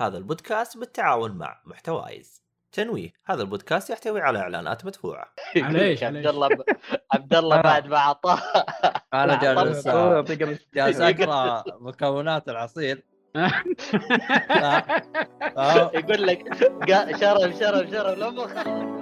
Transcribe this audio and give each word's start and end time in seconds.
هذا 0.00 0.18
البودكاست 0.18 0.76
بالتعاون 0.78 1.30
مع 1.32 1.60
محتوايز 1.64 2.42
تنويه 2.72 3.12
هذا 3.26 3.42
البودكاست 3.42 3.90
يحتوي 3.90 4.20
على 4.20 4.38
إعلانات 4.38 4.84
مدفوعة؟ 4.86 5.32
على 5.56 6.06
عبد؟ 6.06 6.26
الله. 6.26 6.48
عبد 7.12 7.34
الله 7.34 7.60
بعد 7.60 7.86
ما 7.86 7.96
أعطاه 7.96 8.38
أنا 9.14 9.34
جالس 9.42 9.82
طب- 9.88 10.24
جالس 10.74 11.00
أقرأ 11.00 11.64
مكونات 11.80 12.48
العصير 12.48 13.02
آه. 15.58 15.90
يقول 15.94 16.26
لك 16.26 16.48
قا- 16.90 17.20
شرب 17.20 17.54
شرب 17.60 17.90
شرب 17.90 18.18
لما 18.18 18.46
خلص 18.46 18.99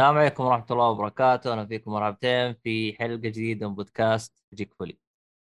السلام 0.00 0.18
عليكم 0.18 0.44
ورحمة 0.44 0.66
الله 0.70 0.88
وبركاته، 0.88 1.52
أهلا 1.52 1.66
فيكم 1.66 1.92
مرحبتين 1.92 2.54
في 2.54 2.96
حلقة 2.98 3.16
جديدة 3.16 3.68
من 3.68 3.74
بودكاست 3.74 4.44
جيك 4.54 4.74
فولي. 4.74 4.98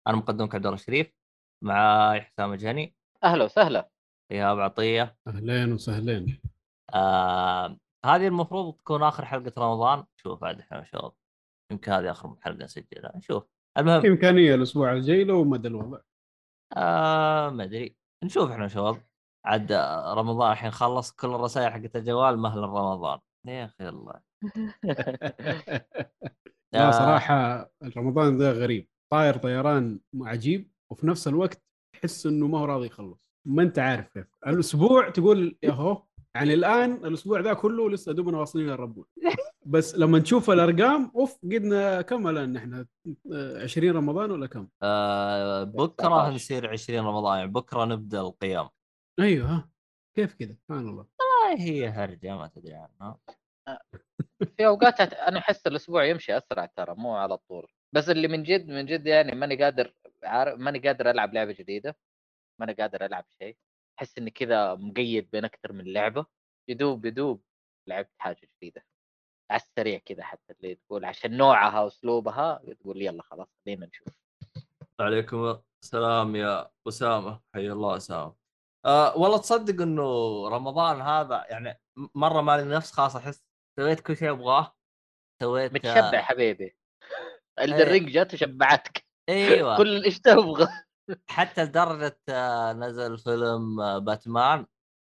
أنا 0.07 0.17
مقدمك 0.17 0.55
عبد 0.55 0.65
الله 0.65 0.75
الشريف 0.75 1.13
معاي 1.63 2.21
حسام 2.21 2.53
الجهني، 2.53 2.95
أهلا 3.23 3.43
وسهلا. 3.43 3.89
إيهاب 4.31 4.59
عطية. 4.59 5.17
أهلين 5.27 5.73
وسهلين. 5.73 6.41
آه 6.93 7.77
هذه 8.05 8.27
المفروض 8.27 8.75
تكون 8.75 9.03
آخر 9.03 9.25
حلقة 9.25 9.53
رمضان، 9.57 10.03
شوف 10.17 10.43
عاد 10.43 10.59
إحنا 10.59 10.83
شباب 10.83 11.11
يمكن 11.71 11.91
هذه 11.91 12.11
آخر 12.11 12.35
حلقة 12.41 12.63
نسجلها، 12.63 13.17
نشوف. 13.17 13.43
في 13.43 13.81
المهم. 13.81 14.05
إمكانية 14.05 14.55
الأسبوع 14.55 14.93
الجاي 14.93 15.23
لو 15.23 15.43
مدى 15.43 15.67
الوضع 15.67 15.99
آه 16.77 17.49
ما 17.49 17.63
أدري، 17.63 17.95
نشوف 18.23 18.51
إحنا 18.51 18.67
شباب. 18.67 19.01
عاد 19.45 19.71
آه، 19.71 20.13
رمضان 20.13 20.51
الحين 20.51 20.71
خلص. 20.71 21.11
كل 21.11 21.27
الرسائل 21.27 21.71
حقت 21.71 21.95
الجوال 21.95 22.39
مهلا 22.39 22.65
رمضان. 22.65 23.19
يا 23.47 23.65
أخي 23.65 23.89
الله. 23.89 24.13
لا 26.73 26.87
آه، 26.87 26.91
صراحة 26.91 27.69
رمضان 27.97 28.37
ذا 28.37 28.51
غريب. 28.51 28.87
طاير 29.11 29.37
طيران 29.37 29.99
عجيب 30.21 30.71
وفي 30.91 31.07
نفس 31.07 31.27
الوقت 31.27 31.63
تحس 31.95 32.25
إنه 32.25 32.47
ما 32.47 32.59
هو 32.59 32.65
راضي 32.65 32.85
يخلص. 32.85 33.19
ما 33.47 33.63
أنت 33.63 33.79
عارف 33.79 34.07
كيف. 34.07 34.25
الأسبوع 34.47 35.09
تقول 35.09 35.57
ياهو 35.63 36.03
يعني 36.35 36.53
الآن 36.53 36.91
الأسبوع 36.93 37.39
ذا 37.39 37.53
كله 37.53 37.89
لسه 37.89 38.11
دوبنا 38.11 38.37
واصلين 38.39 38.67
للربوع 38.67 39.05
بس 39.65 39.95
لما 39.95 40.19
نشوف 40.19 40.49
الأرقام 40.49 41.11
أوف 41.15 41.37
قدنا 41.43 42.01
كم 42.01 42.27
الآن؟ 42.27 42.57
إحنا 42.57 42.85
آه، 43.33 43.63
20 43.63 43.91
رمضان 43.91 44.31
ولا 44.31 44.47
كم؟ 44.47 44.67
آه 44.83 45.63
بكرة 45.63 46.07
19. 46.07 46.35
نصير 46.35 46.69
20 46.69 46.99
رمضان 47.05 47.37
يعني 47.39 47.51
بكرة 47.51 47.85
نبدأ 47.85 48.21
القيام. 48.21 48.69
أيوه 49.19 49.69
كيف 50.17 50.33
كذا؟ 50.33 50.55
سبحان 50.67 50.87
الله. 50.89 51.05
والله 51.49 51.63
هي 51.63 51.87
هرجة 51.87 52.37
ما 52.37 52.47
تدري 52.47 52.73
عنها. 52.73 53.19
في 54.57 54.67
أوقات 54.67 55.01
أنا 55.01 55.39
أحس 55.39 55.67
الأسبوع 55.67 56.05
يمشي 56.05 56.37
أسرع 56.37 56.65
ترى 56.65 56.95
مو 56.95 57.15
على 57.15 57.37
طول. 57.37 57.67
بس 57.95 58.09
اللي 58.09 58.27
من 58.27 58.43
جد 58.43 58.67
من 58.67 58.85
جد 58.85 59.07
يعني 59.07 59.31
ماني 59.35 59.63
قادر 59.63 59.93
عارف 60.23 60.59
ماني 60.59 60.79
قادر 60.79 61.09
ألعب 61.09 61.33
لعبة 61.33 61.51
جديدة 61.51 61.97
ماني 62.59 62.73
قادر 62.73 63.05
ألعب 63.05 63.25
شيء. 63.41 63.57
أحس 63.99 64.17
إني 64.17 64.31
كذا 64.31 64.75
مقيد 64.75 65.29
بين 65.31 65.45
أكثر 65.45 65.73
من 65.73 65.93
لعبة. 65.93 66.25
يدوب 66.67 67.05
يدوب 67.05 67.43
لعبت 67.87 68.11
حاجة 68.17 68.49
جديدة. 68.57 68.85
على 69.51 69.61
السريع 69.61 69.99
كذا 69.99 70.23
حتى 70.23 70.53
اللي 70.53 70.75
تقول 70.75 71.05
عشان 71.05 71.37
نوعها 71.37 71.81
وأسلوبها 71.81 72.61
تقول 72.79 73.01
يلا 73.01 73.23
خلاص 73.23 73.47
خلينا 73.65 73.85
نشوف. 73.85 74.07
عليكم 74.99 75.59
السلام 75.83 76.35
يا 76.35 76.71
أسامة. 76.87 77.41
حي 77.55 77.71
الله 77.71 77.97
أسامة. 77.97 78.38
أه 78.85 79.17
والله 79.17 79.37
تصدق 79.37 79.81
إنه 79.81 80.03
رمضان 80.49 81.01
هذا 81.01 81.45
يعني 81.49 81.79
مرة 82.15 82.41
مالي 82.41 82.63
نفس 82.63 82.91
خلاص 82.91 83.15
أحس 83.15 83.43
سويت 83.79 83.99
كل 83.99 84.17
شيء 84.17 84.31
أبغاه 84.31 84.75
سويت 85.41 85.73
متشبع 85.73 86.21
حبيبي. 86.21 86.63
إيه. 86.63 86.75
الدرينج 87.59 88.09
جات 88.09 88.33
وشبعتك. 88.33 89.05
أيوه. 89.29 89.77
كل 89.77 90.03
إيش 90.03 90.19
تبغى. 90.19 90.67
حتى 91.29 91.63
لدرجة 91.63 92.19
آه، 92.29 92.73
نزل 92.73 93.17
فيلم 93.17 93.81
آه، 93.81 93.97
باتمان. 93.97 94.65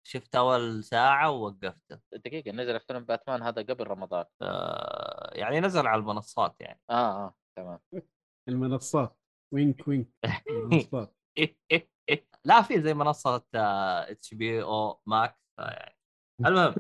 شفت 0.08 0.36
أول 0.36 0.84
ساعة 0.84 1.32
ووقفته. 1.32 2.00
دقيقة 2.14 2.52
نزل 2.52 2.80
فيلم 2.80 3.06
باتمان 3.06 3.44
هذا 3.44 3.62
قبل 3.62 3.88
رمضان. 3.88 4.26
أه 4.42 5.32
يعني 5.34 5.60
نزل 5.60 5.88
على 5.88 6.00
المنصات 6.00 6.56
يعني. 6.60 6.82
آه 6.90 6.94
آه 6.94 7.36
تمام. 7.56 7.80
المنصات. 8.50 9.18
وينك 9.54 9.88
وينك. 9.88 10.08
المنصات. 10.50 11.16
لا 12.46 12.62
في 12.62 12.82
زي 12.82 12.94
منصة 12.94 13.44
HBO 13.56 14.64
Max 14.64 15.40
يعني. 15.60 15.98
المهم 16.46 16.76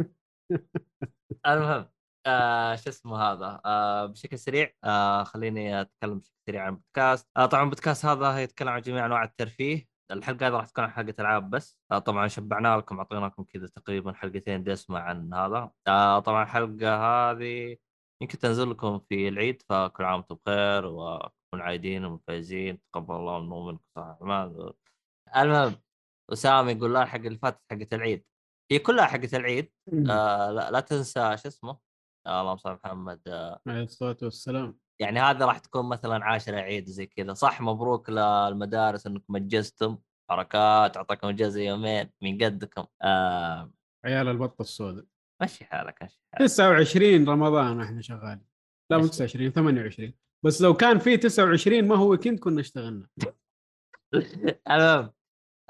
المهم 1.47 1.89
آه 2.27 2.75
شو 2.75 2.89
اسمه 2.89 3.17
هذا؟ 3.17 3.61
آه 3.65 4.05
بشكل 4.05 4.39
سريع 4.39 4.73
آه 4.83 5.23
خليني 5.23 5.81
أتكلم 5.81 6.19
بشكل 6.19 6.35
سريع 6.49 6.63
عن 6.63 6.69
البودكاست. 6.73 7.29
آه 7.37 7.45
طبعا 7.45 7.63
البودكاست 7.63 8.05
هذا 8.05 8.39
يتكلم 8.39 8.69
عن 8.69 8.81
جميع 8.81 9.05
أنواع 9.05 9.23
الترفيه. 9.23 9.87
الحلقة 10.11 10.47
هذه 10.47 10.53
راح 10.53 10.67
تكون 10.69 10.83
عن 10.83 10.91
حلقة 10.91 11.15
ألعاب 11.19 11.49
بس. 11.49 11.77
آه 11.91 11.99
طبعا 11.99 12.27
شبعنا 12.27 12.77
لكم 12.77 12.97
اعطينا 12.97 13.25
لكم 13.25 13.43
كذا 13.43 13.67
تقريبا 13.67 14.13
حلقتين 14.13 14.63
دسمة 14.63 14.99
عن 14.99 15.33
هذا. 15.33 15.71
آه 15.87 16.19
طبعا 16.19 16.43
الحلقة 16.43 16.95
هذه 17.31 17.77
يمكن 18.21 18.37
تنزل 18.37 18.71
لكم 18.71 18.99
في 18.99 19.27
العيد 19.27 19.61
فكل 19.69 20.03
عام 20.03 20.15
وأنتم 20.15 20.35
بخير 20.35 20.85
وكونوا 20.85 21.65
عايدين 21.65 22.05
ومفايزين. 22.05 22.79
تقبل 22.93 23.15
الله 23.15 23.39
منا 23.39 23.55
ومنكم 23.55 23.83
صالح 23.95 24.17
الاعمال 24.21 24.73
المهم 25.37 25.75
اسامه 26.33 26.71
يقول 26.71 26.93
لا 26.93 27.03
الحلقة 27.03 27.27
اللي 27.27 27.39
فاتت 27.39 27.61
حقت 27.71 27.93
العيد. 27.93 28.25
هي 28.71 28.79
كلها 28.79 29.05
حقت 29.05 29.33
العيد. 29.33 29.71
آه 30.09 30.51
لا, 30.51 30.71
لا 30.71 30.79
تنسى 30.79 31.37
شو 31.37 31.47
اسمه؟ 31.47 31.77
آه 32.27 32.41
اللهم 32.41 32.57
صل 32.57 32.79
محمد. 32.83 33.21
آه 33.27 33.61
عليه 33.67 33.83
الصلاة 33.83 34.17
والسلام. 34.21 34.77
يعني 34.99 35.19
هذا 35.19 35.45
راح 35.45 35.57
تكون 35.57 35.89
مثلا 35.89 36.25
عاشرة 36.25 36.57
عيد 36.57 36.85
زي 36.85 37.05
كذا. 37.05 37.33
صح 37.33 37.61
مبروك 37.61 38.09
للمدارس 38.09 39.07
إنكم 39.07 39.33
مجزتم 39.33 39.97
حركات 40.29 40.97
أعطاكم 40.97 41.27
اجازه 41.27 41.61
يومين. 41.61 42.09
من 42.21 42.43
قدكم. 42.43 42.85
آه. 43.01 43.71
عيال 44.05 44.27
البطة 44.27 44.61
السوداء. 44.61 45.05
مشي 45.41 45.65
حالك 45.65 46.03
مشي 46.03 46.21
حالك. 46.33 46.49
29 46.49 47.29
رمضان 47.29 47.81
إحنا 47.81 48.01
شغالين. 48.01 48.45
لا 48.91 48.97
مو 48.97 49.03
ماشي. 49.03 49.09
29 49.11 49.51
28 49.51 50.13
بس 50.45 50.61
لو 50.61 50.73
كان 50.73 50.99
في 50.99 51.17
29 51.17 51.87
ما 51.87 51.95
هو 51.95 52.09
weekend 52.09 52.39
كنا 52.39 52.61
اشتغلنا. 52.61 53.07
المهم 54.71 55.13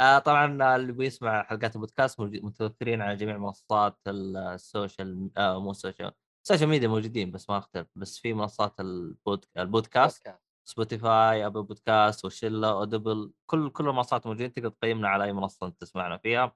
آه 0.01 0.19
طبعا 0.19 0.75
اللي 0.75 0.91
بيسمع 0.91 1.44
حلقات 1.44 1.75
البودكاست 1.75 2.19
متوفرين 2.19 3.01
على 3.01 3.16
جميع 3.16 3.38
منصات 3.38 4.00
ال 4.07 4.25
social 4.25 5.29
آه 5.38 5.59
مو 5.59 5.72
ال 5.72 5.77
social 5.77 6.12
ال 6.46 6.49
social 6.49 6.69
media 6.69 6.88
موجودين 6.88 7.31
بس 7.31 7.50
ما 7.50 7.57
اختلف 7.57 7.88
بس 7.95 8.17
في 8.19 8.34
منصات 8.34 8.79
البود... 8.79 9.45
البودكاست 9.57 10.28
Spotify 10.68 11.46
Apple 11.46 11.63
Podcast 11.63 12.25
وشله 12.25 12.72
Audible 12.72 13.34
كل 13.45 13.69
كل 13.69 13.90
المنصات 13.90 14.28
موجودين 14.28 14.51
تقدر 14.51 14.69
تقيمنا 14.69 15.07
على 15.09 15.23
أي 15.23 15.34
منصة 15.34 15.67
أنت 15.67 15.81
تسمعنا 15.81 16.17
فيها. 16.17 16.56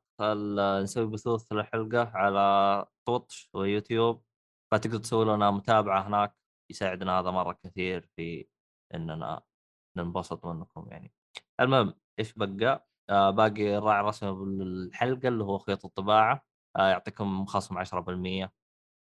نسوي 0.82 1.06
بثوث 1.08 1.52
للحلقة 1.54 2.12
على 2.18 2.86
تويتش 3.08 3.50
ويوتيوب 3.54 4.24
فتقدر 4.72 4.98
تسوي 4.98 5.26
لنا 5.26 5.52
متابعة 5.52 6.08
هناك 6.08 6.36
يساعدنا 6.72 7.20
هذا 7.20 7.32
مرة 7.32 7.60
كثير 7.64 8.10
في 8.16 8.48
إننا 8.96 9.42
ننبسط 9.98 10.46
منكم 10.46 10.88
يعني. 10.92 11.14
المهم 11.62 11.94
إيش 12.20 12.34
بقى؟ 12.34 12.88
آه 13.10 13.30
باقي 13.30 13.78
الراعي 13.78 14.00
الرسمي 14.02 14.32
بالحلقة 14.32 15.28
اللي 15.28 15.44
هو 15.44 15.58
خيط 15.58 15.86
الطباعة. 15.86 16.46
آه 16.78 16.88
يعطيكم 16.90 17.46
خصم 17.46 17.78
10% 17.78 18.54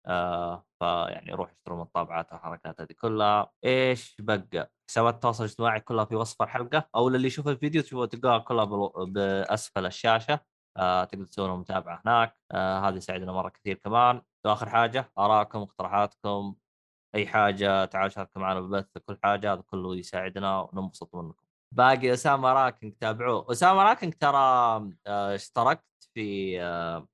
آه 0.06 0.66
فيعني 0.80 1.32
روح 1.34 1.50
اشتروا 1.50 1.76
من 1.78 1.82
الطابعات 1.84 2.32
والحركات 2.32 2.80
هذه 2.80 2.92
كلها. 3.00 3.52
إيش 3.64 4.16
بقى؟ 4.20 4.72
حسابات 4.90 5.14
التواصل 5.14 5.44
الاجتماعي 5.44 5.80
كلها 5.80 6.04
في 6.04 6.16
وصف 6.16 6.42
الحلقة؟ 6.42 6.88
أو 6.96 7.08
للي 7.08 7.26
يشوف 7.26 7.48
الفيديو 7.48 7.82
تشوفوا 7.82 8.06
تلقاها 8.06 8.38
كلها 8.38 8.64
بأسفل 9.04 9.86
الشاشة. 9.86 10.40
آه 10.76 11.04
تقدر 11.04 11.26
لهم 11.38 11.60
متابعة 11.60 12.02
هناك. 12.06 12.36
آه 12.52 12.78
هذا 12.88 12.96
يساعدنا 12.96 13.32
مرة 13.32 13.48
كثير 13.48 13.76
كمان. 13.76 14.22
واخر 14.46 14.68
حاجة 14.68 15.12
ارائكم 15.18 15.58
اقتراحاتكم. 15.58 16.54
أي 17.14 17.26
حاجة 17.26 17.84
تعالوا 17.84 18.08
شاركوا 18.08 18.42
معنا 18.42 18.60
بالبث 18.60 18.98
كل 18.98 19.18
حاجة 19.24 19.52
هذا 19.52 19.60
كله 19.62 19.96
يساعدنا 19.96 20.60
وننبسط 20.60 21.14
منكم. 21.14 21.45
باقي 21.72 22.12
أسامة 22.12 22.52
Ranking 22.52 22.92
تابعوه. 23.00 23.46
أسامة 23.52 23.82
Ranking 23.82 24.12
ترى 24.14 24.36
آه، 25.06 25.34
اشتركت 25.34 25.84
في 26.14 26.60
آه، 26.62 27.08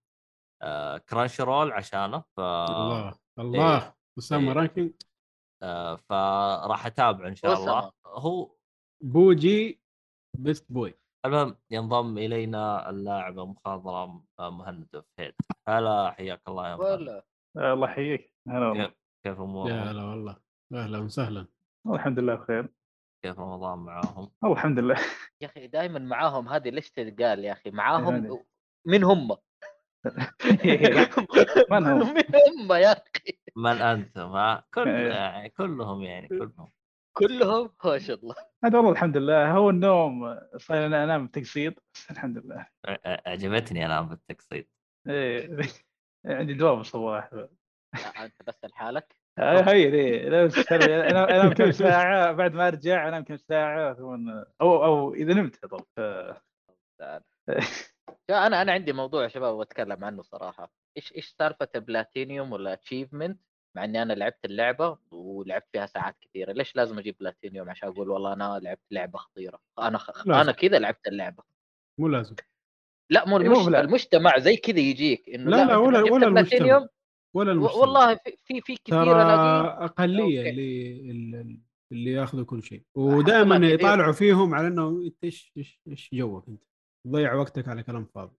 آه، 0.63 0.99
Crunchyroll 0.99 1.73
عشانه 1.73 2.25
ف 2.37 2.41
الله 2.41 3.15
الله. 3.39 3.95
أسامة 4.19 4.49
إيه. 4.49 4.53
Ranking 4.53 4.93
آه، 5.63 5.97
فراح 5.97 6.87
أتابعه 6.87 7.29
إن 7.29 7.35
شاء 7.35 7.53
الله. 7.53 7.79
أسامة. 7.79 7.93
هو 8.07 8.51
بوجي 9.05 9.81
best 10.39 10.73
boy 10.73 10.95
المهم 11.25 11.57
ينضم 11.71 12.19
إلينا 12.19 12.91
اللاعب 12.91 13.39
المخضرم 13.39 14.25
آه، 14.41 14.51
مهند 14.51 15.05
فهيد 15.19 15.35
هلا 15.69 16.11
حياك 16.11 16.43
الله 16.49 16.69
يا 16.71 16.77
مهند. 16.77 17.23
الله 17.57 17.89
يحييك. 17.91 18.35
هلا 18.49 18.69
والله. 18.69 18.87
كيف 19.25 19.41
كيف 19.41 19.67
يا؟ 19.67 19.83
هلا 19.91 20.03
والله. 20.05 20.37
أهلا 20.73 20.99
وسهلا. 20.99 21.47
الحمد 21.87 22.19
لله 22.19 22.35
بخير. 22.35 22.69
كيف 23.23 23.39
رمضان 23.39 23.79
معاهم؟ 23.79 24.31
والله 24.43 24.57
الحمد 24.57 24.79
لله 24.79 24.97
يا 25.41 25.47
أخي 25.47 25.67
دائما 25.67 25.99
معاهم 25.99 26.49
هذه 26.49 26.69
ليش 26.69 26.91
تتقال 26.91 27.45
يا 27.45 27.53
أخي 27.53 27.63
يعني. 27.65 27.77
معاهم 27.77 28.45
من 28.87 29.05
هم؟ 29.05 29.37
من 30.57 30.65
هم؟ 30.65 30.95
من 31.71 31.87
هم 31.87 32.73
يا 32.73 32.93
أخي 32.93 33.39
من 33.57 33.83
أنتم 33.83 34.21
ها؟ 34.21 34.65
كل 34.75 34.89
إيه. 34.89 35.09
يعني 35.13 35.49
كلهم 35.49 36.03
يعني 36.03 36.29
كلهم 36.29 36.71
كلهم 37.13 37.71
ما 37.85 37.99
شاء 37.99 38.17
الله 38.17 38.35
هذا 38.65 38.79
والله 38.79 38.93
الحمد 38.93 39.17
لله 39.17 39.51
هو 39.51 39.71
النوم 39.71 40.39
صاير 40.57 40.87
أنا 40.87 41.05
أنام 41.05 41.27
تقسيط 41.27 41.75
بس 41.95 42.11
الحمد 42.11 42.39
لله 42.39 42.67
عجبتني 43.27 43.87
أنا 43.87 44.03
بالتقسيط 44.03 44.67
إيه. 45.09 45.57
عندي 46.27 46.55
دوام 46.55 46.81
الصباح 46.81 47.31
أنت 48.17 48.43
بس 48.47 48.65
لحالك 48.65 49.22
هي 49.39 49.91
ذي 49.91 50.29
لا 50.29 50.47
بس 50.47 50.55
ترى 50.67 51.11
أنا 51.11 51.37
انام 51.37 51.53
كم 51.53 51.73
ساعة 51.73 52.33
بعد 52.33 52.55
ما 52.55 52.69
أرجع 52.69 53.09
انام 53.09 53.25
كم 53.25 53.37
ساعة 53.37 53.95
ثم 53.95 54.31
أو 54.61 54.85
أو 54.85 55.15
إذا 55.15 55.35
نمت 55.35 55.67
طب. 55.67 55.85
أنا 58.31 58.63
أنا 58.63 58.73
عندي 58.73 58.93
موضوع 58.93 59.23
يا 59.23 59.29
شباب 59.29 59.61
بتكلم 59.61 60.05
عنه 60.05 60.23
صراحة. 60.23 60.73
إيش 60.97 61.13
إيش 61.17 61.27
سالفة 61.39 61.69
بلاتينيوم 61.75 62.53
ولا 62.53 62.73
achievement 62.73 63.41
مع 63.77 63.85
إني 63.85 64.03
أنا 64.03 64.13
لعبت 64.13 64.45
اللعبة 64.45 64.99
ولعبت 65.11 65.67
فيها 65.73 65.87
ساعات 65.87 66.17
كثيرة. 66.21 66.53
ليش 66.53 66.77
لازم 66.77 66.99
أجيب 66.99 67.17
بلاتينيوم 67.21 67.71
عشان 67.71 67.89
أقول 67.89 68.11
والله 68.11 68.33
أنا 68.33 68.61
لعبت 68.63 68.87
لعبة 68.91 69.19
خطيرة؟ 69.19 69.61
أنا 69.79 69.99
خ... 69.99 70.29
أنا 70.29 70.53
كذا 70.53 70.79
لعبت 70.79 71.09
اللعبة. 71.09 71.43
مو 71.99 72.09
لازم. 72.09 72.35
لا 73.11 73.29
مو 73.29 73.41
إيه، 73.41 73.49
بلا- 73.67 73.81
المجتمع 73.81 74.39
زي 74.39 74.57
كذا 74.57 74.79
يجيك 74.79 75.29
إنه 75.29 75.51
لا 75.51 75.57
لا 75.57 75.63
أنت 75.63 75.71
ولا 75.73 76.03
ولا 76.03 76.27
المجتمع. 76.27 76.89
ولا 77.35 77.53
المجتمع. 77.53 77.81
والله 77.81 78.15
في 78.15 78.37
في, 78.45 78.61
في 78.61 78.77
كثير 78.85 79.05
ترى 79.05 79.23
أقلية 79.85 80.23
okay. 80.39 80.51
اللي 80.51 81.11
اللي- 81.11 81.61
اللي 81.93 82.13
ياخذوا 82.13 82.45
كل 82.45 82.63
شيء. 82.63 82.83
ودائما. 82.95 83.67
يطالعوا 83.67 84.13
فيهم 84.13 84.55
على 84.55 84.67
إنه 84.69 84.89
إنت 85.07 85.25
إيش 85.25 85.53
إيش 85.57 85.81
إيش 85.89 86.11
جوك 86.15 86.49
أنت؟ 86.49 86.63
تضيع 87.07 87.35
وقتك 87.35 87.69
على 87.69 87.83
كلام 87.83 88.05
فاضي. 88.15 88.37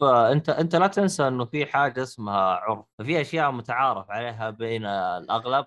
فانت 0.00 0.48
أنت 0.48 0.76
لا 0.76 0.86
تنسى 0.86 1.28
إنه 1.28 1.44
في 1.44 1.66
حاجة 1.66 2.02
اسمها 2.02 2.34
عرف. 2.40 2.84
في 3.02 3.20
أشياء 3.20 3.50
متعارف 3.50 4.10
عليها 4.10 4.50
بين 4.50 4.86
الأغلب. 4.86 5.66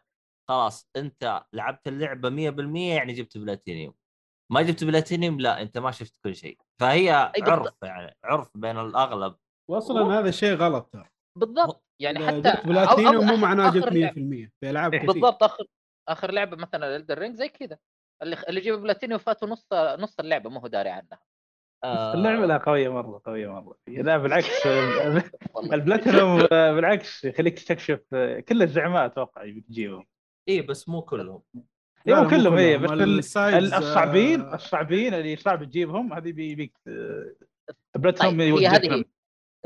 خلاص 0.50 0.90
أنت 0.96 1.44
لعبت 1.54 1.88
اللعبة 1.88 2.30
100% 2.30 2.94
يعني 2.96 3.14
جبت 3.14 3.38
بلاتينيوم. 3.38 3.94
ما 4.52 4.62
جبت 4.62 4.84
بلاتينيوم 4.84 5.40
لا 5.40 5.62
أنت 5.62 5.78
ما 5.78 5.92
شفت 5.92 6.18
كل 6.24 6.36
شيء. 6.36 6.58
فهي. 6.82 7.32
عرف 7.42 7.74
يعني 7.84 8.16
عرف 8.24 8.50
بين 8.58 8.78
الأغلب. 8.78 9.36
واصلا 9.70 10.20
هذا 10.20 10.30
الشيء 10.30 10.54
غلط 10.56 10.90
ترى. 10.94 11.10
بالضبط. 11.38 11.83
يعني 12.00 12.28
حتى 12.28 12.68
بلاتينيوم 12.68 13.28
أو- 13.28 13.32
مو 13.32 13.36
معناه 13.38 13.72
جبت 13.72 13.86
100% 13.94 13.94
لعبة. 13.94 14.50
في 14.60 14.70
ألعاب 14.70 14.94
إيه. 14.94 15.00
كثير. 15.00 15.12
بالضبط 15.14 15.44
آخر 15.44 15.64
آخر 16.10 16.32
لعبة 16.32 16.58
مثلا 16.58 16.96
Elden 16.96 17.18
Ring 17.18 17.36
زي 17.36 17.50
كذا. 17.50 17.78
اللي 18.22 18.38
اللي 18.50 18.60
يجيب 18.60 18.76
بلاتينيوم 18.76 19.20
فاتوا 19.20 19.48
نص 19.48 19.68
نص 19.74 20.20
اللعبة 20.20 20.50
ما 20.50 20.62
هو 20.62 20.68
داري 20.68 20.90
عنها. 20.90 21.20
آه، 21.84 22.14
اللعبة؟ 22.14 22.46
لا 22.46 22.58
قوية 22.58 22.90
مرة 22.90 23.22
قوية 23.26 23.48
مرة. 23.48 23.76
لا 23.88 24.18
بالعكس. 24.18 24.68
البلاتينوم 25.74 26.42
بالعكس 26.52 27.26
يخليك 27.26 27.54
تستكشف 27.54 28.00
كل 28.50 28.62
الزعماء 28.62 29.06
أتوقع 29.06 29.44
يبي 29.44 29.62
تجيبهم 29.62 30.06
اي 30.50 30.62
بس 30.62 30.90
مو 30.90 31.02
كلهم. 31.02 31.42
لا، 32.06 32.22
مو 32.24 32.30
كلهم. 32.30 32.58
إيه 32.58 32.78
بس 32.78 32.92
الصعبين 33.38 34.42
آه، 34.42 34.56
الصعبين 34.56 35.14
اللي 35.14 35.36
صعب 35.36 35.64
تجيبهم 35.64 36.14
هذه 36.14 36.32
بي- 36.32 36.52
يبيك 36.52 36.78
آه، 36.88 37.34
بلاتينوم 37.96 38.32
طيب 38.34 38.42
هذه 38.42 38.48
يوجهك 38.50 39.08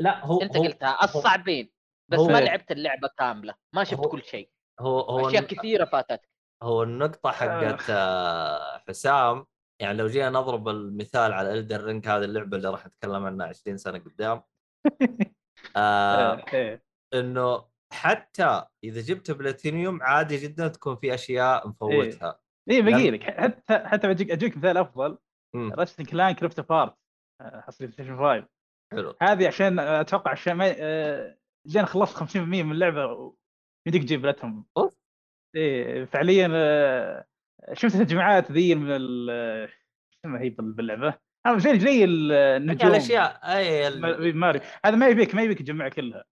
لا 0.00 0.24
هو 0.26 0.42
أنت 0.42 0.56
قلتها 0.56 1.04
الصعبين. 1.04 1.70
بس 2.10 2.18
هو- 2.18 2.28
ما 2.28 2.40
لعبت 2.40 2.70
اللعبة 2.72 3.08
كاملة 3.18 3.54
ما 3.74 3.84
شفت 3.84 4.00
هو- 4.00 4.08
كل 4.08 4.22
شيء. 4.24 4.50
هو 4.80 5.00
هو 5.00 5.28
أشياء 5.28 5.42
كثيرة 5.42 5.84
فاتتك. 5.84 6.28
هو 6.62 6.82
النقطة 6.82 7.30
حقت 7.30 7.90
آه، 7.90 8.78
حسام 8.88 9.46
يعني 9.82 9.98
لو 9.98 10.06
جينا 10.08 10.30
نضرب 10.30 10.68
المثال 10.68 11.32
على 11.32 11.54
Elden 11.54 11.84
Ring 11.84 12.08
هذه 12.08 12.24
اللعبة 12.24 12.56
اللي 12.56 12.70
راح 12.70 12.86
نتكلم 12.86 13.24
عنها 13.26 13.46
20 13.46 13.76
سنة 13.76 13.98
قدام. 13.98 14.42
آه 15.76 16.32
آه، 16.32 16.44
إيه. 16.54 16.82
إنه 17.14 17.68
حتى 17.92 18.64
إذا 18.84 19.00
جبت 19.00 19.30
بلاتينيوم 19.30 20.02
عادي 20.02 20.36
جدا 20.36 20.68
تكون 20.68 20.96
في 20.96 21.14
أشياء 21.14 21.68
مفوتها. 21.68 22.40
إيه 22.70 22.82
باقي 22.82 23.10
لك 23.10 23.22
حتى 23.22 23.78
حتى 23.88 24.08
بجيك 24.08 24.30
أجيك 24.30 24.56
مثال 24.56 24.76
أفضل. 24.76 25.18
Ratchet & 25.56 26.02
Clank 26.06 26.32
Rift 26.32 26.60
Apart 26.60 26.94
حصري 27.42 27.86
PlayStation 27.86 28.18
5 28.18 28.48
حلو. 28.92 29.14
هذه 29.22 29.46
عشان 29.46 29.78
أتوقع 29.78 30.30
عشان 30.30 30.52
ما 30.52 30.74
زين 31.64 31.86
خلصت 31.86 32.16
50% 32.36 32.36
من 32.36 32.72
اللعبة 32.72 33.34
يمديك 33.86 34.02
تجيب 34.02 34.26
لاتهم 34.26 34.66
أوف. 34.76 34.94
إيه 35.56 36.04
فعليا 36.04 36.48
آه، 36.52 37.24
شفت 37.72 37.94
التجمعات 37.94 38.52
ذي 38.52 38.74
من 38.74 38.90
ال 38.90 39.28
آه، 39.30 39.66
شو 39.66 40.18
اسمها 40.24 40.40
هي 40.40 40.50
بال- 40.50 40.72
باللعبة؟ 40.72 41.14
هذا 41.46 41.58
زي 41.58 41.78
زي 41.80 42.04
ال- 42.04 42.32
النجوم. 42.32 42.90
الاشياء 42.90 43.40
أي 43.56 43.88
ال- 43.88 44.00
ما- 44.00 44.32
ماري 44.32 44.60
هذا 44.84 44.96
ما 44.96 45.08
يبيك 45.08 45.34
ما 45.34 45.42
يبيك 45.42 45.58
تجمعها 45.58 45.88
كلها. 45.88 46.24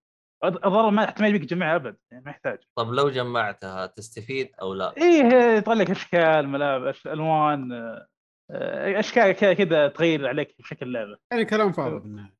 الضرر 0.44 0.90
ما 0.90 1.06
حتى 1.06 1.22
ما 1.22 1.28
يبيك 1.28 1.44
تجمعها 1.44 1.76
أبد 1.76 1.96
يعني 2.12 2.24
ما 2.24 2.30
يحتاج. 2.30 2.58
طب 2.76 2.92
لو 2.92 3.10
جمعتها 3.10 3.86
تستفيد 3.86 4.50
أو 4.62 4.74
لا؟ 4.74 4.94
إيه 4.96 5.56
يطلع 5.56 5.74
لك 5.74 5.90
أشكال 5.90 6.48
ملابس 6.48 7.06
ألوان 7.06 7.72
آه، 7.72 9.00
أشكال 9.00 9.32
كذا 9.32 9.54
كذا 9.54 9.88
تغير 9.88 10.28
عليك 10.28 10.54
شكل 10.60 10.86
اللعبه 10.86 11.18
يعني 11.32 11.44
كلام 11.44 11.72
فاضي 11.72 11.98
بالنهايه 11.98 12.35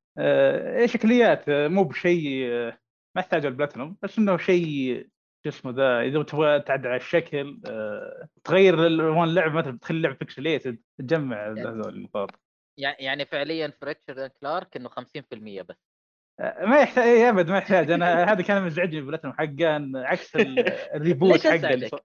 شكليات 0.85 1.49
آه، 1.49 1.67
مو 1.67 1.83
بشيء 1.83 2.47
آه، 2.51 2.79
ما 3.15 3.21
يحتاج 3.21 3.45
البلاتينوم 3.45 3.97
بس 4.01 4.17
إنه 4.17 4.37
شيء 4.37 5.07
شو 5.43 5.49
اسمه 5.49 5.71
ذا 5.71 6.01
إذا 6.01 6.23
تبغى 6.23 6.59
تعدل 6.59 6.87
على 6.87 6.97
الشكل 6.97 7.61
آه، 7.67 8.27
تغير 8.43 8.87
الوان 8.87 9.29
اللعبه 9.29 9.53
مثلا 9.53 9.77
تخلي 9.77 9.97
اللعبه 9.97 10.15
pixelated 10.15 10.79
تجمع 10.99 11.47
هذول 11.47 11.95
النقاط 11.95 12.29
يعني 12.77 12.97
يعني 12.99 13.25
فعليا 13.25 13.67
في 13.67 13.85
Ratchet & 13.85 14.31
Clank 14.41 14.77
إنه 14.77 14.89
50% 14.89 15.61
بس. 15.61 15.75
آه، 16.39 16.65
ما 16.65 16.81
يحتاج 16.81 17.07
إيه 17.07 17.29
أبد 17.29 17.49
ما 17.49 17.57
يحتاج. 17.57 17.91
أنا 17.91 18.23
هذا 18.33 18.41
كان 18.41 18.63
مزعجني 18.63 19.01
بالبلاتينوم 19.01 19.35
حقه 19.35 19.91
عكس 20.07 20.35
ال- 20.35 20.59
ال 20.95 21.02
reboot 21.02 21.47
حقه 21.47 22.01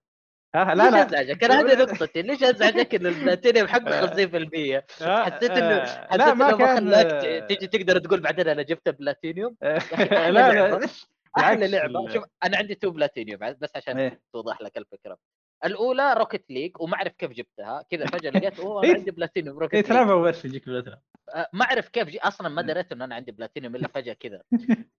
ها 0.54 0.74
لا 0.74 0.82
ليش 0.84 0.92
لا. 0.94 1.06
أزعجك؟ 1.06 1.44
أنا 1.44 1.60
هذه 1.60 1.82
نقطتي 1.82 2.22
ليش 2.22 2.42
أزعجك 2.42 2.94
إن 2.94 3.06
البلاتينيوم 3.06 3.68
حقه 3.68 4.06
50% 4.06 4.82
آه، 5.02 5.24
حسيت 5.24 5.50
انه 5.50 5.80
حسيت 5.84 6.20
إنه 6.20 6.34
ما 6.34 6.76
خلاك 6.76 7.06
ت- 7.22 7.48
تيجي 7.48 7.66
تقدر 7.66 7.98
تقول 7.98 8.20
بعدين 8.20 8.48
أنا 8.48 8.62
جبت 8.62 8.88
بلاتينيوم؟ 8.88 9.56
آه، 9.62 9.78
لا. 10.30 10.52
لا. 10.52 10.88
أحلى 11.38 11.68
لعبة. 11.68 12.08
شوف 12.12 12.24
أنا 12.44 12.56
عندي 12.56 12.74
two 12.74 12.90
platinum 12.90 13.40
بس 13.60 13.70
عشان 13.76 13.98
إيه. 13.98 14.20
توضح 14.32 14.62
لك 14.62 14.76
الفكرة. 14.76 15.16
الأولى 15.64 16.14
Rocket 16.14 16.50
League 16.50 16.80
وما 16.80 16.96
أعرف 16.96 17.12
كيف 17.12 17.30
جبتها. 17.30 17.82
كذا 17.90 18.06
فجأة 18.06 18.30
لقيت 18.30 18.60
أوه 18.60 18.84
أنا 18.84 18.88
إيه. 18.92 18.98
عندي 18.98 19.10
platinum 19.10 19.58
Rocket 19.58 19.74
League 19.74 19.84
تلعبها 19.84 20.16
بس 20.16 20.44
يجيك 20.44 20.68
البلاتينوم 20.68 20.98
أه، 21.34 21.48
ما 21.52 21.64
أعرف 21.64 21.88
كيف 21.88 22.08
جي 22.08 22.20
أصلا 22.20 22.48
ما 22.48 22.62
دريت 22.62 22.92
إنه 22.92 23.04
أنا 23.04 23.14
عندي 23.14 23.32
بلاتينيوم 23.32 23.76
إلا 23.76 23.88
فجأة 23.88 24.12
كذا. 24.12 24.42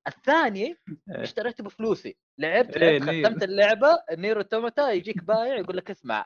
الثاني 0.08 0.66
إيه. 1.10 1.24
اشتريته 1.24 1.64
بفلوسي. 1.64 2.18
لعبت 2.40 2.78
إيه،. 2.78 3.00
ختمت 3.00 3.44
اللعبة 3.44 4.04
Nier 4.12 4.42
Automata 4.42 4.92
يجيك 4.92 5.24
بايع 5.24 5.56
يقول 5.56 5.78
لك 5.78 5.92
اسمع 5.92 6.26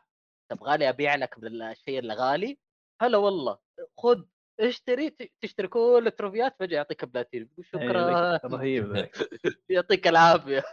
تبغى 0.51 0.77
لي 0.77 0.89
أبيع 0.89 1.15
لك 1.15 1.39
بالشيء 1.39 1.99
اللي 1.99 2.13
غالي؟ 2.13 2.57
هلا 3.01 3.17
والله 3.17 3.57
خذ 3.99 4.23
اشتري 4.59 5.09
تشتري 5.41 5.67
كل 5.67 6.03
التروفيات 6.07 6.55
فجأة 6.59 6.75
يعطيك 6.75 7.05
بلاتينيوم 7.05 7.49
إيه، 7.57 7.63
شكرا. 7.63 8.37
رهيب 8.45 9.09
يعطيك 9.69 10.07
العافية. 10.07 10.63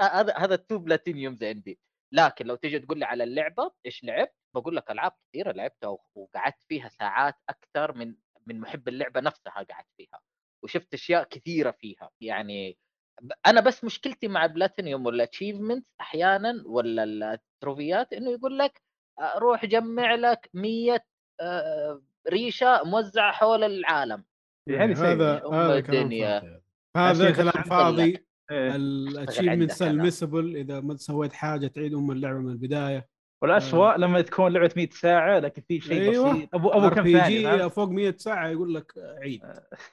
هذا 0.00 0.34
هذا 0.36 0.54
ال 0.54 0.60
two 0.60 0.78
platinums 0.78 1.44
عندي. 1.44 1.78
لكن 2.12 2.46
لو 2.46 2.56
تيجي 2.56 2.78
تقول 2.78 2.98
لي 2.98 3.04
على 3.04 3.24
اللعبة 3.24 3.70
إيش 3.86 4.04
لعبت 4.04 4.34
بقول 4.54 4.76
لك 4.76 4.90
ألعاب 4.90 5.12
كثيرة 5.28 5.52
لعبتها 5.52 5.98
وقعدت 6.14 6.62
فيها 6.68 6.88
ساعات 6.88 7.34
أكثر 7.48 7.92
من 7.92 8.14
من 8.46 8.60
محب 8.60 8.88
اللعبة 8.88 9.20
نفسها 9.20 9.52
قعدت 9.52 9.88
فيها 9.96 10.20
وشفت 10.64 10.94
أشياء 10.94 11.24
كثيرة 11.24 11.70
فيها 11.70 12.10
يعني 12.20 12.78
أنا 13.46 13.60
بس 13.60 13.84
مشكلتي 13.84 14.28
مع 14.28 14.44
ال 14.44 14.51
platinum 14.51 15.06
وال 15.06 15.18
achievement 15.18 15.86
أحيانا 16.00 16.62
ولا 16.66 17.34
التروفيات 17.34 18.12
إنه 18.12 18.30
يقول 18.30 18.58
لك 18.58 18.82
آه، 19.20 19.38
روح 19.38 19.64
جمع 19.64 20.14
لك 20.14 20.50
100 20.54 21.04
آه، 21.40 22.02
ريشة 22.28 22.82
موزعة 22.84 23.32
حول 23.32 23.64
العالم 23.64 24.24
يعني 24.68 24.94
سيء. 24.94 25.06
هذا 25.06 25.32
هذا 25.34 25.80
كلام 25.80 26.02
الدنيا. 26.02 26.62
فاضي 26.94 27.24
هذا 27.24 27.30
كلام 27.30 27.50
تفهم 27.50 27.64
فاضي. 27.64 28.27
ال 28.50 28.58
achievement 28.58 29.48
عندك 29.48 29.82
أنا. 29.82 29.90
ال 29.90 29.97
missable 29.97 30.56
إذا 30.56 30.80
ما 30.80 30.96
سويت 30.96 31.32
حاجة 31.32 31.66
تعيد 31.66 31.94
أم 31.94 32.10
اللعبة 32.10 32.38
من 32.38 32.50
البداية. 32.50 33.08
والاسوء 33.42 33.96
لما 33.96 34.20
تكون 34.20 34.52
لعبة 34.52 34.70
100 34.76 34.88
ساعة 34.90 35.38
لكن 35.38 35.62
في 35.68 35.80
شيء 35.80 36.10
أيوة. 36.10 36.32
بسيط. 36.32 36.54
ابو 36.54 36.68
أبو 36.68 36.90
كم 36.90 37.02
ثانية؟ 37.18 37.68
فوق 37.68 37.88
100 37.88 38.14
ساعة 38.18 38.48
يقول 38.48 38.74
لك 38.74 38.92
عيد. 38.98 39.42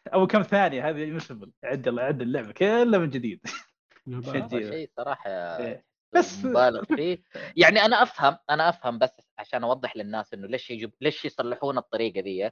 أبو 0.08 0.28
كم 0.28 0.42
ثانية 0.42 0.90
هذه 0.90 1.12
missable 1.12 1.52
عدل 1.64 2.00
عدل 2.00 2.22
اللعبة 2.22 2.52
كلها 2.52 3.00
من 3.00 3.10
جديد. 3.10 3.40
شيء 4.50 4.90
صراحة 4.98 5.30
إيه. 5.30 5.86
بس 6.16 6.46
مبالغ 6.46 6.84
فيه. 6.84 7.24
يعني 7.56 7.80
أنا 7.86 8.04
أفهم 8.04 8.38
أنا 8.50 8.70
أفهم 8.70 9.00
بس 9.00 9.12
عشان 9.40 9.64
أوضح 9.64 9.98
للناس 9.98 10.34
إنه 10.34 10.48
ليش 10.48 10.70
يجب 10.72 10.92
ليش 11.02 11.26
يصلحون 11.26 11.78
الطريقة 11.78 12.22
دي 12.22 12.50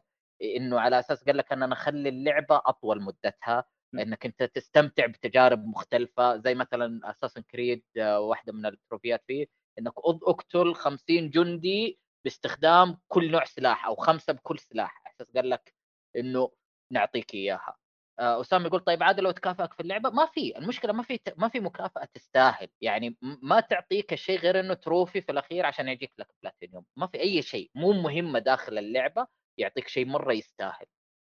إنه 0.57 0.79
على 0.79 0.99
أساس 0.99 1.23
قال 1.23 1.37
لك 1.37 1.51
أن 1.51 1.63
أنا 1.63 1.73
أخلي 1.73 2.09
اللعبة 2.09 2.61
أطول 2.65 3.01
مدتها 3.01 3.65
إنك 3.99 4.25
أنت 4.25 4.43
تستمتع 4.43 5.05
بتجارب 5.05 5.65
مختلفة 5.65 6.37
زي 6.37 6.55
مثلا 6.55 7.09
اساسن 7.11 7.41
كريد 7.41 7.83
واحدة 7.99 8.53
من 8.53 8.65
التروفيات 8.65 9.23
فيه 9.27 9.45
إنك 9.79 9.93
أقتل 9.97 10.73
50 10.75 11.29
جندي 11.29 11.99
باستخدام 12.25 12.97
كل 13.07 13.31
نوع 13.31 13.43
سلاح 13.45 13.85
أو 13.85 13.95
خمسة 13.95 14.33
بكل 14.33 14.59
سلاح 14.59 15.03
أساس 15.07 15.31
قال 15.35 15.49
لك 15.49 15.73
إنه 16.15 16.51
نعطيك 16.91 17.33
إياها. 17.33 17.75
آه، 18.19 18.41
أسامة 18.41 18.65
يقول 18.67 18.79
طيب 18.79 19.03
عادل 19.03 19.23
لو 19.23 19.31
تكافئك 19.31 19.73
في 19.73 19.79
اللعبة؟ 19.79 20.09
ما 20.09 20.25
في 20.25 20.57
المشكلة 20.57 20.93
ما 20.93 21.03
في 21.03 21.19
ما 21.37 21.47
في 21.49 21.59
مكافأة 21.59 22.05
تستاهل 22.13 22.67
يعني 22.81 23.17
ما 23.21 23.59
تعطيك 23.59 24.13
الشيء 24.13 24.39
غير 24.39 24.59
إنه 24.59 24.73
trophy 24.73 25.21
في 25.21 25.31
الأخير 25.31 25.65
عشان 25.65 25.87
يجيك 25.89 26.13
لك 26.19 26.27
بلاتينيوم 26.43 26.85
ما 26.97 27.07
في 27.07 27.19
أي 27.19 27.41
شيء 27.41 27.71
مو 27.75 27.91
مهمة 27.93 28.39
داخل 28.39 28.77
اللعبة 28.77 29.27
يعطيك 29.59 29.87
شيء 29.87 30.05
مرة 30.05 30.33
يستاهل. 30.33 30.85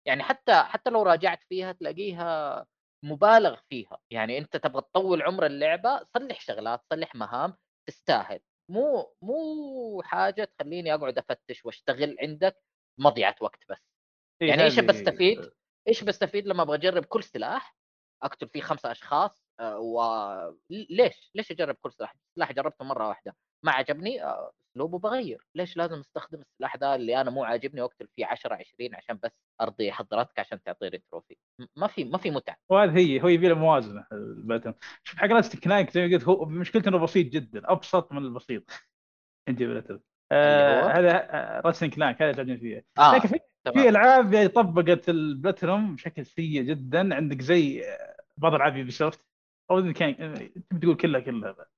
يعني 0.06 0.22
حتى 0.22 0.54
حتى 0.62 0.90
لو 0.90 1.02
راجعت 1.02 1.42
فيها 1.42 1.72
تلاقيها 1.72 2.66
مبالغ 3.04 3.60
فيها 3.68 3.98
يعني 4.10 4.38
أنت 4.38 4.56
تبغى 4.56 4.82
تطول 4.82 5.22
عمر 5.22 5.46
اللعبة 5.46 6.06
صلح 6.14 6.40
شغلات 6.40 6.84
صلح 6.92 7.14
مهام 7.14 7.56
تستاهل 7.88 8.40
مو 8.70 9.14
مو 9.22 10.02
حاجة 10.04 10.44
تخليني 10.44 10.94
أقعد 10.94 11.18
أفتش 11.18 11.64
وأشتغل 11.64 12.16
عندك 12.20 12.56
مضيعة 13.00 13.36
وقت 13.40 13.64
بس 13.70 13.78
يعني 14.40 14.62
إيش 14.64 14.80
بستفيد؟ 14.80 15.52
إيش 15.88 16.04
بستفيد 16.04 16.46
لما 16.46 16.62
أبغى 16.62 16.76
أجرب 16.76 17.04
كل 17.04 17.24
سلاح 17.24 17.76
أقتل 18.22 18.48
فيه 18.48 18.60
خمسة 18.60 18.90
أشخاص 18.90 19.44
آه، 19.60 19.78
و 19.78 20.02
ليش؟ 20.70 21.30
ليش 21.34 21.50
أجرب 21.50 21.76
كل 21.80 21.92
سلاح؟ 21.92 22.16
سلاح 22.36 22.52
جربته 22.52 22.84
مرة 22.84 23.08
واحدة 23.08 23.36
ما 23.64 23.72
عجبني 23.72 24.24
آه، 24.74 24.76
اسلوبه 24.76 24.98
بغير، 24.98 25.46
ليش 25.54 25.76
لازم 25.76 26.00
أستخدم 26.00 26.40
السلاح 26.40 26.76
ذا 26.76 26.94
اللي 26.94 27.20
أنا 27.20 27.30
مو 27.30 27.44
عاجبني 27.44 27.80
واقتل 27.80 28.08
فيه 28.16 28.26
10 28.26 28.54
20 28.54 28.94
عشان 28.94 29.18
بس 29.22 29.30
أرضي 29.60 29.92
حضرتك 29.92 30.38
عشان 30.38 30.62
تعطيني 30.62 31.02
trophy؟ 31.10 31.36
ما 31.76 31.86
في 31.86 32.04
ما 32.04 32.18
في 32.18 32.30
متعة. 32.30 32.56
وهذه 32.68 32.98
هي 32.98 33.22
هو 33.22 33.28
يبي 33.28 33.48
له 33.48 33.54
موازنة 33.54 34.06
الباتن 34.12 34.74
شوف 35.04 35.18
حق 35.18 35.26
Ratchet & 35.26 35.64
Clank 35.64 35.90
زي 35.90 36.06
ما 36.06 36.14
قلت 36.14 36.24
هو 36.24 36.44
مشكلته 36.44 36.88
إنه 36.88 36.98
بسيط 36.98 37.26
جدا 37.26 37.72
أبسط 37.72 38.12
من 38.12 38.18
البسيط. 38.18 38.70
عندي 39.48 39.66
باتن 39.66 40.00
اللي 40.32 40.82
هو؟ 40.82 40.88
هذا 40.88 41.60
Ratchet & 41.64 41.84
Clank 41.84 42.22
هذا 42.22 42.30
اللي 42.30 42.52
عجبني 42.52 42.58
فيه. 42.58 42.84
لكن 43.14 43.28
في 43.74 43.88
ألعاب 43.88 44.32
يعني 44.32 44.48
طبقت 44.48 45.08
البلاتينوم 45.08 45.94
بشكل 45.94 46.26
سيء 46.26 46.62
جدا. 46.62 47.14
عندك 47.14 47.42
زي 47.42 47.84
بعض 48.36 48.54
ألعاب 48.54 48.76
Ubisoft 48.76 49.20
أو 49.70 49.92
كان 49.92 50.50
تقول 50.80 50.96
كلها 50.96 51.20
كلها. 51.20 51.73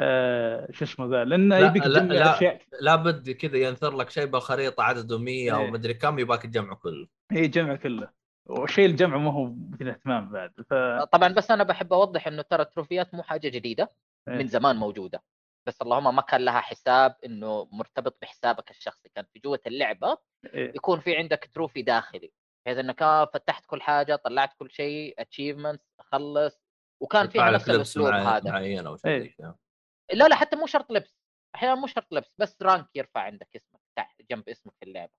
آه 0.00 0.68
شو 0.72 0.84
اسمه 0.84 1.06
ذا 1.06 1.24
لأنه 1.24 1.58
لا- 1.58 1.66
يبيك 1.66 1.86
لا- 1.86 2.00
تجمع 2.00 2.14
لا. 2.14 2.36
أشياء 2.36 2.60
لابد 2.80 3.30
كذا 3.30 3.56
ينثر 3.56 3.96
لك 3.96 4.10
شيء 4.10 4.26
بالخريطه 4.26 4.82
عدده 4.82 5.18
100 5.18 5.54
أو 5.54 5.60
إيه. 5.60 5.70
مدري 5.70 5.94
كم 5.94 6.18
يباك 6.18 6.42
تجمعه 6.42 6.76
كله 6.76 7.06
هي 7.32 7.48
جمع 7.48 7.76
كله 7.76 8.10
والشيء 8.46 8.86
الجمع 8.86 9.16
ما 9.18 9.32
هو 9.32 9.44
مثل 9.70 9.88
اهتمام 9.88 10.28
بعد 10.32 10.52
ف 10.70 10.74
طبعا 11.12 11.28
بس 11.28 11.50
أنا 11.50 11.64
بحب 11.64 11.92
أوضح 11.92 12.26
إنه 12.26 12.42
ترى 12.42 12.62
التروفيات 12.62 13.14
مو 13.14 13.22
حاجة 13.22 13.48
جديدة 13.48 13.90
إيه. 14.28 14.34
من 14.34 14.46
زمان 14.46 14.76
موجودة 14.76 15.22
بس 15.66 15.82
اللهم 15.82 16.16
ما 16.16 16.22
كان 16.22 16.40
لها 16.44 16.60
حساب 16.60 17.16
إنه 17.26 17.68
مرتبط 17.72 18.18
بحسابك 18.22 18.70
الشخصي 18.70 19.08
كان 19.14 19.24
في 19.32 19.38
جوة 19.38 19.60
اللعبة 19.66 20.18
إيه. 20.54 20.68
يكون 20.76 21.00
في 21.00 21.16
عندك 21.16 21.50
trophy 21.54 21.82
داخلي 21.82 22.32
بحيث 22.66 22.78
إنك 22.78 23.02
آه 23.02 23.24
فتحت 23.24 23.66
كل 23.66 23.82
حاجة 23.82 24.16
طلعت 24.16 24.52
كل 24.58 24.70
شيء 24.70 25.14
achievements 25.18 25.84
خلص 26.00 26.60
وكان 27.00 27.28
فيها 27.28 27.50
لك 27.50 27.54
نفس 27.54 27.70
الأسلوب 27.70 28.06
هذا 28.06 28.50
معين 28.50 28.86
أو 28.86 28.96
شيء. 28.96 29.20
زي 29.20 29.28
كذا 29.28 29.54
لا 30.12 30.28
لا 30.28 30.36
حتى 30.36 30.56
مو 30.56 30.66
شرط 30.66 30.92
لبس 30.92 31.14
أحيانا 31.54 31.74
مو 31.74 31.86
شرط 31.86 32.12
لبس 32.12 32.32
بس 32.38 32.62
rank 32.62 32.88
يرفع 32.96 33.20
عندك 33.20 33.48
اسمك 33.56 33.80
تحت 33.98 34.22
جنب 34.30 34.48
اسمك 34.48 34.74
في 34.80 34.86
اللعبة. 34.86 35.12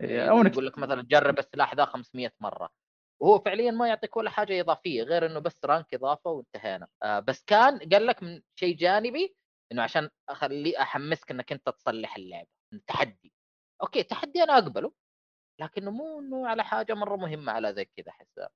إيه، 0.00 0.30
أو 0.30 0.40
إنك 0.40 0.52
يقول 0.52 0.66
لك 0.66 0.78
مثلا 0.78 1.02
جرب 1.02 1.38
السلاح 1.38 1.74
ذا 1.74 1.84
500 1.84 2.34
مرة. 2.40 2.70
وهو 3.22 3.38
فعليا 3.40 3.70
ما 3.70 3.88
يعطيك 3.88 4.16
ولا 4.16 4.30
حاجة 4.30 4.60
إضافية 4.60 5.02
غير 5.02 5.26
إنه 5.26 5.40
بس 5.40 5.64
rank 5.64 5.94
إضافة 5.94 6.30
وانتهينا. 6.30 6.88
آه 7.02 7.20
بس 7.20 7.44
كان 7.44 7.78
قال 7.78 8.06
لك 8.06 8.22
من 8.22 8.42
شيء 8.60 8.76
جانبي 8.76 9.36
إنه 9.72 9.82
عشان 9.82 10.10
أخلي 10.28 10.78
أحمسك 10.82 11.30
إنك 11.30 11.52
أنت 11.52 11.68
تصلح 11.68 12.16
اللعبة 12.16 12.48
تحدي. 12.86 13.32
okay 13.82 14.02
تحدي 14.02 14.42
أنا 14.42 14.58
أقبله 14.58 14.92
لكنه 15.60 15.90
مو 15.90 16.20
انه 16.20 16.48
على 16.48 16.64
حاجة 16.64 16.94
مرة 16.94 17.16
مهمة 17.16 17.52
على 17.52 17.74
زي 17.74 17.84
كذا 17.84 18.10
احسها 18.10 18.50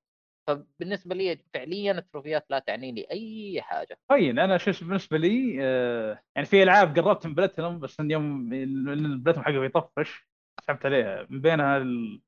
فبالنسبة 0.48 1.14
لي 1.14 1.38
فعليا 1.54 1.92
ال 1.92 1.99
trophyات 1.99 2.46
لا 2.50 2.58
تعني 2.58 2.92
لي 2.92 3.06
أي 3.10 3.62
حاجة. 3.62 3.98
طيب 4.10 4.38
أنا 4.38 4.58
شو 4.58 4.72
بالنسبة 4.86 5.18
لي 5.18 5.56
آه 5.60 6.22
يعني 6.36 6.46
في 6.46 6.62
ألعاب 6.62 6.98
قربت 6.98 7.26
من 7.26 7.34
بلاتينوم 7.34 7.78
بس 7.80 8.00
إن 8.00 8.10
يوم 8.10 8.52
البلاتينوم 8.52 9.44
حقه 9.44 9.64
يطفش 9.64 10.28
سحبت 10.66 10.86
عليها 10.86 11.26
من 11.30 11.40
بينها 11.40 11.76
ال- 11.76 12.20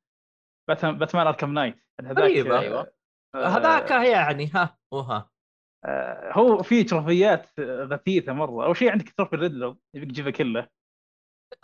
باتمان 0.69 0.99
باتمان 0.99 1.27
أركم 1.27 1.55
نايت 1.55 1.85
هذاك 2.01 2.17
طيب، 2.17 2.47
آه،. 2.53 2.93
آه، 3.35 3.47
هذاك 3.47 3.91
يعني 3.91 4.51
ها 4.55 4.79
وها 4.93 5.31
آه، 5.85 6.33
هو 6.33 6.63
في 6.63 6.85
trophyات 6.85 7.61
غثيثه 7.61 8.33
مرة. 8.33 8.65
أول 8.67 8.77
شيء 8.77 8.91
عندك 8.91 9.13
trophy 9.13 9.37
Riddler 9.37 9.77
يبيك 9.97 10.11
تجيبه 10.11 10.31
كله. 10.31 10.69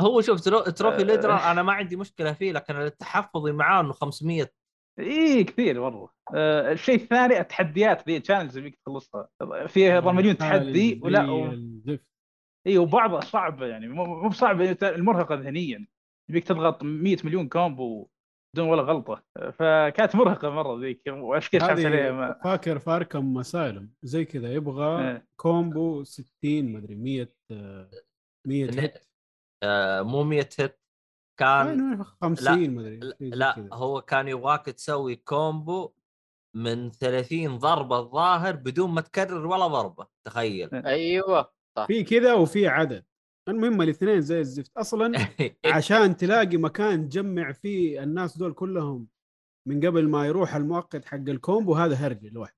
هو 0.00 0.20
شوف 0.20 0.40
tro- 0.40 0.70
trophy 0.70 1.00
آه. 1.00 1.04
Riddler 1.04 1.38
أنا 1.38 1.62
ما 1.62 1.72
عندي 1.72 1.96
مشكلة 1.96 2.32
فيه 2.32 2.52
لكن 2.52 2.76
التحفظي 2.76 3.52
معاه 3.52 3.80
إنه 3.80 3.92
500 3.92 4.52
اي 4.98 5.44
كثير 5.44 5.80
مره 5.80 6.12
آه، 6.34 6.72
الشيء 6.72 6.94
الثاني 6.94 7.40
التحديات 7.40 8.08
ذي 8.08 8.20
challenge 8.20 8.56
يبيك 8.56 8.76
تخلصها. 8.76 9.28
فيها 9.66 10.00
مليون 10.00 10.36
تحدي 10.36 11.00
ولا 11.02 11.30
و... 11.30 11.52
اي 12.66 12.78
وبعضها 12.78 13.20
صعبه 13.20 13.66
يعني. 13.66 13.88
مو 13.88 14.04
مو 14.04 14.28
بصعبه 14.28 14.76
المرهقة 14.82 15.34
ذهنيا. 15.34 15.86
يبيك 16.30 16.44
تضغط 16.44 16.82
100 16.82 17.16
مليون 17.24 17.48
combo 17.48 18.08
بدون 18.54 18.68
ولا 18.68 18.82
غلطة. 18.82 19.22
فكانت 19.52 20.16
مرهقة 20.16 20.50
مرة 20.50 20.80
ذيك 20.80 21.02
وعشان 21.08 21.60
كذا 21.60 21.70
عليها. 21.88 22.40
فاكر 22.44 22.78
فار 22.78 23.01
كرم 23.01 23.34
مسالم. 23.34 23.92
زي 24.02 24.24
كذا 24.24 24.52
يبغى 24.52 25.10
إيه. 25.10 25.26
combo 25.40 26.04
60 26.04 26.72
مدري 26.72 26.94
100 26.94 27.32
آه، 27.50 27.90
100 28.46 28.70
إن- 28.70 28.78
hit 28.78 28.98
آه، 29.62 30.02
مو 30.02 30.24
100 30.24 30.48
hit 30.58 30.80
كان 31.36 31.90
يعني 31.92 32.04
50 32.22 32.70
مدري 32.70 32.96
لا, 32.96 33.16
زي 33.20 33.30
لا 33.30 33.52
كذا. 33.52 33.68
هو 33.72 34.02
كان 34.02 34.28
يبغاك 34.28 34.64
تسوي 34.66 35.16
combo 35.16 35.92
من 36.56 36.90
30 36.90 37.58
ضربة 37.58 37.98
الظاهر 37.98 38.56
بدون 38.56 38.90
ما 38.90 39.00
تكرر 39.00 39.46
ولا 39.46 39.66
ضربة 39.66 40.06
تخيل. 40.26 40.74
أيوه 40.74 41.52
في 41.86 42.04
كذا 42.04 42.34
وفي 42.34 42.68
عدد. 42.68 43.04
المهم 43.48 43.82
الاثنين 43.82 44.20
زي 44.20 44.40
الزفت. 44.40 44.76
أصلا 44.76 45.12
عشان 45.76 46.16
تلاقي 46.16 46.56
مكان 46.56 47.08
تجمع 47.08 47.52
فيه 47.52 48.02
الناس 48.02 48.38
دول 48.38 48.52
كلهم 48.52 49.08
من 49.68 49.86
قبل 49.86 50.08
ما 50.08 50.26
يروح 50.26 50.54
المؤقت 50.54 51.04
حق 51.04 51.14
الكومبو 51.28 51.74
هذا 51.74 51.94
هرجه 51.94 52.28
لوحده 52.28 52.56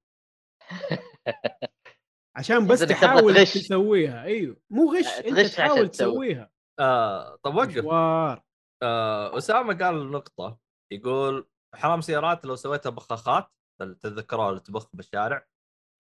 عشان 2.37 2.67
بس 2.67 2.81
تحاول. 2.81 3.35
تسويها. 3.45 4.23
أيوه 4.23 4.57
مو 4.71 4.95
غش 4.95 5.07
آه، 5.07 5.29
أنت 5.29 5.41
تحاول 5.41 5.89
تسوي. 5.89 6.11
تسويها. 6.13 6.51
آه 6.79 7.37
طب 7.43 7.55
وقف. 7.55 7.79
مشوار. 7.79 8.43
آه 8.83 9.39
اسامه 9.39 9.75
قال 9.79 10.11
نقطة 10.13 10.59
يقول 10.93 11.49
حرام 11.75 12.01
سيارات 12.01 12.45
لو 12.45 12.57
سويتها 12.57 12.91
بخاخات 12.91 13.51
تتذكروها 13.81 14.51
اللي 14.51 14.61
تبخ 14.61 14.89
بالشارع 14.97 15.47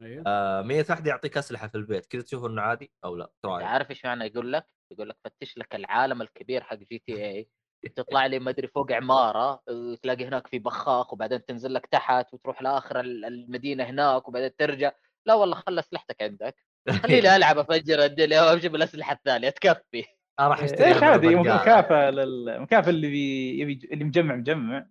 أيوه 0.03 0.25
آه 0.27 0.63
100 0.63 0.87
واحدة 0.91 1.11
يعطيك 1.11 1.39
أسلحة 1.39 1.69
في 1.69 1.75
البيت 1.75 2.07
كذا 2.07 2.23
تشوف 2.23 2.45
إنه 2.45 2.63
عادي 2.63 2.93
أو 3.05 3.17
لا 3.17 3.25
إيش 3.25 3.45
رايك؟ 3.45 3.67
عارف 3.69 3.91
إيش 3.91 4.05
معنى 4.05 4.25
يقول 4.25 4.53
لك؟ 4.53 4.67
يقول 4.93 5.09
لك 5.09 5.17
فتش 5.25 5.59
لك 5.59 5.75
العالم 5.75 6.23
الكبير 6.23 6.63
حق 6.65 6.75
جي 6.77 6.99
تي 7.07 7.27
اي 7.31 7.51
تطلع 7.97 8.27
لي 8.27 8.39
ما 8.39 8.51
أدري 8.51 8.69
فوق 8.69 8.93
عمارة 8.93 9.63
تلاقي 10.03 10.25
هناك 10.27 10.47
في 10.47 10.59
بخاخ 10.59 11.13
وبعدين 11.13 11.45
تنزل 11.45 11.75
لك 11.75 11.87
تحت 11.87 12.35
وتروح 12.35 12.63
لآخر 12.63 13.01
ال- 13.01 13.25
المدينة 13.25 13.85
هناك 13.85 14.29
وبعدين 14.29 14.57
ترجع 14.57 14.93
لا 15.27 15.35
والله 15.35 15.57
خلي 15.57 15.81
أسلحتك 15.81 16.23
عندك 16.23 16.57
خليني 17.03 17.37
ألعب 17.37 17.59
أفجر 17.59 18.05
الدنيا 18.05 18.43
وأمشي 18.43 18.69
بالأسلحة 18.69 19.13
الثانية 19.13 19.51
تكفي 19.51 20.05
أنا 20.41 20.49
راح 20.49 20.63
اشتري 20.63 20.87
إيش 20.89 20.97
البقالة. 20.97 21.43
مكافأة 21.43 22.11
للمكافاه 22.11 22.91
اللي 22.91 23.09
بي... 23.11 23.59
يبي 23.61 23.89
اللي 23.93 24.05
مجمع 24.05 24.35
مجمع. 24.35 24.87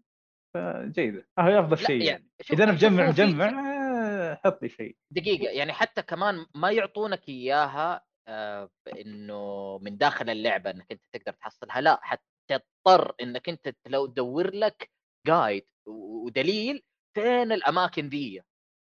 فجيدة. 0.54 1.28
هذا 1.40 1.60
أفضل 1.60 1.78
لا، 1.82 1.88
شيء 1.88 2.02
يعني. 2.02 2.08
يعني 2.08 2.28
إذا 2.54 2.64
أنا 2.64 2.72
مجمع 2.72 3.06
هو 3.06 3.10
مجمع 3.10 3.50
آه، 3.50 4.40
حط 4.46 4.62
لي 4.64 4.70
شيء. 4.70 4.98
دقيقة 5.12 5.52
يعني 5.52 5.74
حتى 5.74 6.02
كمان 6.02 6.46
ما 6.56 6.72
يعطونك 6.72 7.30
إياها 7.30 8.06
آه، 8.28 8.70
انه 8.98 9.78
من 9.82 9.98
داخل 9.98 10.30
اللعبة 10.30 10.70
إنك 10.72 10.92
أنت 10.92 11.02
تقدر 11.14 11.32
تحصلها. 11.34 11.82
لا 11.82 12.00
حتضطر 12.02 13.16
إنك 13.22 13.50
أنت 13.50 13.76
لو 13.88 14.06
تدور 14.06 14.54
لك 14.56 14.92
جايد 15.28 15.66
ودليل 15.88 16.84
فين 17.14 17.52
الأماكن 17.52 18.10
دي 18.10 18.42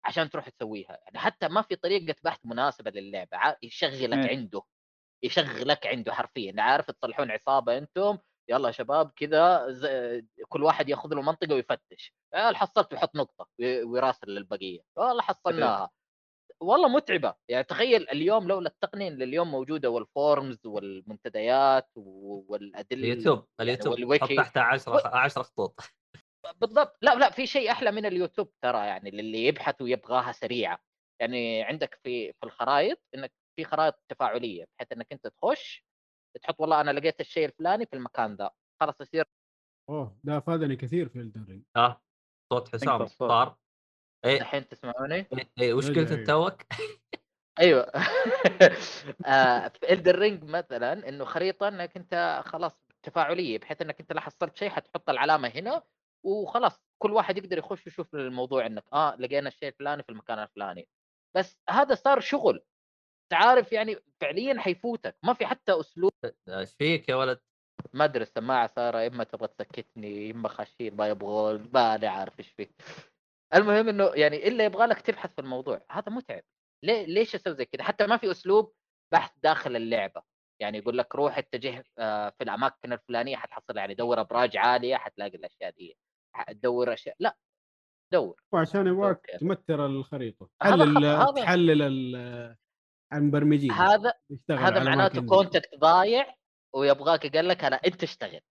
عشان 0.06 0.30
تروح 0.30 0.50
تسويها. 0.50 1.00
يعني 1.06 1.18
حتى 1.18 1.48
ما 1.48 1.62
في 1.62 1.76
طريقة 1.76 2.16
بحث 2.24 2.40
مناسبة 2.46 2.92
للعبة 2.92 3.38
ع- 3.38 3.56
يشغلك 3.64 4.30
إيه. 4.30 4.38
عنده. 4.38 4.62
يشغلك 5.24 5.88
عنده 5.88 6.14
حرفيا. 6.14 6.54
عارف 6.58 6.92
تصلحون 6.92 7.32
عصابة 7.32 7.78
أنتم 7.78 8.18
يلا 8.50 8.68
يا 8.68 8.72
شباب 8.72 9.12
كذا 9.16 9.68
كل 10.50 10.64
واحد 10.64 10.90
ياخذ 10.90 11.10
له 11.16 11.22
منطقة 11.22 11.54
ويفتش. 11.56 12.14
آه، 12.34 12.54
حصلت 12.54 12.94
ويحط 12.94 13.16
نقطة 13.16 13.48
وي- 13.60 13.84
ويراسل 13.84 14.28
للبقية. 14.30 14.80
والله 14.96 15.22
حصلناها. 15.22 15.90
والله 16.62 16.88
متعبة. 16.88 17.34
يعني 17.50 17.64
تخيل 17.64 18.10
اليوم 18.10 18.48
لولا 18.48 18.70
التقنيه 18.70 19.08
اللي 19.08 19.24
اليوم 19.24 19.52
موجودة 19.52 19.90
وال 19.90 20.09
forums 20.09 20.66
والمنتديات 20.66 21.90
والأدلة 21.96 23.00
اليوتيوب 23.12 23.38
يعني 23.60 23.72
اليوتيوب. 23.72 23.94
والويكي. 23.94 24.26
حط 24.26 24.32
تحتها 24.46 24.64
10 24.64 25.08
10 25.18 25.44
خطوط. 25.44 25.80
بالضبط. 26.56 26.98
لا 27.02 27.16
لا 27.16 27.30
في 27.30 27.48
شيء 27.48 27.72
أحلى 27.72 27.92
من 27.92 28.06
اليوتيوب 28.06 28.52
ترى 28.64 28.78
يعني 28.88 29.12
للي 29.12 29.46
يبحث 29.46 29.82
ويبغاها 29.82 30.32
سريعة. 30.32 30.80
يعني 31.22 31.64
عندك 31.64 32.00
في 32.04 32.34
في 32.34 32.44
الخرائط 32.44 33.00
إنك 33.16 33.32
في 33.58 33.64
خرائط 33.64 33.96
تفاعلية 34.10 34.66
بحيث 34.66 34.92
إنك 34.92 35.08
أنت 35.12 35.28
تخش 35.28 35.86
تحط 36.42 36.60
والله 36.60 36.82
أنا 36.82 36.92
لقيت 36.92 37.20
الشيء 37.20 37.46
الفلاني 37.46 37.86
في 37.86 37.96
المكان 37.96 38.36
ذا 38.36 38.52
خلاص 38.80 39.02
يصير 39.02 39.26
أوه 39.90 40.18
ده 40.24 40.38
أفادني 40.38 40.76
كثير 40.76 41.10
في 41.10 41.20
Elden 41.20 41.44
Ring 41.44 41.64
ها 41.78 42.02
صوت 42.54 42.76
حسام. 42.76 43.08
صار 43.08 43.58
إيه 44.26 44.42
الحين 44.42 44.68
تسمعوني 44.68 45.16
إيه، 45.16 45.50
إيه، 45.60 45.74
وش 45.74 45.88
قلت 45.88 46.12
إيه. 46.12 46.26
توك؟ 46.26 46.62
أيوه 47.60 47.82
آه، 49.26 49.68
في 49.68 49.94
الدر 49.94 50.20
رينج 50.20 50.44
مثلا 50.44 51.10
إنه 51.10 51.26
خريطة 51.26 51.68
إنك 51.68 51.98
أنت 51.98 52.44
خلاص 52.46 52.80
تفاعلية 53.04 53.60
بحيث 53.60 53.82
إنك 53.82 54.00
أنت 54.00 54.14
لا 54.14 54.22
حصلت 54.22 54.56
شيء 54.56 54.70
حتحط 54.70 55.10
العلامة 55.10 55.48
هنا 55.48 55.84
وخلاص 56.24 56.82
كل 56.98 57.12
واحد 57.12 57.38
يقدر 57.38 57.58
يخش 57.58 57.88
يشوف 57.88 58.16
الموضوع 58.16 58.66
إنك 58.66 58.84
آه 58.94 59.16
لقينا 59.16 59.48
الشيء 59.48 59.70
الفلاني 59.70 60.04
في 60.04 60.10
المكان 60.10 60.40
الفلاني 60.40 60.88
بس 61.36 61.60
هذا 61.70 61.96
صار 61.96 62.20
شغل 62.20 62.64
تعرف 63.30 63.72
يعني 63.72 63.96
فعليا 64.22 64.60
حيفوتك 64.60 65.18
ما 65.24 65.34
في 65.34 65.46
حتى 65.46 65.80
أسلوب. 65.80 66.12
إيش 66.50 66.74
فيك 66.74 67.10
يا 67.10 67.16
ولد؟ 67.16 67.40
ما 67.94 68.06
أدري 68.06 68.24
السماعة 68.24 68.68
صار 68.68 69.08
إما 69.08 69.24
تبغى 69.24 69.48
تسكتني 69.48 70.32
إما 70.32 70.50
خاشين 70.50 70.96
ما 70.96 71.08
يبغون 71.08 71.70
ما 71.74 71.96
أنا 71.96 72.10
عارف 72.10 72.40
إيش 72.40 72.50
فيه 72.52 72.70
المهم 73.54 73.90
إنه 73.90 74.12
يعني 74.16 74.48
إلا 74.48 74.66
يبغى 74.66 74.86
لك 74.86 75.02
تبحث 75.02 75.34
في 75.34 75.42
الموضوع 75.42 75.86
هذا 75.92 76.12
متعب. 76.12 76.44
ليه 76.84 77.06
ليش 77.06 77.36
أسوي 77.36 77.56
زي 77.56 77.66
كذا 77.66 77.84
حتى 77.84 78.08
ما 78.08 78.18
في 78.18 78.32
أسلوب 78.32 78.74
بحث 79.14 79.32
داخل 79.44 79.76
اللعبة. 79.76 80.22
يعني 80.62 80.78
يقول 80.78 80.98
لك 80.98 81.16
روح 81.16 81.38
اتجه 81.38 81.84
آه، 81.98 82.30
في 82.30 82.44
الأماكن 82.44 82.94
الفلانية 82.94 83.36
حتحصل 83.36 83.78
يعني 83.78 83.94
دور 83.94 84.22
أبراج 84.22 84.58
عالية 84.58 84.96
حتلاقي 84.96 85.38
الأشياء 85.38 85.72
دي 85.72 85.98
تدور 86.50 86.94
أشياء. 86.94 87.16
لا 87.20 87.38
دور. 88.14 88.42
وعشان 88.54 88.88
يبغاك. 88.88 89.38
تمتر 89.40 89.86
الخريطة. 89.86 90.50
هذا 90.64 91.32
تحلل 91.36 91.82
المبرمجين 93.14 93.72
هذا 93.72 94.14
هذا 94.50 94.84
معناته. 94.84 95.22
content 95.26 95.76
ضايع 95.80 96.36
ويبغاك 96.76 97.36
قال 97.36 97.48
لك 97.48 97.64
أنا 97.64 97.76
أنت 97.76 98.04
اشتغل. 98.04 98.42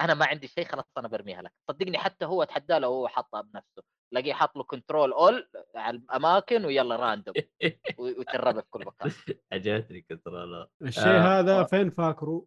أنا 0.00 0.14
ما 0.14 0.26
عندي 0.26 0.48
شيء 0.48 0.64
خلاص 0.64 0.84
أنا 0.98 1.08
برميها 1.08 1.42
لك. 1.42 1.52
صدقني 1.70 1.98
حتى 1.98 2.24
هو 2.24 2.42
اتحدى 2.42 2.78
له 2.78 2.88
وهو 2.88 3.08
حاطها 3.08 3.40
بنفسه. 3.40 3.82
تلاقيه 4.12 4.32
حاط 4.32 4.56
له 4.56 4.64
Ctrl 4.64 5.12
all 5.12 5.48
على 5.74 5.96
الأماكن 5.96 6.64
ويلا 6.64 6.96
random 6.96 7.34
وتربى 7.98 8.60
في 8.60 8.66
كل 8.70 8.84
مكان. 8.86 9.10
عجبتني 9.52 10.00
كثر 10.08 10.68
الشيء 10.82 11.04
آه، 11.04 11.40
هذا 11.40 11.60
آه. 11.60 11.64
فين 11.64 11.90
فاكره؟ 11.90 12.46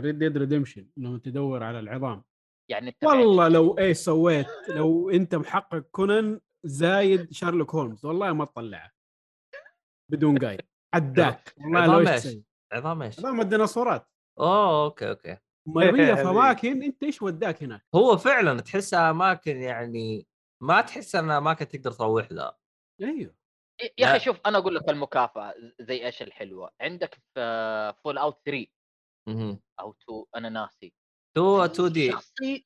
Red 0.00 0.18
Dead 0.18 0.36
Redemption 0.36 0.88
لما 0.96 1.18
تدور 1.18 1.62
على 1.62 1.78
العظام. 1.78 2.24
يعني 2.70 2.88
أنت 2.88 3.04
والله 3.04 3.48
لو 3.48 3.78
إيش 3.78 3.96
سويت 3.96 4.46
لو 4.68 5.10
أنت 5.10 5.34
محقق 5.34 5.78
كونان 5.78 6.40
زائد 6.64 7.32
شارلوك 7.32 7.74
هولمز 7.74 8.06
والله 8.06 8.32
ما 8.32 8.44
تطلعه. 8.44 8.97
بدون 10.10 10.38
guide 10.38 10.60
عداك. 10.94 11.54
والله 11.58 11.86
لو 11.86 11.92
عظام 11.92 12.08
إيش؟ 12.08 12.26
عظام 12.72 13.02
إيش؟ 13.02 13.18
عظام 13.18 13.40
الديناصورات 13.40 14.08
أوه 14.40 14.84
أوكي 14.84 15.08
أوكي. 15.10 15.36
مرمية 15.68 16.14
في 16.14 16.22
اماكن 16.22 16.82
أنت 16.82 17.02
إيش 17.02 17.22
وداك 17.22 17.62
هناك؟ 17.62 17.82
هو 17.94 18.16
فعلا 18.16 18.60
تحسها 18.60 19.10
أماكن 19.10 19.56
يعني 19.56 20.26
ما 20.62 20.80
تحس 20.80 21.14
انها 21.16 21.38
أماكن 21.38 21.68
تقدر 21.68 21.92
تروح 21.92 22.32
لها 22.32 22.58
أيوه. 23.02 23.34
يا. 23.98 24.06
أخي 24.06 24.20
شوف 24.24 24.40
أنا 24.46 24.58
أقول 24.58 24.74
لك 24.74 24.88
المكافأة 24.88 25.54
زي 25.80 26.06
إيش 26.06 26.22
الحلوة. 26.22 26.70
عندك 26.80 27.14
في 27.14 27.94
Fallout 28.04 28.40
3 28.44 28.66
مهم. 29.28 29.60
أو 29.80 29.96
2 30.02 30.24
أنا 30.36 30.48
ناسي. 30.48 30.92
two 31.36 31.58
في 31.68 31.72
2 31.72 31.92
دي 31.92 32.12
شخصيه 32.12 32.60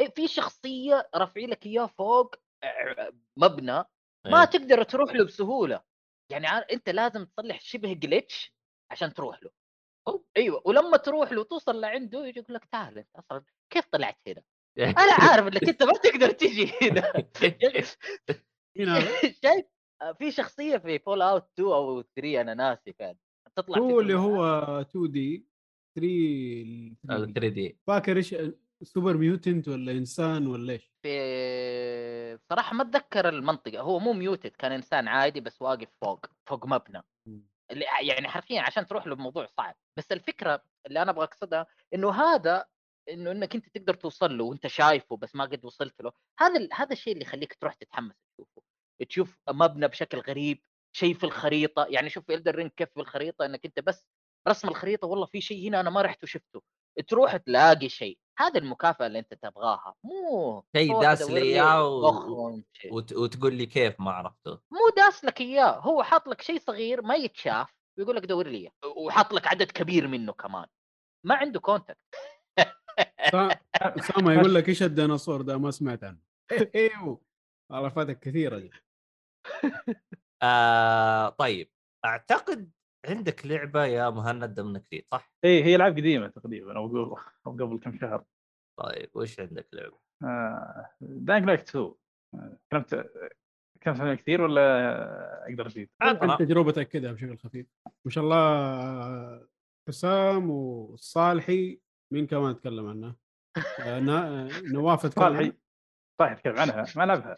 إيه، 0.00 0.08
في 0.14 0.28
شخصية 0.28 1.10
رافعي 1.14 1.46
لك 1.46 1.66
إياه 1.66 1.86
فوق 1.86 2.34
مبنى 3.38 3.78
إيه. 3.78 4.32
ما 4.32 4.44
تقدر 4.44 4.82
تروح 4.82 5.14
له 5.14 5.24
بسهولة. 5.24 5.82
يعني 6.30 6.46
عار... 6.46 6.64
أنت 6.72 6.88
لازم 6.88 7.24
تصلح 7.24 7.60
شبه 7.60 8.00
glitch 8.04 8.50
عشان 8.90 9.14
تروح 9.14 9.42
له 9.42 9.50
أوه. 10.08 10.24
أيوه 10.36 10.62
ولما 10.64 10.96
تروح 10.96 11.32
له 11.32 11.44
توصل 11.44 11.80
لعنده 11.80 12.26
يجي 12.26 12.40
يقول 12.40 12.54
لك 12.54 12.64
تعال 12.64 12.98
أنت 12.98 13.16
أصلا 13.16 13.44
كيف 13.70 13.86
طلعت 13.86 14.18
هنا؟ 14.26 14.42
أنا 15.02 15.12
عارف 15.12 15.46
إنك 15.46 15.68
أنت 15.68 15.82
ما 15.82 15.92
تقدر 15.92 16.30
تجي 16.30 16.72
هنا؟ 16.82 17.12
شايف 19.42 19.66
في 20.18 20.30
شخصية 20.30 20.76
في 20.76 20.98
Fallout 20.98 21.50
2 21.54 21.68
أو 21.68 22.02
3 22.02 22.40
أنا 22.40 22.54
ناسي 22.54 22.92
كان 22.92 23.16
تطلع 23.56 23.78
هو 23.78 24.00
اللي. 24.00 24.14
هو 24.14 24.44
2 24.80 25.10
دي 25.10 25.46
3 25.96 26.06
ال 27.10 27.32
3 27.32 27.48
دي 27.48 27.78
فاكر 27.86 28.16
إيش 28.16 28.34
super 28.82 29.16
mutant 29.16 29.68
ولا 29.68 29.92
إنسان 29.92 30.46
ولا 30.46 30.72
إيش؟ 30.72 30.87
في 31.08 32.38
صراحة 32.50 32.74
ما 32.74 32.82
أتذكر 32.82 33.28
المنطقة 33.28 33.80
هو 33.80 33.98
مو 33.98 34.12
mutant 34.12 34.50
كان 34.50 34.72
إنسان 34.72 35.08
عادي 35.08 35.40
بس 35.40 35.62
واقف 35.62 35.88
فوق 36.00 36.26
فوق 36.46 36.66
مبنى. 36.66 37.02
اللي 37.70 37.84
يعني 38.02 38.28
حرفيا 38.28 38.60
عشان 38.60 38.86
تروح 38.86 39.06
له 39.06 39.14
بموضوع 39.14 39.46
صعب. 39.46 39.74
بس 39.96 40.12
الفكرة 40.12 40.62
اللي 40.86 41.02
أنا 41.02 41.10
أبغى 41.10 41.24
اقصدها 41.24 41.66
إنه 41.94 42.10
هذا 42.10 42.64
إنه 43.08 43.30
إنك 43.30 43.54
أنت 43.54 43.68
تقدر 43.68 43.94
توصل 43.94 44.38
له 44.38 44.44
وأنت 44.44 44.66
شايفه 44.66 45.16
بس 45.16 45.34
ما 45.34 45.44
قد 45.44 45.64
وصلت 45.64 46.02
له 46.02 46.12
هذا 46.38 46.68
هذا 46.72 46.92
الشيء 46.92 47.12
اللي 47.12 47.24
يخليك 47.24 47.54
تروح 47.54 47.74
تتحمس 47.74 48.16
تشوفه. 48.34 48.62
تشوف 49.08 49.38
مبنى 49.50 49.88
بشكل 49.88 50.18
غريب 50.18 50.62
شيء 50.92 51.14
في 51.14 51.24
الخريطة 51.24 51.86
يعني 51.90 52.10
شوف 52.10 52.30
Elden 52.30 52.54
Ring 52.54 52.70
كيف 52.70 52.88
في 52.94 53.00
الخريطة 53.00 53.44
إنك 53.44 53.64
أنت 53.64 53.80
بس 53.80 54.06
رسم 54.48 54.68
الخريطة 54.68 55.06
والله 55.06 55.26
في 55.26 55.40
شيء 55.40 55.68
هنا 55.68 55.80
أنا 55.80 55.90
ما 55.90 56.02
رحت 56.02 56.24
وشفته. 56.24 56.62
تروح 57.08 57.36
تلاقي 57.36 57.88
شيء. 57.88 58.18
هذه 58.38 58.58
المكافأة 58.58 59.06
اللي 59.06 59.18
أنت 59.18 59.34
تبغاها 59.34 59.94
مو 60.04 60.64
شيء 60.76 61.00
داس 61.00 61.30
لي 61.30 61.42
إياه 61.42 61.88
و-. 61.88 62.62
وت... 62.90 63.12
وتقول 63.12 63.54
لي 63.54 63.66
كيف 63.66 64.00
ما 64.00 64.10
عرفته. 64.10 64.50
مو 64.70 64.78
داس 64.96 65.24
لك 65.24 65.40
إياه 65.40 65.78
هو 65.78 66.02
حاط 66.02 66.28
لك 66.28 66.42
شيء 66.42 66.58
صغير 66.60 67.02
ما 67.02 67.14
يتشاف 67.14 67.74
ويقول 67.98 68.16
لك 68.16 68.24
دور 68.26 68.46
لي. 68.46 68.70
وحاط 68.96 69.32
لك 69.32 69.46
عدد 69.46 69.70
كبير 69.70 70.06
منه 70.08 70.32
كمان. 70.32 70.66
ما 71.26 71.34
عنده 71.34 71.60
content 71.60 71.98
سا- 73.32 73.60
اسامه 73.98 74.32
يقول 74.32 74.54
لك 74.54 74.68
إيش 74.68 74.82
الديناصور 74.82 75.42
ده؟ 75.42 75.58
ما 75.58 75.70
سمعت 75.70 76.04
عنه. 76.04 76.18
إيوه 76.74 77.20
والله 77.72 77.88
فاتك 77.88 78.20
كثيره 78.20 78.70
آه 80.42 81.28
طيب. 81.28 81.70
أعتقد 82.04 82.70
عندك 83.08 83.46
لعبة 83.46 83.84
يا 83.84 84.10
مهند 84.10 84.54
ضمن 84.54 84.78
كثير 84.78 85.06
صح؟ 85.12 85.32
اي 85.44 85.50
إيه، 85.50 85.64
هي 85.64 85.76
العاب 85.76 85.96
قديمة 85.96 86.28
تقريبا 86.28 86.76
أو 86.76 87.12
قبل 87.46 87.78
كم 87.78 87.98
شهر 87.98 88.24
طيب 88.78 89.10
وش 89.14 89.40
عندك 89.40 89.68
لعبة؟ 89.72 89.98
آه 90.24 90.90
دانك 91.00 91.46
لايك 91.46 91.60
2 91.60 91.92
آه، 92.34 92.58
تكلمت 92.70 93.10
تكلمت 93.80 94.00
عنها 94.00 94.14
كثير 94.14 94.42
ولا 94.42 95.48
أقدر 95.48 95.66
أزيد؟ 95.66 95.90
عطنا 96.00 96.32
انت 96.32 96.42
تجربتك 96.42 96.88
كذا 96.88 97.12
بشكل 97.12 97.38
خفيف 97.38 97.66
ما 98.04 98.10
شاء 98.10 98.24
الله 98.24 99.48
حسام 99.88 100.50
والصالحي 100.50 101.80
مين 102.12 102.26
كمان 102.26 102.56
تكلم 102.56 102.88
عنها؟ 102.88 103.16
آه، 103.80 104.00
نا- 104.00 104.48
نواف 104.72 105.02
تكلم 105.06 105.24
صالحي 105.24 105.42
عنها؟ 105.44 105.56
صح 106.20 106.30
اتكلم 106.30 106.58
عنها 106.58 106.84
ما 106.96 107.06
لعبها 107.06 107.36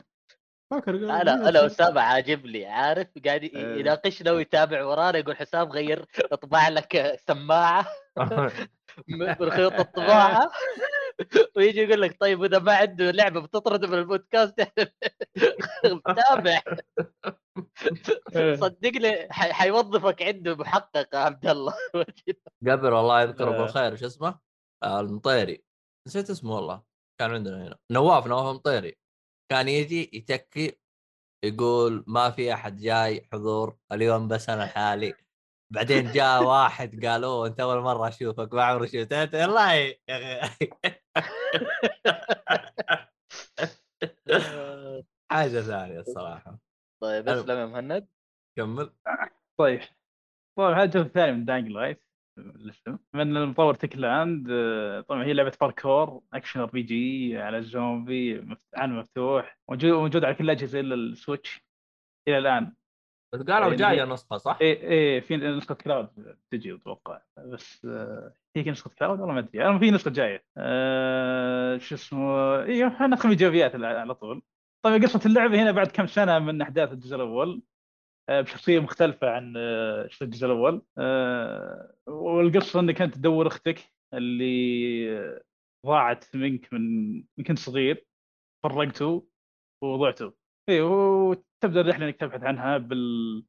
فاكر 0.70 0.94
أنا 0.94 1.48
أنا 1.48 1.66
أسامة 1.66 2.00
عاجبني 2.00 2.66
عارف؟ 2.66 3.08
قاعد 3.26 3.42
إيه. 3.44 3.80
يناقشنا 3.80 4.32
ويتابع 4.32 4.84
ورانا 4.84 5.18
يقول 5.18 5.36
حسام 5.36 5.68
غير 5.72 6.04
اطبع 6.32 6.68
لك 6.68 7.16
سماعة. 7.28 7.86
من 9.08 9.50
خيوط 9.50 9.72
الطباعة. 9.72 10.50
ويجي 11.56 11.80
يقول 11.80 12.02
لك 12.02 12.16
طيب 12.20 12.44
إذا 12.44 12.58
ما 12.58 12.72
عنده 12.76 13.10
لعبة 13.10 13.40
بتطرد 13.40 13.84
من 13.84 13.98
البودكاست 13.98 14.60
تابع 16.16 16.60
صدقني 18.54 19.28
ح- 19.32 19.50
حيوظفك 19.52 20.22
عنده 20.22 20.56
محقق 20.56 21.08
يا 21.14 21.18
عبد 21.18 21.46
الله. 21.46 21.74
قبل 22.68 22.94
الله 22.94 23.22
يذكره 23.22 23.54
آه. 23.54 23.58
بالخير 23.58 23.96
شو 23.96 24.06
اسمه؟ 24.06 24.38
آه 24.82 25.00
المطيري. 25.00 25.64
نسيت 26.08 26.30
اسمه 26.30 26.54
والله 26.54 26.82
كان 27.20 27.30
عندنا 27.30 27.66
هنا. 27.66 27.76
نواف 27.92 28.26
نواف 28.26 28.46
المطيري. 28.50 28.96
كان 29.50 29.68
يجي 29.68 30.10
يتكي 30.12 30.78
يقول 31.44 32.04
ما 32.06 32.30
في 32.30 32.54
أحد 32.54 32.76
جاي 32.76 33.28
حضور 33.32 33.76
اليوم 33.92 34.28
بس 34.28 34.50
أنا 34.50 34.62
لحالي 34.62 35.14
بعدين 35.70 36.12
جاء 36.12 36.44
واحد 36.44 37.06
قالوا 37.06 37.46
أنت 37.46 37.60
أول 37.60 37.80
مرة 37.80 38.08
أشوفك 38.08 38.54
ما 38.54 38.64
عمري 38.64 38.88
شفت. 38.88 39.12
انت 39.12 39.34
والله 39.34 39.74
يا 40.08 40.44
أخي. 40.44 40.70
حاجة 45.30 45.60
ثانية 45.60 46.00
الصراحة. 46.00 46.58
طيب. 47.00 47.28
أسلم 47.28 47.58
يا 47.58 47.66
مهند. 47.66 48.08
كمل. 48.56 48.92
طيب. 49.56 49.80
طبعا 50.56 50.74
هذا 50.74 50.84
الجزء 50.84 51.06
الثاني 51.06 51.32
من 51.32 51.44
Dying 51.44 51.68
Light 51.68 52.09
الاسم 52.40 52.98
من 53.14 53.36
المطور 53.36 53.74
Techland 53.74 54.46
آه، 54.50 55.00
طبعا 55.00 55.24
هي 55.24 55.32
لعبة 55.32 55.52
parkour 55.60 56.22
action 56.34 56.60
RPG 56.60 57.38
على 57.38 57.58
الزومبي 57.58 58.56
عالم 58.76 58.98
مفتوح 58.98 59.58
موجود 59.70 59.92
موجود 59.92 60.24
على 60.24 60.34
كل 60.34 60.44
الأجهزة 60.44 60.80
إلا 60.80 60.94
ال 60.94 61.04
Switch 61.04 61.64
إلى 62.28 62.38
الآن. 62.38 62.72
بس 63.34 63.40
قالوا 63.42 63.66
اللي- 63.66 63.76
جاية 63.76 64.04
نسخة 64.04 64.36
صح؟ 64.36 64.58
إيه 64.60 64.80
إيه 64.82 65.20
في 65.20 65.36
نسخة 65.36 65.74
cloud 65.74 66.08
تجي 66.50 66.74
أتوقع. 66.74 67.20
بس 67.38 67.84
آه، 67.84 68.32
هي 68.56 68.70
نسخة 68.70 68.90
cloud 68.98 69.20
والله 69.20 69.34
ما 69.34 69.40
أدري. 69.40 69.78
في 69.78 69.90
نسخة 69.90 70.10
جاية. 70.10 70.44
آه، 70.56 71.78
شو 71.78 71.94
اسمه 71.94 72.56
أيوه 72.62 73.06
ندخل 73.06 73.28
ايجابيات 73.28 73.74
على 73.74 74.14
طول. 74.14 74.42
طيب 74.84 75.02
قصة 75.02 75.20
اللعبة 75.26 75.62
هنا 75.62 75.70
بعد 75.72 75.86
كم 75.86 76.06
سنة 76.06 76.38
من 76.38 76.62
أحداث 76.62 76.92
الجزء 76.92 77.16
الأول؟ 77.16 77.62
بشخصية 78.30 78.78
مختلفة 78.80 79.30
عن 79.30 79.54
آه، 79.56 80.08
الجزء 80.22 80.46
الأول. 80.46 80.82
آه، 80.98 81.94
والقصة 82.06 82.80
انك 82.80 83.02
انت 83.02 83.14
تدور 83.14 83.46
أختك 83.46 83.78
اللي 84.14 85.18
آه، 85.18 85.42
ضاعت 85.86 86.36
منك 86.36 86.72
من 86.72 87.14
من 87.38 87.44
كنت 87.46 87.58
صغير 87.58 88.06
فرقتوا 88.64 89.20
وضعتوا 89.84 90.30
اي 90.68 90.80
وتبدأ 90.80 91.80
الرحلة 91.80 92.06
إنك 92.06 92.16
تبحث 92.16 92.42
عنها 92.42 92.78
بالمكان 92.78 93.44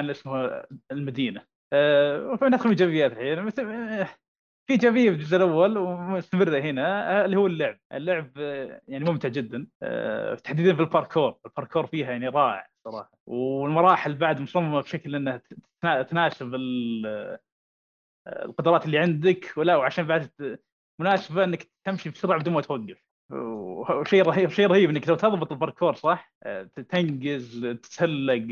اللي 0.00 0.10
اسمه 0.12 0.64
المدينة. 0.92 1.46
أه 1.72 2.36
فندخل 2.36 2.68
ايجابيات 2.68 3.12
الحين. 3.12 3.44
بس- 3.46 3.58
آه، 3.58 4.08
في 4.66 4.72
ايجابيه 4.72 5.10
في 5.10 5.16
الجزء 5.16 5.36
الأول 5.36 5.78
ومستمرة 5.78 6.58
هنا 6.60 7.20
آه، 7.22 7.24
اللي 7.24 7.36
هو 7.36 7.46
اللعب، 7.46 7.78
اللعب 7.92 8.30
آه، 8.38 8.80
يعني 8.88 9.04
ممتع 9.04 9.28
جدا 9.28 9.66
آه، 9.82 10.34
تحديدا 10.34 10.74
في 10.74 10.80
الباركور، 10.80 11.38
الباركور 11.46 11.86
فيها 11.86 12.10
يعني 12.10 12.28
رائع 12.28 12.66
صراحة. 12.84 13.10
والمراحل 13.26 14.14
بعد 14.14 14.40
مصممة 14.40 14.80
بشكل 14.80 15.14
إنها 15.14 15.42
تنا- 15.82 16.02
تناسب 16.02 16.54
ال- 16.54 17.38
القدرات 18.28 18.84
اللي 18.86 18.98
عندك 18.98 19.52
ولا 19.56 19.76
وعشان 19.76 20.06
بعد 20.06 20.30
مناسبة 21.00 21.44
إنك 21.44 21.70
تمشي 21.84 22.10
بسرعة 22.10 22.40
بدون 22.40 22.54
ما 22.54 22.60
توقف. 22.60 23.04
وشيء 23.32 24.22
رهيب 24.22 24.50
شيء 24.50 24.66
رهيب 24.66 24.90
إنك 24.90 25.08
لو 25.08 25.14
تضبط 25.14 25.52
الباركور 25.52 25.94
صح؟ 25.94 26.34
تنقز 26.88 27.60
تتسلق 27.66 28.48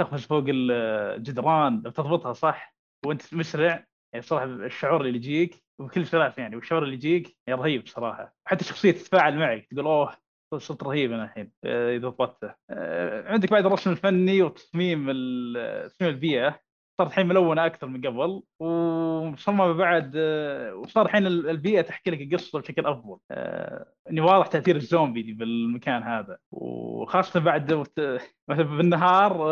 تقفز 0.00 0.26
فوق 0.26 0.44
الجدران 0.48 1.82
لو 1.84 1.90
تضبطها 1.90 2.32
صح 2.32 2.76
وأنت 3.06 3.34
مسرع 3.34 3.86
يعني 4.12 4.22
صراحة 4.26 4.44
الشعور 4.44 5.00
اللي 5.00 5.16
يجيك 5.16 5.64
وبكل 5.78 6.06
شرف 6.06 6.38
يعني 6.38 6.56
والشعور 6.56 6.82
اللي 6.82 6.94
يجيك 6.94 7.36
يعني 7.46 7.60
رهيب 7.60 7.86
صراحة. 7.88 8.34
حتى 8.44 8.60
الشخصيه 8.60 8.90
تتفاعل 8.90 9.38
معك 9.38 9.66
تقول 9.70 9.86
أوه 9.86 10.16
صرت 10.58 10.82
رهيب 10.82 11.12
أنا 11.12 11.24
الحين 11.24 11.52
آه، 11.64 11.96
إذا 11.96 12.08
ضبطته 12.08 12.54
آه، 12.70 13.28
عندك 13.32 13.50
بعد 13.50 13.66
الرسم 13.66 13.90
الفني 13.90 14.42
وتصميم 14.42 15.04
تصميم 15.88 16.10
البيئة 16.10 16.60
صارت 16.98 17.10
الحين 17.10 17.26
ملونة 17.26 17.66
أكثر 17.66 17.86
من 17.86 18.00
قبل 18.06 18.42
ومصممه 18.60 19.72
بعد 19.72 20.12
آه، 20.16 20.74
وصار 20.74 21.06
الحين 21.06 21.26
ال- 21.26 21.48
البيئة 21.50 21.80
تحكي 21.82 22.10
لك 22.10 22.20
القصة 22.20 22.60
بشكل 22.60 22.86
أفضل. 22.86 23.18
اني 24.10 24.20
واضح 24.20 24.46
تأثير 24.46 24.76
الزومبي 24.76 25.22
دي 25.22 25.32
بالمكان 25.32 26.02
هذا. 26.02 26.38
وخاصة 26.50 27.40
بعد 27.40 27.72
مثلا 27.74 28.18
بالنهار 28.76 29.48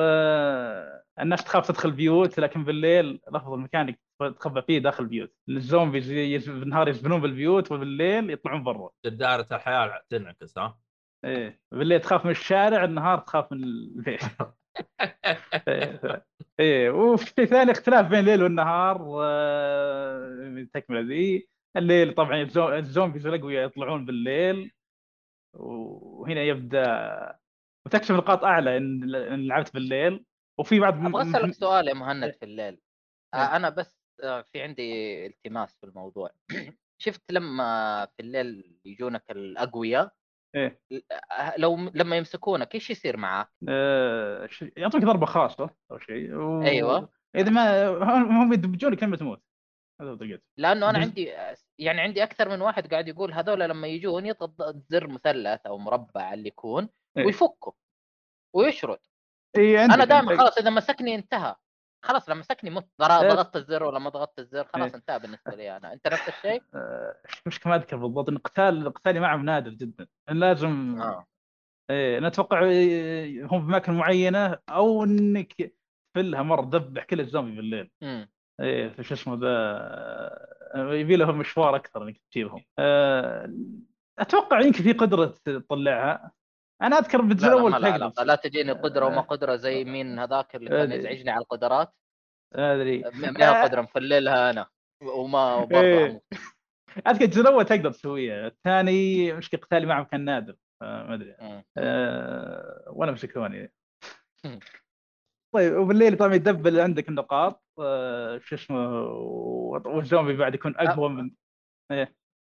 الناس 1.22 1.44
تخاف 1.44 1.68
تدخل 1.68 1.90
بيوت 1.90 2.40
لكن 2.40 2.64
بالليل 2.64 3.20
الافضل 3.28 3.58
مكان 3.58 3.88
انك 3.88 4.00
تخبى 4.38 4.62
فيه 4.62 4.78
داخل 4.78 5.04
البيوت. 5.04 5.32
الزومبيز 5.48 6.10
يز- 6.10 6.48
بالنهار 6.50 6.88
يسبنون 6.88 7.20
بالبيوت 7.20 7.72
وبالليل 7.72 8.30
يطلعون 8.30 8.62
برا. 8.62 8.90
دائره 9.04 9.46
الحياة 9.52 10.02
تنعكس 10.10 10.58
ها؟ 10.58 10.78
إيه 11.24 11.60
بالليل 11.72 12.00
تخاف 12.00 12.24
من 12.24 12.30
الشارع 12.30 12.84
النهار 12.84 13.18
تخاف 13.18 13.52
من 13.52 13.64
البيت. 13.64 14.20
إيه 16.60 16.90
وفي 16.90 17.46
ثاني 17.46 17.70
اختلاف 17.72 18.06
بين 18.08 18.18
الليل 18.18 18.42
والنهار 18.42 19.18
آه، 19.22 20.28
من 20.28 20.58
التكملة 20.58 21.00
ذي. 21.00 21.48
الليل 21.76 22.14
طبعا 22.14 22.42
الزو- 22.42 22.72
الزومبيز 22.72 23.26
الاقوياء 23.26 23.66
يطلعون 23.66 24.04
بالليل 24.04 24.72
وهنا 25.54 26.42
يبدأ 26.42 27.36
وتكشف 27.86 28.10
نقاط 28.10 28.44
أعلى 28.44 28.76
إن 28.76 29.00
لعبت 29.46 29.74
بالليل. 29.74 30.24
وفي 30.60 30.80
بعض 30.80 31.06
أبغى 31.06 31.22
أسألك 31.22 31.52
سؤال 31.52 31.88
يا 31.88 31.94
مهند 31.94 32.30
في 32.30 32.44
الليل 32.44 32.80
آه، 33.34 33.36
إيه. 33.36 33.56
أنا 33.56 33.68
بس 33.68 34.00
آه، 34.22 34.42
في 34.42 34.62
عندي 34.62 35.26
التماس 35.26 35.76
في 35.80 35.86
الموضوع 35.86 36.30
شفت 37.02 37.32
لما 37.32 38.08
في 38.16 38.22
الليل 38.22 38.78
يجونك 38.84 39.24
الأقوياء 39.30 40.12
إيه. 40.56 40.80
آه، 41.12 41.54
لو 41.58 41.76
لما 41.94 42.16
يمسكونك 42.16 42.74
إيش 42.74 42.90
يصير 42.90 43.16
معاك؟ 43.16 43.48
آه، 43.68 44.46
ش- 44.46 44.64
يعطيك 44.76 45.04
ضربة 45.04 45.26
خاصة 45.26 45.70
أو 45.90 45.98
شيء 45.98 46.34
و... 46.34 46.62
أيوة. 46.62 47.12
إذا 47.36 47.50
ما 47.50 47.88
هم 48.42 48.52
يدبجونك 48.52 49.02
لما 49.02 49.16
تموت 49.16 49.42
هذا 50.00 50.14
طريقته 50.14 50.44
لأنه 50.58 50.90
أنا 50.90 50.98
عندي 50.98 51.32
يعني 51.78 52.00
عندي 52.00 52.22
أكثر 52.22 52.48
من 52.48 52.60
واحد 52.60 52.86
قاعد 52.86 53.08
يقول 53.08 53.32
هذول 53.32 53.60
لما 53.60 53.88
يجون 53.88 54.26
يضغط 54.26 54.76
زر 54.88 55.06
مثلث 55.06 55.66
أو 55.66 55.78
مربع 55.78 56.34
اللي 56.34 56.48
يكون 56.48 56.88
إيه. 57.16 57.26
ويفكوا 57.26 57.72
ويشرد 58.54 58.98
إيه 59.56 59.84
أنا 59.84 60.04
دائما 60.04 60.36
خلاص 60.36 60.58
إذا 60.58 60.70
مسكني 60.70 61.14
انتهى. 61.14 61.54
خلاص 62.04 62.28
لما 62.28 62.40
مسكني 62.40 62.70
مت 62.70 62.88
إيه. 63.00 63.06
ضغطت 63.28 63.56
الزر 63.56 63.84
ولا 63.84 63.98
ما 63.98 64.10
ضغطت 64.10 64.38
الزر 64.38 64.64
خلاص. 64.64 64.94
انتهى 64.94 65.18
بالنسبة 65.18 65.54
لي 65.54 65.76
أنا. 65.76 65.92
أنت 65.92 66.08
نفس 66.08 66.28
الشيء؟ 66.28 66.62
آه، 66.74 67.16
مش 67.46 67.66
ما 67.66 67.76
أذكر 67.76 67.96
بالضبط 67.96 68.28
إن 68.28 68.38
قتال 68.38 68.92
قتالي 68.94 69.20
معهم 69.20 69.44
نادر 69.44 69.70
جدا. 69.70 70.06
لازم 70.28 71.00
آه. 71.00 71.26
إيه 71.90 72.18
أنا 72.18 72.26
أتوقع 72.26 72.64
إيه، 72.64 73.44
هم 73.44 73.60
في 73.60 73.66
أماكن 73.66 73.92
معينة 73.92 74.58
أو 74.68 75.04
إنك 75.04 75.72
تفلها 76.14 76.42
مرة 76.42 76.64
تذبح 76.64 77.04
كل 77.04 77.20
الزومبي 77.20 77.56
بالليل. 77.56 77.90
امم 78.02 78.30
إيه 78.60 78.88
في 78.88 79.02
شو 79.02 79.14
اسمه 79.14 79.34
ذا 79.34 79.48
آه، 80.74 80.94
يبي 80.94 81.16
لهم 81.16 81.38
مشوار 81.38 81.76
أكثر 81.76 82.02
إنك 82.02 82.20
تجيبهم. 82.30 82.64
آه، 82.78 83.50
أتوقع 84.18 84.60
يمكن 84.60 84.82
في 84.82 84.92
قدرة 84.92 85.34
تطلعها. 85.44 86.32
أنا 86.82 86.98
أذكر 86.98 87.18
لا 87.18 87.28
بالجزء 87.28 87.46
لا 87.46 87.52
الأول 87.54 87.70
ما 87.70 87.76
له 87.76 87.90
تقدر. 87.90 88.02
علاقة. 88.04 88.24
لا 88.24 88.34
تجيني 88.34 88.72
قدرة 88.72 89.06
وما 89.06 89.20
قدرة 89.20 89.56
زي 89.56 89.84
مين 89.84 90.18
هذاك 90.18 90.56
اللي 90.56 90.70
كان 90.70 90.92
يزعجني 90.92 91.30
على 91.30 91.40
القدرات. 91.42 91.94
ما 92.56 92.74
أدري. 92.74 92.98
من 92.98 93.42
القدرة؟ 93.42 93.80
مفللها 93.80 94.50
أنا. 94.50 94.66
وما 95.02 95.54
وبرضه 95.62 95.80
إيه. 95.80 96.22
أذكر 97.06 97.24
الجزء 97.24 97.40
الأول 97.40 97.64
تقدر 97.64 97.90
تسويها. 97.92 98.46
الثاني 98.46 99.32
مشكله 99.32 99.60
قتالي 99.60 99.86
معهم 99.86 100.04
كان 100.04 100.24
نادر. 100.24 100.56
ما 100.82 101.14
أدري. 101.14 101.36
أه 101.78 102.84
ولا 102.92 103.12
مسكوني. 103.12 103.72
طيب 105.54 105.76
وبالليل 105.76 106.16
طبعا 106.16 106.34
يدبل 106.34 106.80
عندك 106.80 107.08
النقاط. 107.08 107.64
أه 107.80 108.38
شو 108.38 108.54
اسمه 108.54 109.02
والزومبي 109.86 110.36
بعد 110.36 110.54
يكون 110.54 110.74
أقوى 110.76 111.08
من 111.08 111.30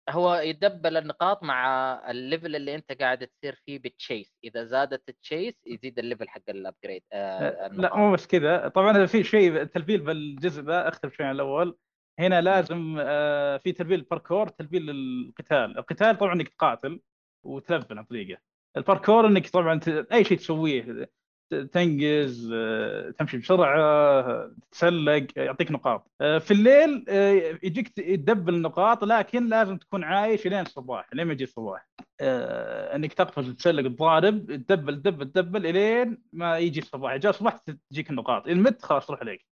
هو 0.09 0.35
يدبل 0.35 0.97
النقاط 0.97 1.43
مع 1.43 1.93
ال 2.11 2.19
level 2.19 2.55
اللي 2.55 2.75
انت 2.75 2.91
قاعد 2.91 3.27
تصير 3.27 3.55
فيه 3.65 3.79
بالتشيس 3.79 4.37
إذا 4.43 4.63
زادت 4.63 5.09
التشيس 5.09 5.53
يزيد 5.67 5.99
الليفل 5.99 6.29
حق 6.29 6.41
الابجريد 6.49 7.03
أه 7.13 7.67
لا 7.67 7.97
مو 7.97 8.11
بس 8.13 8.27
كذا. 8.27 8.67
طبعا 8.67 9.05
في 9.05 9.23
شيء 9.23 9.63
تلفيل 9.63 10.01
بالجزء 10.01 10.61
ذا 10.61 10.87
اختلف 10.87 11.13
شوي 11.13 11.25
عن 11.25 11.35
الأول. 11.35 11.77
هنا 12.19 12.41
لازم 12.41 12.97
أه 12.99 13.57
في 13.57 13.71
تلفيل 13.71 13.99
الباركور 13.99 14.47
تلفيل 14.47 14.89
القتال 14.89 15.77
القتال 15.77 16.17
طبعا 16.17 16.33
إنك 16.33 16.47
تقاتل 16.49 17.01
وتلفل 17.45 17.97
عن 17.97 18.03
طريقه. 18.03 18.41
الباركور 18.77 19.27
إنك 19.27 19.49
طبعا 19.49 19.79
ت... 19.79 19.87
أي 19.89 20.23
شيء 20.23 20.37
تسويه. 20.37 21.09
تنقز 21.49 22.51
آه، 22.53 23.09
تمشي 23.11 23.37
بسرعة 23.37 24.51
تتسلق 24.71 25.27
يعطيك 25.35 25.71
نقاط. 25.71 26.11
آه، 26.21 26.37
في 26.37 26.51
الليل 26.51 27.05
آه، 27.09 27.31
يجيك 27.63 27.89
تدبل 27.89 28.55
النقاط 28.55 29.03
لكن 29.03 29.49
لازم 29.49 29.77
تكون 29.77 30.03
عايش 30.03 30.47
لين 30.47 30.61
الصباح 30.61 31.09
لين 31.13 31.25
ما 31.27 31.33
يجي 31.33 31.43
الصباح. 31.43 31.87
إنك 32.21 33.13
تقفز 33.13 33.49
وتسلق 33.49 33.87
تضارب 33.89 34.45
تدبل 34.45 34.95
تدبل 35.01 35.25
تدبل 35.31 35.65
إلين 35.65 36.17
ما 36.33 36.57
يجي 36.57 36.79
الصباح. 36.79 37.15
جاء 37.15 37.29
الصباح 37.29 37.57
تجيك 37.91 38.09
النقاط. 38.09 38.47
ان 38.47 38.63
مت 38.63 38.81
خلاص 38.81 39.11
روح 39.11 39.19
عليك. 39.19 39.45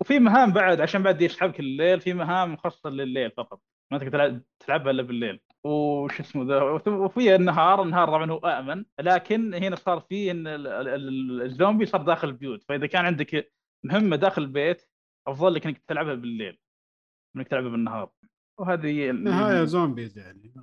وفي 0.00 0.18
مهام 0.18 0.52
بعد 0.52 0.80
عشان 0.80 1.02
بعد 1.02 1.22
يسحبك 1.22 1.60
الليل 1.60 2.00
في 2.00 2.14
مهام 2.14 2.52
مخصصه 2.52 2.90
لليل 2.90 3.30
فقط. 3.30 3.60
ما 3.92 3.98
تقدر 3.98 4.10
تلعب- 4.10 4.42
تلعبها 4.66 4.90
إلا 4.90 5.02
بالليل. 5.02 5.40
وش 5.64 6.20
اسمه 6.20 6.44
ذا؟ 6.44 6.62
وفي 6.90 7.34
النهار 7.34 7.82
النهار 7.82 8.08
طبعا 8.08 8.30
هو 8.30 8.38
آمن 8.38 8.84
لكن 9.00 9.54
هنا 9.54 9.76
صار 9.76 10.00
في 10.00 10.30
إن 10.30 10.46
ال- 10.46 10.66
ال- 10.66 10.88
ال- 10.88 11.42
الزومبي 11.42 11.86
صار 11.86 12.02
داخل 12.02 12.28
البيوت. 12.28 12.64
فإذا 12.68 12.86
كان 12.86 13.04
عندك 13.04 13.52
مهمة 13.86 14.16
داخل 14.16 14.42
البيت 14.42 14.82
أفضل 15.28 15.54
لك 15.54 15.66
إنك 15.66 15.78
تلعبها 15.78 16.14
بالليل. 16.14 16.58
إنك 17.36 17.48
تلعبها 17.48 17.70
بالنهار. 17.70 18.10
وهذه 18.60 19.10
نهايه 19.10 19.64
zombies 19.64 20.18
يعني 20.18 20.54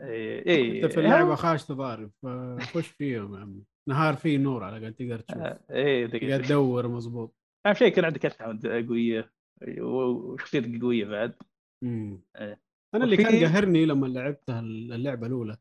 اي 0.00 0.46
اي 0.46 0.84
انت 0.84 0.92
في 0.92 1.00
اللعبة 1.00 1.34
خاش 1.34 1.64
تضارب 1.66 2.10
فخش 2.22 2.86
فيهم 2.88 3.34
يا 3.34 3.40
عمي. 3.40 3.64
نهار 3.88 4.14
فيه 4.16 4.38
نور 4.38 4.64
على 4.64 4.76
الاقل 4.76 4.94
تقدر 4.94 5.18
تشوف. 5.18 5.42
اي 5.70 6.08
تقدر 6.08 6.44
تدور 6.44 6.88
مضبوط. 6.88 7.36
أهم 7.66 7.74
شيء 7.74 7.88
يكون 7.88 8.04
عندك 8.04 8.26
اسلحه 8.26 8.58
قوية 8.88 9.32
وشخصيتك 9.80 10.82
قوية 10.82 11.04
بعد. 11.04 11.34
إيه. 11.82 12.60
أنا 12.94 13.04
اللي 13.04 13.14
وفي- 13.14 13.22
كان 13.24 13.44
قهرني 13.44 13.86
لما 13.86 14.06
لعبتها 14.06 14.60
اللعبة 14.60 15.26
الأولى. 15.26 15.56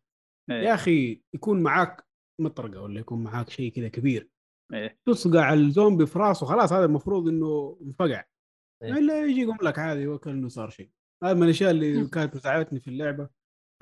إيه. 0.49 0.55
يا 0.55 0.73
أخي 0.73 1.21
يكون 1.33 1.63
معاك 1.63 2.05
مطرقة 2.41 2.81
ولا 2.81 2.99
يكون 2.99 3.23
معاك 3.23 3.49
شيء 3.49 3.71
كذا 3.71 3.87
كبير. 3.87 4.29
إيه. 4.73 4.99
تصقع 5.05 5.53
الزومبي 5.53 6.05
في 6.05 6.19
راسه 6.19 6.45
خلاص 6.45 6.73
هذا 6.73 6.85
المفروض 6.85 7.27
إنه 7.27 7.77
انفقع. 7.81 8.23
إيه. 8.83 8.91
إلا 8.93 9.25
يجي 9.25 9.41
يقوم 9.41 9.57
لك 9.61 9.79
عادي 9.79 10.07
وكأنه 10.07 10.47
صار 10.47 10.69
شيء. 10.69 10.89
هذا 11.23 11.33
من 11.33 11.43
الأشياء 11.43 11.71
اللي 11.71 12.07
كانت 12.07 12.35
مساعدتني 12.35 12.79
في 12.79 12.87
اللعبة. 12.87 13.29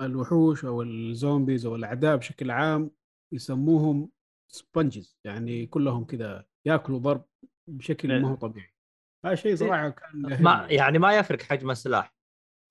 الوحوش 0.02 0.64
أو 0.64 0.82
ال 0.82 0.93
zombies 0.93 1.66
أو 1.66 1.76
الأعداء 1.76 2.16
بشكل 2.16 2.50
عام 2.50 2.90
يسموهم 3.34 4.10
sponges 4.52 5.18
يعني 5.26 5.66
كلهم 5.66 6.04
كذا 6.04 6.46
يأكلوا 6.66 6.98
ضرب 6.98 7.24
بشكل 7.70 8.22
ما 8.22 8.28
هو 8.28 8.34
طبيعي. 8.34 8.74
هذا 9.26 9.34
شيء 9.34 9.56
صراحة 9.56 9.88
كان 9.88 10.42
ما. 10.42 10.66
يعني 10.70 10.98
ما 10.98 11.18
يفرق 11.18 11.42
حجم 11.42 11.70
السلاح. 11.70 12.14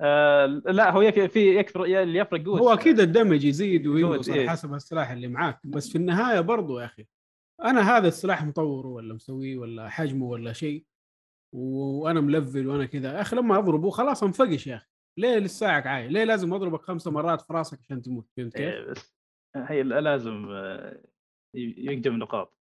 آه 0.02 0.46
لا 0.46 0.92
هو 0.92 1.02
يك- 1.02 1.26
في 1.26 1.56
يكثر 1.60 1.84
اللي 1.84 2.20
يفرق 2.20 2.46
قوة. 2.46 2.60
هو 2.60 2.74
أكيد 2.74 3.00
الدمج 3.00 3.44
يزيد 3.44 3.88
وينقص 3.88 4.30
على 4.30 4.40
إيه. 4.40 4.50
حسب 4.50 4.74
السلاح 4.74 5.12
اللي 5.12 5.28
معاك. 5.28 5.60
بس 5.64 5.90
في 5.90 5.98
النهاية 5.98 6.40
برضو 6.40 6.80
يا 6.80 6.86
أخي 6.86 7.06
أنا 7.64 7.98
هذا 7.98 8.08
السلاح 8.08 8.44
مطوره 8.46 8.88
ولا 8.88 9.14
مسويه 9.14 9.58
ولا 9.58 9.90
حجمه 9.90 10.26
ولا 10.26 10.54
شيء 10.54 10.86
وأنا 11.56 12.22
ملفل 12.22 12.68
وأنا 12.68 12.86
كذا. 12.86 13.14
يا 13.14 13.22
أخي 13.22 13.36
لما 13.36 13.58
أضربه 13.58 13.90
خلاص 13.90 14.24
أنفقش 14.24 14.68
يا 14.68 14.76
أخي. 14.76 14.88
ليه 15.20 15.38
لساعك 15.38 15.88
عاي 15.88 16.08
ليه 16.08 16.24
لازم 16.24 16.54
أضربك 16.54 16.82
خمسة 16.82 17.12
مرات 17.12 17.42
في 17.42 17.54
راسك 17.54 17.80
عشان 17.80 18.02
تموت؟ 18.02 18.28
فهمت 18.38 18.54
كيف؟ 18.54 18.64
إيه، 18.66 18.92
بس 18.92 19.16
هي 19.56 19.84
لازم 19.84 20.48
آه، 20.52 21.04
يقدم 21.56 22.16
نقاط 22.18 22.58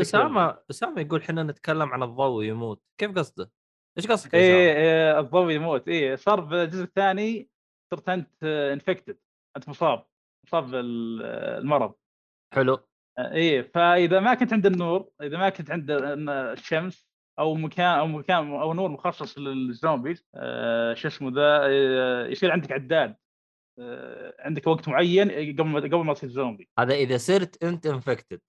اسامه 0.00 0.58
أسامة 0.70 1.00
يقول 1.00 1.20
إحنا 1.20 1.42
نتكلم 1.42 1.88
عن 1.88 2.02
الضوء 2.02 2.44
يموت. 2.44 2.82
كيف 3.00 3.10
قصده؟ 3.18 3.50
إيش 3.98 4.06
قصدك 4.06 4.34
أسامة؟ 4.34 4.56
إيه، 4.56 5.20
الضوء 5.20 5.50
يموت. 5.52 5.88
إيه 5.88 6.14
صار 6.14 6.40
بالجزء 6.40 6.84
الثاني 6.84 7.48
صرت 7.90 8.08
أنت 8.08 8.44
انفكتد 8.44 9.18
أنت 9.56 9.68
مصاب 9.68 10.04
مصاب 10.46 10.70
بالمرض. 10.70 11.94
حلو. 12.54 12.78
إيه 13.18 13.62
فإذا 13.62 14.20
ما 14.20 14.34
كنت 14.34 14.52
عند 14.52 14.66
النور 14.66 15.10
إذا 15.22 15.38
ما 15.38 15.48
كنت 15.48 15.70
عند 15.70 15.90
الشمس 15.90 17.08
أو 17.38 17.54
مكان 17.54 17.98
أو 17.98 18.06
مكان 18.06 18.54
أو 18.54 18.72
نور 18.72 18.88
مخصص 18.88 19.38
لل 19.38 19.57
zombies 19.57 20.24
آه 20.34 20.94
شو 20.94 21.08
اسمه 21.08 21.30
ذا 21.30 21.60
آه 21.62 22.26
يصير 22.26 22.50
عندك 22.50 22.72
عداد. 22.72 23.16
آه 23.78 24.34
عندك 24.38 24.66
وقت 24.66 24.88
معين 24.88 25.30
قبل 25.30 25.64
ما 25.64 25.80
قبل 25.80 25.96
ما 25.96 26.14
تصير 26.14 26.30
زومبي. 26.30 26.68
هذا 26.78 26.94
إذا 26.94 27.16
صرت 27.16 27.64
أنت 27.64 27.86
infected 27.86 28.40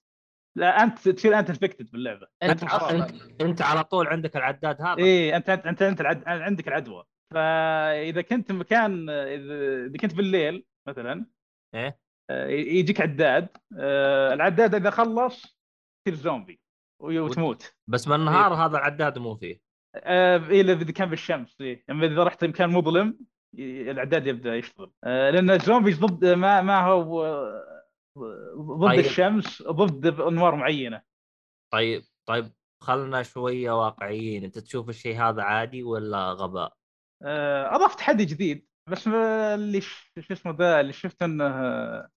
لا 0.57 0.83
أنت 0.83 1.09
تصير 1.09 1.39
أنت 1.39 1.49
infected 1.49 1.91
باللعبة. 1.91 2.27
أنت. 2.43 2.63
أصلا 2.63 3.07
أنت 3.41 3.61
على 3.61 3.83
طول 3.83 4.07
عندك 4.07 4.37
العداد 4.37 4.81
هذا. 4.81 4.97
إيه 4.97 5.35
أنت 5.35 5.49
أنت 5.49 5.65
أنت, 5.67 5.81
أنت 5.81 6.01
العد... 6.01 6.23
عندك 6.27 6.67
العدوى. 6.67 7.03
فإذا 7.33 8.21
كنت 8.21 8.51
مكان 8.51 9.09
إذا 9.09 9.85
إذا 9.85 9.97
كنت 9.97 10.15
بالليل 10.15 10.65
مثلا 10.87 11.25
إيه. 11.75 11.99
آه، 12.29 12.47
يجيك 12.47 13.01
عداد 13.01 13.47
آه، 13.79 14.33
العداد 14.33 14.75
إذا 14.75 14.89
خلص 14.89 15.57
تصير 16.05 16.19
زومبي 16.19 16.59
وي- 17.01 17.19
وتموت. 17.19 17.73
بس 17.87 18.07
بالنهار 18.07 18.53
هذا 18.53 18.77
العداد 18.77 19.17
مو 19.19 19.35
فيه. 19.35 19.61
آه، 19.95 20.49
إيه، 20.49 20.61
إذا 20.61 20.91
كان 20.91 21.09
بالشمس 21.09 21.61
إيه. 21.61 21.83
اما 21.89 22.05
إذا 22.05 22.23
رحت 22.23 22.45
مكان 22.45 22.69
مظلم 22.69 23.17
العداد 23.59 24.27
يبدأ 24.27 24.55
يشتغل. 24.55 24.91
لأن 25.03 25.49
الزومبيز 25.51 25.99
ضد 25.99 26.25
ما 26.25 26.61
ما 26.61 26.81
هو 26.85 27.25
ضد 28.17 28.87
طيب. 28.87 28.99
الشمس 28.99 29.61
ضد 29.61 30.19
انوار 30.19 30.55
معينة. 30.55 31.01
طيب 31.73 32.03
طيب 32.27 32.51
خلنا 32.83 33.23
شوية 33.23 33.71
واقعيين. 33.71 34.43
أنت 34.43 34.59
تشوف 34.59 34.89
الشيء 34.89 35.21
هذا 35.21 35.41
عادي 35.41 35.83
ولا 35.83 36.31
غباء؟ 36.31 36.73
آه، 37.23 37.75
اضاف 37.75 37.95
تحدي 37.95 38.25
جديد 38.25 38.67
بس 38.89 39.07
اللي 39.07 39.81
شو 39.81 40.33
اسمه 40.33 40.55
ذا 40.59 40.79
اللي 40.79 40.93
شفت 40.93 41.23
إنه 41.23 41.45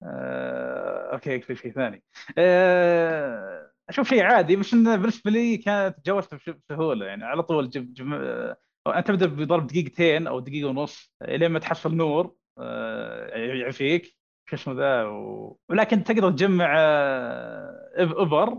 آه، 0.04 1.10
أوكي 1.14 1.42
في 1.42 1.56
شيء 1.56 1.72
ثاني. 1.72 2.04
آه، 2.38 3.72
أشوف 3.90 4.10
شيء 4.10 4.24
عادي 4.24 4.56
بس 4.56 4.74
إنه 4.74 4.96
بالنسبة 4.96 5.32
لي 5.32 5.58
كانت 5.58 5.98
تجاوزته 5.98 6.38
بسهولة. 6.70 7.06
يعني 7.06 7.24
على 7.26 7.44
طول 7.44 7.70
جب 7.70 7.94
جم... 7.94 8.14
آه، 8.14 8.58
أنت 8.88 9.08
تبدأ 9.08 9.26
بضرب 9.26 9.68
دقيقتين 9.68 10.28
أو 10.28 10.40
دقيقة 10.40 10.70
ونص 10.70 11.14
لين 11.22 11.52
ما 11.52 11.60
تحصل 11.60 11.96
نور 11.96 12.36
آه، 12.60 13.38
يعفيك. 13.38 14.23
شو 14.50 14.56
اسمه 14.56 14.74
ذا 14.74 15.04
و... 15.04 15.58
ولكن 15.70 16.04
تقدر 16.04 16.32
تجمع 16.32 16.76
آه، 16.78 17.92
إب- 17.96 18.20
إبر 18.20 18.58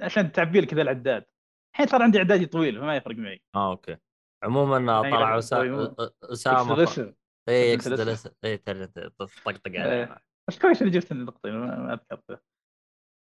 عشان 0.00 0.32
تعبي 0.32 0.60
لك 0.60 0.74
ذا 0.74 0.82
العداد 0.82 1.24
الحين 1.74 1.86
صار 1.86 2.02
عندي 2.02 2.18
عدادي 2.18 2.46
طويل 2.46 2.78
فما 2.80 2.96
يفرق 2.96 3.16
معي 3.16 3.42
آه 3.54 3.70
أوكي 3.70 3.96
عموما 4.42 5.00
طلع. 5.02 5.38
أسامة 5.38 6.74
الاسم 6.74 7.12
اي 7.48 7.72
يقصد 7.72 8.00
الاسم. 8.00 8.30
اي 8.44 8.56
ترجع 8.56 8.84
تطقطق 8.84 9.60
إيه. 9.66 9.80
عليه 9.80 10.16
بس 10.48 10.58
كويس 10.58 10.82
اللي 10.82 10.92
جبت 10.92 11.12
النقطة 11.12 11.50
ما 11.50 11.92
أذكرته. 11.92 12.38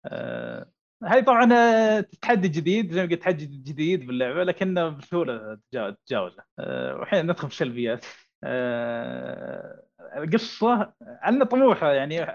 آه، 0.07 0.73
هاي 1.05 1.23
طبعا 1.23 1.53
آه، 1.53 2.01
تحدي 2.01 2.49
جديد 2.49 2.93
زي 2.93 3.03
ما 3.03 3.09
قلت 3.11 3.21
تحدي 3.23 3.47
جديد 3.47 4.07
باللعبة 4.07 4.45
لكنه 4.45 4.89
بسهولة 4.89 5.55
تجا- 5.73 5.91
تتجاوزه. 5.91 6.43
آه، 6.59 6.97
والحين 6.97 7.27
ندخل 7.27 7.49
في 7.49 7.55
السلبيات. 7.55 8.05
آه، 8.45 9.83
القصة 10.17 10.93
عندنا 11.03 11.45
طموحة 11.45 11.93
يعني 11.93 12.27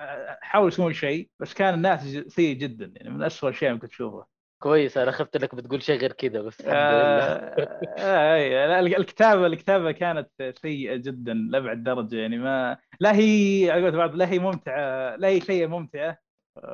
حاولوا 0.41 0.67
يسوون 0.67 0.93
شيء 0.93 1.29
بس 1.39 1.53
كان 1.53 1.73
الناتج 1.73 2.27
سيء 2.27 2.55
جدا 2.55 2.91
يعني 2.95 3.09
من 3.09 3.23
أسوأ 3.23 3.49
الاشياء 3.49 3.73
ممكن 3.73 3.87
تشوفها. 3.89 4.27
كويس 4.63 4.97
أنا 4.97 5.11
خفت 5.11 5.35
إنك 5.35 5.55
بتقول 5.55 5.83
شيء 5.83 5.99
غير 5.99 6.11
كذا 6.11 6.41
بس 6.41 6.59
الحمد 6.61 6.73
آه، 6.75 7.55
لله. 7.55 7.65
آه، 7.97 8.79
الكتابة 8.79 9.45
الكتابة 9.47 9.91
كانت 9.91 10.53
سيئه 10.61 10.95
جدا 10.95 11.33
لابعد 11.33 11.83
درجة 11.83 12.15
يعني 12.15 12.37
ما 12.37 12.77
لا 12.99 13.15
هي 13.15 13.69
على 13.71 13.81
قولة 13.83 13.97
بعض 13.97 14.15
لا 14.15 14.29
هي 14.29 14.39
ممتعة 14.39 15.15
لا 15.15 15.27
هي 15.27 15.41
شيء 15.41 15.67
ممتعه 15.67 16.17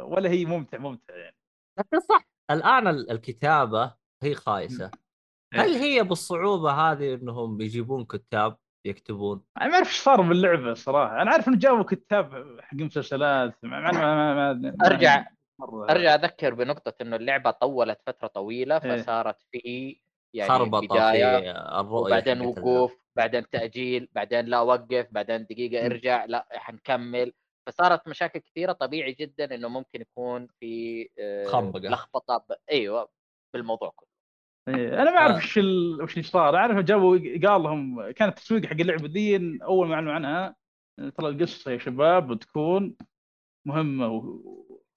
ولا 0.03 0.29
هي 0.29 0.45
ممتع 0.45 0.77
ممتع 0.77 1.15
يعني. 1.15 1.36
لكن 1.79 1.99
صح 1.99 2.27
الآن 2.51 2.88
ال- 2.88 3.12
الكتابة 3.12 3.93
هي 4.23 4.34
خايسة. 4.36 4.91
هل 5.53 5.73
هي 5.73 6.03
بالصعوبة 6.03 6.71
هذه 6.71 7.13
إنهم 7.13 7.62
يجيبون 7.62 8.05
كتاب؟ 8.05 8.58
يكتبون؟ 8.86 9.43
أنا 9.62 9.67
ما 9.67 9.76
أعرف 9.76 9.88
إيش 9.88 10.00
صار 10.00 10.21
باللعبة 10.21 10.74
صراحة 10.74 11.21
أنا 11.21 11.32
عارف 11.32 11.48
إنه 11.48 11.58
جابوا 11.58 11.84
كتاب 11.84 12.58
حق 12.62 12.76
مسلسلات 12.76 13.56
ما 13.63 13.80
ما 13.80 13.91
ما 13.91 14.34
ما 14.34 14.54
ما 14.54 14.76
ارجع 14.86 15.26
مرة. 15.60 15.91
أرجع 15.91 16.15
أذكر 16.15 16.54
بنقطة 16.54 16.93
إنه 17.02 17.15
اللعبة 17.15 17.52
طولت 17.52 18.02
فترة 18.06 18.28
طويلة 18.28 18.82
إيه. 18.86 19.02
فصارت 19.02 19.38
في 19.52 20.00
يعني 20.34 20.50
خربطه 20.50 20.88
بدايه 20.88 21.39
في 21.41 21.50
الرؤية 21.80 22.02
وبعدين 22.02 22.43
حقت 22.43 22.58
وقوف 22.58 22.98
بعدين 23.15 23.50
تأجيل 23.50 24.10
بعدين 24.12 24.45
لا 24.45 24.62
وقف 24.62 25.08
بعدين 25.12 25.45
دقيقة 25.45 25.84
م. 25.84 25.86
ارجع 25.86 26.26
لا 26.26 26.48
حنكمل 26.52 27.34
فصارت 27.67 28.08
مشاكل 28.08 28.39
كثيرة 28.39 28.71
طبيعي 28.71 29.12
جدا 29.12 29.56
إنه 29.56 29.67
ممكن 29.67 30.02
يكون 30.02 30.48
في 30.60 31.10
آه، 31.19 31.45
خنبقة. 31.45 31.89
لخبطة 31.89 32.38
ب... 32.38 32.54
أيوه 32.71 33.10
بالموضوع 33.54 33.93
كله 33.95 34.14
إيه، 34.67 35.01
أنا 35.01 35.12
ما 35.12 35.17
أعرف 35.17 35.34
آه. 35.36 35.38
وش 35.38 35.58
ال... 35.58 36.01
وش 36.04 36.13
اللي 36.13 36.23
صار. 36.23 36.56
أعرف 36.56 36.78
جابوا 36.86 37.17
قال 37.17 37.63
لهم 37.63 38.12
كان 38.12 38.30
التسويق 38.30 38.65
حق 38.65 38.71
اللعبه 38.73 39.08
دي 39.08 39.60
أول 39.63 39.88
ما 39.88 39.95
أعلنوا 39.95 40.13
عنها. 40.13 40.56
ترى 41.17 41.30
القصة 41.30 41.71
يا 41.71 41.78
شباب 41.78 42.28
بتكون 42.34 42.95
مهمة 43.67 44.08
و... 44.08 44.41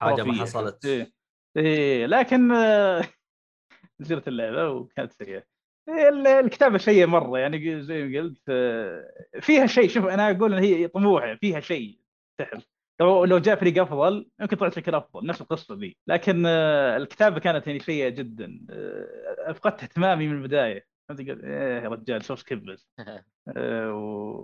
حاجة 0.01 0.23
ما. 0.23 0.33
حصلت. 0.33 0.85
إيه. 0.85 1.11
إيه 1.57 2.05
لكن 2.05 2.51
نزلت 4.01 4.27
اللعبة 4.27 4.69
وكانت 4.69 5.11
سيئة. 5.11 5.43
إيه، 5.89 6.09
ال- 6.09 6.27
الكتابة 6.27 6.77
سيئة 6.77 7.05
مرة. 7.05 7.39
يعني 7.39 7.81
زي 7.81 8.03
ما 8.03 8.19
قلت 8.19 8.41
آه، 8.49 9.11
فيها 9.39 9.65
شيء. 9.67 9.89
شوف 9.89 10.05
أنا 10.05 10.31
أقول 10.31 10.53
إن 10.53 10.63
هي 10.63 10.87
طموحة 10.87 11.35
فيها 11.35 11.59
شيء 11.59 11.99
تحل. 12.39 12.61
لو 12.99 13.25
لو 13.25 13.37
جاء 13.39 13.55
فريق 13.55 13.81
أفضل 13.81 14.29
يمكن 14.41 14.57
طلعت 14.57 14.71
بشكل 14.71 14.95
افضل 14.95 15.25
نفس 15.27 15.41
القصة 15.41 15.75
ذي. 15.75 15.97
لكن 16.07 16.43
آه، 16.45 16.97
الكتابة 16.97 17.39
كانت 17.39 17.67
يعني 17.67 17.79
سيئه 17.79 18.09
جدا. 18.09 18.59
آه، 18.69 19.51
فقدت 19.51 19.83
اهتمامي 19.83 20.27
من 20.27 20.37
البداية. 20.37 20.85
فهمت 21.09 21.19
قلت 21.29 21.43
إيه 21.43 21.83
يا 21.83 21.89
رجال 21.89 22.25
سوي 22.25 22.37
سكيب 22.37 22.65
بس 22.65 22.87
آه، 23.57 23.93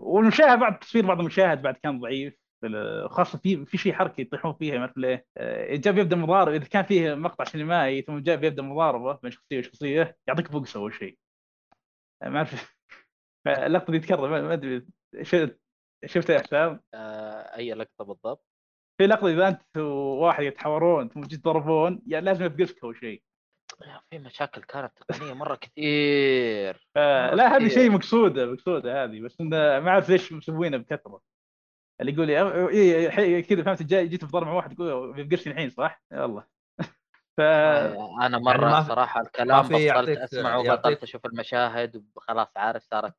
والمشاهد 0.04 0.60
بعد 0.60 0.80
تصوير 0.80 1.06
بعض 1.06 1.20
المشاهد 1.20 1.62
بعد 1.62 1.76
كان 1.84 2.00
ضعيف. 2.00 2.34
خاصة 3.08 3.38
في 3.40 3.66
في 3.66 3.78
شيء 3.78 3.94
حركه 3.94 4.22
يطيحون 4.22 4.54
فيها 4.54 4.74
ما 4.76 4.80
اعرف 4.82 4.98
ليه. 4.98 5.26
آه، 5.38 5.76
جاب 5.76 5.98
يبدأ 5.98 6.16
مضاربة. 6.16 6.56
إذا 6.58 6.66
كان 6.66 6.84
فيه 6.84 7.16
مقطع 7.16 7.44
سينمائي 7.44 8.02
ثم 8.02 8.20
جاب 8.20 8.44
يبدأ 8.44 8.62
مضاربة 8.64 9.20
بين 9.24 9.32
شخصية 9.32 9.60
وشخصية 9.60 10.18
يعطيك 10.28 10.52
بوكس 10.52 10.76
أول 10.76 10.94
شيء. 10.94 11.18
ما 12.24 12.38
اعرف 12.38 12.76
اللقطه 13.48 13.92
دي 13.92 14.00
تكرر 14.00 14.42
ما 14.42 14.54
أدري 14.54 14.86
شفت 16.06 16.30
يا 16.30 16.40
حسام 16.40 16.82
آه، 16.94 17.56
أي 17.58 17.74
لقطة 17.74 18.06
بالضبط. 18.06 18.46
في 18.98 19.08
لقطة 19.08 19.28
إذا 19.28 19.48
أنت 19.48 19.78
وواحد 19.78 20.44
يتحاورون 20.44 21.10
ثم 21.10 21.22
جيت 21.22 21.40
تضربون 21.40 22.02
يعني 22.08 22.26
لازم 22.26 22.46
يفقسك 22.46 22.84
أول 22.84 22.96
شيء. 22.98 23.24
في 24.10 24.20
مشاكل 24.20 24.62
كانت 24.64 24.92
تقنية 25.08 25.34
مرة 25.34 25.56
كثير 25.56 26.88
آه، 26.98 27.28
مرة 27.28 27.36
لا 27.36 27.58
هذه. 27.58 27.68
شيء 27.68 27.92
مقصودة 27.92 28.46
مقصودة 28.46 29.04
هذه 29.04 29.22
بس 29.22 29.42
إنه 29.42 29.50
ما 29.80 29.90
أعرف 29.90 30.10
ليش 30.10 30.34
مسوينها 30.34 30.80
بكثرة. 30.80 31.22
اللي 32.02 32.14
يقول 32.14 32.28
لي 32.28 32.70
إيه 32.70 33.10
حي- 33.10 33.42
كذا 33.42 33.64
فهمت 33.64 33.84
جاي 33.84 34.08
جيت 34.08 34.26
بضرب 34.26 34.48
مع 34.48 34.54
واحد 34.54 34.72
يقول 34.74 35.14
بيفقشني 35.14 35.54
الحين 35.54 35.70
صح؟ 35.70 36.02
يلا. 36.12 36.44
ف 37.38 37.42
آه، 37.42 38.26
أنا 38.26 38.38
مرة 38.38 38.70
ما 38.70 38.82
في- 38.82 38.88
صراحة 38.88 39.22
الكلام 39.22 39.62
بطلت 39.68 40.18
أسمعه 40.18 40.60
وبطلت 40.60 41.04
أشوف 41.04 41.26
المشاهد 41.26 42.06
وخلاص 42.16 42.48
عارف 42.58 42.84
صارت 42.84 43.16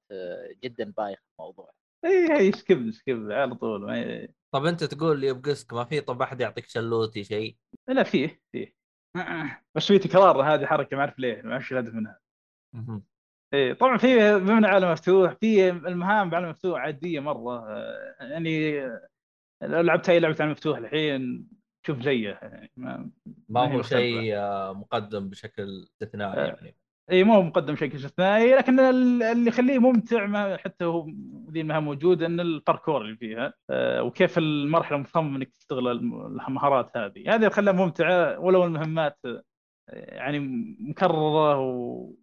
جدا 0.62 0.92
بايخ 0.96 1.18
الموضوع. 1.40 1.70
إي 2.04 2.52
skip 2.52 2.90
skip 2.90 3.30
على 3.32 3.54
طول 3.54 3.86
ما... 3.86 4.28
طب 4.54 4.64
أنت 4.64 4.84
تقول 4.84 5.20
لي 5.20 5.26
يبقسك 5.26 5.72
ما 5.72 5.84
في 5.84 6.00
طب 6.00 6.22
أحد 6.22 6.40
يعطيك 6.40 6.66
شلوتي 6.66 7.24
شيء؟ 7.24 7.56
لا 7.88 8.02
فيه 8.02 8.40
فيه 8.52 8.76
بس 9.74 9.86
في 9.86 9.98
تكرار 9.98 10.42
هذه 10.42 10.66
حركة 10.66 10.96
ما 10.96 11.02
أعرف 11.02 11.18
ليه 11.18 11.42
ما 11.42 11.52
أعرف 11.52 11.72
الهدف 11.72 11.94
منها. 11.94 12.20
إيه 13.54 13.72
طبعا 13.72 13.96
في 13.96 14.36
إنه 14.36 14.68
عالم 14.68 14.92
مفتوح 14.92 15.32
في 15.32 15.70
المهام 15.70 16.30
بعالم 16.30 16.50
مفتوح 16.50 16.80
عادية 16.80 17.20
مرة 17.20 17.68
يعني 18.20 18.86
لو 19.62 19.80
لعبت 19.80 20.08
أي 20.08 20.20
لعبة 20.20 20.36
عالم 20.40 20.52
مفتوح 20.52 20.78
الحين 20.78 21.48
شوف 21.86 22.02
زيه 22.02 22.38
يعني 22.42 22.70
ما 22.76 23.10
ما 23.48 23.74
هو. 23.74 23.82
شيء 23.82 24.36
آه، 24.36 24.72
مقدم 24.72 25.28
بشكل 25.28 25.82
استثنائي 25.82 26.40
آه. 26.40 26.46
يعني. 26.46 26.76
اي 27.10 27.24
مو 27.24 27.42
مقدم 27.42 27.74
بشكل 27.74 27.96
استثنائي 27.96 28.54
لكن 28.54 28.80
ال- 28.80 29.22
اللي 29.22 29.48
يخليه 29.48 29.78
ممتع 29.78 30.26
ما 30.26 30.56
حتى 30.56 30.84
هو 30.84 31.06
ذي 31.50 31.60
المهام 31.60 31.84
موجوده 31.84 32.26
إن 32.26 32.40
الباركور 32.40 33.02
اللي 33.02 33.16
فيها 33.16 33.52
آه، 33.70 34.02
وكيف 34.02 34.38
المرحلة 34.38 34.98
مصمم 34.98 35.36
إنك 35.36 35.48
تستغل 35.52 35.88
الم- 35.88 36.26
المهارات 36.26 36.96
هذه. 36.96 37.22
هذه 37.28 37.36
اللي 37.36 37.50
خلاها 37.50 37.74
ممتعة 37.74 38.38
ولو 38.38 38.64
المهمات 38.64 39.18
آه، 39.26 39.42
يعني 39.90 40.38
مكررة. 40.80 41.58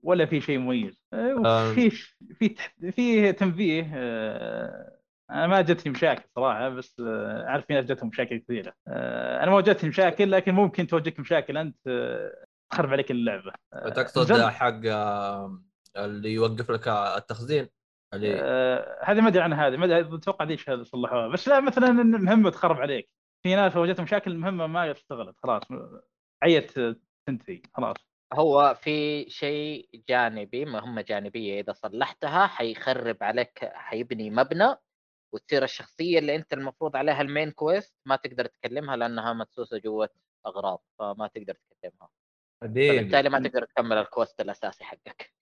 ولا 0.04 0.26
في 0.26 0.41
شيء 0.41 0.58
مميز. 0.60 1.04
آه، 1.13 1.74
في 2.39 2.50
تح- 2.50 2.76
في 2.91 3.32
تنبيه 3.32 3.91
آه، 3.96 4.98
أنا 5.32 5.48
ما 5.48 5.62
جتني 5.62 5.91
مشاكل 5.91 6.24
صراحة 6.36 6.69
بس 6.69 7.02
أعرف 7.48 7.65
في 7.65 7.74
ناس 7.74 7.86
جتهم 7.86 8.10
مشاكل 8.10 8.38
كثيرة. 8.38 8.74
أنا 8.88 9.52
ما 9.52 9.62
جتني 9.62 9.89
مشاكل 9.89 10.32
لكن 10.32 10.54
ممكن 10.54 10.88
توجهك 10.88 11.19
مشاكل 11.19 11.58
أنت 11.58 11.78
تخرب 12.74 12.90
عليك 12.90 13.12
اللعبة. 13.12 13.54
تقصد 13.96 14.32
نزل- 14.32 14.50
حق 14.50 14.82
آه، 14.86 15.62
اللي 15.98 16.34
يوقف 16.34 16.72
لك 16.72 16.88
التخزين؟ 16.88 17.70
اللي 18.14 18.42
آه، 18.42 19.00
هذه 19.04 19.22
ما 19.22 19.28
أدري 19.28 19.42
عن 19.42 19.54
هذه 19.54 19.78
ما 19.78 19.86
أدري 19.86 20.16
أتوقع 20.16 20.46
ذيش 20.46 20.70
هذا 20.70 20.84
صلحوها. 20.84 21.28
بس 21.28 21.48
لا 21.48 21.60
مثلا 21.60 21.88
المهمة 21.88 22.50
تخرب 22.50 22.78
عليك. 22.82 23.10
في 23.44 23.56
ناس 23.56 23.76
واجهتهم 23.76 24.04
مشاكل 24.04 24.32
المهمة 24.32 24.68
ما 24.68 24.92
اشتغلت 24.92 25.36
خلاص 25.44 25.64
عيت 26.44 26.72
تنتهي 27.28 27.62
خلاص. 27.74 27.98
هو 28.34 28.74
في 28.82 29.26
شيء 29.30 29.90
جانبي 30.10 30.66
مهمة 30.66 31.02
جانبية 31.02 31.60
إذا 31.62 31.74
صلحتها 31.74 32.48
حيخرب 32.48 33.18
عليك 33.24 33.60
حيبني 33.74 34.30
مبنى 34.30 34.76
وتصير 35.34 35.64
الشخصية 35.64 36.20
اللي 36.20 36.36
أنت 36.36 36.54
المفروض 36.54 36.96
عليها 36.96 37.22
ال 37.22 37.28
main 37.28 37.52
quest 37.52 37.96
ما 38.06 38.16
تقدر 38.16 38.46
تكلمها 38.46 38.96
لأنها 38.96 39.34
مدسوسة 39.34 39.78
جوة 39.78 40.10
أغراض 40.46 40.84
فما 41.00 41.28
تقدر 41.28 41.54
تكلمها. 41.54 42.10
فبالتالي 42.67 43.30
ما 43.30 43.39
تقدر 43.39 43.65
تكمل 43.65 43.97
ال 43.98 44.05
quest 44.05 44.41
الأساسي 44.41 44.84
حقك 44.84 45.34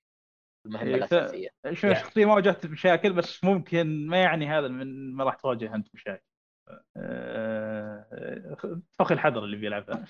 المهمة 0.65 1.07
إيه، 1.11 1.49
يعني- 1.65 1.65
الشخصيه 1.65 2.25
ما 2.25 2.33
واجهت 2.33 2.65
مشاكل 2.65 3.13
بس 3.13 3.43
ممكن 3.43 4.07
ما 4.07 4.17
يعني 4.17 4.47
هذا 4.47 4.67
من 4.67 5.13
ما 5.15 5.23
راح 5.23 5.35
تواجه 5.35 5.75
أنت 5.75 5.87
مشاكل 5.93 6.23
آه، 6.97 8.55
فخ 8.99 9.11
الحذر 9.11 9.43
اللي 9.43 9.57
بيلعبها. 9.57 10.05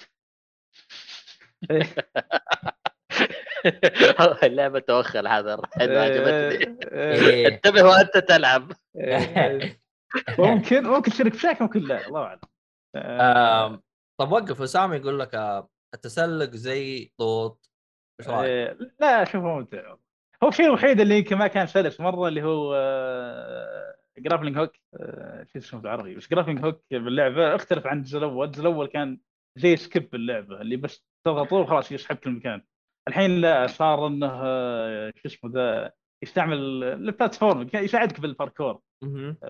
اللعبة 4.43 4.79
توخى 4.79 5.19
الحذر 5.19 5.67
حلو 5.73 5.99
عجبتني. 5.99 7.47
انتبه 7.47 7.83
وأنت 7.83 8.17
تلعب. 8.17 8.71
ممكن 10.39 10.83
ممكن 10.83 11.11
تشارك 11.11 11.35
مشاكل 11.35 11.63
ممكن 11.63 11.79
لا 11.79 12.07
الله 12.07 12.23
أعلم. 12.23 12.39
آه، 12.95 13.81
طب 14.19 14.31
وقف 14.31 14.61
اسامه 14.61 14.95
يقول 14.95 15.19
لك 15.19 15.35
آه، 15.35 15.69
التسلق 15.93 16.49
زي 16.49 17.11
طوط 17.17 17.69
إيش 18.19 18.29
رأيك؟ 18.29 18.49
إيه، 18.49 18.77
لا 18.99 19.23
اشوفه 19.23 19.39
ممتع. 19.59 19.95
هو 20.43 20.47
الشيء 20.49 20.65
الوحيد 20.65 20.99
اللي 20.99 21.17
يمكن 21.17 21.35
ما 21.37 21.47
كان 21.47 21.67
سلس 21.67 21.99
مرة 21.99 22.27
اللي 22.27 22.43
هو 22.43 22.75
grappling 24.17 24.57
hook 24.57 24.71
شو 25.53 25.57
اسمه 25.59 25.79
بالعربي؟ 25.81 26.15
بس 26.15 26.29
grappling 26.29 26.65
hook 26.65 26.83
باللعبة 26.91 27.55
اختلف 27.55 27.87
عن 27.87 27.97
الجزء 27.97 28.17
الأول. 28.17 28.45
الجزء 28.47 28.61
الأول 28.61 28.87
كان 28.87 29.19
زي 29.57 29.75
skip 29.75 30.09
باللعبة 30.09 30.61
اللي 30.61 30.75
بس 30.75 31.03
تضغطه 31.25 31.55
وخلاص 31.55 31.91
يسحبك 31.91 32.27
المكان 32.27 32.61
الحين 33.07 33.41
لا 33.41 33.67
صار 33.67 34.07
إنه 34.07 34.31
آه، 34.43 35.13
شو 35.15 35.27
اسمه 35.27 35.51
ذا 35.51 35.91
يستعمل 36.23 36.83
ال 36.83 36.93
platform 36.93 37.67
يساعدك 37.73 38.19
بالباركور. 38.19 38.79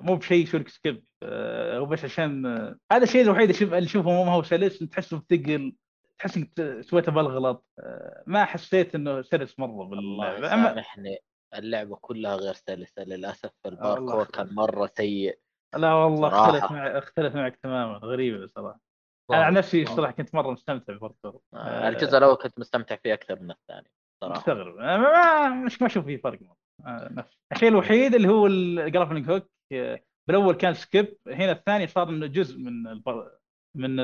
مو 0.02 0.16
بشيء 0.16 0.44
يسوي 0.44 0.60
لك 0.60 0.68
skip 0.70 1.04
آه، 1.24 1.78
هو 1.78 1.86
بس 1.86 2.06
عشان 2.06 2.46
آه، 2.46 2.78
هذا 2.92 3.04
الشيء 3.04 3.22
الوحيد 3.22 3.42
اللي 3.42 3.54
شوف- 3.54 3.74
اللي 3.74 3.86
اشوفه 3.88 4.24
ما 4.24 4.32
هو 4.32 4.44
سلس 4.44 4.80
تحسه 4.80 5.24
ثقل. 5.30 5.74
تحس 6.22 6.38
إنك 6.38 6.54
ت- 6.54 6.80
سويته 6.82 7.12
بالغلط 7.12 7.66
آه، 7.80 8.24
ما 8.28 8.46
حسيت 8.46 8.96
إنه 8.96 9.22
سلس 9.22 9.60
مرة 9.60 9.84
أما 9.94 10.38
يسامحني 10.38 11.18
اللعبة 11.56 11.96
كلها 11.96 12.36
غير 12.36 12.54
سلسة 12.54 13.04
للأسف. 13.04 13.52
الله 13.66 13.98
الباركور. 13.98 14.26
كان 14.26 14.54
مرة 14.56 14.92
سيء. 14.98 15.40
لا 15.76 15.94
والله 15.94 16.30
صراحة. 16.30 16.48
اختلف 16.58 16.72
مع 16.72 16.98
اختلف 16.98 17.36
معك 17.36 17.56
تماما. 17.56 17.98
غريبة 17.98 18.46
صراحة. 18.46 18.80
أنا 19.32 19.44
عن 19.46 19.54
نفسي 19.54 19.86
صراحة 19.86 20.12
كنت 20.14 20.36
مرة 20.36 20.52
مستمتع 20.52 20.94
بالباركور. 20.94 21.42
آه، 21.54 21.90
الجزء 21.90 22.18
الأول 22.18 22.36
كنت 22.36 22.60
مستمتع 22.60 22.96
فيه 22.96 23.14
أكثر 23.14 23.40
من 23.40 23.52
الثاني 23.52 23.92
صراحة. 24.24 24.40
مستغرب. 24.40 24.78
آه، 24.78 24.98
ما 24.98 25.50
مش 25.50 25.82
ما 25.82 25.88
أشوف 25.88 26.06
فيه 26.06 26.18
فرق. 26.18 26.40
آه، 26.86 27.10
نفس. 27.12 27.38
الشيء 27.52 27.70
الوحيد 27.70 28.16
اللي 28.16 28.28
هو 28.28 28.48
ال 28.48 28.56
grappling 28.56 29.32
hook 29.32 29.50
آه، 29.74 30.00
بالأول 30.28 30.56
كان 30.56 30.74
skip 30.74 31.18
هنا 31.28 31.52
الثاني 31.52 31.88
صار 31.88 32.10
إنه 32.10 32.28
جزء 32.28 32.58
من 32.60 32.88
البر... 32.88 33.32
من 33.78 34.00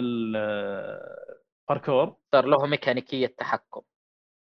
الباركور 1.69 2.15
صار 2.31 2.45
له 2.45 2.65
ميكانيكية 2.67 3.27
تحكم. 3.27 3.81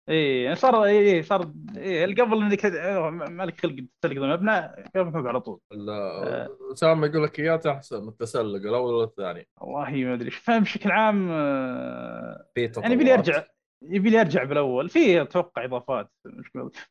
إيه 0.08 0.54
صار 0.54 0.84
إيه 0.84 1.22
صار 1.22 1.52
إيه 1.76 2.04
اللي 2.04 2.22
قبل 2.22 2.42
إنك 2.42 2.64
إيه، 2.64 3.10
ما 3.10 3.42
لك 3.42 3.60
خلق 3.60 3.76
تسلق 4.02 4.22
المبنى 4.22 4.56
قبل 4.96 5.28
على 5.28 5.40
طول. 5.40 5.60
لا 5.70 6.48
اسامه 6.72 7.06
يقول 7.06 7.24
لك 7.24 7.40
إياه 7.40 7.60
احسن 7.66 8.02
من 8.02 8.08
التسلق 8.08 8.68
الأول 8.68 8.94
ولا 8.94 9.04
الثاني. 9.04 9.48
والله 9.60 9.90
ما 9.90 10.14
أدري. 10.14 10.30
فاهم 10.30 10.62
بشكل 10.62 10.90
عام 10.90 11.28
آه، 11.30 12.46
في 12.54 12.72
يعني 12.76 12.94
يبي 12.94 13.04
لي 13.04 13.14
أرجع 13.14 13.44
يبي 13.82 14.10
لي 14.10 14.20
أرجع 14.20 14.44
بالأول. 14.44 14.88
في 14.88 15.22
أتوقع 15.22 15.64
إضافات 15.64 16.10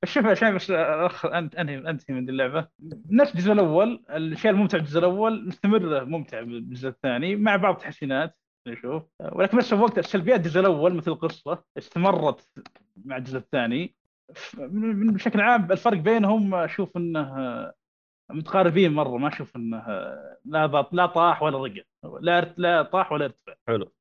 بس 0.04 0.10
شوف 0.10 0.26
عشان 0.26 0.56
بس 0.56 0.72
أخ... 0.72 1.26
أنت 1.26 1.56
انهي 1.56 1.78
انتهي 1.78 2.16
من 2.16 2.30
اللعبة. 2.30 2.68
نفس 3.10 3.32
الجزء 3.32 3.52
الأول 3.52 4.06
الشيء 4.10 4.52
الممتع 4.52 4.78
بالجزء 4.78 5.00
الأول 5.00 5.48
مستمر 5.48 6.06
ممتع 6.06 6.42
بالجزء 6.42 6.90
الثاني 6.90 7.36
مع 7.36 7.56
بعض 7.56 7.76
التحسينات. 7.76 8.38
نشوف. 8.70 9.04
ولكن 9.32 9.58
بس 9.58 9.74
وقت 9.74 9.98
السلبيات 9.98 10.40
الجزء 10.40 10.60
الأول 10.60 10.94
مثل 10.94 11.12
القصة 11.12 11.64
استمرت 11.78 12.50
مع 13.06 13.18
الجزء 13.18 13.38
الثاني. 13.38 13.96
بشكل 14.54 15.42
عام 15.42 15.72
الفرق 15.72 15.98
بينهم 15.98 16.56
أشوف 16.56 16.98
إنه 16.98 17.74
متقاربين 18.32 18.94
مرة 18.94 19.18
ما 19.18 19.28
أشوف 19.28 19.56
إنه 19.56 19.88
لا 20.46 20.88
لا 20.92 21.06
طاح 21.06 21.44
ولا 21.44 21.58
رقع. 21.58 21.82
لا 22.22 22.54
لا 22.58 22.84
طاح 22.84 23.12
ولا 23.12 23.26
ارتفع. 23.26 23.54
حلو. 23.68 23.92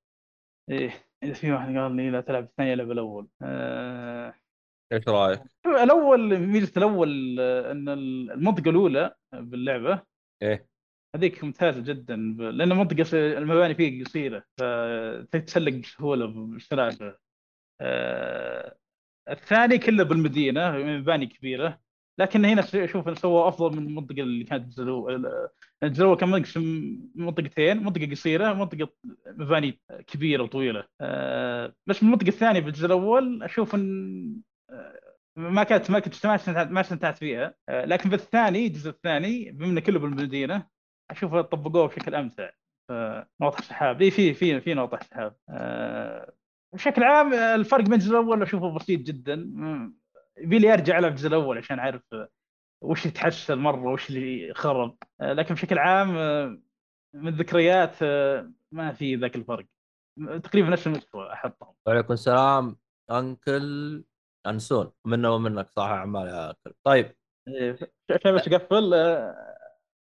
إيه 0.71 0.91
إذا 1.23 1.33
في 1.33 1.53
واحد 1.53 1.77
قال 1.77 1.97
لي 1.97 2.11
لا 2.11 2.21
تلعب 2.21 2.45
الثاني 2.45 2.75
العب 2.75 2.91
الأول 2.91 3.29
آه... 3.43 4.35
إيش 4.93 5.09
رأيك؟ 5.09 5.43
الأول 5.67 6.39
ميزة 6.39 6.73
الأول 6.77 7.37
آه، 7.41 7.73
إن 7.73 7.89
المنطقة 7.89 8.71
الأولى 8.71 9.15
باللعبة 9.33 10.03
إيه. 10.43 10.69
هذيك 11.17 11.45
ممتازة 11.45 11.81
جدا. 11.81 12.17
لأن 12.39 12.73
المنطقة 12.73 13.03
س- 13.03 13.15
المباني 13.15 13.75
فيه 13.75 14.05
قصيرة 14.05 14.45
فتتسلق 14.59 15.73
بسهولة 15.73 16.27
بسلاسه 16.57 17.17
آه... 17.81 18.77
الثاني 19.31 19.79
كله 19.79 20.05
بالمدينة 20.05 20.71
مباني 20.79 21.27
كبيرة. 21.27 21.81
لكن 22.19 22.45
هنا 22.45 22.65
أشوف 22.75 23.19
سووا 23.19 23.49
أفضل 23.49 23.77
من 23.77 23.87
المنطقة 23.87 24.21
اللي 24.23 24.45
كانت 24.45 24.65
الجزء 24.65 24.83
الأول 24.83 25.49
الجزء 25.83 26.15
كان 26.15 26.29
منقسم 26.29 26.63
منطقتين 27.15 27.77
منطقة 27.85 28.11
قصيرة 28.11 28.53
منطقة 28.53 28.89
مباني 29.27 29.81
كبيرة 30.07 30.43
وطويلة. 30.43 30.85
آه، 31.01 31.75
بس 31.87 32.03
المنطقة 32.03 32.29
الثانية 32.29 32.61
بالجزء 32.61 32.87
الأول 32.87 33.43
أشوف 33.43 33.75
إن 33.75 34.41
آه، 34.71 35.01
ما 35.37 35.65
كانت 35.65 35.91
ما 35.91 35.99
كنت 36.01 36.27
ما 36.27 36.35
استمتعت 36.35 36.71
ما 36.71 36.81
استمتعت 36.81 37.19
فيها. 37.19 37.55
آه، 37.69 37.85
لكن 37.85 38.11
بالثاني 38.11 38.67
الجزء 38.67 38.91
الثاني 38.91 39.53
بما 39.53 39.81
كله 39.81 39.99
بالمدينة. 39.99 40.76
أشوف 41.11 41.37
طبقوه 41.37 41.87
بشكل 41.87 42.15
أمتع 42.15 42.51
نوطح 43.41 43.63
سحاب 43.63 44.03
إي 44.03 44.11
في 44.11 44.35
في 44.35 44.61
في 44.61 44.75
نوطح 44.75 45.03
سحاب 45.03 45.37
آه، 45.49 46.33
بشكل 46.75 47.05
عام 47.05 47.35
الفرق 47.35 47.85
بين 47.85 47.93
الجزء 47.93 48.11
الأول 48.11 48.43
أشوفه 48.43 48.75
بسيط 48.75 49.01
جدا. 49.01 49.35
يبي 50.39 50.59
لي 50.59 50.73
أرجع 50.73 50.99
العب 50.99 51.11
الجزء 51.13 51.29
الأول 51.29 51.59
عشان 51.59 51.79
أعرف 51.79 52.03
آه، 52.13 52.29
وش 52.83 53.07
يتحسن 53.07 53.59
مرة 53.59 53.93
وش 53.93 54.11
اللي 54.11 54.55
خرب. 54.55 54.97
آه، 55.21 55.33
لكن 55.33 55.55
بشكل 55.55 55.79
عام 55.79 56.17
آه، 56.17 56.59
من 57.15 57.29
الذكريات 57.29 58.03
ما 58.73 58.93
في 58.93 59.17
ذاك 59.17 59.37
الفرق. 59.37 59.67
تقريبا 60.43 60.69
نفس 60.69 60.87
المستوى 60.87 61.33
أحطهم. 61.33 61.75
وعليكم 61.87 62.13
السلام 62.13 62.77
أنكل 63.11 64.05
أنسون. 64.47 64.93
منا 65.05 65.31
ومنك 65.31 65.69
صح 65.69 65.83
عمال 65.89 66.29
يا 66.29 66.51
أنكل. 66.51 66.77
طيب. 66.85 67.17
إيه، 67.49 67.79
عشان 68.11 68.35
بس 68.35 68.49
اقفل 68.49 68.95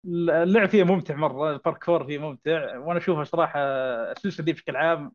اللعب 0.05 0.69
فيه 0.69 0.83
ممتع 0.83 1.15
مرة 1.15 1.51
الباركور 1.51 2.05
فيه 2.05 2.17
ممتع. 2.17 2.77
وأنا 2.77 2.99
أشوفها 2.99 3.23
صراحة 3.23 3.59
السلسله 4.11 4.45
دي 4.45 4.53
بشكل 4.53 4.75
عام 4.75 5.11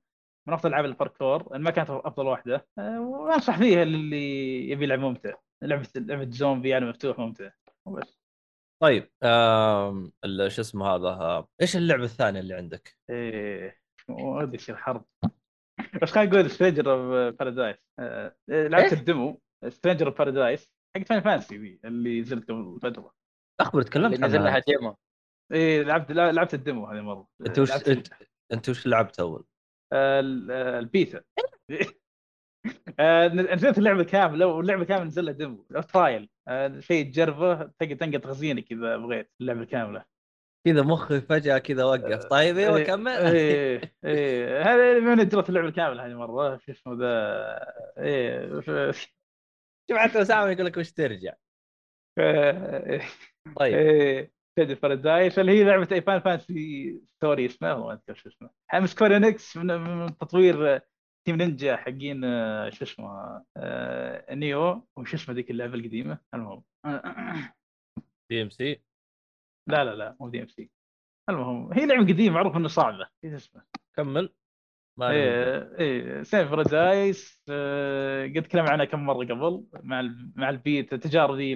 من 0.49 0.55
أفضل 0.55 0.71
ألعاب 0.71 0.85
الباركور 0.85 1.59
ما 1.59 1.71
كانت 1.71 1.91
أفضل 1.91 2.27
واحدة. 2.27 2.67
وأنصح 2.79 3.59
فيها 3.59 3.85
للي 3.85 4.71
يبي 4.71 4.87
لعب 4.87 4.99
ممتع. 4.99 5.35
لعبة 5.63 5.89
لعبة 5.97 6.31
زومبي 6.31 6.69
يعني 6.69 6.85
مفتوح 6.85 7.19
ممتع. 7.19 7.51
وبس. 7.87 8.19
طيب 8.83 9.11
آم... 9.23 10.13
شو 10.49 10.61
اسمه 10.61 10.87
هذا؟ 10.87 11.47
إيش 11.61 11.77
اللعبة 11.77 12.05
الثانية 12.05 12.41
اللي 12.41 12.55
عندك؟ 12.55 12.97
إيه 13.11 13.79
ما 14.09 14.23
ودي 14.23 14.57
يصير 14.57 14.77
حرب 14.77 15.05
بس 16.03 16.11
خلينا 16.11 16.31
نقول 16.31 16.51
Stranger 16.51 16.93
of 16.93 17.35
Paradise 17.39 17.77
لعبت 18.49 18.93
إيه؟ 18.93 18.93
الديمو 18.93 19.41
سترينجر 19.69 20.07
اوف 20.07 20.19
بارادايس 20.19 20.73
حق 20.97 21.03
Final 21.03 21.21
Fantasy 21.21 21.81
اللي 21.85 22.21
نزلت 22.21 22.49
قبل 22.49 22.79
فترة. 22.83 23.18
أخبر 23.61 23.83
تكلمت 23.83 24.21
نزل 24.21 24.39
عنها 24.39 24.51
لها 24.51 24.59
demo. 24.59 24.97
إيه 25.53 25.83
لعبت 25.83 26.13
لعبت 26.13 26.55
ال 26.55 26.61
demo 26.61 26.87
هذه 26.87 27.01
مرة. 27.01 27.29
أنت 27.47 27.59
وش 27.59 27.73
أنت 27.73 28.09
أنت 28.53 28.69
وش 28.69 28.87
لعبت 28.87 29.21
أول؟ 29.21 29.45
ال- 29.93 30.51
البيتا. 30.51 31.23
آه، 33.01 33.29
نزلت 33.29 33.79
اللعبة 33.79 34.05
كاملة 34.05 34.47
واللعبة 34.47 34.85
كاملة 34.85 35.05
نزل 35.05 35.25
لها 35.25 35.33
demo. 35.33 35.67
أو 35.77 35.81
trial. 35.81 36.31
آه، 36.49 36.81
شيء 36.81 37.05
تجربة 37.11 37.55
تقدر 37.79 37.95
تنقل 37.95 38.27
تخزينك 38.27 38.73
اذا 38.73 38.97
بغيت 38.97 39.31
اللعبة 39.41 39.65
كاملة. 39.65 40.05
كذا 40.67 40.83
مخي 40.83 41.21
فجأة 41.21 41.59
كذا 41.59 41.85
وقف. 41.85 42.25
طيب 42.25 42.59
أيوه 42.59 42.83
كمل. 42.83 43.09
إيه 43.13 43.81
إيه. 44.05 44.63
هذا 44.63 45.01
من 45.01 45.21
اجرت 45.21 45.49
اللعبة 45.49 45.69
الكامله 45.69 46.07
هذه 46.07 46.15
مرة. 46.15 46.57
شو 46.59 46.73
اسمه 46.73 46.95
ذا؟ 46.95 47.75
إيه. 47.99 48.61
ف- 48.61 49.09
شوف 49.91 49.99
حتى 49.99 50.23
اسامه 50.23 50.51
يقول 50.51 50.67
لك 50.67 50.77
وش 50.77 50.93
ترجع؟ 50.93 51.35
ف- 52.17 52.21
طيب. 53.57 53.75
إيه 53.75 54.33
تيدي 54.57 54.75
بارادايس 54.75 55.39
اللي 55.39 55.53
هي 55.53 55.65
لعبة 55.65 55.89
اي 55.93 56.01
فان 56.03 56.21
فانسي 56.21 57.01
ستوري 57.07 57.47
اسمها 57.47 57.75
ما 57.75 57.93
أذكر 57.93 58.15
شو 58.15 58.29
اسمه 58.29 58.51
هم 58.75 58.87
سكوير 58.87 59.17
إنكس 59.17 59.57
من, 59.57 59.67
من 59.81 60.19
تطوير 60.19 60.81
تيم 61.27 61.37
نينجا 61.37 61.77
حقين 61.77 62.21
شو 62.71 62.85
اسمه 62.85 63.45
آه، 63.57 64.35
نيو 64.35 64.87
وش 64.97 65.15
اسمه 65.15 65.35
ذيك 65.35 65.51
اللعبة 65.51 65.75
القديمة؟ 65.75 66.19
المهم. 66.35 66.63
دي 68.31 68.43
إم 68.43 68.51
سي؟ 68.51 68.83
لا 69.69 69.85
لا 69.85 69.95
لا 69.95 70.17
مو 70.21 70.29
دي 70.29 70.43
إم 70.43 70.47
سي. 70.49 70.71
المهم 71.29 71.73
هي 71.73 71.87
لعبة 71.87 72.03
قديمة 72.13 72.35
معروف 72.35 72.57
انه 72.57 72.69
صعبة. 72.69 73.09
إيش 73.25 73.35
اسمه؟ 73.35 73.63
كمل. 73.97 74.35
ما. 74.99 75.11
إيه 75.11 75.77
إيه 75.79 76.23
of 76.23 76.51
Paradise 76.51 77.43
آه، 77.51 78.27
قد 78.27 78.43
تكلمنا 78.43 78.71
عنها 78.71 78.85
كم 78.85 79.07
مرة 79.07 79.25
قبل 79.25 79.65
مع 79.83 80.01
ال- 80.01 80.33
مع 80.37 80.51
البيت 80.51 80.93
التجارب 80.93 81.37
ذي 81.37 81.55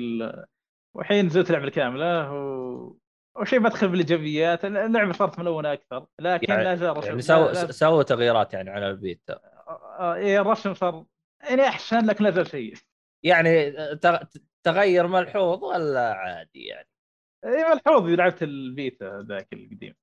والحين 0.97 1.27
نزلت 1.27 1.47
اللعبه 1.47 1.65
الكامله 1.65 2.33
و... 2.33 2.97
وشيء 3.37 3.61
ما 3.61 3.69
ادخل 3.69 3.89
بالايجابيات 3.89 4.65
اللعبه 4.65 5.13
صارت 5.13 5.39
ملونة 5.39 5.73
أكثر 5.73 6.07
لكن 6.21 6.53
يعني- 6.53 6.65
لا 6.65 6.75
زال 6.75 6.97
رسم- 6.97 7.09
يعني 7.09 7.23
سووا 7.23 7.53
لا- 7.53 7.73
سووا 7.73 8.03
تغييرات 8.03 8.55
يعني 8.55 8.71
على 8.71 8.91
البيتا 8.91 9.41
آه، 9.99 10.15
إيه 10.15 10.41
الرسم 10.41 10.75
صار 10.75 11.05
يعني 11.51 11.63
أحسن 11.63 12.07
لكن 12.07 12.25
لا 12.25 12.31
زال 12.31 12.47
سيء 12.47 12.75
يعني 13.25 13.73
تغ- 13.97 14.27
تغير 14.67 15.07
ملحوظ 15.07 15.65
ولا 15.65 16.13
عادي 16.15 16.65
يعني؟ 16.65 16.89
إيه 17.45 17.65
ملحوظ 17.75 18.09
لعبت 18.09 18.43
البيتا 18.43 19.27
ذاك 19.29 19.53
القديم. 19.53 19.95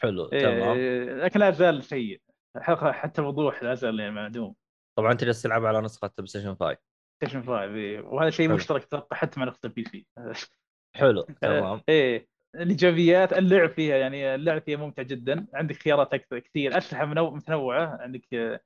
حلو 0.00 0.28
تمام. 0.28 0.76
إيه 0.78 1.04
لكن 1.14 1.40
لا 1.40 1.50
زال 1.50 1.82
سيء 1.84 2.20
حتى 2.56 2.92
حتى 2.92 3.20
الوضوح 3.20 3.62
لا 3.62 3.74
زال 3.74 4.00
يعني 4.00 4.12
معدوم. 4.14 4.54
طبعا 4.98 5.12
انت 5.12 5.24
جالس 5.24 5.42
تلعب 5.42 5.64
على 5.64 5.80
نسخة 5.80 6.10
PlayStation 6.18 6.54
5 6.54 6.76
Station 7.20 7.42
5 7.42 7.62
إيه. 7.62 8.00
وهذا 8.00 8.30
شيء. 8.30 8.48
مشترك 8.52 8.82
أتوقع 8.82 9.16
حتى 9.16 9.40
مع 9.40 9.46
نسخه 9.46 9.58
ال 9.64 9.84
PC. 9.84 10.06
حلو 10.96 11.22
تمام. 11.42 11.80
إيه 11.88 12.28
الإيجابيات 12.54 13.32
اللعب 13.32 13.70
فيها 13.70 13.96
يعني 13.96 14.34
اللعب 14.34 14.62
فيها 14.62 14.76
ممتع 14.78 15.02
جدا. 15.02 15.46
عندك 15.54 15.76
خيارات 15.76 16.14
أكثر 16.14 16.38
كثير. 16.38 16.78
أسلحة 16.78 17.04
منو... 17.04 17.30
متنوعة. 17.30 17.98
عندك 18.02 18.34
آه، 18.34 18.60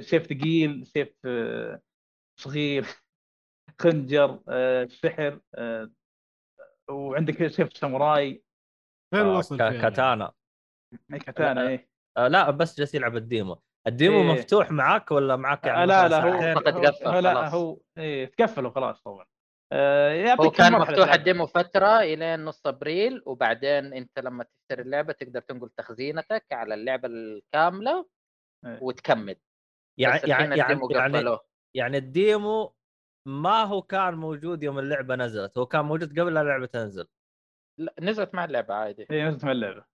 سيف 0.00 0.26
ثقيل 0.26 0.86
سيف 0.86 1.08
آه، 1.24 1.80
صغير 2.40 2.84
خنجر 3.80 4.40
آه، 4.48 4.84
سحر 4.86 5.40
وعندك 6.90 7.46
سيف 7.46 7.76
ساموراي. 7.76 8.42
كاتانا. 9.58 10.32
كاتانا 11.10 11.60
لا، 11.60 11.68
إيه. 11.68 11.88
آه 12.16 12.28
لا 12.28 12.50
بس 12.50 12.78
جالس 12.78 12.94
يلعب 12.94 13.16
ال 13.16 13.24
demo. 13.24 13.62
ال 13.86 13.92
demo 13.92 14.16
إيه. 14.20 14.32
مفتوح 14.32 14.70
معاك 14.70 15.10
ولا 15.10 15.36
معاك 15.36 15.64
يعني 15.66 15.86
لا 15.86 16.08
لا 16.08 16.20
هو؟ 16.24 16.54
فقط 16.54 16.68
قفل 16.86 17.06
هو- 17.08 17.18
لا 17.18 17.34
خلاص. 17.34 17.54
هو 17.54 17.78
إيه 17.98 18.26
تقفل 18.26 18.66
وخلاص 18.66 19.00
طبعا 19.02 19.26
آه، 19.72 20.34
هو 20.34 20.50
كان 20.50 20.72
مفتوح. 20.72 21.12
ال 21.12 21.19
demo 21.19 21.46
فترة 21.46 22.00
الين 22.00 22.44
نص 22.44 22.66
أبريل 22.66 23.22
وبعدين 23.26 23.92
أنت 23.94 24.18
لما 24.18 24.44
تشتري 24.44 24.82
اللعبة 24.82 25.12
تقدر 25.12 25.40
تنقل 25.40 25.70
تخزينتك 25.70 26.46
على 26.52 26.74
اللعبة 26.74 27.08
الكاملة 27.08 28.06
إيه. 28.66 28.78
وتكمل 28.82 29.36
يعني 30.00 30.20
يعني 30.24 30.56
يعني 30.58 30.72
ال 30.72 30.76
demo 30.76 30.90
يعني, 30.90 31.38
يعني 31.76 31.96
ال 31.98 32.13
demo 32.13 32.74
ما 33.28 33.62
هو 33.64 33.82
كان 33.82 34.14
موجود 34.14 34.62
يوم 34.62 34.78
اللعبة 34.78 35.16
نزلت 35.16 35.58
هو 35.58 35.66
كان 35.66 35.84
موجود 35.84 36.20
قبل 36.20 36.34
لا 36.34 36.40
اللعبة 36.40 36.66
تنزل 36.66 37.06
لا، 37.80 37.94
نزلت 38.00 38.34
مع 38.34 38.44
اللعبة 38.44 38.74
عادي 38.74 39.06
إيه 39.10 39.28
نزلت 39.28 39.44
من 39.44 39.50
اللعبة 39.50 39.84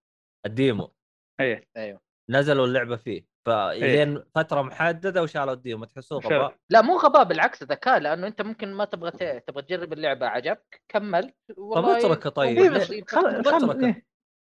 ال 0.46 0.56
demo 0.56 0.94
إيه 1.40 1.68
أيوه 1.76 2.00
نزلوا 2.30 2.66
اللعبة 2.66 2.96
فيه 2.96 3.29
فلين 3.46 4.24
فترة 4.34 4.62
محددة 4.62 5.22
وشالوا 5.22 5.52
ال 5.52 5.59
demo 5.59 5.84
تحسوه 5.84 6.20
غباء 6.20 6.56
لا 6.70 6.82
مو 6.82 6.96
غباء 6.96 7.24
بالعكس 7.24 7.62
ذكاء 7.62 7.98
لأنه 7.98 8.26
أنت 8.26 8.42
ممكن 8.42 8.72
ما 8.74 8.84
تبغى 8.84 9.10
ت- 9.10 9.44
تبغى 9.46 9.62
تجرب 9.62 9.92
اللعبة 9.92 10.26
عجبك 10.26 10.82
كمل 10.88 11.32
والله 11.56 11.98
اتركه 11.98 12.30
طيب. 12.30 12.58
إيه 12.58 13.04
خل 13.04 13.26
اتركه. 13.26 13.86
إيه. 13.86 14.06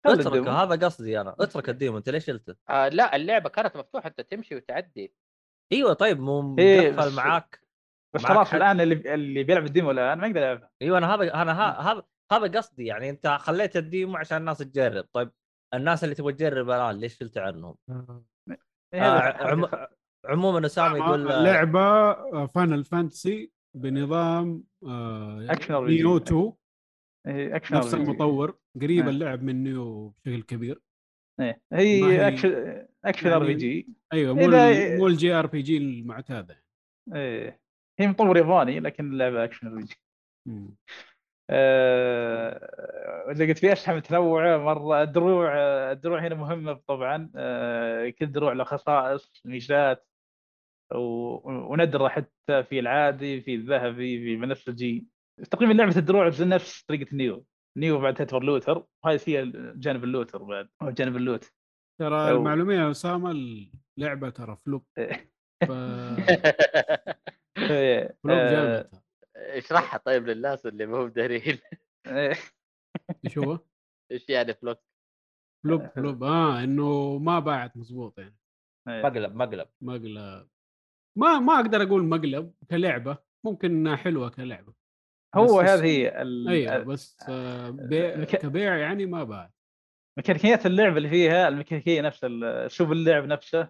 خل 0.05 0.11
اتركه 0.11 0.27
ال 0.27 0.31
demo. 0.31 0.49
هذا 0.51 0.85
قصدي 0.85 1.21
أنا 1.21 1.35
اترك 1.39 1.69
ال 1.69 1.75
demo 1.75 1.97
أنت 1.97 2.09
ليش 2.09 2.25
شلته؟ 2.25 2.55
آه 2.69 2.87
لا 2.87 3.15
اللعبة 3.15 3.49
كانت 3.49 3.77
مفتوحة 3.77 4.07
أنت 4.09 4.21
تمشي 4.21 4.55
وتعدي 4.55 5.13
إيوه 5.73 5.93
طيب 5.93 6.19
مو 6.19 6.55
إيه، 6.59 6.91
مقفل 6.91 7.15
معاك 7.15 7.59
بس 8.15 8.23
معك 8.23 8.33
خلاص. 8.37 8.53
الآن 8.53 8.81
اللي 8.81 9.13
اللي 9.13 9.43
بيلعب 9.43 9.65
ال 9.65 9.71
demo 9.71 9.91
الان 9.91 10.17
ما 10.17 10.27
يقدر 10.27 10.39
يلعبها 10.41 10.69
إيوه 10.81 10.97
أنا 10.97 11.15
هذا 11.15 11.33
أنا 11.33 11.81
هذا 11.91 12.03
هذا 12.31 12.57
قصدي 12.57 12.85
يعني 12.85 13.09
أنت 13.09 13.27
خليت 13.27 13.77
ال 13.77 13.85
demo 13.85 14.17
عشان 14.17 14.37
الناس 14.37 14.57
تجرب 14.57 15.05
طيب 15.13 15.31
الناس 15.73 16.03
اللي 16.03 16.15
تبغى 16.15 16.33
تجرب 16.33 16.69
الآن 16.69 16.95
ليش 16.99 17.17
شلت 17.17 17.37
عنهم؟ 17.37 17.75
إيه، 18.93 19.01
آه 19.01 19.47
عم... 19.51 19.65
عموما 20.25 20.65
اسامه 20.65 20.97
يقول 20.97 21.31
آه، 21.31 21.43
لعبة 21.43 22.45
Final 22.45 22.83
Fantasy 22.83 23.51
بنظام 23.75 24.63
action 25.49 25.75
RPG. 25.75 25.89
Nioh 25.89 26.17
2 26.17 26.53
إيه، 27.27 27.55
اكشن 27.55 27.75
نفس. 27.75 27.93
المطور 27.93 28.57
قريب 28.81 29.05
آه. 29.05 29.09
اللعب 29.09 29.43
من 29.43 29.63
Nioh 29.63 30.13
بشكل 30.25 30.41
كبير 30.41 30.81
إيه. 31.39 31.61
ما 31.71 31.79
هي 31.79 32.27
action 32.27 32.85
action 33.05 33.29
RPG 33.29 33.87
أيوه 34.13 34.33
مو 34.33 34.47
مو 34.97 35.07
ال 35.07 35.33
JRPG 35.33 35.77
المعتادة 35.77 36.63
إيه. 37.13 37.61
هي 37.99 38.07
مطور 38.07 38.37
ياباني 38.37 38.79
لكن 38.79 39.11
اللعبة 39.11 39.43
action 39.43 39.67
RPG 39.67 39.95
مم. 41.49 41.49
آه، 41.49 43.33
زي 43.33 43.47
قلت 43.47 43.57
في 43.57 43.73
اسلحه 43.73 43.95
متنوعه 43.95 44.57
مرة 44.57 45.03
الدروع 45.03 45.51
الدروع 45.91 46.19
هنا 46.27 46.35
مهمة 46.35 46.73
طبعا. 46.73 47.31
آه، 47.35 48.09
كل 48.09 48.31
دروع 48.31 48.53
له 48.53 48.63
خصائص 48.63 49.41
ميزات 49.45 50.07
و- 50.95 51.71
وندرة 51.73 52.07
حتى 52.07 52.63
في 52.63 52.79
العادي 52.79 53.41
في 53.41 53.55
الذهبي 53.55 54.19
في 54.23 54.33
البنفسجي 54.33 55.07
تقريبا 55.51 55.73
لعبة 55.73 55.97
الدروع 55.97 56.27
نفس 56.39 56.83
طريقة 56.83 57.15
Nioh. 57.15 57.45
Nioh 57.77 57.99
بعد 57.99 58.13
تعتبر 58.13 58.43
looter 58.43 58.85
وهذه 59.05 59.17
فيها 59.17 59.51
جانب 59.75 60.03
ال 60.03 60.09
looter 60.09 60.43
بعد 60.43 60.69
أو 60.81 60.89
جانب 60.89 61.15
ال 61.15 61.23
loot 61.23 61.51
ترى 61.99 62.27
أو- 62.27 62.35
المعلومية 62.35 62.75
يا 62.79 62.91
أسامة 62.91 63.31
اللعبة 63.97 64.29
ترى 64.29 64.57
flop. 64.65 64.85
ف... 65.67 65.67
إيه، 67.57 68.15
flop 68.23 68.37
آه، 68.37 68.51
جامد 68.51 69.02
اشرحها 69.43 69.97
طيب 69.97 70.27
للناس 70.27 70.65
اللي 70.65 70.85
هم 70.85 71.07
دارين 71.07 71.57
إيه، 72.07 72.33
إيش 73.25 73.37
هو؟ 73.37 73.59
إيش 74.11 74.29
يعني 74.29 74.53
flop؟ 74.53 74.79
flop 75.63 75.87
flop 75.87 76.23
آه 76.23 76.63
إنه 76.63 77.17
ما 77.17 77.39
باعت 77.39 77.77
مزبوط 77.77 78.19
يعني. 78.19 78.37
إيه. 78.87 79.01
مقلب 79.03 79.35
مقلب. 79.35 79.67
مقلب. 79.81 80.49
ما 81.17 81.39
ما 81.39 81.55
أقدر 81.55 81.83
أقول 81.83 82.03
مقلب 82.03 82.53
كلعبة 82.69 83.17
ممكن 83.45 83.71
انها 83.71 83.95
حلوة 83.95 84.29
كلعبة. 84.29 84.73
هو 85.35 85.59
هذه 85.59 85.83
هي 85.83 86.21
ال- 86.21 86.47
أيوه 86.49 86.77
بس 86.83 87.17
آه، 87.29 87.69
كبيع 88.25 88.77
يعني 88.77 89.05
ما 89.05 89.23
باعت. 89.23 89.53
ميكانيكيات 90.17 90.65
اللعب 90.65 90.97
اللي 90.97 91.09
فيها 91.09 91.47
الميكانيكية 91.47 92.01
نفسها 92.01 92.29
اسلوب 92.65 92.91
اللعب 92.91 93.25
نفسه 93.25 93.69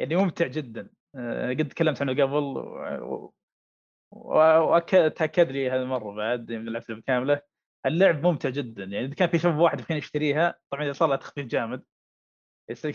يعني 0.00 0.16
ممتع 0.16 0.46
جدا. 0.46 0.90
آه، 1.16 1.48
قد 1.50 1.68
تكلمت 1.68 2.02
عنه 2.02 2.12
قبل 2.12 2.58
وتاكد 4.12 5.50
لي 5.52 5.70
هذه 5.70 5.82
المرة 5.82 6.14
بعد 6.14 6.52
من 6.52 6.68
لعبت 6.68 6.88
اللعبه 6.90 7.02
كاملة. 7.06 7.40
اللعب 7.86 8.26
ممتع 8.26 8.48
جدا 8.48 8.84
يعني 8.84 9.06
إذا 9.06 9.14
كان 9.14 9.28
في 9.28 9.38
شباب 9.38 9.58
واحد 9.58 9.80
يبغى 9.80 9.96
يشتريها 9.98 10.58
طبعا 10.72 10.84
إذا 10.84 10.92
صار 10.92 11.08
لها 11.08 11.16
تخفيض 11.16 11.48
جامد. 11.48 11.82
إذا 12.70 12.90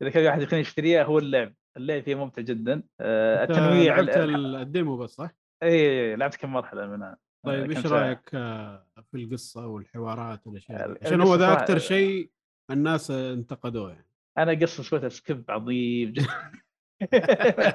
كان 0.00 0.10
في 0.10 0.26
واحد 0.26 0.42
يبغى 0.42 0.60
يشتريها 0.60 1.02
هو 1.04 1.18
اللعب. 1.18 1.54
اللعب 1.76 2.02
فيه 2.02 2.14
ممتع 2.14 2.42
جدا. 2.42 2.82
آه، 3.00 3.42
التنويع 3.44 4.00
لعبت 4.00 4.16
ال- 4.16 4.56
ال 4.56 4.64
demo 4.64 4.96
بس 4.96 5.10
صح؟ 5.10 5.30
اي 5.62 6.16
لعبت 6.16 6.36
كم 6.36 6.52
مرحلة 6.52 6.86
منها. 6.86 7.16
طيب 7.46 7.72
كم 7.72 7.76
إيش. 7.78 7.86
رأيك 7.86 8.30
آه، 8.34 8.86
في 9.10 9.16
القصة 9.24 9.66
والحوارات 9.66 10.46
والأشياء 10.46 10.98
عشان 11.06 11.20
هو 11.20 11.34
ذا 11.34 11.52
أكثر 11.52 11.78
شيء 11.78 12.30
الناس 12.70 13.10
انتقدوه 13.10 13.92
يعني. 13.92 14.06
أنا 14.38 14.52
قصة 14.52 14.82
سويتها 14.82 15.08
skip 15.08 15.44
عظيم 15.48 16.12
جدا. 16.12 16.26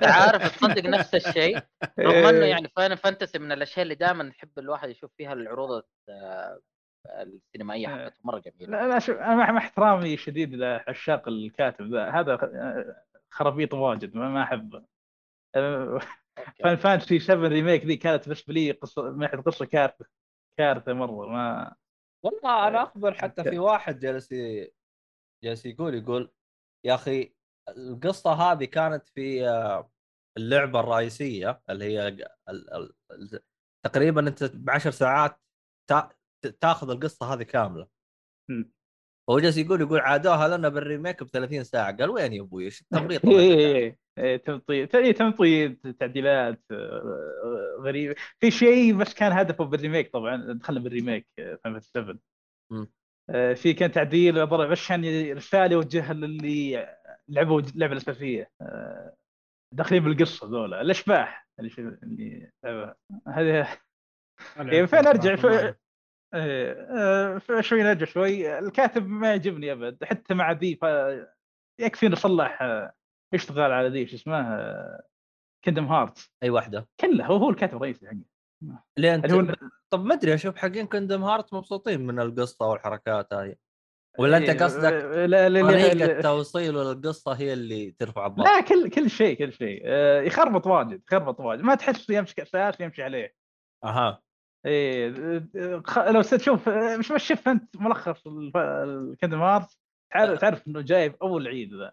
عارف 0.03 0.55
تصدق 0.57 0.85
نفس 0.85 1.15
الشيء؟ 1.15 1.57
رغم 1.99 2.25
إنه 2.25 2.45
يعني 2.45 2.67
Final 2.75 2.97
Fantasy 2.97 3.39
من 3.39 3.51
الأشياء 3.51 3.83
اللي 3.83 3.95
دائما 3.95 4.23
نحب 4.23 4.59
الواحد 4.59 4.89
يشوف 4.89 5.11
فيها 5.17 5.33
العروض 5.33 5.83
آه، 6.09 6.59
السينمائية 7.21 7.87
آه. 7.87 8.05
حقته 8.05 8.19
مرة 8.23 8.39
جميلة. 8.39 8.71
لا 8.81 8.87
لا 8.87 8.99
شوف 8.99 9.17
أنا 9.17 9.35
مع 9.35 9.51
مع 9.51 9.57
احترامي 9.57 10.17
شديد 10.17 10.53
لعشاق 10.55 11.27
الكاتب 11.27 11.93
ذا. 11.93 12.09
هذا 12.09 12.37
خرابيط 13.29 13.73
واجد 13.73 14.15
ما 14.15 14.29
ما 14.29 14.43
أحبه. 14.43 14.85
فان 16.63 16.75
فانتسي 16.75 17.19
7 17.19 17.47
ريميك 17.47 17.85
ذي 17.85 17.97
كانت 17.97 18.23
بالنسبة 18.23 18.53
لي 18.53 18.71
قصة 18.71 19.11
من 19.11 19.17
ناحية 19.19 19.37
القصة 19.37 19.65
كارثة 19.65 20.05
كارثة 20.57 20.93
مرة 20.93 21.27
ما 21.27 21.75
والله 22.23 22.67
أنا 22.67 22.83
أخبر 22.83 23.13
حتى 23.13 23.43
في 23.43 23.59
واحد 23.59 23.99
جالس 23.99 24.31
ي- 24.31 24.73
جالس 25.43 25.65
يقول 25.65 25.95
يقول 25.95 26.31
يا 26.85 26.95
أخي 26.95 27.33
القصة 27.69 28.33
هذه 28.33 28.65
كانت 28.65 29.07
في 29.07 29.49
آه، 29.49 29.91
اللعبة 30.37 30.79
الرئيسية 30.79 31.61
اللي 31.69 31.85
هي 31.85 32.07
ال... 32.07 32.23
ال... 32.49 32.93
ال... 33.11 33.39
تقريبا 33.85 34.27
أنت 34.27 34.43
بعشر 34.43 34.91
ساعات 34.91 35.39
تا... 35.89 36.09
تاخذ 36.61 36.89
القصة 36.89 37.33
هذه 37.33 37.43
كاملة. 37.43 37.87
هو 39.29 39.39
جالس 39.39 39.57
يقول 39.57 39.81
يقول 39.81 39.99
عادوها 39.99 40.57
لنا 40.57 40.69
بال 40.69 40.83
remake 40.83 41.23
ب 41.23 41.27
30 41.27 41.63
ساعة 41.63 41.97
قال 41.97 42.09
وين 42.09 42.33
يا 42.33 42.41
أبوي 42.41 42.65
إيش 42.65 42.81
التمطيط 42.81 43.25
إيه،؟ 43.25 43.39
إيه، 43.57 43.97
إيه، 44.17 44.37
تمطي 44.37 44.73
إيه، 44.95 45.11
تمطي 45.13 45.69
تعديلات 45.99 46.63
آه، 46.71 47.77
غريبه 47.79 48.15
في 48.39 48.51
شيء 48.51 48.95
بس 48.97 49.13
كان 49.13 49.31
هدفه 49.31 49.63
بال 49.63 49.76
remake 49.76 50.13
طبعا 50.13 50.53
دخلنا 50.53 50.79
بال 50.79 50.91
remake 50.91 51.27
Final 51.63 51.83
7 51.83 52.17
مم. 52.71 52.91
آه، 53.29 53.53
في 53.53 53.73
كان 53.73 53.91
تعديل 53.91 54.45
بس 54.45 54.79
عشان 54.79 55.31
رسالة 55.31 55.73
يوجهها 55.73 56.13
للي 56.13 56.87
لعبوا 57.29 57.59
اللعبه 57.61 57.93
الأساسية 57.93 58.51
آه، 58.61 59.15
داخلين 59.73 60.03
بالقصة 60.03 60.47
ذولا 60.47 60.81
الأشباح 60.81 61.47
اللي 61.59 61.69
شو- 61.69 61.81
اللي 61.81 62.51
لعبوها. 62.63 62.95
هذه 63.27 63.67
إيه، 64.59 64.85
فين 64.85 65.07
أرجع؟ 65.07 65.35
في- 65.35 65.75
إيه، 66.33 66.71
آه، 66.73 67.61
شوي 67.61 67.83
نرجع 67.83 68.05
شوي. 68.05 68.59
الكاتب 68.59 69.07
ما 69.07 69.29
يعجبني 69.29 69.71
أبد 69.71 70.03
حتى 70.03 70.33
مع 70.33 70.51
ذي 70.51 70.75
ف... 70.75 70.85
يكفي 71.79 72.07
نصلح 72.07 72.61
آه، 72.61 72.93
يشتغل 73.33 73.71
على 73.71 73.89
ذي 73.89 74.07
شو 74.07 74.15
اسمه 74.15 74.59
Kingdom 75.65 75.85
Hearts 75.85 76.29
أي 76.43 76.49
واحدة. 76.49 76.87
كله 76.99 77.25
هو 77.25 77.35
هو 77.37 77.49
الكاتب 77.49 77.75
الرئيسي 77.77 78.07
حقه. 78.07 78.23
ليه 78.97 79.15
انت 79.15 79.31
هو 79.31 79.55
طب 79.89 80.05
ما 80.05 80.13
أدري 80.13 80.33
أشوف 80.33 80.55
حقين 80.57 80.87
Kingdom 80.87 81.23
Hearts 81.23 81.53
مبسوطين 81.53 82.01
من 82.07 82.19
القصة 82.19 82.65
والحركات 82.67 83.33
هذه 83.33 83.55
ولا 84.19 84.37
أنت 84.37 84.49
إيه، 84.49 84.57
قصدك 84.57 84.93
لا 84.93 85.27
لا 85.27 85.49
لا 85.49 85.61
طريقة 85.61 85.93
لا, 85.93 86.21
توصيله 86.21 86.83
للقصه 86.83 87.33
هي 87.33 87.53
اللي 87.53 87.91
ترفع 87.91 88.25
الضغط؟ 88.25 88.47
لا 88.47 88.61
كل 88.61 88.89
كل 88.89 89.09
شيء 89.09 89.37
كل 89.37 89.53
شيء. 89.53 89.81
آه، 89.85 90.21
يخربط 90.21 90.67
واجد 90.67 91.01
يخربط 91.07 91.39
واجد. 91.39 91.61
ما 91.61 91.75
تحس 91.75 92.09
يمشي 92.09 92.41
أساس 92.41 92.79
يمشي 92.79 93.03
عليه. 93.03 93.35
أها. 93.83 94.21
إيه 94.65 95.07
لو 95.97 96.21
تشوف 96.21 96.69
مش 96.69 97.11
بس 97.11 97.21
شوف 97.21 97.47
أنت 97.47 97.75
ملخص 97.75 98.27
الكندم 98.55 99.41
هارت 99.41 99.77
تعرف 100.13 100.39
تعرف 100.39 100.67
إنه 100.67 100.81
جايب 100.81 101.15
اول 101.21 101.47
عيد 101.47 101.73
ذا. 101.73 101.91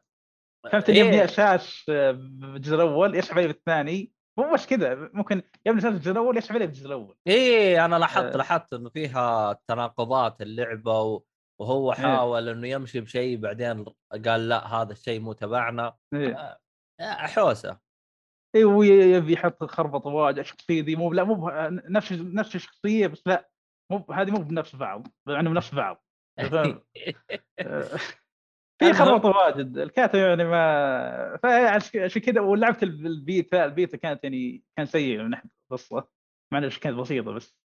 فهمت 0.72 0.88
اللي 0.88 1.00
إيه. 1.00 1.06
يبني 1.08 1.24
أساس 1.24 1.86
آه، 1.88 2.10
بالجزء 2.10 2.74
الأول 2.74 3.16
يسحب 3.16 3.38
عليه 3.38 3.46
بالثاني. 3.46 4.12
مو 4.38 4.52
بس 4.52 4.66
كذا 4.66 5.10
ممكن 5.12 5.42
يبني 5.66 5.80
أساس 5.80 5.92
بالجزء 5.92 6.12
الأول 6.12 6.36
يسحب 6.36 6.54
عليه 6.54 6.66
بالجزء 6.66 6.86
الأول. 6.86 7.16
إيه 7.26 7.84
أنا 7.84 7.96
لاحظت. 7.96 8.36
لاحظت 8.36 8.72
إنه 8.72 8.90
فيها 8.90 9.58
تناقضات 9.68 10.42
اللعبة 10.42 11.00
و... 11.00 11.22
وهو 11.60 11.92
إيه. 11.92 11.98
حاول 11.98 12.48
إنه 12.48 12.68
يمشي 12.68 13.00
بشيء 13.00 13.36
بعدين 13.36 13.84
قال 14.26 14.48
لا 14.48 14.66
هذا 14.66 14.92
الشيء 14.92 15.20
مو 15.20 15.32
تبعنا 15.32 15.96
إيه. 16.14 16.58
آه، 17.00 17.14
حوسة 17.26 17.80
اي 18.56 18.64
ويبي 18.64 19.32
يحط 19.32 19.64
خربط 19.64 20.06
واجد 20.06 20.38
الشخصية 20.38 20.82
ذي 20.82 20.96
مو 20.96 21.12
لا 21.12 21.24
مو 21.24 21.50
نفس 21.70 22.12
نفس 22.12 22.56
الشخصية 22.56 23.06
بس 23.06 23.26
لا 23.26 23.50
مو 23.92 24.06
هذه 24.12 24.30
مو 24.30 24.38
بنفس 24.38 24.76
بعض 24.76 25.06
مع 25.26 25.40
انه 25.40 25.50
بنفس 25.50 25.74
بعض 25.74 26.04
فاهم؟ 26.38 26.82
آه، 27.58 27.98
في 28.78 28.92
خربط 28.92 29.24
واجد 29.24 29.78
الكاتب 29.78 30.18
يعني 30.18 30.44
ما 30.44 31.40
عشان 31.44 32.22
كذا 32.22 32.40
ولعبت 32.40 32.82
الب- 32.82 33.06
ال 33.06 33.18
beta 33.18 33.64
ال 33.64 33.70
beta 33.70 33.96
كانت 33.96 34.24
يعني 34.24 34.62
كان 34.76 34.86
سيء 34.86 35.22
من 35.22 35.30
ناحية 35.30 35.50
القصة 35.70 36.08
مع 36.52 36.58
انها 36.58 36.68
كانت 36.68 36.96
بسيطة 36.96 37.32
بس. 37.32 37.56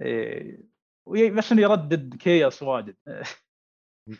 إيه 0.00 0.71
بس 1.06 1.52
انه 1.52 1.62
يردد 1.62 2.14
Chaos 2.16 2.62
واجد. 2.62 2.96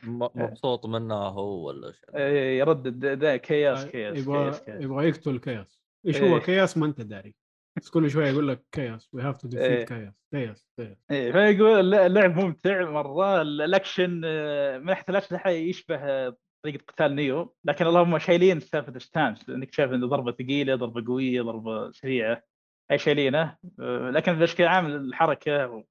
مبسوط 0.05 0.87
منه 0.87 1.15
هو 1.15 1.67
ولا 1.69 1.93
إيه، 2.15 2.59
يردد 2.59 3.05
ذا 3.05 3.37
كياس 3.37 3.87
كياس 3.87 4.19
يبغى 4.19 4.45
كياس 4.45 4.61
كياس. 4.61 4.83
يبغى 4.83 5.09
يقتل 5.09 5.39
كياس. 5.39 5.81
إيش. 6.07 6.23
هو 6.23 6.41
Chaos؟ 6.41 6.79
ما 6.79 6.87
أنت 6.87 7.01
داري. 7.01 7.35
بس 7.79 7.91
كل 7.91 8.11
شوية 8.11 8.27
يقول 8.31 8.49
لك 8.49 8.65
Chaos. 8.73 9.09
We 9.15 9.23
have 9.23 9.37
to. 9.37 9.49
defeat 9.49 9.89
Chaos. 9.89 10.15
Chaos 10.35 10.69
Chaos. 10.77 10.97
إيه 11.11 11.33
فيقول 11.33 11.81
الل- 11.81 11.95
اللعب 11.95 12.37
ممتع 12.37 12.91
مرة. 12.91 13.43
ال- 13.43 13.63
الأكشن 13.63 14.23
آه، 14.25 14.79
من 14.79 14.85
ناحيه 14.85 15.05
الاكشن 15.09 15.49
يشبه 15.49 15.97
آه، 15.97 16.37
طريقة 16.65 16.83
قتال 16.89 17.15
Nioh. 17.15 17.55
لكن 17.65 17.87
اللهم 17.87 18.19
شايلين 18.19 18.61
سالفه 18.61 18.93
ال 18.97 19.04
stance 19.04 19.49
انك 19.49 19.73
شايف 19.73 19.93
إنه 19.93 20.07
ضربة 20.07 20.33
ثقيلة 20.33 20.75
ضربة 20.75 21.05
قوية 21.07 21.43
ضربة 21.43 21.91
سريعة. 21.91 22.43
هاي 22.91 22.99
شايلينه. 22.99 23.57
آه، 23.81 24.11
لكن 24.11 24.33
بشكل 24.33 24.65
عام 24.65 24.87
الحركة 24.87 25.85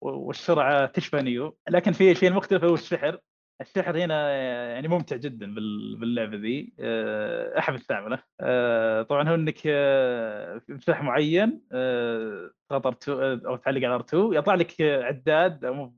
والسرعة 0.00 0.86
تشبه 0.86 1.20
نيو 1.20 1.56
لكن 1.70 1.92
في 1.92 2.14
شيء 2.14 2.32
مختلف 2.32 2.64
هو 2.64 2.74
السحر. 2.74 3.18
السحر 3.60 3.98
هنا 3.98 4.14
آه، 4.30 4.68
يعني 4.74 4.88
ممتع 4.88 5.16
جدا 5.16 5.54
بال- 5.54 5.96
باللعبة 5.96 6.36
ذي. 6.36 6.72
آه، 6.80 7.58
أحب 7.58 7.74
أستعمله. 7.74 8.18
آه، 8.40 9.02
طبعا 9.02 9.28
هو 9.28 9.34
إنك 9.34 9.58
آه، 9.66 10.58
في 10.58 10.72
مساحه 10.74 11.02
معين 11.02 11.62
آه، 11.72 12.50
تضغط 12.70 13.04
R2 13.04 13.08
أو 13.46 13.56
تعلق 13.56 13.88
على 13.88 13.98
ار2 14.02 14.14
يطلع 14.14 14.54
لك 14.54 14.80
آه، 14.80 15.02
عداد 15.04 15.64
أو 15.64 15.92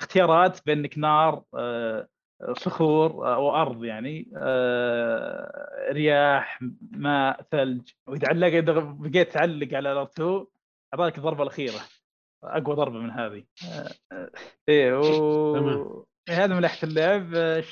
اختيارات 0.00 0.66
بينك 0.66 0.98
نار 0.98 1.42
آه، 1.54 2.08
صخور 2.52 3.26
آه، 3.26 3.38
وارض 3.38 3.84
يعني. 3.84 4.30
آه، 4.36 5.92
رياح 5.92 6.60
ماء 6.90 7.42
ثلج. 7.50 7.88
وإذا 8.06 8.28
علق 8.28 8.46
اذا 8.46 8.72
بقيت 8.98 9.32
تعلق 9.32 9.74
على 9.74 10.06
ار2 10.06 10.22
أعطاك 10.94 11.18
الضربة 11.18 11.42
الأخيرة. 11.42 11.80
أقوى 12.46 12.76
ضربة 12.76 12.98
من 12.98 13.10
هذه. 13.10 13.44
آه، 13.64 13.90
آه، 14.12 14.30
إيه 14.68 14.98
و... 14.98 16.06
إيه، 16.28 16.44
هذا 16.44 16.54
من 16.54 16.60
ناحيه 16.60 16.88
اللعب. 16.88 17.34
آه، 17.34 17.64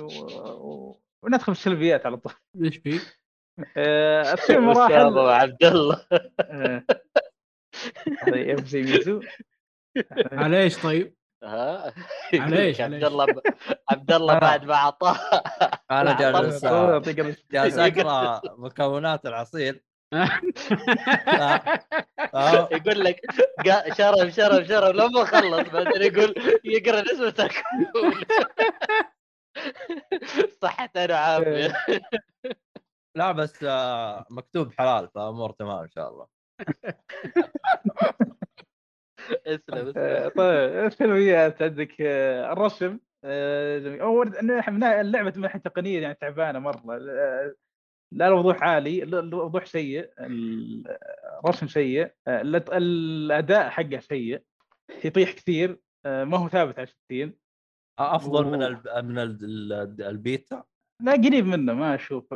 و... 0.00 0.94
وندخل 1.24 1.54
في 1.54 1.60
السلبيات 1.60 2.06
على 2.06 2.16
طول. 2.16 2.32
إيش 2.64 2.76
في؟ 2.76 3.00
آه، 3.76 4.22
في 4.22 4.34
أستاذ 4.34 4.58
مراحل 4.58 5.18
عبد 5.18 5.64
الله. 5.64 6.06
آه، 6.40 6.84
هذا 8.18 8.64
زي 8.64 8.82
ميزو. 8.82 9.20
على 10.32 10.62
إيش 10.62 10.82
طيب؟ 10.82 11.14
ها؟ 11.44 11.94
على 12.34 12.62
إيش؟ 12.62 12.80
عبد 12.80 13.04
الله 13.04 13.26
ب... 13.26 13.40
عبد 13.90 14.12
الله 14.12 14.38
بعد 14.38 14.64
ما 14.64 14.74
أعطاه. 14.74 15.16
أنا 15.90 16.18
جالس 16.18 16.64
آه، 16.64 16.98
جالس 17.52 17.78
أقرأ 17.78 18.40
مكونات 18.58 19.26
العصير. 19.26 19.74
آه. 19.74 19.89
يقول 22.72 23.04
لك 23.04 23.20
قا- 23.68 23.92
شرب 23.94 24.28
شرب 24.30 24.64
شرب 24.64 24.94
لما 24.94 25.24
خلص 25.24 25.68
بعدين 25.70 26.02
يقول 26.14 26.34
يقرأ 26.64 27.00
نسبة 27.02 27.44
الكحول 27.44 28.24
صحة 30.62 30.90
أنا 30.96 31.16
عافية 31.16 31.72
لا 33.16 33.32
بس 33.32 33.64
آه، 33.64 34.26
مكتوب 34.30 34.72
حلال 34.72 35.08
فأمور 35.14 35.50
تمام 35.52 35.82
إن 35.82 35.90
شاء 35.90 36.08
الله. 36.10 36.26
اسلم 39.46 39.92
آه، 39.96 40.28
اسلم 40.28 40.30
طيب 40.36 40.86
السلبيات 40.86 41.62
عندك 41.62 41.94
آه، 42.00 42.52
الرسم 42.52 42.98
آه، 43.24 43.78
جميل. 43.78 44.02
من 44.70 44.84
اللعبة 44.84 45.32
من 45.36 45.40
ناحية 45.42 45.58
تقنية 45.58 46.00
يعني 46.02 46.14
تعبانة 46.14 46.58
مرة. 46.58 46.82
آه، 47.10 47.54
لا 48.12 48.28
الوضوح 48.28 48.62
عالي 48.62 49.02
الوضوح 49.02 49.64
سيء 49.66 50.10
ال- 50.20 50.96
الرسم 51.44 51.68
سيء 51.68 52.10
آه، 52.28 52.42
الأداء 52.72 53.68
حقه 53.68 53.98
سيء 54.00 54.42
يطيح 55.04 55.32
كثير 55.32 55.78
آه، 56.06 56.24
ما 56.24 56.38
هو 56.38 56.48
ثابت 56.48 56.78
على 56.78 56.86
60 56.86 57.34
أفضل 57.98 58.44
من. 58.46 58.62
ال 58.62 58.82
من 59.06 59.18
ال 59.18 59.38
ال- 59.72 60.02
البيتا 60.02 60.64
لا 61.02 61.12
قريب 61.12 61.46
منه 61.46 61.72
ما 61.74 61.94
أشوف 61.94 62.34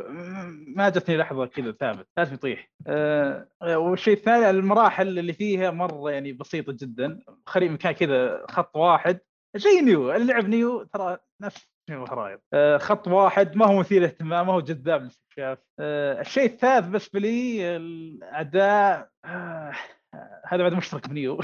ما 0.75 0.89
جتني 0.89 1.17
لحظة 1.17 1.45
كذا 1.45 1.71
ثابت 1.71 2.07
لازم 2.17 2.33
يطيح 2.33 2.71
أه 2.87 3.47
والشيء 3.61 4.13
الثاني 4.13 4.49
المراحل 4.49 5.19
اللي 5.19 5.33
فيها 5.33 5.71
مرة 5.71 6.11
يعني 6.11 6.33
بسيطة 6.33 6.73
جدا 6.79 7.19
خلي 7.45 7.69
مكان 7.69 7.91
كذا 7.91 8.45
خط 8.49 8.75
واحد 8.75 9.19
زي 9.55 9.81
نيو 9.81 10.11
اللي 10.11 10.33
لعب 10.33 10.47
نيو 10.49 10.83
ترى 10.83 11.17
نفس 11.41 11.74
الخرائط؟ 11.89 12.41
أه 12.53 12.77
خط 12.77 13.07
واحد 13.07 13.55
ما 13.55 13.65
هو 13.65 13.79
مثير 13.79 14.03
اهتمام 14.03 14.47
ما 14.47 14.53
هو 14.53 14.61
جذاب 14.61 15.01
للاستكشاف 15.01 15.57
أه 15.79 16.21
الشيء 16.21 16.45
الثالث 16.45 16.85
بالنسبة 16.85 17.19
لي 17.19 17.75
الأداء 17.77 19.09
أه 19.25 19.71
هذا 20.47 20.63
بعد 20.63 20.73
مشترك 20.73 21.09
بنيو 21.09 21.39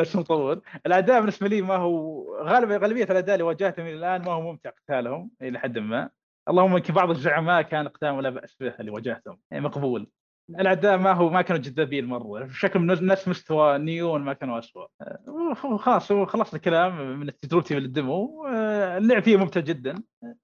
بس 0.00 0.16
مطور 0.16 0.60
الأداء 0.86 1.20
بالنسبة 1.20 1.48
لي 1.48 1.62
ما 1.62 1.76
هو 1.76 2.24
غالبا 2.42 2.76
غالبية 2.76 3.04
الأداء 3.04 3.34
اللي 3.34 3.44
واجهتهم 3.44 3.86
إلى 3.86 3.94
الآن 3.94 4.22
ما 4.22 4.32
هو 4.32 4.40
ممتع 4.40 4.70
قتالهم 4.70 5.30
إلى 5.42 5.58
حد 5.58 5.78
ما. 5.78 6.10
اللهم 6.48 6.72
يمكن 6.76 6.94
بعض 6.94 7.10
الزعماء 7.10 7.62
كان 7.62 7.88
قتالهم 7.88 8.20
لا 8.20 8.30
بأس 8.30 8.56
به 8.60 8.74
اللي 8.80 8.90
واجهتهم. 8.90 9.38
يعني 9.50 9.64
مقبول. 9.64 10.06
الاداء 10.50 10.98
ما 10.98 11.12
هو 11.12 11.30
ما 11.30 11.42
كانوا 11.42 11.62
جذابين 11.62 12.04
مره 12.04 12.44
بشكل 12.44 12.86
نفس 12.86 13.28
مستوى 13.28 13.78
Nioh 13.78 14.22
ما 14.22 14.32
كانوا 14.32 14.58
اسوء 14.58 14.88
أه، 15.02 15.54
خلاص 15.78 16.12
هو 16.12 16.26
خلصت 16.26 16.54
الكلام 16.54 17.20
من 17.20 17.38
تجربتي 17.40 17.74
في 17.74 17.80
ال 17.80 17.91
demo. 17.91 18.46
أه، 18.46 18.98
اللعب 18.98 19.22
فيه 19.22 19.36
ممتع 19.36 19.60
جدا. 19.60 20.02
أه، 20.24 20.36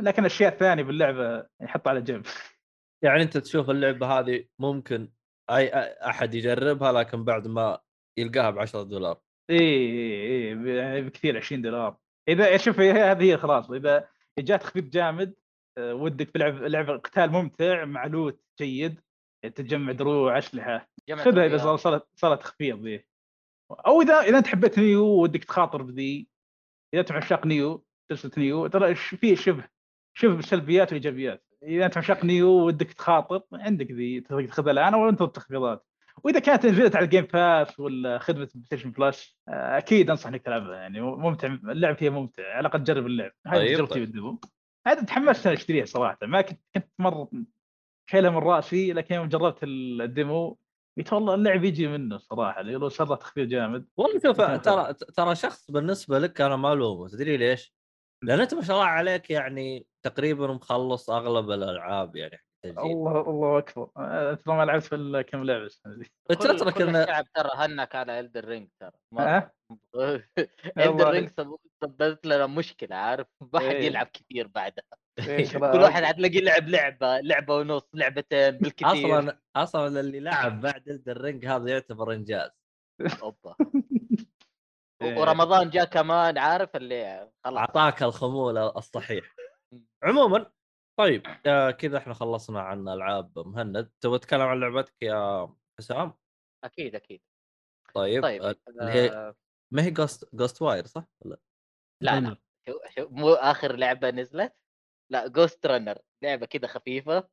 لكن 0.00 0.22
الاشياء 0.22 0.52
الثانية 0.52 0.82
باللعبة 0.82 1.46
يحط 1.60 1.88
على 1.88 2.02
جنب. 2.02 2.26
يعني 3.04 3.22
أنت 3.22 3.38
تشوف 3.38 3.70
اللعبة 3.70 4.06
هذه 4.06 4.44
ممكن 4.58 5.08
اي 5.50 5.68
أحد 6.08 6.34
يجربها 6.34 6.92
لكن 6.92 7.24
بعد 7.24 7.48
ما 7.48 7.78
يلقاها 8.18 8.50
ب 8.50 8.58
10 8.58 8.82
دولار. 8.82 9.20
إي 9.50 9.58
إي 9.58 10.52
إي 10.52 10.76
يعني 10.76 11.02
بكثير 11.02 11.36
20 11.36 11.62
دولار. 11.62 11.96
اذا 12.28 12.56
شوف 12.56 12.80
هذه 12.80 13.22
هي 13.22 13.36
خلاص. 13.36 13.70
إذا 13.70 14.08
جاء 14.38 14.58
تخفيض 14.58 14.90
جامد 14.90 15.34
ودك 15.78 16.30
تلعب 16.30 16.54
لعبه 16.54 16.96
قتال 16.96 17.30
ممتع 17.32 17.84
مع 17.84 18.06
loot 18.06 18.40
جيد 18.60 19.00
تجمع 19.42 19.92
دروع 19.92 20.38
أسلحة. 20.38 20.88
خذها 21.14 21.46
اذا 21.46 21.76
صارت 21.76 22.06
صارت 22.16 22.40
تخفيض 22.40 22.84
ذي؟ 22.84 23.04
أو 23.86 24.02
اذا 24.02 24.20
إذا 24.20 24.38
أنت 24.38 24.46
حبيت 24.46 24.78
Nioh 24.78 25.04
ودك 25.04 25.44
تخاطر 25.44 25.82
بذي 25.82 26.28
إذا 26.94 27.00
أنت 27.00 27.12
عشاق 27.12 27.46
Nioh 27.46 27.84
سلسله 28.08 28.32
Nioh 28.36 28.66
ترى 28.66 28.94
في 28.94 29.36
شبه 29.36 29.64
شبه 30.14 30.40
سلبيات 30.40 30.92
وايجابيات 30.92 31.44
إذا 31.62 31.86
أنت 31.86 31.98
عشاق 31.98 32.24
Nioh 32.24 32.66
ودك 32.66 32.92
تخاطر 32.92 33.42
عندك 33.52 33.92
ذي 33.92 34.20
تقدر 34.20 34.46
تاخذها 34.46 34.72
الآن 34.72 34.94
أو 34.94 35.08
انت 35.08 35.22
التخفيضات 35.22 35.86
وإذا 36.24 36.38
كانت 36.38 36.66
نزلت 36.66 36.96
على 36.96 37.04
ال 37.04 37.08
Game 37.08 37.24
Pass 37.24 37.80
ولا 37.80 38.18
خدمة 38.18 38.48
PlayStation 38.54 38.90
Plus 38.90 39.36
أكيد 39.48 40.10
أنصح 40.10 40.28
إنك 40.28 40.42
تلعبها 40.42 40.76
يعني 40.76 41.00
ممتع 41.00 41.48
اللعب 41.48 41.96
فيها 41.96 42.10
ممتع 42.10 42.42
على 42.42 42.60
الأقل 42.60 42.84
تجرب 42.84 43.06
اللعب. 43.06 43.32
هذه 43.46 43.56
طيب، 43.56 43.74
تجربتي 43.74 43.94
طيب. 43.94 44.02
بال 44.02 44.15
demo 44.15 44.40
هذا 44.86 45.02
تحمست 45.02 45.46
أشتريها 45.46 45.84
صراحة 45.84 46.18
ما 46.22 46.40
كنت 46.40 46.60
كنت 46.74 46.86
مرة 46.98 47.28
شايلها 48.06 48.30
من 48.30 48.36
رأسي 48.38 48.92
لكن 48.92 49.14
يوم 49.14 49.28
جربت 49.28 49.58
ال 49.62 49.81
demo 49.81 50.58
قلت 50.98 51.12
والله 51.12 51.34
اللعب 51.34 51.64
يجي 51.64 51.88
منه 51.88 52.18
صراحة 52.18 52.62
لو 52.62 52.88
صار 52.88 53.08
له 53.08 53.16
تخفيض 53.16 53.48
جامد 53.48 53.88
والله 53.96 54.20
شوف. 54.20 54.40
ترى 54.66 54.94
ترى 54.94 55.34
شخص 55.34 55.70
بالنسبة 55.70 56.18
لك 56.18 56.40
أنا 56.40 56.56
ما 56.56 56.72
الومه 56.72 57.08
تدري 57.08 57.36
ليش؟ 57.36 57.74
لأن 58.22 58.40
أنت 58.40 58.54
ما 58.54 58.62
شاء 58.62 58.76
الله 58.76 58.88
عليك 58.88 59.30
يعني 59.30 59.86
تقريبا 60.02 60.46
مخلص 60.46 61.10
أغلب 61.10 61.50
الألعاب 61.50 62.16
يعني. 62.16 62.38
الله 62.64 63.20
الله 63.20 63.58
أكبر 63.58 63.90
آه، 63.96 64.34
ترى 64.34 64.56
ما 64.56 64.64
لعبت 64.64 64.82
في 64.82 65.24
كم 65.28 65.44
لعبة 65.44 65.70
انت 66.30 66.46
كل 66.46 66.82
ان 66.82 66.96
الشعب 66.96 67.24
ترى 67.34 67.50
هنك 67.54 67.94
على 67.94 68.20
Elden 68.20 68.44
Ring 68.44 68.68
ترى 68.80 68.92
أه؟ 69.18 69.52
Elden. 70.78 71.10
Ring 71.10 71.30
سببت 71.82 72.26
لنا 72.26 72.46
مشكلة 72.46 72.96
عارف 72.96 73.26
ما 73.52 73.60
حد 73.60 73.66
إيه. 73.66 73.86
يلعب 73.86 74.06
كثير 74.06 74.46
بعدها 74.46 74.84
كل 75.26 75.46
ترى- 75.46 75.62
واحد 75.82 76.02
حتلاقي 76.02 76.40
لعب 76.40 76.68
لعبة 76.68 77.20
لعبة 77.20 77.56
ونص 77.56 77.82
لعبتين 77.94 78.50
بالكثير 78.50 79.18
أصلا 79.18 79.38
أصلا 79.56 80.00
اللي 80.00 80.20
لعب 80.20 80.60
بعد 80.60 80.88
ال 81.08 81.16
Ring 81.16 81.46
هذا 81.46 81.70
يعتبر 81.70 82.12
إنجاز. 82.12 82.50
أوبا. 83.22 83.56
إيه. 85.02 85.18
ورمضان 85.18 85.70
جاء 85.70 85.84
كمان 85.84 86.38
عارف 86.38 86.76
اللي 86.76 87.30
خلاص. 87.44 87.58
أعطاك 87.58 88.02
الخمول 88.02 88.58
الصحيح. 88.58 89.34
عموما 90.02 90.52
طيب 90.98 91.22
آه 91.46 91.70
كذا 91.70 91.98
إحنا 91.98 92.14
خلصنا 92.14 92.60
عن 92.60 92.88
ألعاب 92.88 93.38
مهند. 93.38 93.90
تبغى 94.00 94.18
تتكلم 94.18 94.40
عن 94.42 94.60
لعبتك 94.60 94.94
يا 95.02 95.48
حسام؟ 95.78 96.12
أكيد 96.64 96.94
أكيد. 96.94 97.22
طيب, 97.94 98.22
طيب 98.22 98.42
آه، 98.42 98.54
اللي 98.68 98.92
هي 98.92 99.10
آه، 99.10 99.34
ما 99.74 99.82
هي 99.82 99.90
Ghost 99.90 100.34
Ghostwire 100.34 100.86
صح؟ 100.86 101.04
ولا؟ 101.20 101.36
لا. 102.02 102.20
لا. 102.20 102.36
شو 102.68 102.72
شو 102.90 103.08
مو 103.08 103.32
آخر 103.34 103.76
لعبة 103.76 104.10
نزلت؟ 104.10 104.54
لا 105.12 105.28
Ghostrunner 105.28 105.98
لعبة 106.22 106.46
كذا 106.46 106.66
خفيفة 106.66 107.28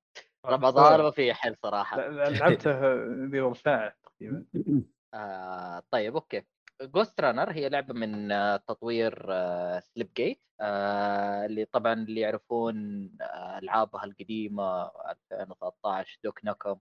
رمضان 0.45 1.01
ما 1.01 1.11
فيها 1.11 1.33
حل 1.33 1.55
صراحة. 1.63 2.07
لعبتها 2.09 2.95
ربع 2.95 3.53
ساعه 3.53 3.95
تقريبا. 4.03 4.45
آه 5.13 5.83
طيب 5.91 6.15
okay. 6.15 6.43
Ghostrunner 6.81 7.51
هي 7.51 7.69
لعبة 7.69 7.93
من 7.93 8.31
آه 8.31 8.57
تطوير 8.57 9.25
آه 9.29 9.79
Slipgate 9.79 10.41
آه 10.61 11.45
اللي 11.45 11.65
طبعا 11.65 11.93
اللي 11.93 12.21
يعرفون 12.21 12.75
آه 13.21 13.57
ألعابها 13.59 14.03
القديمة 14.03 14.91
2013 15.31 16.19
Duke 16.23 16.45
Nukem 16.45 16.79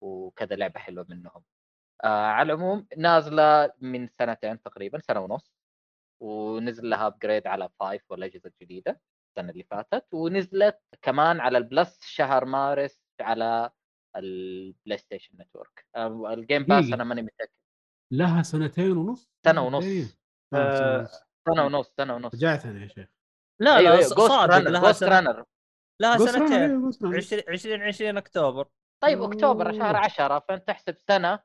وكذا 0.00 0.56
لعبة 0.56 0.80
حلوة 0.80 1.06
منهم. 1.08 1.44
آه 2.04 2.26
على 2.26 2.52
العموم 2.52 2.86
نازلة 2.96 3.72
من 3.80 4.08
سنتين 4.08 4.62
تقريبا 4.62 4.98
سنة 4.98 5.20
ونص 5.20 5.52
ونزل 6.20 6.90
لها 6.90 7.06
upgrade 7.06 7.46
على 7.46 7.68
5 7.80 8.00
والأجهزة 8.10 8.50
الجديدة. 8.60 9.00
السنة 9.38 9.50
اللي 9.52 9.64
فاتت 9.64 10.14
ونزلت 10.14 10.80
كمان 11.02 11.40
على 11.40 11.58
ال 11.58 11.66
Plus 11.66 12.00
شهر 12.02 12.44
مارس 12.44 13.00
على 13.20 13.70
ال 14.16 14.98
PlayStation 14.98 15.36
Network 15.40 15.86
ال 15.96 16.09
Game 16.09 16.62
Pass 16.64 16.84
دقيقة. 16.84 16.94
أنا 16.94 17.04
ماني 17.04 17.22
متأكد 17.22 17.52
لها 18.12 18.42
سنتين 18.42 18.96
ونص 18.96 19.30
سنة 19.46 19.62
ونص. 19.66 19.84
إيه. 19.84 20.04
آه، 20.54 21.04
سنة 21.04 21.04
ونص. 21.04 21.24
سنة 21.48 21.64
ونص 21.66 21.94
سنة 21.96 22.14
ونص 22.14 22.34
رجعت 22.34 22.66
أنا 22.66 22.82
يا 22.82 22.88
شيخ 22.88 23.08
لا 23.60 23.80
لا 23.80 24.00
ص- 24.02 24.14
Ghost 24.14 24.28
صادق 24.32 24.54
Runner 24.54 24.70
لها 24.70 24.92
سنة 24.92 25.08
Runner 25.10 25.44
لها 26.02 26.18
سنتين 26.18 26.52
أيوة، 26.52 26.90
Ghost 26.92 26.94
Runner. 26.96 27.16
20 27.16 27.42
20 27.48 27.82
20 27.82 28.16
أكتوبر 28.16 28.68
طيب 29.02 29.22
أكتوبر 29.22 29.72
شهر 29.72 29.96
أوه. 29.96 30.04
10 30.04 30.38
فأنت 30.38 30.66
تحسب 30.66 30.96
سنة 30.98 31.40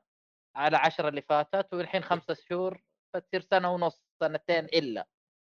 على 0.56 0.76
10 0.76 1.08
اللي 1.08 1.22
فاتت 1.22 1.74
والحين 1.74 2.02
خمسة 2.02 2.34
شهور 2.34 2.82
فتصير 3.14 3.40
سنة 3.40 3.74
ونص 3.74 4.04
سنتين 4.22 4.64
إلا 4.64 5.06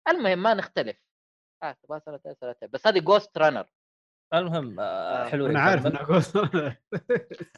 المهم 0.08 0.42
ما 0.42 0.54
نختلف 0.54 1.02
آه 1.62 1.72
تبغى 1.82 2.00
سنتين 2.00 2.34
سنتين 2.34 2.68
بس 2.72 2.86
هذه 2.86 2.98
Ghostrunner 2.98 3.66
المهم 4.34 4.80
آه 4.80 4.82
آه، 4.82 5.28
حلو 5.28 5.46
أنا 5.46 5.60
عارف. 5.60 5.86
إنها 5.86 6.02
Ghostrunner 6.02 6.76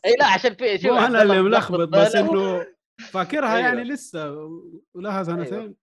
إي 0.05 0.15
لا 0.21 0.27
عشان 0.27 0.55
في 0.55 0.79
شوف 0.79 0.99
أنا 0.99 1.23
اللي 1.23 1.43
ملخبط 1.43 1.89
بس. 1.89 2.15
إنه 2.17 2.67
فاكرها 3.13 3.49
أيوة. 3.57 3.61
يعني 3.69 3.85
لسه 3.85 4.51
ولها 4.95 5.23
سنتين. 5.23 5.77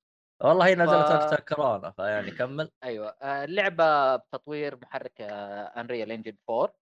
والله 0.43 0.65
هي 0.67 0.75
نزلت 0.75 1.05
ف- 1.07 1.11
وقت 1.11 1.33
الكورونا 1.39 1.91
فيعني 1.91 2.31
كمل. 2.31 2.71
أيوه. 2.83 3.09
آه، 3.21 3.43
اللعبة 3.43 4.15
بتطوير 4.15 4.75
محرك 4.81 5.21
Unreal 5.21 6.11
Engine 6.11 6.37
4 6.49 6.73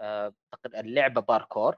آه، 0.00 0.34
تق- 0.64 0.78
اللعبة 0.78 1.20
باركور 1.20 1.76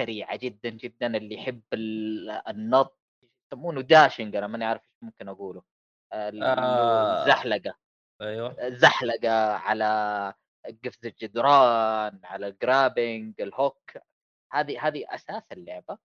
سريعة 0.00 0.36
جدا 0.36 0.68
جدا 0.70 1.16
اللي 1.16 1.34
يحب 1.34 1.62
ال- 1.72 2.30
النط 2.48 2.98
يسمونه 3.52 3.80
dashing 3.80 4.36
أنا 4.36 4.46
ماني 4.46 4.64
عارف 4.64 4.82
إيش 4.82 4.96
ممكن 5.02 5.28
أقوله. 5.28 5.62
آه. 6.12 7.22
الزحلقة. 7.22 7.74
أيوه. 8.22 8.56
زحلقه 8.68 9.52
على 9.52 10.34
قفز 10.84 11.06
الجدران 11.06 12.20
على 12.24 12.46
ال 12.46 12.55
grappling 12.55 13.40
ال 13.40 13.50
hook 13.50 13.90
هذه 14.52 14.86
هذه 14.86 15.04
أساس 15.08 15.42
اللعبة. 15.52 15.98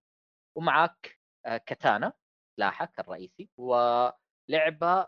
ومعك 0.57 1.20
آه، 1.45 1.57
katana 1.57 2.13
سلاحك 2.57 2.99
الرئيسي. 2.99 3.49
ولعبة 3.57 5.07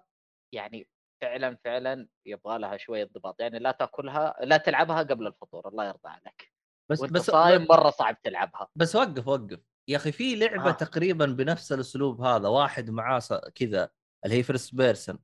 يعني 0.54 0.88
فعلا 1.22 1.58
فعلا 1.64 2.08
يبغى 2.26 2.60
لها 2.60 2.78
شوية 2.78 3.10
ضباط. 3.14 3.42
يعني 3.42 3.60
لا 3.60 3.72
تأكلها 3.72 4.36
لا 4.44 4.58
تلعبها 4.58 5.04
قبل 5.04 5.28
الفطور 5.28 5.68
الله 5.68 5.86
يرضى 5.86 6.10
عليك. 6.10 6.54
بس 6.92 7.02
وأنت 7.02 7.14
بس 7.14 7.22
صايم 7.22 7.68
مرة 7.70 7.90
صعب 7.90 8.22
تلعبها. 8.22 8.68
بس 8.76 8.96
وقف 8.96 9.28
وقف. 9.28 9.60
يا 9.88 9.98
أخي 9.98 10.12
في 10.12 10.36
لعبة 10.36 10.70
آه. 10.70 10.72
تقريبا 10.72 11.26
بنفس 11.26 11.72
الأسلوب 11.72 12.22
هذا 12.22 12.48
واحد 12.48 12.90
معاه 12.90 13.22
كذا 13.56 13.90
اللي 14.26 14.36
هي 14.36 14.44
first 14.44 14.76
person 14.76 15.20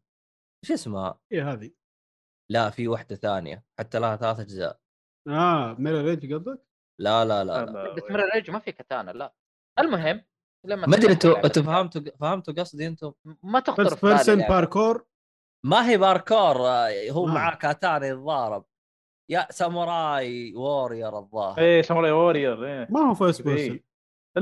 إيش 0.64 0.72
اسمها؟ 0.72 1.20
إيه 1.32 1.51
هذه 1.53 1.72
لا 2.51 2.70
في 2.70 2.88
واحدة 2.88 3.16
ثانية 3.16 3.64
حتى 3.80 3.99
لها 3.99 4.16
ثلاث 4.16 4.39
أجزاء 4.39 4.80
آه 5.28 5.74
Mirror's 5.80 6.02
Edge 6.02 6.34
قصدك؟ 6.34 6.66
لا 7.01 7.26
لا 7.26 7.43
لا, 7.43 7.66
لا. 7.66 7.93
بس 7.93 8.03
مرة 8.12 8.30
ريج 8.36 8.51
ما 8.51 8.60
في 8.60 8.72
كاتانا 8.72 9.12
لا 9.12 9.34
المهم 9.80 10.26
لما 10.66 10.88
ما 10.88 10.95
أدري 10.97 11.14
أنتوا 11.14 11.45
أنتوا 11.45 11.64
فهمتوا 11.64 12.01
فهمتوا 12.20 12.53
قصدي 12.53 12.88
أنتم 12.88 13.14
ما 13.43 13.60
تخطر 13.60 13.84
first 13.84 14.00
في 13.99 14.07
person 14.08 14.39
لعبة. 14.39 14.49
باركور 14.55 15.05
ما 15.66 15.89
هي 15.89 15.97
باركور 15.97 16.68
آه، 16.68 17.10
هو 17.12 17.28
آه. 17.28 17.32
معاه 17.32 17.55
كاتانا 17.55 18.07
يتضارب 18.07 18.66
يا 19.32 19.47
ساموراي 19.51 20.55
وورير 20.55 21.18
الظاهر 21.20 21.57
إيه 21.60 21.82
Samurai 21.82 22.12
Warrior 22.12 22.66
إيه 22.66 22.88
ما 22.89 22.99
هو 23.10 23.14
first 23.14 23.47
إيه. 23.47 23.55
person 23.56 23.80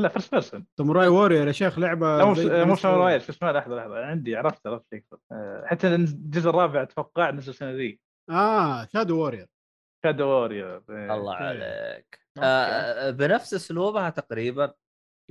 لا 0.02 0.10
first 0.10 0.32
person 0.32 0.66
Samurai 0.78 1.08
Warrior 1.08 1.48
يا 1.48 1.52
شيخ 1.52 1.80
لعبة 1.80 2.18
لا 2.18 2.26
مو 2.66 2.76
ساموراي. 2.76 3.20
شو 3.20 3.32
اسمه 3.32 3.52
لحظة 3.52 3.76
لحظة 3.76 4.06
عندي 4.06 4.36
عرفت 4.36 4.68
عرفت. 4.68 5.04
آه، 5.32 5.64
حتى 5.66 5.88
الجزء 5.96 6.50
الرابع 6.50 6.82
أتوقع 6.82 7.32
نزل 7.32 7.50
السنة 7.50 7.72
ذي 7.72 8.00
آه 8.30 8.86
Shadow 8.86 9.18
Warrior 9.20 9.48
Shadow 10.06 10.26
Warrior. 10.28 10.82
الله 10.90 11.38
إيه. 11.40 11.46
عليك 11.46 12.20
okay. 12.38 12.48
آه 12.48 13.10
بنفس 13.10 13.54
أسلوبها 13.54 14.10
تقريبا 14.10 14.74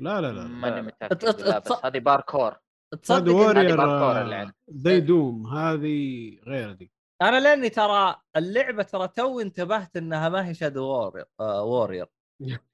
لا 0.01 0.21
لا 0.21 0.33
لا. 0.33 0.43
ماني. 0.43 0.83
متأكد 0.83 1.25
بس 1.27 1.85
هذه 1.85 1.99
باركور 1.99 2.57
تصدق 3.03 3.33
هذه 3.33 3.35
Warrior 3.35 3.77
باركور 3.77 4.23
اللي 4.23 4.35
آه، 4.37 4.39
عندك. 4.39 4.55
زي 4.69 5.01
Doom 5.01 5.47
هذه 5.47 6.39
غير 6.47 6.73
دي 6.73 6.93
أنا 7.23 7.41
لأني 7.41 7.69
ترى 7.69 8.17
اللعبة 8.37 8.83
ترى 8.83 9.09
تو 9.09 9.41
انتبهت 9.41 9.97
إنها 9.97 10.29
ما 10.29 10.49
هي 10.49 10.55
Shadow 10.55 10.85
Warrior 10.85 11.25
آه 11.41 11.63
Warrior 11.65 12.07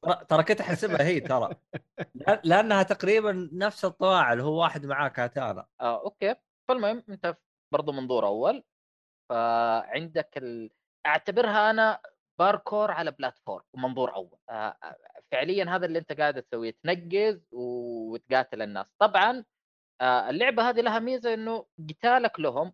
ترى- 0.06 0.40
كنت 0.48 0.60
أحسبها 0.60 1.02
هي 1.06 1.20
ترى. 1.20 1.56
لأنها 2.44 2.82
تقريبا 2.82 3.50
نفس 3.52 3.84
الطباع 3.84 4.32
اللي 4.32 4.44
هو 4.44 4.60
واحد 4.62 4.86
معاه 4.86 5.08
كاتانا 5.08 5.66
آه 5.80 6.00
okay. 6.04 6.34
فالمهم 6.68 7.04
أنت 7.08 7.36
برضو 7.72 7.92
منظور 7.92 8.26
أول. 8.26 8.64
فعندك 9.30 10.30
ال... 10.38 10.70
أعتبرها 11.06 11.70
أنا 11.70 12.00
باركور 12.38 12.90
على 12.90 13.10
platform 13.10 13.64
ومنظور 13.74 14.14
أول. 14.14 14.38
آه 14.50 14.76
آه، 14.84 14.96
فعليا 15.32 15.64
هذا 15.76 15.86
اللي 15.86 15.98
أنت 15.98 16.12
قاعد 16.12 16.42
تسويه 16.42 16.76
تنقز 16.84 17.40
وتقاتل 17.52 18.62
الناس. 18.62 18.86
طبعا 18.98 19.44
آه 20.00 20.30
اللعبة 20.30 20.68
هذه 20.68 20.80
لها 20.80 20.98
ميزة 20.98 21.34
إنه 21.34 21.66
قتالك 21.90 22.40
لهم 22.40 22.72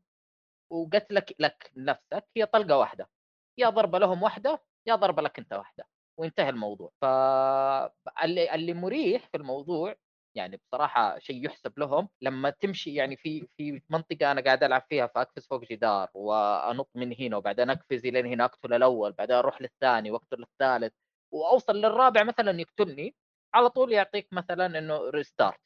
وقتلك 0.73 1.35
لك 1.39 1.73
نفسك 1.77 2.25
هي 2.37 2.47
طلقة 2.47 2.79
واحدة. 2.79 3.11
يا 3.59 3.69
ضربة 3.71 3.99
لهم 3.99 4.23
واحدة 4.23 4.63
يا 4.87 4.95
ضربة 4.95 5.23
لك 5.23 5.39
أنت 5.39 5.53
واحدة. 5.53 5.89
وانتهى 6.19 6.49
الموضوع. 6.49 6.91
فاللي 7.03 8.55
اللي 8.55 8.75
مريح 8.75 9.27
في 9.29 9.37
الموضوع 9.37 9.95
يعني 10.37 10.57
بصراحة 10.57 11.19
شيء 11.19 11.47
يحسب 11.47 11.79
لهم 11.79 12.09
لما 12.23 12.51
تمشي 12.51 12.95
يعني 12.95 13.17
في 13.17 13.47
في 13.57 13.83
منطقة 13.91 14.33
أنا 14.33 14.41
قاعد 14.41 14.65
ألعب 14.65 14.83
فيها 14.89 15.07
فأقفز 15.07 15.47
فوق 15.47 15.65
جدار 15.65 16.09
وأنط 16.15 16.91
من 16.95 17.15
هنا 17.21 17.37
وبعدين 17.37 17.71
أقفز 17.71 18.07
إلى 18.07 18.21
هنا 18.35 18.45
أقتل 18.45 18.75
الأول 18.75 19.13
بعدين 19.13 19.37
أروح 19.37 19.63
للثاني 19.63 20.11
وأقتل 20.11 20.43
الثالث 20.43 20.93
وأوصل 21.35 21.77
للرابع 21.77 22.23
مثلا 22.25 22.61
يقتلني 22.61 23.15
على 23.55 23.71
طول 23.71 23.93
يعطيك 23.93 24.29
مثلا 24.33 24.79
إنه 24.79 25.11
restart 25.11 25.59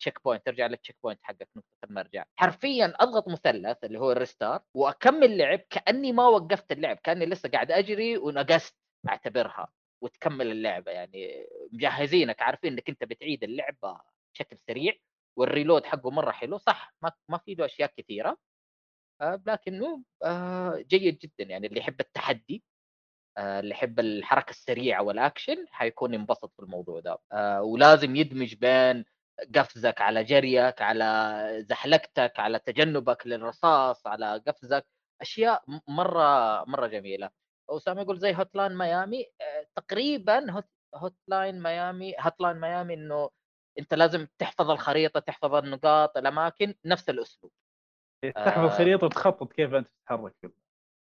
checkpoint 0.00 0.46
ترجع 0.46 0.66
لل 0.66 0.96
checkpoint 1.04 1.20
حقك 1.22 1.48
نقطة 1.56 1.68
المرجع. 1.90 2.24
حرفيا 2.36 2.94
أضغط 3.00 3.28
مثلث 3.28 3.84
اللي 3.84 3.98
هو 3.98 4.12
ال 4.12 4.18
restart 4.18 4.62
وأكمل 4.74 5.38
لعب 5.38 5.58
كأني 5.70 6.12
ما 6.12 6.26
وقفت 6.28 6.72
اللعب 6.72 6.96
كأني 6.96 7.26
لسه 7.26 7.48
قاعد 7.48 7.70
أجري 7.72 8.18
ونقزت 8.18 8.76
أعتبرها. 9.08 9.68
وتكمل 10.00 10.50
اللعبة 10.52 10.92
يعني 10.92 11.46
مجهزينك 11.72 12.42
عارفين 12.42 12.72
إنك 12.72 12.88
أنت 12.88 13.04
بتعيد 13.04 13.44
اللعبة 13.44 14.00
بشكل 14.34 14.58
سريع 14.58 14.94
وال 15.36 15.48
reload 15.48 15.84
حقه 15.86 16.10
مرة 16.10 16.30
حلو 16.30 16.58
صح 16.58 16.94
ما 17.02 17.12
ما 17.28 17.38
في 17.38 17.54
له 17.54 17.64
أشياء 17.66 17.92
كثيرة 17.96 18.38
آه، 19.20 19.42
لكنه 19.46 20.02
آه، 20.24 20.76
جيد 20.88 21.18
جدا 21.18 21.44
يعني 21.50 21.66
اللي 21.66 21.80
يحب 21.80 22.00
التحدي 22.00 22.64
آه، 23.38 23.60
اللي 23.60 23.70
يحب 23.70 24.00
الحركة 24.00 24.50
السريعة 24.50 25.02
والأكشن 25.02 25.66
حيكون 25.70 26.14
ينبسط 26.14 26.52
في 26.56 26.60
الموضوع 26.62 27.00
ده 27.00 27.18
ولازم 27.62 28.16
يدمج 28.16 28.54
بين 28.54 29.04
قفزك 29.56 30.00
على 30.00 30.24
جريك 30.24 30.82
على 30.82 31.04
زحلقتك 31.70 32.32
على 32.40 32.58
تجنبك 32.58 33.26
للرصاص 33.26 34.06
على 34.06 34.42
قفزك 34.46 34.86
أشياء 35.20 35.64
مرة 35.88 36.64
مرة 36.64 36.86
جميلة. 36.86 37.30
أسامة 37.76 38.02
يقول 38.02 38.18
زي 38.18 38.34
Hotline 38.34 38.78
Miami 38.78 39.26
تقريبا 39.76 40.50
Hotline, 40.94 41.62
Miami 41.62 42.14
Hotline 42.20 42.60
Miami 42.60 42.94
إنه 42.94 43.30
أنت 43.78 43.94
لازم 43.94 44.26
تحفظ 44.38 44.70
الخريطة 44.70 45.20
تحفظ 45.20 45.54
النقاط 45.54 46.16
الأماكن 46.16 46.74
نفس 46.84 47.10
الأسلوب. 47.10 47.52
تحفظ 48.36 48.64
الخريطه 48.64 49.06
وتخطط 49.06 49.52
كيف 49.52 49.74
أنت 49.74 49.88
تتحرك 49.88 50.34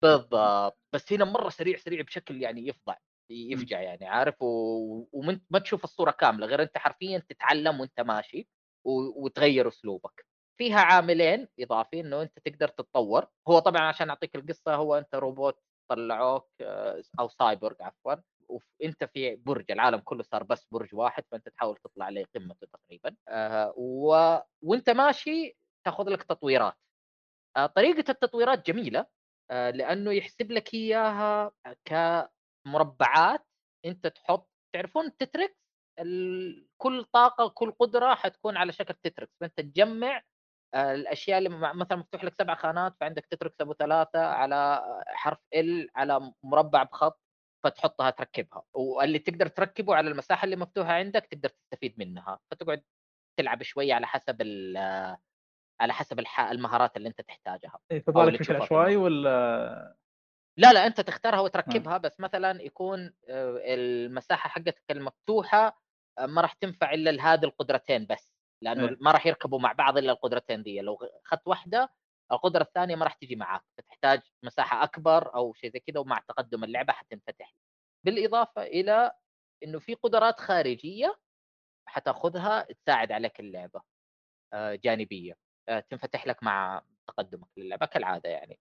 بالضبط. 0.03 0.79
بس 0.93 1.13
هنا 1.13 1.25
مرة 1.25 1.49
سريع 1.49 1.77
سريع 1.77 2.01
بشكل 2.01 2.41
يعني 2.41 2.67
يفضع 2.67 2.95
يفجع 3.31 3.81
يعني 3.81 4.07
عارف؟ 4.07 4.41
و... 4.41 5.07
وما 5.11 5.59
تشوف 5.63 5.83
الصورة 5.83 6.11
كاملة 6.11 6.47
غير 6.47 6.61
أنت 6.61 6.77
حرفيا 6.77 7.23
تتعلم 7.29 7.79
وأنت 7.79 7.99
ماشي 7.99 8.47
و... 8.85 9.25
وتغير 9.25 9.67
أسلوبك. 9.67 10.25
فيها 10.57 10.79
عاملين 10.79 11.47
إضافي 11.59 11.99
إنه 11.99 12.21
أنت 12.21 12.39
تقدر 12.39 12.67
تتطور. 12.67 13.27
هو 13.47 13.59
طبعا 13.59 13.81
عشان 13.81 14.09
أعطيك 14.09 14.35
القصة 14.35 14.75
هو 14.75 14.95
أنت 14.95 15.15
روبوت 15.15 15.59
طلعوك 15.91 16.49
آه، 16.61 17.01
أو 17.19 17.29
سايبورغ 17.29 17.75
عفوا 17.81 18.15
وانت 18.49 19.03
في 19.03 19.35
برج 19.35 19.71
العالم 19.71 19.99
كله 19.99 20.23
صار 20.23 20.43
بس 20.43 20.67
برج 20.71 20.95
واحد 20.95 21.23
فأنت 21.31 21.49
تحاول 21.49 21.77
تطلع 21.77 22.09
لقمته 22.09 22.67
تقريبا. 22.67 23.15
آه 23.27 23.73
و... 23.77 24.37
وأنت 24.61 24.89
ماشي 24.89 25.57
تاخذ 25.85 26.09
لك 26.09 26.23
تطويرات. 26.23 26.77
آه 27.57 27.65
طريقة 27.65 28.11
التطويرات 28.11 28.67
جميلة 28.67 29.05
آه 29.51 29.69
لأنه 29.69 30.11
يحسب 30.11 30.51
لك 30.51 30.73
إياها 30.73 31.51
كمربعات. 31.85 33.45
أنت 33.85 34.07
تحط 34.07 34.49
تعرفون 34.73 35.17
تتركس؟ 35.17 35.61
ال... 35.99 36.67
كل 36.77 37.03
طاقة 37.03 37.47
كل 37.49 37.71
قدرة 37.71 38.15
حتكون 38.15 38.57
على 38.57 38.71
شكل 38.71 38.93
تتركس. 38.93 39.33
فأنت 39.41 39.57
تجمع 39.61 40.21
الأشياء 40.75 41.37
اللي 41.37 41.49
مثلا 41.49 41.97
مفتوح 41.97 42.23
لك 42.23 42.33
سبع 42.33 42.55
خانات 42.55 42.95
فعندك 42.99 43.25
تتركس 43.25 43.61
ابو 43.61 43.73
ثلاثة 43.73 44.25
على 44.25 44.81
حرف 45.07 45.39
ال 45.55 45.89
على 45.95 46.33
مربع 46.43 46.83
بخط 46.83 47.21
فتحطها 47.63 48.09
تركبها. 48.09 48.63
واللي 48.73 49.19
تقدر 49.19 49.47
تركبه 49.47 49.95
على 49.95 50.09
المساحة 50.09 50.45
اللي 50.45 50.55
مفتوحة 50.55 50.93
عندك 50.93 51.25
تقدر 51.25 51.49
تستفيد 51.49 51.95
منها. 51.97 52.39
فتقعد 52.51 52.83
تلعب 53.39 53.63
شوية 53.63 53.93
على 53.93 54.07
حسب 54.07 54.41
على 55.81 55.93
حسب 55.93 56.19
المهارات 56.39 56.97
اللي 56.97 57.09
أنت 57.09 57.21
تحتاجها. 57.21 57.79
إيه 57.91 58.03
تضارك 58.03 58.39
بشكل 58.39 58.55
عشوائي 58.55 58.95
ولا؟ 58.95 59.95
لا 60.59 60.73
لا 60.73 60.87
أنت 60.87 61.01
تختارها 61.01 61.39
وتركبها 61.39 61.97
بس 61.97 62.19
مثلا 62.19 62.61
يكون 62.61 63.13
المساحة 63.29 64.49
حقتك 64.49 64.91
المفتوحة 64.91 65.81
ما 66.19 66.41
راح 66.41 66.53
تنفع 66.53 66.93
إلا 66.93 67.09
لهذه 67.09 67.43
القدرتين 67.43 68.05
بس. 68.05 68.30
لأنه 68.61 68.89
إيه. 68.89 68.97
ما 69.01 69.11
راح 69.11 69.25
يركبوا 69.25 69.59
مع 69.59 69.71
بعض 69.71 69.97
إلا 69.97 70.11
القدرتين 70.11 70.63
دي 70.63 70.81
لو 70.81 70.95
اخذت 71.25 71.47
واحدة 71.47 71.89
القدرة 72.31 72.61
الثانية 72.61 72.95
ما 72.95 73.03
راح 73.03 73.13
تجي 73.13 73.35
معاك 73.35 73.61
فتحتاج 73.77 74.21
مساحة 74.43 74.83
أكبر 74.83 75.35
أو 75.35 75.53
شيء 75.53 75.71
زي 75.73 75.79
كذا 75.79 75.99
ومع 75.99 76.19
تقدم 76.27 76.63
اللعبة 76.63 76.93
حتنفتح 76.93 77.53
بالإضافة 78.05 78.63
إلى 78.63 79.11
إنه 79.63 79.79
في 79.79 79.93
قدرات 79.93 80.39
خارجية 80.39 81.19
حتاخذها 81.85 82.61
تساعد 82.61 83.11
عليك 83.11 83.39
اللعبة 83.39 83.81
آه، 84.53 84.75
جانبية 84.75 85.33
آه، 85.69 85.79
تنفتح 85.79 86.27
لك 86.27 86.43
مع 86.43 86.81
تقدمك 87.07 87.47
للعبة 87.57 87.85
كالعادة 87.85 88.29
يعني 88.29 88.59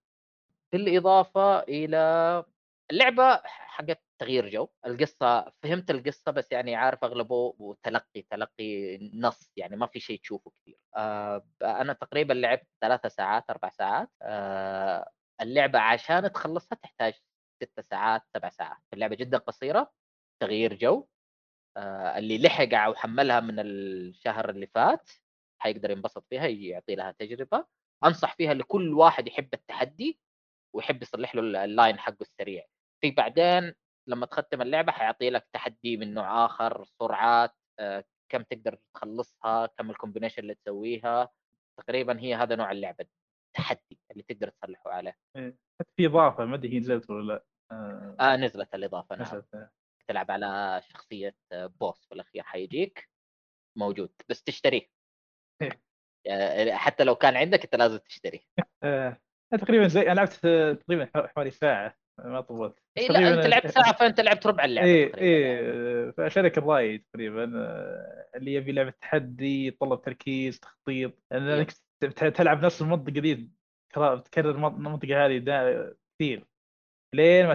بالإضافة 0.72 1.60
إلى 1.60 2.44
اللعبة 2.90 3.36
حقت 3.44 4.02
تغيير 4.20 4.48
جو. 4.48 4.68
القصة 4.86 5.52
فهمت 5.62 5.90
القصة 5.90 6.32
بس 6.32 6.52
يعني 6.52 6.74
عارف 6.76 7.04
أغلبه 7.04 7.54
وتلقي 7.58 8.22
تلقي 8.22 8.98
نص 9.14 9.52
يعني 9.56 9.76
ما 9.76 9.86
في 9.86 10.00
شيء 10.00 10.20
تشوفه 10.20 10.50
كثير. 10.50 10.78
آه 10.96 11.46
أنا 11.62 11.92
تقريبا 11.92 12.32
لعبت 12.32 12.66
ثلاثة 12.80 13.08
ساعات 13.08 13.50
أربع 13.50 13.70
ساعات. 13.70 14.10
آه 14.22 15.10
اللعبة 15.40 15.78
عشان 15.78 16.32
تخلصها 16.32 16.76
تحتاج 16.82 17.14
ست 17.62 17.80
ساعات 17.80 18.22
سبع 18.36 18.48
ساعات. 18.48 18.82
اللعبة 18.92 19.16
جدا 19.16 19.38
قصيرة 19.38 19.92
تغيير 20.42 20.74
جو. 20.74 21.06
آه 21.76 22.18
اللي 22.18 22.38
لحق 22.38 22.74
أو 22.74 22.94
حملها 22.94 23.40
من 23.40 23.60
الشهر 23.60 24.50
اللي 24.50 24.66
فات 24.66 25.10
حيقدر 25.62 25.90
ينبسط 25.90 26.26
فيها 26.30 26.46
يعطي 26.46 26.94
لها 26.94 27.12
تجربة. 27.18 27.66
أنصح 28.04 28.36
فيها 28.36 28.54
لكل 28.54 28.94
واحد 28.94 29.28
يحب 29.28 29.54
التحدي 29.54 30.20
ويحب 30.74 31.02
يصلح 31.02 31.34
له 31.34 31.64
ال 31.64 31.71
line 31.71 31.98
حقه 31.98 32.16
السريع. 32.20 32.66
في 33.00 33.10
بعدين 33.10 33.74
لما 34.06 34.26
تختم 34.26 34.62
اللعبة 34.62 34.92
حيعطي 34.92 35.30
لك 35.30 35.48
تحدي 35.52 35.96
من 35.96 36.14
نوع 36.14 36.46
آخر 36.46 36.84
سرعات 36.84 37.56
آه، 37.78 38.04
كم 38.32 38.42
تقدر 38.42 38.78
تخلصها 38.94 39.66
كم 39.66 39.90
ال 39.90 39.95
combination 39.95 40.42
اللي 40.42 40.54
تسويها 40.54 41.28
تقريبا 41.80 42.20
هي 42.20 42.34
هذا 42.34 42.56
نوع 42.56 42.72
اللعبة 42.72 43.06
التحدي 43.48 44.00
اللي 44.10 44.22
تقدر 44.22 44.48
تصلحه 44.48 44.90
عليه 44.90 45.16
إيه. 45.36 45.56
في 45.96 46.06
إضافة 46.06 46.44
ما 46.44 46.54
أدري 46.54 46.72
هي 46.72 46.78
نزلت 46.78 47.10
ولا 47.10 47.32
لا 47.32 47.44
آه, 47.72 48.16
آه 48.20 48.36
نزلت 48.36 48.74
الإضافة 48.74 49.16
نعم 49.16 49.26
نزلت. 49.26 49.54
إيه. 49.54 49.72
تلعب 50.08 50.30
على 50.30 50.80
شخصية 50.82 51.36
boss 51.52 52.06
في 52.06 52.14
الأخير 52.14 52.42
حيجيك 52.42 53.10
موجود 53.78 54.12
بس 54.28 54.42
تشتريه 54.42 54.90
إيه. 55.62 55.82
آه، 56.26 56.74
حتى 56.74 57.04
لو 57.04 57.14
كان 57.14 57.36
عندك 57.36 57.64
أنت 57.64 57.74
لازم 57.74 57.98
تشتريه 57.98 58.40
آه. 58.84 59.20
تقريبا 59.60 59.88
زي 59.88 60.00
أنا 60.00 60.14
لعبت 60.14 60.32
تقريبا 60.80 61.10
حوالي 61.14 61.50
ساعة 61.50 61.99
ما 62.24 62.40
طولت. 62.40 62.74
إيه 62.98 63.08
لا 63.08 63.34
أنت 63.34 63.46
لعبت 63.46 63.66
ساعة 63.66 63.92
فأنت 63.92 64.20
لعبت 64.20 64.46
ربع 64.46 64.64
اللعبة 64.64 64.88
اي 64.88 65.12
اي 65.18 66.12
فأشارك 66.12 66.58
الراي 66.58 66.98
تقريبا 66.98 67.52
آه، 67.56 68.26
اللي 68.36 68.54
يبي 68.54 68.72
لعبة 68.72 68.90
تحدي 69.00 69.66
يتطلب 69.66 70.02
تركيز 70.02 70.60
تخطيط 70.60 71.12
إنك 71.32 71.72
تلعب 72.16 72.64
نفس 72.64 72.82
المنطقة 72.82 73.12
دي 73.12 73.50
تكرر 74.24 74.50
المنطقة 74.50 75.26
هذه 75.26 75.94
كثير. 76.18 76.46
لين 77.14 77.46
ما 77.46 77.54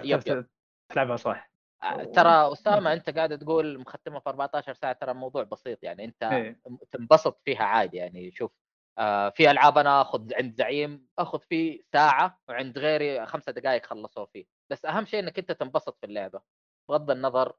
تلعبها 0.89 1.15
صح. 1.15 1.51
آه، 1.83 2.03
ترى 2.03 2.51
أسامة 2.51 2.93
أنت 2.93 3.09
قاعد 3.09 3.39
تقول 3.39 3.79
مختمة 3.79 4.19
في 4.19 4.29
14 4.29 4.73
ساعة 4.73 4.93
ترى 4.93 5.11
الموضوع 5.11 5.43
بسيط 5.43 5.83
يعني 5.83 6.05
أنت 6.05 6.23
إيه؟ 6.23 6.59
تنبسط 6.91 7.41
فيها 7.45 7.63
عادي 7.63 7.97
يعني 7.97 8.31
شوف 8.31 8.51
في 9.35 9.51
ألعاب 9.51 9.77
أنا 9.77 10.01
آخذ 10.01 10.33
عند 10.33 10.55
زعيم 10.55 11.07
آخذ 11.19 11.39
فيه 11.39 11.81
ساعة 11.93 12.39
وعند 12.49 12.77
غيري 12.79 13.25
خمسة 13.25 13.51
دقائق 13.51 13.85
خلصوا 13.85 14.25
فيه. 14.25 14.45
بس 14.71 14.85
أهم 14.85 15.05
شيء 15.05 15.19
إنك 15.19 15.39
أنت 15.39 15.51
تنبسط 15.51 15.97
في 15.99 16.05
اللعبة 16.05 16.41
بغض 16.89 17.11
النظر 17.11 17.53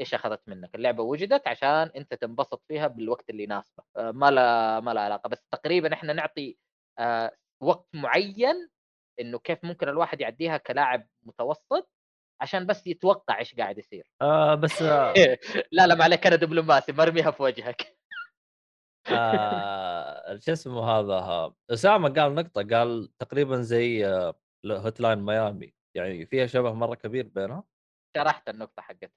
إيش 0.00 0.14
أخذت 0.14 0.42
منك. 0.46 0.74
اللعبة 0.74 1.02
وجدت 1.02 1.48
عشان 1.48 1.90
أنت 1.96 2.14
تنبسط 2.14 2.62
فيها 2.68 2.86
بالوقت 2.86 3.30
اللي 3.30 3.42
يناسبك. 3.42 3.84
آه 3.96 4.10
ما 4.10 4.30
لا 4.30 4.80
ما 4.80 4.94
لا 4.94 5.00
علاقة. 5.00 5.28
بس 5.28 5.46
تقريبا 5.50 5.92
إحنا 5.92 6.12
نعطي 6.12 6.56
آه 6.98 7.32
وقت 7.60 7.88
معين 7.94 8.68
إنه 9.20 9.38
كيف 9.38 9.64
ممكن 9.64 9.88
الواحد 9.88 10.20
يعديها 10.20 10.56
كلاعب 10.56 11.08
متوسط 11.22 11.90
عشان 12.40 12.66
بس 12.66 12.86
يتوقع 12.86 13.38
إيش 13.38 13.54
قاعد 13.54 13.78
يصير. 13.78 14.06
آه 14.22 14.54
بس 14.54 14.82
آه 14.82 15.14
لا 15.72 15.86
لا 15.86 15.94
ما 15.94 16.04
عليك. 16.04 16.26
أنا 16.26 16.36
دبلوماسي 16.36 16.92
مرميها 16.92 17.30
في 17.30 17.42
وجهك. 17.42 17.98
آه 19.12 20.36
شو 20.38 20.52
اسمه 20.52 20.90
هذا 20.90 21.52
أسامة 21.70 22.08
قال 22.08 22.34
نقطة 22.34 22.62
قال 22.76 23.10
تقريبا 23.18 23.60
زي 23.62 24.06
Hotline 24.66 25.18
Miami 25.18 25.74
يعني 25.96 26.26
فيها 26.26 26.46
شبه 26.46 26.72
مرة 26.72 26.94
كبير 26.94 27.28
بينها 27.28 27.64
شرحت 28.16 28.48
النقطة 28.48 28.82
حقت 28.82 29.12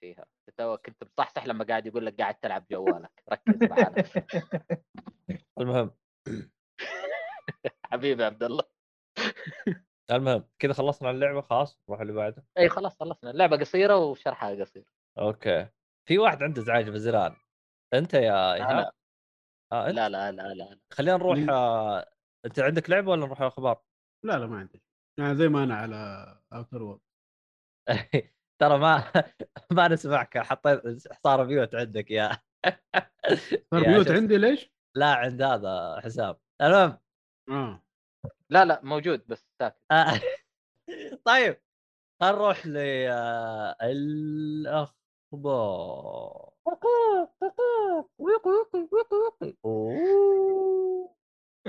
فيها. 0.00 0.26
تو 0.56 0.76
كنت 0.76 1.04
مصحصح 1.04 1.46
لما 1.46 1.64
قاعد 1.64 1.86
يقول 1.86 2.06
لك 2.06 2.20
قاعد 2.20 2.34
تلعب 2.34 2.66
جوالك. 2.70 3.22
ركز 3.32 3.62
معنا 3.62 3.94
المهم. 5.60 5.90
حبيبي 7.92 8.24
عبد 8.24 8.42
الله. 8.42 8.62
المهم 10.10 10.48
كذا 10.58 10.72
خلصنا 10.72 11.10
اللعبة 11.10 11.40
خلاص؟ 11.40 11.78
نروح 11.88 12.00
اللي 12.00 12.12
بعده. 12.12 12.44
إي 12.58 12.68
خلاص 12.68 12.96
خلصنا. 13.00 13.30
اللعبة 13.30 13.56
قصيرة 13.56 13.96
وشرحها 13.96 14.50
قصير. 14.60 14.84
Okay. 15.18 15.68
في 16.08 16.18
واحد 16.18 16.42
عنده 16.42 16.62
ازعاج 16.62 16.90
بزران 16.90 17.36
أنت 17.94 18.14
يا 18.14 18.54
إيهاب؟ 18.54 18.90
آه 19.72 19.90
لا 19.90 20.08
لا 20.08 20.32
لا 20.32 20.42
لا 20.42 20.54
لا. 20.54 20.78
خلينا 20.92 21.16
نروح؟ 21.16 21.38
آه... 21.50 22.10
أنت 22.44 22.58
عندك 22.60 22.90
لعبة 22.90 23.10
ولا 23.10 23.26
نروح 23.26 23.42
أخبار؟ 23.42 23.82
لا 24.24 24.38
لا 24.38 24.46
ما 24.46 24.58
عندي 24.58 24.82
يعني 25.18 25.36
زي 25.36 25.48
ما 25.48 25.64
أنا 25.64 25.74
على 25.76 25.96
Outer 26.52 26.82
World 26.82 27.00
ترى 28.60 28.78
ما 28.78 29.12
ما 29.76 29.88
نسمعك 29.88 30.38
حطيت 30.38 30.82
صار 31.24 31.44
mute 31.44 31.74
عندك 31.74 32.10
يا 32.10 32.30
صار 33.70 33.84
mute. 33.84 34.10
عندي 34.10 34.36
ليش؟ 34.38 34.72
لا 34.96 35.14
عند 35.14 35.42
هذا 35.42 36.00
حساب 36.04 36.40
المهم 36.62 36.98
آه 37.50 37.82
لا 38.50 38.64
لا 38.64 38.80
موجود 38.84 39.26
بس 39.26 39.46
ساكت 39.58 39.78
آه، 39.90 40.20
طيب 41.24 41.60
خلينا 42.20 42.36
نروح 42.36 42.66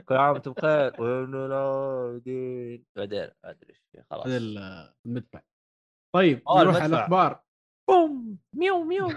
كل 0.06 0.16
عام 0.16 0.34
وأنتم 0.34 0.52
بخير. 0.52 1.02
زين 1.01 1.36
العابدين 1.36 2.86
بعدين 2.95 3.20
ما 3.20 3.34
أدري 3.50 3.70
إيش 3.70 3.82
خلاص. 4.10 4.28
هذا 4.28 4.38
المدفع. 5.06 5.41
طيب 6.16 6.41
آه، 6.48 6.64
نروح 6.64 6.76
على. 6.76 6.86
الأخبار. 6.86 7.41
بوم 7.89 8.38
ميو 8.56 8.84
ميو. 8.84 9.10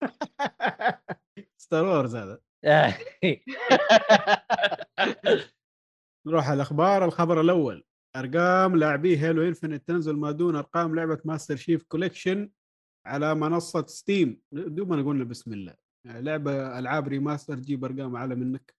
Star 1.62 1.84
Wars 1.84 2.16
هذا. 2.16 2.40
نروح 6.26 6.46
على 6.46 6.54
الأخبار. 6.56 7.04
الخبر 7.04 7.40
الأول. 7.40 7.84
أرقام 8.16 8.76
لاعبي 8.76 9.18
Halo 9.18 9.42
Infinite 9.42 9.88
تنزل 9.88 10.16
ما 10.16 10.30
دون 10.30 10.56
أرقام 10.56 10.94
لعبة 10.94 11.20
Master 11.24 11.56
Chief 11.56 11.82
Collection 11.82 12.50
على 13.06 13.34
منصة 13.34 13.86
Steam 13.86 14.40
دوب 14.52 14.92
نقول 14.92 15.24
بسم 15.24 15.52
الله. 15.52 15.74
يعني 16.06 16.22
لعبة 16.22 16.78
ألعاب 16.78 17.08
remaster 17.08 17.54
تجيب 17.56 17.84
أرقام 17.84 18.16
أعلى 18.16 18.34
منك. 18.34 18.74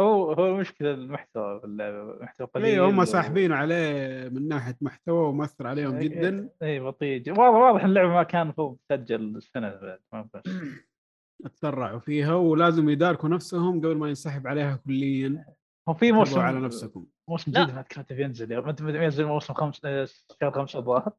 هو 0.00 0.32
هو 0.32 0.46
المشكلة 0.46 0.90
المحتوى 0.94 1.60
في 1.60 1.66
اللعبة 1.66 2.18
محتوى 2.22 2.46
قليل 2.46 2.66
اي 2.66 2.78
هم 2.78 2.98
و- 2.98 3.04
ساحبين 3.04 3.52
عليه 3.52 4.28
من 4.28 4.48
ناحية 4.48 4.76
محتوى 4.80 5.28
ومؤثر 5.28 5.66
عليهم 5.66 5.98
جدا. 5.98 6.50
اي 6.62 6.80
بطيء. 6.80 7.30
واضح 7.30 7.40
واضح 7.54 7.84
اللعبة 7.84 8.08
ما 8.08 8.22
كان 8.22 8.42
المفروض 8.42 8.78
تسجل 8.88 9.36
السنة 9.36 9.70
بعد 9.80 10.00
ما 10.12 10.28
بس. 10.34 10.42
تسرعوا 11.54 11.98
فيها 11.98 12.34
ولازم 12.34 12.88
يداركوا 12.88 13.28
نفسهم 13.28 13.78
قبل 13.78 13.96
ما 13.96 14.08
ينسحب 14.08 14.46
عليها 14.46 14.76
كليا. 14.76 15.44
هو 15.88 15.94
في 15.94 16.12
موسم 16.12 16.40
على 16.40 16.60
نفسكم. 16.60 17.06
موسم. 17.30 17.50
جديد 17.52 17.74
ما 17.74 17.82
كاتب 17.82 18.18
ينزل؟ 18.20 18.66
متى 18.66 18.84
متى 18.84 19.04
ينزل 19.04 19.24
موسم 19.24 19.54
خمس 19.54 19.80
آه، 19.84 20.04
شهر 20.40 20.50
خمسة 20.50 20.78
الظاهر 20.78 21.12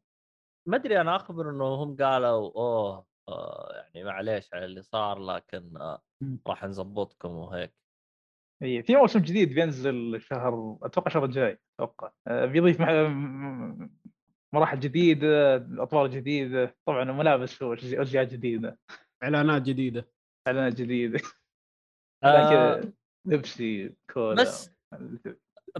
ما 0.68 0.76
أدري 0.78 1.01
أنا 1.01 1.16
أخبر 1.16 1.49
إنه 1.49 1.66
هم 1.66 1.95
قالوا 1.95 2.51
أوه 2.55 3.05
آه 3.30 3.72
يعني 3.74 4.03
معليش 4.05 4.53
على 4.53 4.66
اللي 4.66 4.82
صار 4.82 5.20
لكن 5.20 5.78
آه. 5.78 6.01
راح 6.47 6.63
نظبطكم 6.63 7.30
وهيك. 7.30 7.74
إي 8.63 8.84
في 8.84 8.95
موسم 8.95 9.20
جديد 9.20 9.53
بينزل 9.53 10.22
شهر 10.22 10.78
أتوقع 10.82 11.07
الشهر 11.07 11.26
الجاي 11.26 11.59
أتوقع. 11.80 12.11
آه، 12.28 12.45
بيضيف 12.45 12.82
مح- 12.82 12.89
مراحل 14.53 14.80
جديدة 14.80 15.55
أطوار 15.84 16.07
جديدة. 16.07 16.78
طبعا 16.86 17.03
ملابس 17.03 17.61
واشياء 17.61 18.24
جديدة. 18.26 18.80
إعلانات 19.24 19.61
جديدة. 19.61 20.07
إعلانات 20.47 20.74
جديدة. 20.74 21.20
آه. 22.24 22.82
بيبسي 23.28 23.95
كولا 24.13 24.41
بس 24.43 24.72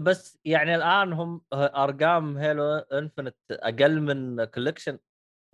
بس 0.00 0.38
يعني 0.44 0.74
الآن 0.74 1.12
هم 1.12 1.40
أرقام 1.52 2.38
Halo 2.38 2.64
Infinite 2.74 3.36
أقل 3.50 4.00
من 4.00 4.44
Collection 4.44 4.98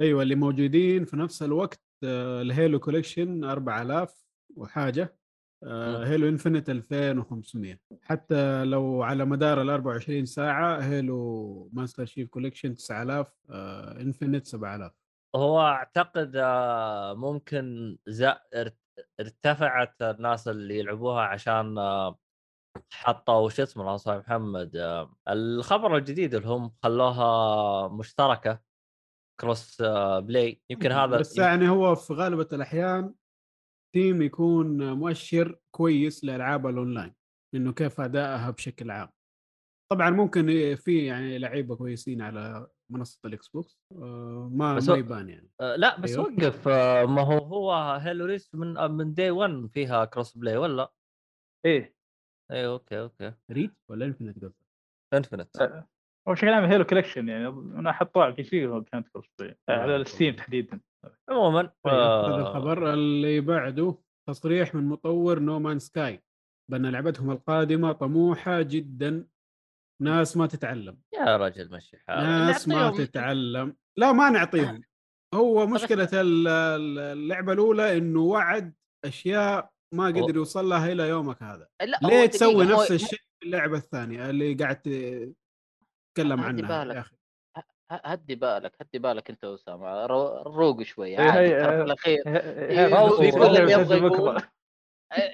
أيوه 0.01 0.22
اللي 0.22 0.34
موجودين 0.34 1.05
في 1.05 1.16
نفس 1.16 1.43
الوقت 1.43 1.82
آه، 2.05 2.43
ال 2.43 2.50
Halo 2.50 2.78
Collection 2.78 3.45
4000 3.45 4.26
وحاجة 4.57 5.16
آه،. 5.64 6.05
Halo 6.05 6.28
Infinite 6.28 6.70
2500 6.70 7.78
حتى 8.03 8.64
لو 8.64 9.03
على 9.03 9.24
مدار 9.24 9.62
ال 9.62 9.70
24 9.70 10.26
ساعة 10.26 10.78
Halo 10.78 11.70
Master 11.72 12.05
Chief 12.05 12.28
Collection 12.28 12.74
9000 12.74 13.26
آه، 13.51 14.01
Infinite 14.01 14.47
7000 14.47 14.93
هو 15.36 15.61
أعتقد 15.61 16.32
آه، 16.36 17.14
ممكن 17.14 17.97
ارتفعت 19.20 20.03
الناس 20.03 20.49
اللي 20.49 20.78
يلعبوها 20.78 21.22
عشان 21.22 21.78
آه، 21.78 22.18
حطوا 22.93 23.49
شو 23.49 23.62
اسمه 23.62 23.83
الله 23.83 23.97
صاحب 23.97 24.20
محمد 24.20 24.77
آه، 24.77 25.16
الخبر 25.29 25.97
الجديد 25.97 26.35
اللي 26.35 26.49
هم 26.49 26.73
خلوها 26.83 27.89
مشتركة 27.89 28.61
cross 29.40 29.80
آه، 29.81 30.18
play 30.18 30.62
يمكن 30.70 30.93
هذا 30.93 31.18
بس 31.18 31.39
يعني 31.39 31.68
هو 31.68 31.95
في 31.95 32.14
غالبة 32.14 32.49
الأحيان 32.53 33.14
Steam 33.95 34.22
يكون 34.23 34.93
مؤشر 34.93 35.59
كويس 35.70 36.25
لألعاب 36.25 36.66
الاونلاين 36.66 37.14
إنه 37.55 37.73
كيف 37.73 38.01
أدائها 38.01 38.51
بشكل 38.51 38.91
عام. 38.91 39.09
طبعا 39.93 40.11
ممكن 40.11 40.75
في 40.77 41.07
يعني 41.07 41.39
لعيبة 41.39 41.77
كويسين 41.77 42.23
على 42.23 42.66
منصة 42.91 43.20
ال 43.24 43.49
Xbox 43.49 43.80
آه، 43.93 44.51
ما 44.53 44.75
بس 44.75 44.89
ما 44.89 44.97
يبان 44.97 45.29
يعني. 45.29 45.51
آه، 45.61 45.77
لا 45.77 46.01
بس 46.01 46.11
أيوه. 46.11 46.25
وقف 46.25 46.68
آه، 46.68 47.05
ما 47.05 47.23
هو 47.23 47.39
هو 47.39 47.73
Halo 47.97 48.24
Reach 48.24 48.55
من 48.55 48.77
آه، 48.77 48.87
من 48.87 49.14
day 49.14 49.30
1 49.31 49.66
فيها 49.73 50.05
cross 50.05 50.36
play 50.38 50.57
ولا؟ 50.57 50.93
إيه. 51.66 52.01
اي 52.53 52.66
okay 52.66 53.01
okay. 53.01 53.32
Reach 53.51 53.72
ولا 53.90 54.07
Infinite 54.07 54.36
قصدك؟ 54.44 54.55
Infinite 55.14 55.57
آه، 55.61 55.88
هو 56.28 56.32
بشكل 56.32 56.48
عام 56.48 56.64
Halo 56.64 56.84
Collection 56.84 57.28
يعني 57.28 57.48
أنا 57.48 57.92
حطوه 57.92 58.22
على 58.22 58.30
ال 58.30 58.43
PC 58.45 58.80
كانت 58.92 59.09
crossplay 59.09 59.57
على 59.68 59.96
ال 59.97 60.03
Steam 60.03 60.34
تحديدا. 60.36 60.80
عموما 61.30 61.62
طيب 61.62 61.94
هذا 61.94 62.03
آه، 62.03 62.40
الخبر 62.40 62.92
اللي 62.94 63.40
بعده. 63.40 63.98
تصريح 64.28 64.74
من 64.74 64.84
مطور 64.88 65.38
No 65.38 65.50
Man's 65.50 65.78
Sky 65.78 66.22
بأن 66.70 66.86
لعبتهم 66.86 67.30
القادمة 67.30 67.92
طموحة 67.92 68.62
جدا. 68.62 69.26
ناس 70.03 70.36
ما 70.36 70.46
تتعلم. 70.46 70.98
يا 71.14 71.36
رجل 71.36 71.70
مشي 71.72 71.96
حالك. 71.98 72.22
ناس 72.24 72.68
ما 72.68 72.90
تتعلم. 72.90 73.76
لا 73.98 74.12
ما 74.12 74.30
نعطيهم. 74.30 74.82
هو 75.34 75.66
مشكلة 75.66 76.09
ال- 76.12 76.48
ال- 76.48 76.98
اللعبة 76.98 77.53
الأولى 77.53 77.98
إنه 77.98 78.20
وعد 78.20 78.74
أشياء 79.05 79.72
ما 79.93 80.07
قدر 80.07 80.36
يوصل 80.36 80.68
لها 80.68 80.93
إلى 80.93 81.09
يومك 81.09 81.43
هذا. 81.43 81.68
لا 81.82 81.99
ليه 82.03 82.26
تسوي 82.26 82.55
هو- 82.55 82.62
نفس 82.80 82.93
الشيء 82.93 83.18
في 83.40 83.47
اللعبة 83.47 83.76
الثانية 83.76 84.30
اللي 84.30 84.55
قاعد 84.55 84.76
تتكلم 84.80 86.40
عنها 86.40 86.84
بالك. 86.84 86.97
يا 86.97 87.01
أخي 87.01 87.16
هدي 87.90 88.34
بالك 88.34 88.72
هدي 88.80 88.99
بالك 88.99 89.30
أنت 89.30 89.45
واسامه 89.45 90.07
رو- 90.07 90.43
روق 90.43 90.82
شوي 90.82 91.09
إيه، 91.09 91.30
عادي 91.30 91.82
الأخير. 91.82 92.22
اللي 92.26 93.72
يبغى 93.72 94.01
بكرة. 94.01 94.16
يقول. 94.16 94.43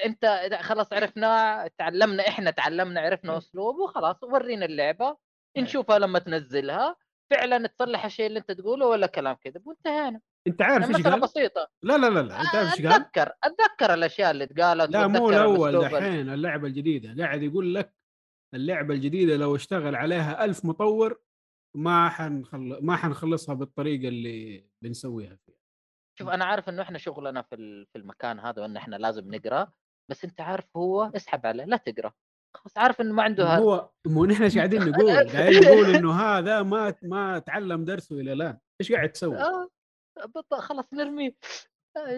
أنت 0.04 0.24
إذا 0.24 0.62
خلاص 0.62 0.92
عرفنا 0.92 1.70
تعلمنا 1.78 2.28
إحنا 2.28 2.50
تعلمنا 2.50 3.00
عرفنا 3.00 3.38
أسلوب 3.38 3.76
وخلاص 3.76 4.22
ورينا 4.22 4.66
اللعبة. 4.66 5.16
نشوفها 5.59 5.98
لما 5.98 6.18
تنزلها. 6.18 6.96
فعلا 7.30 7.66
تصلح 7.66 8.04
الشيء 8.04 8.26
اللي 8.26 8.38
أنت 8.38 8.50
تقوله 8.50 8.86
ولا 8.86 9.06
كلام 9.06 9.34
كذب 9.34 9.66
وانتهينا. 9.66 10.20
أنت 10.46 10.62
عارف 10.62 10.88
إيش 10.88 10.96
مسألة 10.96 11.10
قال؟ 11.10 11.20
بسيطة. 11.20 11.70
لا 11.82 11.98
لا 11.98 12.06
لا 12.06 12.22
لا 12.22 12.40
أنت 12.40 12.54
عارف 12.54 12.72
إيش 12.72 12.86
قال؟ 12.86 12.92
أتذكر 12.92 13.32
أتذكر 13.44 13.94
الأشياء 13.94 14.30
اللي 14.30 14.44
اتقالت 14.44 14.90
لا 14.90 15.06
مو 15.06 15.30
الأول 15.30 15.80
دحين 15.80 16.30
اللعبة 16.30 16.68
الجديدة. 16.68 17.24
قاعد 17.24 17.42
يقول 17.42 17.74
لك 17.74 17.94
اللعبة 18.54 18.94
الجديدة 18.94 19.36
لو 19.36 19.56
اشتغل 19.56 19.96
عليها 19.96 20.44
ألف 20.44 20.64
مطور 20.64 21.20
ما 21.76 22.08
حنخل... 22.08 22.78
ما 22.82 22.96
حنخلصها 22.96 23.54
بالطريقة 23.54 24.08
اللي 24.08 24.66
بنسويها 24.82 25.36
فيها. 25.46 25.58
شوف 26.18 26.28
أنا 26.28 26.44
عارف 26.44 26.68
إنه 26.68 26.82
إحنا 26.82 26.98
شغلنا 26.98 27.42
في 27.42 27.86
في 27.92 27.98
المكان 27.98 28.40
هذا 28.40 28.62
وإن 28.62 28.76
إحنا 28.76 28.96
لازم 28.96 29.34
نقرأ 29.34 29.72
بس 30.10 30.24
أنت 30.24 30.40
عارف 30.40 30.76
هو 30.76 31.12
اسحب 31.16 31.46
عليه 31.46 31.64
لا 31.64 31.76
تقرأ. 31.76 32.12
خلاص 32.55 32.78
عارف 32.78 33.01
إنه 33.01 33.14
ما 33.14 33.22
عنده 33.22 33.44
ه- 33.44 33.59
هو 33.59 33.90
مو 34.07 34.24
نحن 34.24 34.42
إيش 34.42 34.57
قاعدين 34.59 34.80
نقول؟ 34.88 35.28
قاعدين 35.30 35.62
نقول 35.64 35.94
إنه 35.94 36.12
هذا 36.20 36.62
ما 36.62 36.94
ما 37.03 37.38
تعلم 37.38 37.84
درسه 37.84 38.20
إلى 38.20 38.32
الآن، 38.32 38.59
إيش 38.80 38.92
قاعد 38.92 39.12
تسوي؟ 39.12 39.36
آه 39.38 39.68
خلاص 40.59 40.84
نرميه. 40.92 41.34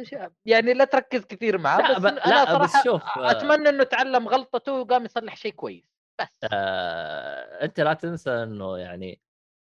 ش- 0.03 0.15
يعني؟ 0.47 0.73
لا 0.75 0.85
تركز 0.85 1.25
كثير 1.25 1.59
معاه 1.59 1.79
لا 1.81 1.99
بس 1.99 2.03
ب- 2.03 2.07
أنا 2.07 2.35
لا 2.45 2.59
بس 2.59 2.71
صراحة 2.71 2.85
شوف 2.85 3.03
آه، 3.19 3.31
أتمنى 3.31 3.69
إنه 3.69 3.85
تعلم 3.85 4.29
غلطته 4.29 4.73
وقام 4.73 5.05
يصلح 5.05 5.37
شيء 5.37 5.53
كويس. 5.53 5.85
بس. 6.21 6.39
آه، 6.53 7.65
أنت 7.65 7.81
لا 7.81 7.95
تنسى 7.95 8.31
إنه 8.31 8.79
يعني 8.79 9.21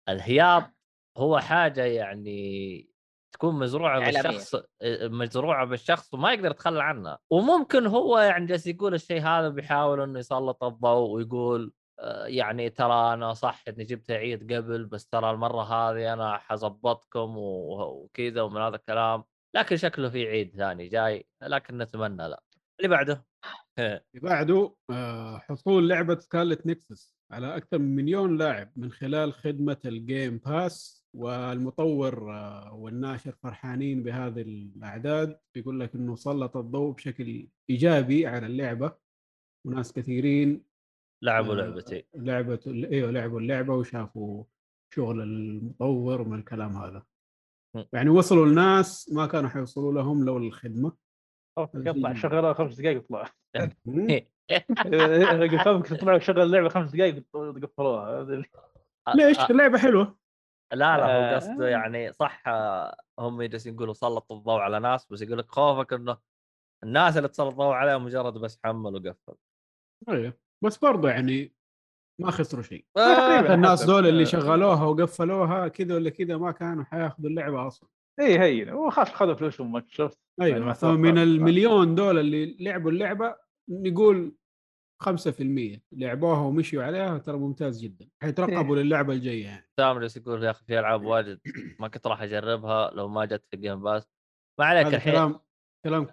الهياط 0.08 0.64
هو 1.18 1.38
حاجة 1.38 1.84
يعني 1.84 2.91
تكون 3.32 3.58
مزروعة 3.58 3.98
إعلامية. 4.00 4.28
بالشخص 4.28 4.54
آه، 4.54 5.08
مزروعة 5.08 5.66
بالشخص 5.66 6.14
وما 6.14 6.32
يقدر 6.32 6.50
يتخلى 6.50 6.82
عنها. 6.82 7.18
وممكن 7.30 7.86
هو 7.86 8.18
يعني 8.18 8.46
جالس 8.46 8.66
يقول 8.66 8.94
الشيء 8.94 9.20
هذا 9.20 9.48
بيحاول 9.48 10.00
إنه 10.00 10.18
يسلط 10.18 10.64
الضوء 10.64 11.10
ويقول 11.10 11.72
آه، 12.00 12.26
يعني 12.26 12.70
ترى 12.70 13.14
أنا 13.14 13.34
صح 13.34 13.64
إني 13.68 13.84
جبت 13.84 14.10
عيد 14.10 14.52
قبل 14.52 14.84
بس 14.84 15.06
ترى 15.06 15.30
المرة 15.30 15.62
هذه 15.62 16.12
أنا 16.12 16.38
حظبطكم 16.38 17.34
وكذا 17.36 18.42
ومن 18.42 18.60
هذا 18.60 18.76
الكلام. 18.76 19.24
لكن 19.54 19.76
شكله 19.76 20.08
في 20.08 20.26
عيد 20.26 20.56
ثاني 20.56 20.88
جاي 20.88 21.26
لكن 21.42 21.78
نتمنى 21.78 22.28
لا 22.28 22.42
اللي 22.80 22.88
بعده؟ 22.88 23.24
اللي 23.78 24.00
بعده 24.22 24.74
آه، 24.90 25.38
حصول 25.38 25.88
لعبة 25.88 26.18
Scarlet 26.18 26.66
Nexus 26.66 27.16
على 27.30 27.56
أكثر 27.56 27.78
من 27.78 27.96
مليون 27.96 28.38
لاعب 28.38 28.72
من 28.76 28.92
خلال 28.92 29.32
خدمة 29.32 29.76
ال 29.84 29.95
Game 29.95 30.38
Pass 30.38 31.01
والمطور 31.14 32.32
آه، 32.32 32.74
والناشر 32.74 33.32
فرحانين 33.32 34.02
بهذه 34.02 34.42
الأعداد 34.42 35.38
يقول 35.56 35.80
لك 35.80 35.94
إنه 35.94 36.16
سلط 36.16 36.56
الضوء 36.56 36.94
بشكل 36.94 37.48
إيجابي 37.70 38.26
على 38.26 38.46
اللعبة. 38.46 38.92
وناس 39.66 39.92
كثيرين 39.92 40.64
لعبوا 41.22 41.54
آه، 41.54 41.56
لعبتي 41.56 42.04
لعبة 42.14 42.60
إيوه 42.66 43.10
لعبوا 43.10 43.40
اللعبة 43.40 43.74
وشافوا 43.74 44.44
شغل 44.94 45.20
المطور 45.20 46.20
ومن 46.20 46.38
الكلام 46.38 46.76
هذا. 46.76 47.02
يعني 47.92 48.10
وصلوا 48.10 48.46
لناس 48.46 49.12
ما 49.12 49.26
كانوا 49.26 49.50
حيوصلوا 49.50 49.92
لهم 49.92 50.24
لولا 50.24 50.46
الخدمة. 50.46 50.92
قطع 51.58 52.14
شغلها 52.14 52.52
خمس 52.52 52.80
دقائق 52.80 52.96
يطلع. 52.96 53.30
تطلع 55.80 56.18
شغل 56.26 56.40
اللعبة 56.40 56.68
خمس 56.68 56.92
دقائق 56.92 57.24
قفلوها 57.62 58.24
ليش؟ 59.14 59.38
آه، 59.38 59.50
اللعبة 59.50 59.78
حلوة. 59.78 60.21
لا 60.72 60.96
لا 60.96 61.04
هو 61.04 61.08
آه. 61.08 61.34
قصده 61.36 61.68
يعني 61.68 62.12
صح 62.12 62.42
آه، 62.48 62.96
هم 63.18 63.42
جالسين 63.42 63.74
يقولوا 63.74 63.94
سلطوا 63.94 64.36
الضوء 64.36 64.60
على 64.60 64.80
ناس 64.80 65.06
بس 65.06 65.22
يقول 65.22 65.38
لك 65.38 65.50
خوفك 65.50 65.92
إنه 65.92 66.18
الناس 66.84 67.16
اللي 67.16 67.28
تسلط 67.28 67.48
الضوء 67.48 67.72
عليهم 67.74 68.04
مجرد 68.04 68.34
بس 68.34 68.58
حمل 68.64 68.94
وقفل 68.94 69.34
أيوه 70.08 70.32
بس 70.64 70.76
برضه 70.78 71.08
يعني 71.10 71.52
ما 72.20 72.30
خسروا 72.30 72.62
شيء 72.62 72.84
تقريباً 72.94 73.54
الناس. 73.54 73.84
دول 73.84 74.06
اللي 74.06 74.22
آه. 74.22 74.26
شغلوها 74.26 74.84
وقفلوها 74.84 75.68
كذا 75.68 75.94
ولا 75.94 76.10
كذا 76.10 76.36
ما 76.36 76.52
كانوا 76.52 76.84
حياخذوا 76.84 77.30
اللعبة 77.30 77.66
أصلا 77.66 77.88
إي 78.20 78.38
هين 78.38 78.70
وخلاص 78.70 79.08
خذوا 79.08 79.34
فلوسهم 79.34 79.76
يعني 79.76 80.10
أيوه 80.40 80.72
توقع. 80.72 80.94
المليون 80.94 81.94
دول 81.94 82.18
اللي 82.18 82.56
لعبوا 82.60 82.90
اللعبة 82.90 83.36
نقول 83.68 84.34
5% 85.02 85.80
لعبوها 85.92 86.38
ومشيوا 86.40 86.84
عليها 86.84 87.18
ترى 87.18 87.36
ممتاز 87.36 87.82
جدا. 87.82 88.08
حيترقبوا 88.22 88.76
للعبة 88.76 89.12
الجاية 89.12 89.44
يعني. 89.44 89.68
سام 89.80 89.98
جالس 89.98 90.16
يقول 90.16 90.44
يا 90.44 90.50
أخي 90.50 90.64
في 90.64 90.78
ألعاب 90.78 91.04
واجد 91.04 91.40
ما 91.80 91.88
كنت 91.88 92.06
راح 92.06 92.22
أجربها 92.22 92.90
لو 92.90 93.08
ما 93.08 93.24
جت 93.24 93.44
في 93.50 93.56
Game 93.56 93.82
Pass 93.82 94.08
ما 94.60 94.66
عليك 94.66 94.86
الحين. 94.86 95.12
كلام 95.12 95.40
كلام 95.84 96.06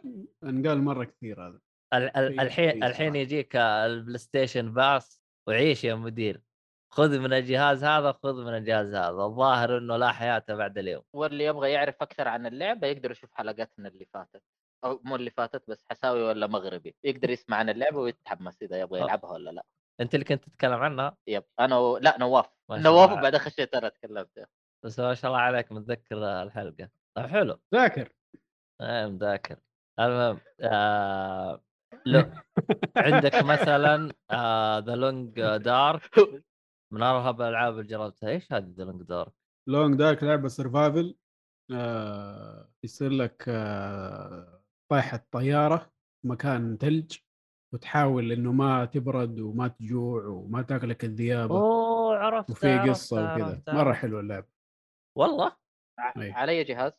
انقال 0.44 0.82
مرة 0.84 1.04
كثير 1.04 1.48
هذا. 1.48 1.60
ال- 1.94 2.18
ال- 2.18 2.40
الحين 2.40 2.84
الحين. 2.84 3.16
يجيك 3.16 3.56
ال 3.56 4.18
PlayStation 4.18 4.74
Pass 4.74 5.22
وعيش 5.48 5.84
يا 5.84 5.96
مدير. 5.96 6.42
خذ 6.94 7.20
من 7.20 7.34
الجهاز 7.34 7.84
هذا 7.84 8.12
خذ 8.12 8.46
من 8.46 8.58
الجهاز 8.58 8.88
هذا. 8.88 9.10
الظاهر 9.10 9.78
إنه 9.78 9.98
لا 9.98 10.12
حياه 10.12 10.44
بعد 10.50 10.78
اليوم. 10.78 11.04
واللي 11.16 11.44
يبغى 11.44 11.72
يعرف 11.72 11.96
أكثر 12.02 12.28
عن 12.28 12.46
اللعبة 12.46 12.88
يقدر 12.88 13.12
يشوف 13.12 13.34
حلقاتنا 13.34 13.88
اللي 13.88 14.06
فاتت. 14.14 14.44
مو 14.86 15.16
اللي 15.16 15.32
فاتت 15.32 15.70
بس 15.70 15.86
حساوي 15.92 16.22
ولا 16.22 16.48
مغربي 16.48 16.96
يقدر 17.04 17.30
يسمع 17.30 17.58
عن 17.58 17.70
اللعبة 17.70 17.98
ويتحمس 18.00 18.62
إذا 18.62 18.80
يبغى 18.80 19.00
آه. 19.00 19.04
يلعبها 19.04 19.32
ولا 19.32 19.50
لأ. 19.50 19.66
أنت 20.02 20.14
اللي 20.14 20.26
كنت 20.26 20.44
تتكلم 20.44 20.74
عنها؟ 20.74 21.18
yep 21.28 21.43
أنا 21.60 21.78
و... 21.78 21.98
لأ 21.98 22.18
نواف 22.20 22.50
نواف. 22.72 23.12
وبعدين 23.12 23.40
خشيت 23.40 23.76
أنا 23.76 23.90
تكلمت. 23.90 24.50
بس 24.86 25.00
ما 25.00 25.14
شاء 25.14 25.32
الله 25.32 25.42
عليك 25.42 25.72
متذكر 25.72 26.42
الحلقة. 26.44 26.90
طيب 27.18 27.26
حلو. 27.26 27.60
ذاكر 27.74 28.14
إيه 28.82 29.08
مذاكر. 29.08 29.60
المهم 30.00 30.40
آه... 30.62 31.64
لو 32.06 32.32
عندك 32.98 33.44
مثلا 33.44 34.14
The 34.80 34.95
Long 34.95 35.41
Dark 35.58 36.20
من 36.94 37.04
ارهب 37.04 37.42
الألعاب 37.42 37.74
اللي 37.74 37.88
جربتها 37.88 38.30
إيش 38.30 38.54
هذه 38.54 38.74
The 38.78 38.84
Long 38.84 39.04
Dark؟ 39.04 39.34
Long 39.68 39.95
Dark 39.95 40.24
لعبة 40.24 40.48
survival 40.47 41.16
آه 41.72 42.70
يصير 42.84 43.12
لك 43.12 43.46
آه 43.48 44.59
طايحه 44.90 45.26
طياره 45.32 45.92
مكان 46.26 46.78
ثلج 46.78 47.18
وتحاول 47.74 48.32
إنه 48.32 48.52
ما 48.52 48.86
تبرد 48.86 49.40
وما 49.40 49.68
تجوع 49.68 50.26
وما 50.26 50.62
تاكلك 50.62 51.04
الذيابة 51.06 51.56
أوه 51.60 52.18
عرفت 52.18 52.50
وفي 52.52 52.78
قصة 52.80 53.34
وكذا 53.34 53.64
مرة 53.68 53.80
عرفت. 53.88 54.02
حلوة 54.02 54.20
اللعبة 54.20 54.48
والله 55.18 55.56
أي. 56.18 56.32
على 56.32 56.52
اي 56.52 56.64
جهاز؟ 56.64 56.92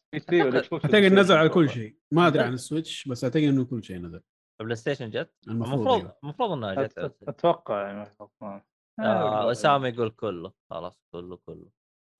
أعتقد 0.72 0.94
نزل 1.12 1.36
على 1.36 1.48
كل. 1.48 1.68
شيء 1.68 1.96
ما 2.12 2.26
أدري 2.26 2.42
عن 2.42 2.52
ال 2.60 2.67
Switch 2.67 3.08
بس 3.08 3.24
أعتقد 3.24 3.42
إنه 3.42 3.64
كل 3.64 3.84
شيء 3.84 3.96
نزل 3.98 4.20
PlayStation 4.60 5.10
جت 5.10 5.34
المفروض 5.48 6.10
المفروض 6.24 6.50
أيوه. 6.50 6.72
إنها 6.72 6.86
جت. 6.86 6.98
أتوقع 7.28 7.86
يعني 7.86 8.10
غلطان. 8.20 8.62
آه، 9.00 9.50
اسامه 9.50 9.88
يقول 9.88 10.10
كله 10.10 10.52
خلاص 10.70 11.02
كله 11.14 11.36
كله 11.36 11.70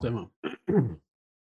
تمام 0.03 0.31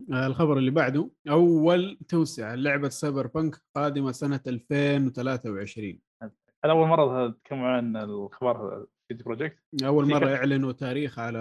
الخبر 0.10 0.58
اللي 0.58 0.72
بعده 0.72 1.10
أول 1.30 1.98
توسعة 2.10 2.56
لعبة 2.56 2.90
Cyberpunk 2.90 3.56
قادمة 3.76 4.12
سنة 4.12 4.40
2023 4.48 6.00
هذا 6.24 6.32
أول 6.74 6.88
مرة 6.88 7.28
تتكلموا 7.30 7.68
عن 7.68 7.98
الخبر 7.98 8.86
CD 9.08 9.24
Projekt 9.24 9.58
أول 9.86 10.10
مرة 10.10 10.26
خ- 10.26 10.30
يعلنوا 10.30 10.72
تاريخ 10.72 11.20
على 11.20 11.40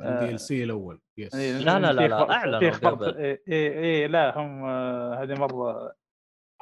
ال 0.00 0.14
D 0.14 0.28
آه. 0.28 0.30
LC 0.30 0.64
الأول 0.64 1.00
yes 1.18 1.34
إيه، 1.34 1.58
لا، 1.58 1.78
لا، 1.78 1.92
لا، 1.92 2.08
لا، 2.46 2.70
خبر 2.70 2.90
قبل. 2.90 3.16
اي 3.16 3.30
اي 3.30 3.38
إيه، 3.48 4.06
لا 4.06 4.38
هم 4.38 4.64
آه، 4.64 5.22
هذه 5.22 5.34
مرة 5.34 5.94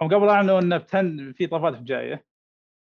هم 0.00 0.08
قبل 0.14 0.28
أعلنوا 0.28 0.60
انه 0.60 0.76
بتن 0.76 1.32
في 1.32 1.44
اضافات 1.44 1.82
جاية 1.82 2.26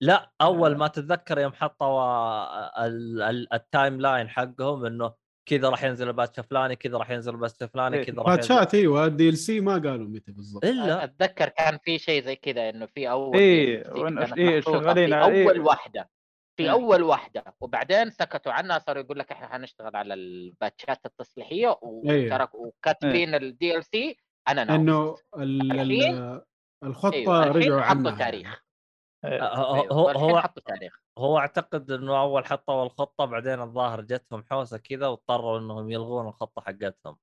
لا 0.01 0.31
أول 0.41 0.73
آه. 0.73 0.77
ما 0.77 0.87
تتذكر 0.87 1.39
يوم 1.39 1.53
حطوا 1.53 2.85
ال- 2.87 3.21
ال- 3.21 3.53
ال 3.53 4.01
timeline 4.01 4.29
حقهم 4.29 4.85
إنه 4.85 5.13
كذا 5.45 5.69
راح 5.69 5.83
ينزل 5.83 6.07
ال 6.07 6.13
patch 6.13 6.39
الفلاني 6.39 6.75
كذا 6.75 6.97
راح 6.97 7.09
ينزل 7.11 7.33
ال 7.33 7.38
patch 7.38 7.63
الفلاني 7.63 7.97
إيه. 7.97 8.03
كذا 8.03 8.21
راح 8.21 8.27
ينزل 8.35 8.47
باتشات 8.55 8.75
إيوه 8.75 9.05
ال 9.05 9.29
DLC 9.29 9.59
ما 9.61 9.73
قالوا 9.73 10.07
متى 10.07 10.31
بالضبط 10.31 10.65
إلا 10.65 11.03
أتذكر 11.03 11.49
كان 11.49 11.77
في 11.83 11.97
شيء 11.99 12.23
زي 12.23 12.35
كذا 12.35 12.69
إنه 12.69 12.85
في 12.85 13.09
أول 13.09 13.37
إيه، 13.37 13.95
إيه، 13.95 14.03
محطوطة 14.03 14.61
شغالين 14.61 15.07
في 15.09 15.21
على- 15.21 15.25
إيه. 15.29 15.45
أول 15.49 15.59
واحدة 15.59 16.09
في 16.57 16.63
إيه. 16.63 16.71
أول 16.71 17.03
واحدة 17.03 17.43
وبعدين 17.61 18.09
سكتوا 18.09 18.51
عنها 18.51 18.79
صاروا 18.79 19.03
يقول 19.03 19.19
لك 19.19 19.31
إحنا 19.31 19.47
حنشتغل 19.47 19.95
على 19.95 20.13
الباتشات 20.13 21.05
التصليحية 21.05 21.67
أيوه. 21.67 22.25
وتركوا 22.35 22.67
وكاتبين 22.67 23.35
ال 23.35 23.77
DLC 23.77 24.17
أنا 24.47 24.75
إنه 24.75 25.15
ال- 25.37 25.71
الحين- 25.71 26.17
ال- 26.17 26.41
الخطة 26.83 27.15
أيوه 27.15 27.43
الحين 27.43 27.61
رجعوا 27.61 27.81
حطوا 27.81 27.99
عنها 27.99 28.17
تاريخ. 28.17 28.63
هو 29.25 29.29
أيوة. 29.31 29.91
هو 29.93 30.09
هو, 30.09 30.39
حطوا 30.41 30.63
تاريخ 30.65 30.99
هو 31.19 31.37
أعتقد 31.37 31.91
إنه 31.91 32.21
أول 32.21 32.45
حطوا 32.45 32.83
الخطه 32.85 33.25
بعدين 33.25 33.61
الظاهر 33.61 34.01
جتهم 34.01 34.43
حوسة 34.43 34.77
كذا 34.77 35.07
واضطروا 35.07 35.59
إنهم 35.59 35.91
يلغون 35.91 36.27
الخطة 36.27 36.61
حقتهم. 36.61 37.17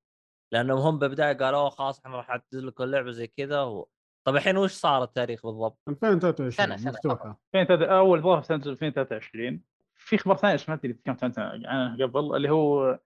لأنهم 0.53 0.79
هم 0.79 0.99
بالبدايه 0.99 1.33
قالوا 1.33 1.59
"أوه 1.61 1.71
خلاص 1.71 1.99
إحنا 2.05 2.17
راح 2.17 2.29
نعدل 2.29 2.67
لكم 2.67 2.85
اللعبة 2.85 3.11
زي 3.11 3.27
كذا 3.27 3.63
و... 3.63 3.89
طب 4.27 4.37
الحين 4.37 4.57
وش 4.57 4.73
صار 4.73 5.03
التاريخ 5.03 5.47
بالضبط؟ 5.47 5.79
2023 5.89 6.51
سنة- 6.53 6.77
سنة 6.81 6.93
مفتوحه 6.93 7.41
2003 7.55 7.99
أول 7.99 8.19
اضافه 8.19 8.43
سنة 8.43 8.57
2023 8.67 9.61
في 9.95 10.19
خبر 10.19 10.37
ثاني 10.37 10.59
سمعت 10.59 10.85
اللي 10.85 10.95
تكلمت 10.95 11.39
عنه 11.39 12.05
قبل 12.07 12.37
اللي 12.37 12.51
هو 12.51 12.99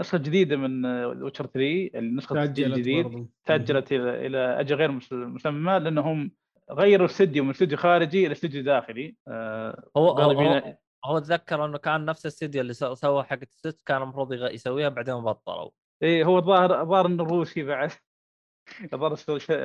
نسخه 0.00 0.18
جديده 0.18 0.56
من 0.56 0.86
Witcher 0.86 1.46
3 1.46 1.90
النسخة 1.98 2.34
تأجلت 2.34 2.58
الجديد 2.76 3.06
برضو. 3.06 3.28
تأجلت 3.44 3.92
إلى 3.92 4.26
إلى 4.26 4.60
أجل 4.60 4.76
غير 4.76 4.90
مس- 4.90 5.12
مسمى 5.12 5.78
لأنهم 5.78 6.30
غيروا 6.72 7.06
الاستديو 7.06 7.44
من 7.44 7.50
استوديو 7.50 7.78
خارجي 7.78 8.26
إلى 8.26 8.32
استوديو 8.32 8.62
داخلي. 8.62 9.16
آه، 9.28 9.84
هو 9.96 10.10
هو, 10.10 10.30
هو, 10.30 10.76
هو 11.04 11.18
اتذكر 11.18 11.64
إنه 11.64 11.78
كان 11.78 12.04
نفس 12.04 12.26
الاستديو 12.26 12.60
اللي 12.60 12.72
سو- 12.72 12.94
سوى 12.94 13.24
حق 13.24 13.38
ال 13.42 13.48
Switch 13.48 13.82
كان 13.86 14.02
المفروض 14.02 14.32
يسويها 14.32 14.88
بعدين 14.88 15.14
بطلوا. 15.14 15.70
إيه 16.02 16.24
هو 16.24 16.38
الظاهر 16.38 16.80
الظاهر 16.82 17.06
إنه 17.06 17.24
روسي 17.24 17.62
بعد. 17.62 17.90
الظاهر 18.94 19.12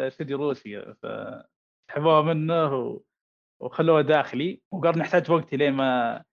استوديو 0.08 0.38
روسي 0.38 0.93
فسحبوها 1.04 2.22
منه 2.22 2.76
و- 2.76 3.01
وخلوها 3.62 4.01
داخلي. 4.01 4.62
وقالوا 4.72 4.97
نحتاج 4.99 5.32
وقت 5.32 5.56
لين 5.56 5.74
ما 5.74 6.24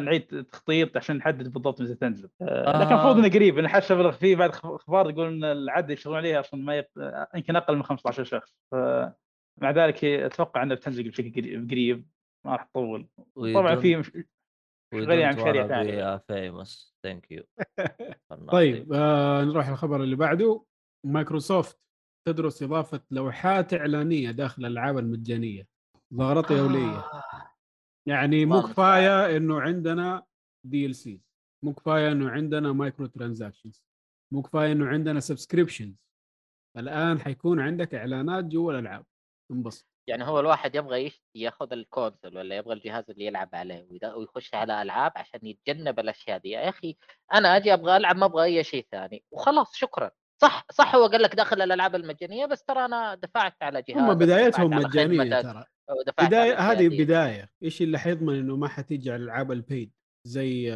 نعيد 0.00 0.44
تخطيط 0.52 0.96
عشان 0.96 1.16
نحدد 1.16 1.52
بالضبط 1.52 1.80
متى 1.80 1.94
تنزل. 1.94 2.28
آه. 2.42 2.82
لكن 2.82 2.92
آه. 2.92 2.94
المفروض 2.94 3.16
إنه 3.18 3.28
قريب 3.34 3.58
أنا 3.58 3.68
حاسس 3.68 3.92
بلغ 3.92 4.10
فيه 4.12 4.36
بعد 4.36 4.50
أخبار 4.50 5.10
يقول 5.10 5.26
إن 5.26 5.44
العدد 5.44 5.90
يشتغلون 5.90 6.18
عليها 6.18 6.40
أصلا 6.40 6.60
ما 6.62 6.76
يق... 6.76 6.88
يمكن 7.34 7.56
أقل 7.56 7.76
من 7.76 7.82
15 7.82 8.24
شخص. 8.24 8.56
فمع 9.60 9.70
ذلك 9.70 10.04
أتوقع 10.04 10.62
انها 10.62 10.76
بتنزل 10.76 11.08
بشكل 11.08 11.68
قريب- 11.70 12.08
ما 12.46 12.52
راح 12.52 12.62
تطول. 12.64 13.08
طبعا 13.54 13.76
في 13.76 13.96
مش... 13.96 14.06
شغالين 14.94 15.24
على 15.26 15.36
مشاريع 15.36 15.66
ثانية. 15.68 16.16
فيموس 16.16 16.96
thank 17.02 17.32
you 17.32 17.42
طيب 18.48 18.92
آه 18.92 19.44
نروح 19.44 19.68
الخبر 19.68 20.02
اللي 20.02 20.16
بعده. 20.16 20.64
مايكروسوفت 21.06 21.78
تدرس 22.28 22.62
إضافة 22.62 23.00
لوحات 23.10 23.74
إعلانية 23.74 24.30
داخل 24.30 24.64
الألعاب 24.66 24.98
المجانية. 24.98 25.68
ضغطه 26.14 26.56
يولية. 26.56 26.98
آه. 26.98 27.22
يعني 28.08 28.44
مو 28.46 28.62
كفاية 28.62 29.36
إنه 29.36 29.60
عندنا 29.60 30.26
DLC 30.66 31.20
مو 31.64 31.72
كفاية 31.74 32.12
إنه 32.12 32.30
عندنا 32.30 32.72
microtransactions 32.72 33.84
مو 34.32 34.42
كفاية 34.42 34.72
إنه 34.72 34.86
عندنا 34.86 35.20
subscriptions 35.20 36.04
الآن 36.78 37.18
حيكون 37.20 37.60
عندك 37.60 37.94
إعلانات 37.94 38.44
جوا 38.44 38.72
الألعاب. 38.72 39.06
انبسط. 39.50 39.86
يعني 40.08 40.24
هو 40.24 40.40
الواحد 40.40 40.74
يبغى 40.74 41.04
يش... 41.04 41.22
ياخذ 41.34 41.72
ال 41.72 41.80
console 41.80 42.38
ولا 42.38 42.56
يبغى 42.56 42.74
الجهاز 42.74 43.10
اللي 43.10 43.24
يلعب 43.24 43.48
عليه 43.52 43.88
ويخش 44.16 44.54
على 44.54 44.82
ألعاب 44.82 45.12
عشان 45.16 45.46
يتجنب 45.46 46.00
الأشياء 46.00 46.38
دي. 46.38 46.50
يا 46.50 46.68
أخي 46.68 46.96
أنا 47.34 47.56
أجي 47.56 47.74
أبغى 47.74 47.96
ألعب 47.96 48.16
ما 48.16 48.26
أبغى 48.26 48.44
أي 48.44 48.64
شيء 48.64 48.86
ثاني. 48.92 49.24
وخلاص 49.30 49.74
شكرا. 49.74 50.10
صح 50.42 50.66
صح 50.72 50.94
هو 50.94 51.06
قال 51.06 51.22
لك 51.22 51.34
داخل 51.34 51.62
الألعاب 51.62 51.94
المجانية 51.94 52.46
بس 52.46 52.64
ترى 52.64 52.84
أنا 52.84 53.14
دفعت 53.14 53.62
على 53.62 53.82
جهاز 53.82 53.98
هم 53.98 54.14
بدايتهم 54.14 54.70
مجانية 54.70 55.40
ترى. 55.40 55.64
بداية 56.22 56.58
هذه. 56.58 57.04
بداية. 57.04 57.50
إيش 57.62 57.82
اللي 57.82 57.98
حيضمن 57.98 58.38
إنه 58.38 58.56
ما 58.56 58.68
حتيجي 58.68 59.10
على 59.10 59.22
الالعاب 59.22 59.52
ال 59.52 59.59
paid؟ 59.59 59.92
زي 60.26 60.72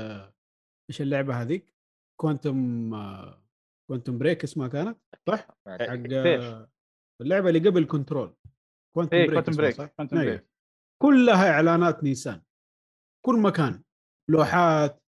إيش 0.90 1.02
اللعبة 1.02 1.42
هذيك؟ 1.42 1.74
Quantum 2.20 2.90
Quantum 3.90 4.18
Break 4.18 4.44
اسمها 4.44 4.68
كانت 4.68 4.98
صح؟ 5.28 5.48
حق 5.68 5.92
اللعبة 7.20 7.48
اللي 7.48 7.68
قبل 7.68 7.84
Control. 7.84 8.34
Quantum 8.94 9.16
إيه 9.16 9.26
Break 9.26 9.50
Break؟ 9.50 9.76
Quantum. 9.76 10.16
Break 10.16 10.48
كلها 11.02 11.50
إعلانات 11.50 12.04
نيسان. 12.04 12.42
كل 13.26 13.38
مكان. 13.38 13.82
لوحات 14.30 15.02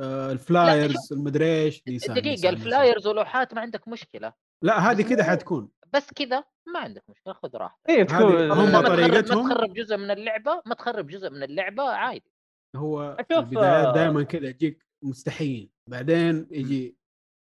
آه، 0.00 0.32
ال 0.32 0.43
flyers 0.43 1.12
المدري 1.12 1.62
إيش 1.62 1.82
نيسان 1.88 2.14
دقيقة 2.14 2.30
نيسان، 2.30 2.54
ال 2.54 2.61
flyers 2.61 3.06
ولوحات 3.06 3.54
ما 3.54 3.60
عندك 3.60 3.88
مشكلة. 3.88 4.32
لا 4.64 4.78
هذه 4.78 5.02
كذا 5.02 5.24
حتكون. 5.24 5.70
بس 5.94 6.12
كذا 6.12 6.44
ما 6.74 6.80
عندك 6.80 7.02
مشكلة 7.10 7.32
خذ 7.32 7.56
راحتك. 7.56 7.90
هذه 7.90 8.02
تكون 8.02 8.50
هم 8.50 8.58
هم 8.58 8.72
ما 8.72 8.82
تخرب 8.82 8.96
طريقتهم. 8.96 9.72
جزء 9.72 9.96
من 9.96 10.10
اللعبة 10.10 10.62
ما 10.66 10.74
تخرب 10.74 11.06
جزء 11.06 11.30
من 11.30 11.42
اللعبة 11.42 11.82
عادي. 11.82 12.32
هو 12.76 13.16
البدايات 13.30 13.86
آه، 13.86 13.94
دائما 13.94 14.22
كذا 14.22 14.48
يجيك 14.48 14.86
مستحيين 15.04 15.70
بعدين 15.90 16.46
يجي 16.50 16.96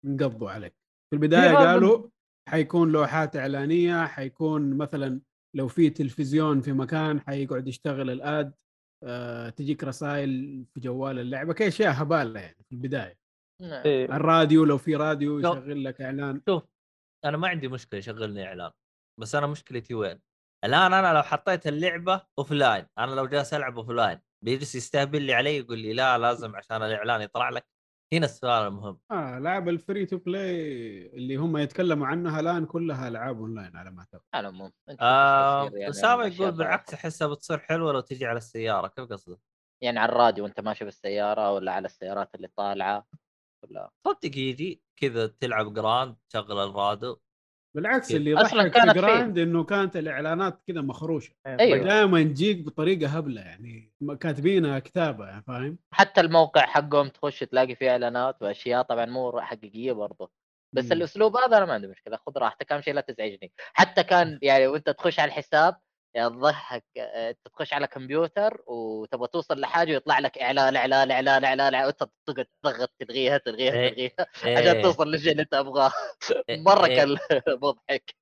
ينقضوا 0.06 0.52
عليك. 0.52 0.74
في 1.10 1.16
البداية 1.16 1.56
قالوا 1.56 2.10
حيكون 2.50 2.92
لوحات 2.92 3.36
إعلانية 3.36 4.06
حيكون 4.06 4.78
مثلا 4.78 5.22
لو 5.54 5.68
في 5.68 5.90
تلفزيون 5.90 6.62
في 6.62 6.72
مكان 6.72 7.22
حيقعد 7.22 7.68
يشتغل 7.68 8.10
ال 8.10 8.24
ad 8.24 8.54
آه، 9.04 9.50
تجيك 9.50 9.84
رسائل 9.84 10.66
في 10.74 10.80
جوال 10.80 11.20
اللعبة 11.20 11.54
كل 11.54 11.64
اشياء 11.64 12.02
هبالة 12.02 12.40
يعني 12.40 12.64
في 12.70 12.72
البداية 12.72 13.20
إيه. 13.62 14.06
الراديو 14.06 14.66
لو 14.66 14.78
في 14.78 14.96
راديو 14.96 15.40
يشغل 15.40 15.84
لك 15.84 16.02
إعلان 16.02 16.42
شوف 16.50 16.64
أنا 17.26 17.38
ما 17.38 17.48
عندي 17.48 17.68
مشكلة 17.68 17.98
يشغلني 17.98 18.48
إعلان 18.48 18.72
بس 19.20 19.36
أنا 19.36 19.48
مشكلتي 19.48 19.94
وين؟ 19.94 20.20
الآن 20.66 20.94
أنا 20.94 21.14
لو 21.14 21.24
حطيت 21.24 21.68
اللعبة 21.68 22.26
offline 22.40 22.86
أنا 22.98 23.12
لو 23.12 23.26
جالس 23.26 23.54
ألعب 23.54 23.78
offline 23.78 24.20
بيجلس 24.46 24.76
يستهبل 24.76 25.22
لي 25.22 25.34
علي 25.34 25.58
يقول 25.58 25.80
لي 25.80 25.94
لا 25.94 26.18
لازم 26.18 26.56
عشان 26.56 26.84
الإعلان 26.84 27.22
يطلع 27.22 27.50
لك 27.50 27.68
هنا 28.14 28.26
السؤال 28.26 28.68
المهم 28.68 29.00
آه 29.12 29.40
لعب 29.40 29.70
ال 29.70 29.77
free 29.77 30.06
to 30.06 30.18
play 30.18 31.08
اللي 31.08 31.36
هم 31.36 31.58
يتكلموا 31.58 32.08
عنها 32.08 32.40
الآن 32.40 32.66
كلها 32.66 33.08
ألعاب 33.08 33.38
أونلاين 33.38 33.76
على 33.78 33.92
ما 33.92 34.00
اعتقد 34.00 34.22
على 34.34 34.48
العموم 34.48 34.72
آه 35.02 35.64
يعني 35.64 35.90
أسامة 35.90 36.26
يقول. 36.26 36.52
بالعكس 36.52 36.94
أحسها 36.94 37.28
بتصير 37.28 37.58
حلوة 37.60 37.94
لو 37.94 38.00
تجي 38.00 38.26
على 38.26 38.38
السيارة 38.38 38.88
كيف 38.88 39.06
قصدك؟ 39.06 39.40
يعني 39.84 40.00
على 40.00 40.12
الراديو 40.12 40.44
وأنت 40.44 40.60
ماشي 40.60 40.86
بالسيارة 40.86 41.54
ولا 41.54 41.72
على 41.72 41.86
السيارات 41.86 42.36
اللي 42.36 42.48
طالعة 42.48 43.08
ولا 43.64 43.90
صدق 44.08 44.38
يجي 44.38 44.84
كذا 45.02 45.28
تلعب 45.28 45.74
Grand 45.74 46.16
تشغل 46.30 46.60
الراديو 46.70 47.22
بالعكس؟ 47.76 48.12
اللي 48.12 48.32
يضحك 48.32 48.64
في 48.64 48.70
كانت 48.70 48.92
فيه. 48.92 49.02
Grand 49.02 49.38
إنه 49.38 49.64
كانت 49.64 49.98
الإعلانات 49.98 50.62
كذا 50.68 50.82
مخروشة 50.82 51.34
أيوه 51.48 51.88
دائما 51.88 52.24
تجيك 52.24 52.66
بطريقة 52.66 53.08
هبلة 53.08 53.42
يعني 53.42 53.92
كاتبينها 54.20 54.80
كتابة 54.80 55.26
يعني 55.26 55.44
فاهم 55.44 55.78
حتى 55.92 56.22
الموقع 56.22 56.62
حقهم 56.62 57.08
تخش 57.10 57.40
تلاقي 57.40 57.76
فيه 57.76 57.90
إعلانات 57.90 58.42
وأشياء 58.42 58.82
طبعا 58.82 59.06
مو 59.06 59.42
حقيقية 59.42 59.92
برضه 59.92 60.32
بس 60.74 60.86
مم. 60.86 60.92
الأسلوب 60.92 61.38
هذا 61.38 61.58
أنا 61.58 61.66
ما 61.66 61.74
عندي 61.74 61.88
مشكلة 61.88 62.18
خذ 62.18 62.38
راحتك 62.38 62.72
أهم 62.72 62.82
شيء 62.82 62.94
لا 62.94 63.02
تزعجني 63.02 63.52
حتى 63.74 64.04
كان 64.04 64.40
يعني 64.42 64.68
وأنت 64.68 64.90
تخش 64.90 65.20
على 65.20 65.28
الحساب 65.28 65.76
تضحك 66.16 66.86
آه، 66.98 67.30
انت 67.30 67.40
تخش 67.46 67.74
على 67.74 67.88
كمبيوتر 67.88 68.64
وتبغى 68.68 69.28
توصل 69.28 69.60
لحاجة 69.60 69.92
ويطلع 69.92 70.20
لك 70.20 70.38
إعلان 70.38 70.76
إعلان 70.76 71.12
إعلان 71.12 71.46
إعلان 71.46 71.94
تقعد 71.94 72.46
تضغط 72.64 72.92
تلغيها 73.00 73.38
تلغيها 73.38 73.74
إيه. 73.74 73.90
تلغيها 73.90 74.28
إيه. 74.46 74.58
عشان 74.58 74.82
توصل 74.82 75.12
للشيء 75.12 75.32
اللي 75.32 75.46
تبغاه 75.46 75.92
إيه. 76.50 76.62
مرة 76.68 76.86
إيه. 76.86 76.96
كان 76.96 77.18
مضحك 77.64 78.16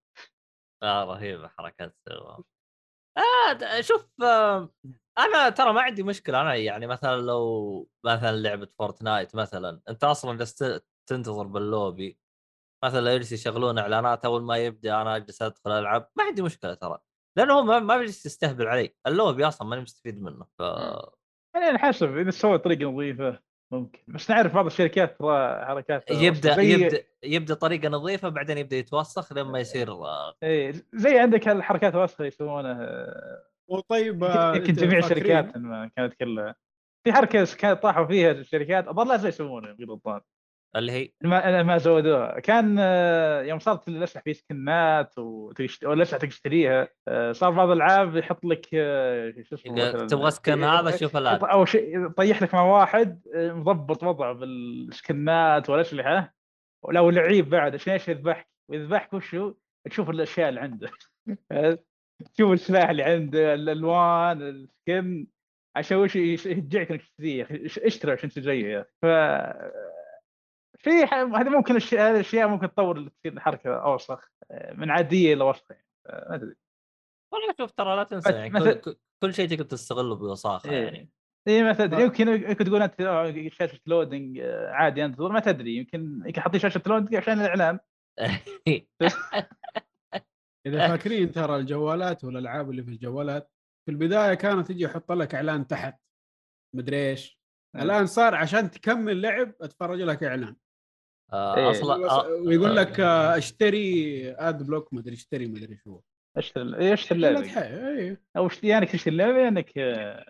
آه 0.83 1.03
رهيبة 1.03 1.47
حركات 1.47 1.95
آه 3.17 3.81
شوف 3.81 4.07
آه 4.23 4.73
أنا 5.17 5.49
ترى 5.49 5.73
ما 5.73 5.81
عندي 5.81 6.03
مشكلة 6.03 6.41
أنا 6.41 6.55
يعني 6.55 6.88
مثلا 6.88 7.15
لو 7.15 7.89
مثلا 8.05 8.31
لعبة 8.38 8.67
Fortnite 8.79 9.35
مثلا 9.35 9.81
أنت 9.89 10.03
أصلا 10.03 10.38
جالس 10.38 10.63
تنتظر 11.09 11.43
باللوبي 11.43 12.19
مثلا 12.85 13.01
لو 13.01 13.11
يجلس 13.11 13.31
يشغلون 13.31 13.79
إعلانات 13.79 14.25
أول 14.25 14.43
ما 14.43 14.57
يبدأ 14.57 15.01
أنا 15.01 15.15
أجلس 15.15 15.41
أدخل 15.41 15.71
ألعب 15.71 16.11
ما 16.17 16.23
عندي 16.23 16.41
مشكلة 16.41 16.73
ترى 16.73 16.99
لأنه 17.38 17.53
هو 17.53 17.63
ما 17.63 17.79
ما 17.79 17.97
بيجلس 17.97 18.25
يستهبل 18.25 18.67
علي. 18.67 18.95
اللوبي 19.07 19.47
أصلا 19.47 19.67
ماني 19.67 19.81
مستفيد 19.81 20.21
منه 20.21 20.45
ف 20.59 20.61
يعني 21.55 21.77
حسب 21.77 22.17
إذا 22.17 22.31
سوى 22.31 22.57
طريقة 22.57 22.85
نظيفة 22.91 23.39
ممكن. 23.71 23.99
بس 24.07 24.29
نعرف 24.29 24.55
بعض 24.55 24.65
الشركات 24.65 25.19
ترى 25.19 25.65
حركات 25.65 26.11
يبدأ 26.11 26.55
زي 26.55 26.73
يبدأ 26.73 27.03
يبدأ 27.23 27.53
طريقة 27.53 27.89
نظيفة 27.89 28.29
بعدين 28.29 28.57
يبدأ 28.57 28.77
يتوسخ 28.77 29.33
لما 29.33 29.59
يصير 29.59 29.91
آه، 29.91 30.35
إيه. 30.43 30.73
زي 30.93 31.19
عندك 31.19 31.47
الحركات 31.47 31.95
الوسخة 31.95 32.25
يسوونها. 32.25 33.07
وطيب 33.67 34.23
آه، 34.23 34.55
يمكن 34.55 34.69
أنت 34.69 34.79
جميع؟ 34.79 34.97
الشركات 34.97 35.51
كانت 35.95 36.13
كلها. 36.13 36.55
في 37.03 37.13
حركة 37.13 37.47
كانت 37.57 37.83
طاحوا 37.83 38.05
فيها 38.05 38.31
الشركات 38.31 38.88
اظن 38.88 39.07
لازم 39.07 39.27
يسوونها 39.27 39.71
غير 39.71 39.89
غلطان 39.89 40.21
اللي 40.76 40.91
هي 40.91 41.09
ما 41.24 41.63
ما 41.63 41.78
زودوها 41.78 42.39
كان 42.39 42.76
آه، 42.80 43.41
يوم 43.41 43.59
صارت 43.59 43.88
الاسلحه 43.88 44.24
في 44.24 44.34
سكنات 44.34 45.18
وتشت... 45.18 45.84
أو 45.84 45.93
الاسلحه 45.93 46.28
تشتريها؟ 46.28 46.88
آه، 47.07 47.32
صار 47.32 47.51
بعض 47.51 47.70
الألعاب 47.70 48.15
يحط 48.15 48.45
لك 48.45 48.68
آه، 48.74 49.34
شو 49.41 49.55
اسمه 49.55 49.91
تبغى 50.07 50.32
سكن 50.32 50.63
هذا 50.63 50.97
شوف 50.97 51.18
الآن. 51.18 51.39
أو 51.49 51.65
شيء 51.65 52.05
يطيح 52.05 52.41
لك 52.41 52.53
مع 52.53 52.61
واحد 52.61 53.22
مضبط 53.36 54.03
وضعه 54.03 54.34
بالسكنات 54.34 55.70
والاسلحه 55.70 56.34
ولو 56.86 57.09
لعيب 57.09 57.49
بعد 57.49 57.74
عشان 57.74 57.93
إيش 57.93 58.07
يذبحك؟ 58.07 58.49
ويذبحك 58.72 59.13
وشو 59.13 59.53
تشوف 59.89 60.09
الأشياء 60.09 60.49
اللي 60.49 60.59
عنده. 60.59 60.89
تشوف 62.36 62.51
السلاح 62.51 62.89
اللي 62.89 63.03
عنده 63.03 63.53
الألوان 63.53 64.41
السكن 64.41 65.28
عشان 65.78 65.97
وش 65.97 66.15
يش- 66.15 66.45
يشجعك 66.45 66.91
إنك 66.91 67.01
تشتريه. 67.01 67.47
اشتري 67.86 68.11
عشان 68.11 68.30
تشتريه. 68.30 68.89
ف 69.01 69.05
في 70.78 71.05
ح- 71.05 71.13
هذه 71.13 71.49
ممكن 71.49 71.71
الاشياء 71.71 72.09
هذه 72.09 72.13
الأشياء 72.15 72.47
ممكن 72.47 72.73
تطور 72.73 73.07
تصير 73.07 73.39
حركه 73.39 73.75
أوسخ 73.75 74.32
آه، 74.51 74.73
من 74.73 74.89
عادية 74.91 75.34
إلى 75.34 75.43
وسخة 75.43 75.73
يعني. 75.73 75.88
آه، 76.07 76.30
ما 76.30 76.36
أدري 76.36 76.55
والله 77.34 77.53
شوف 77.57 77.71
ترى 77.71 77.95
لا 77.95 78.03
تنسى 78.03 78.34
يعني 78.34 78.49
بس- 78.49 78.95
كل, 79.23 79.34
شيء 79.34 79.49
تقدر 79.49 79.63
تستغله 79.63 80.15
بوساخه 80.15 80.69
إيه. 80.71 80.84
يعني 80.84 81.09
اي 81.47 81.63
ما 81.63 81.73
تدري 81.73 82.03
يمكن 82.03 82.28
يمكن 82.28 82.65
تقول 82.65 82.82
أنت 82.82 83.01
آه، 83.01 83.49
شاشة 83.49 83.80
لودنج 83.86 84.39
آه، 84.39 84.69
عادي 84.71 85.05
انتظر 85.05 85.32
ما 85.32 85.39
تدري 85.39 85.75
يمكن 85.78 86.21
يمكن 86.25 86.41
حاطين 86.41 86.59
شاشة 86.59 86.82
loading 86.88 87.15
عشان 87.15 87.39
الإعلان 87.41 87.80
إذا 90.67 90.88
فاكرين 90.88 91.32
ترى 91.32 91.55
الجوالات 91.55 92.23
والألعاب 92.23 92.69
اللي 92.71 92.84
في 92.84 92.89
الجوالات 92.89 93.51
في 93.86 93.91
البداية 93.91 94.34
كانت 94.34 94.67
تجي 94.67 94.84
يحط 94.84 95.11
لك 95.11 95.36
إعلان 95.36 95.67
تحت 95.67 95.99
مدري 96.75 97.09
إيش 97.09 97.39
مم. 97.75 97.82
الآن 97.82 98.05
صار 98.05 98.36
عشان 98.36 98.71
تكمل 98.71 99.21
لعب 99.21 99.53
أتفرج 99.61 100.01
لك 100.01 100.23
إعلان 100.23 100.55
آه 101.34 101.57
إيه. 101.57 101.71
أصلا 101.71 102.09
آه 102.09 102.28
ويقول 102.28 102.75
لك 102.75 102.99
آه، 102.99 103.38
أشتري 103.38 104.32
ad 104.31 104.63
block 104.63 104.93
مدري 104.93 105.13
أشتري 105.13 105.47
مدري 105.47 105.78
شو 105.78 105.99
أشتري 106.38 106.78
إيه، 106.78 106.93
أشتري 106.93 107.19
لا 107.19 107.30
اللعبة 107.30 107.61
إيه. 107.61 108.21
أو 108.38 108.47
اشتري 108.47 108.69
يعني 108.69 108.86
تشتري 108.86 109.11
اللعبة 109.11 109.38
يا 109.38 109.47
أنك 109.47 109.78
آه، 109.78 110.25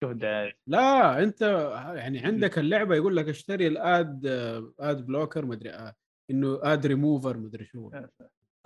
تشوف 0.00 0.10
الدعايه 0.10 0.58
لا 0.66 1.22
أنت 1.22 1.42
يعني 1.96 2.18
عندك 2.18 2.58
اللعبة 2.58 2.94
يقول 2.94 3.16
لك 3.16 3.28
أشتري 3.28 3.66
ال 3.66 3.86
ad 3.86 4.26
ad 4.80 5.06
blocker 5.06 5.44
مدري 5.44 5.70
آه، 5.70 5.94
إنه 6.30 6.60
آد 6.62 6.86
ريموفر 6.86 7.36
مدري 7.36 7.64
شو 7.64 7.90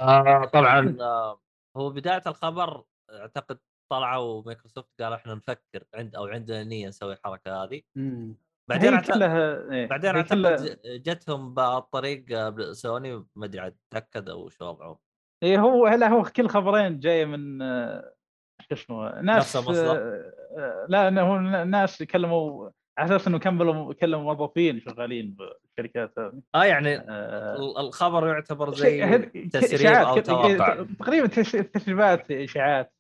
آه 0.00 0.44
طبعا 0.44 0.96
آه 1.00 1.40
هو 1.76 1.90
بداية 1.90 2.22
الخبر 2.26 2.84
أعتقد 3.10 3.58
طلعوا 3.90 4.42
مايكروسوفت 4.46 5.02
قالوا 5.02 5.16
إحنا 5.16 5.34
نفكر 5.34 5.84
عند 5.94 6.14
أو 6.14 6.26
عندنا 6.26 6.64
نية 6.64 6.88
نسوي 6.88 7.12
الحركة 7.12 7.64
هذه 7.64 7.82
مم. 7.94 8.34
بعدين 8.70 8.94
أعتقد 8.94 9.14
كلها 9.14 9.70
إيه. 9.72 9.86
بعدين 9.88 10.16
أعتقد 10.16 10.28
كلها 10.38 10.56
جتهم 10.86 11.54
بالطريق 11.54 12.24
آه، 12.32 12.72
سوني 12.72 13.24
ما 13.36 13.46
أدري 13.46 13.60
عاد 13.60 13.76
تأكد 13.90 14.28
أو 14.28 14.48
شو 14.48 14.64
وضعهم 14.64 14.96
إيه 15.42 15.58
هو 15.58 15.88
لا 15.88 16.08
هو 16.08 16.22
كل 16.22 16.48
خبرين 16.48 16.98
جاية 17.00 17.24
من 17.24 17.62
آه، 17.62 18.12
شو 18.60 18.74
اسمه 18.74 19.20
ناس؟ 19.20 19.56
آه، 19.56 20.86
لا 20.88 21.20
هو 21.22 21.38
ناس 21.64 22.00
يكلموا 22.00 22.70
على 22.98 23.16
أساس 23.16 23.28
إنه 23.28 23.38
كملوا 23.38 23.92
كلموا 23.94 24.34
موظفين 24.34 24.80
شغالين 24.80 25.36
بالشركات 25.38 26.18
هذه 26.18 26.42
آه 26.54 26.64
يعني 26.64 26.96
آه، 26.96 27.56
ال- 27.56 27.78
الخبر 27.78 28.28
يعتبر 28.28 28.74
زي 28.74 29.18
تسريب 29.52 29.92
أو 29.92 30.18
توقع 30.20 30.84
تقريبا 30.98 31.26
تس- 31.26 31.52
تسريبات 31.52 32.30
إشاعات 32.30 32.92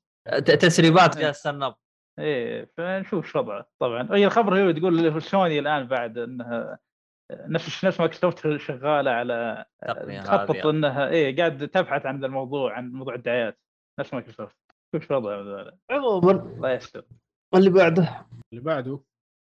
تسريبات. 0.60 1.18
جالس 1.18 1.46
النبض 1.46 1.74
إيه 2.20 2.70
فنشوف 2.76 3.24
إيش 3.24 3.36
وضعه 3.36 3.66
طبعا 3.78 4.08
هي 4.12 4.26
الخبر 4.26 4.62
هو 4.62 4.70
تقول 4.70 5.22
سوني 5.22 5.58
الآن 5.58 5.86
بعد 5.86 6.18
إنها 6.18 6.78
نفس 7.32 7.84
نفس 7.84 8.00
مايكروسوفت 8.00 8.56
شغالة 8.56 9.10
على 9.10 9.64
تخطط 10.24 10.56
هذه 10.56 10.70
إنها 10.70 11.08
إيه 11.08 11.36
قاعد 11.36 11.68
تبحث 11.68 12.06
عن 12.06 12.20
ذا 12.20 12.26
الموضوع 12.26 12.72
عن 12.72 12.92
موضوع 12.92 13.14
الدعايات. 13.14 13.60
نفس 14.00 14.14
مايكروسوفت 14.14 14.56
شوف 14.94 15.02
إيش 15.02 15.10
وضعه. 15.10 15.78
عموما 15.90 16.30
الله 16.30 16.70
يستر. 16.70 17.04
اللي 17.54 17.70
بعده؟ 17.70 18.26
اللي 18.52 18.64
بعده 18.64 19.00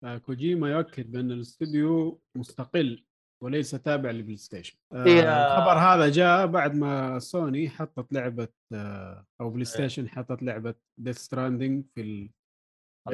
آه، 0.05 0.19
كوجيما 0.19 0.71
يؤكد 0.71 1.13
بأن 1.13 1.31
الاستوديو 1.31 2.21
مستقل 2.37 3.05
وليس 3.43 3.71
تابع 3.71 4.11
لبلاي 4.11 4.37
ستيشن. 4.37 4.79
آه، 4.93 5.05
إيه. 5.05 5.21
الخبر 5.21 5.79
هذا 5.79 6.09
جاء 6.09 6.47
بعد 6.47 6.75
ما 6.75 7.19
سوني 7.19 7.69
حطت 7.71 8.13
لعبة 8.13 8.49
آه، 8.73 9.27
أو 9.41 9.51
بلاي 9.51 9.65
ستيشن 9.65 10.09
حطت 10.09 10.43
لعبة 10.43 10.75
Death 10.99 11.19
Stranding 11.19 11.85
في 11.95 12.31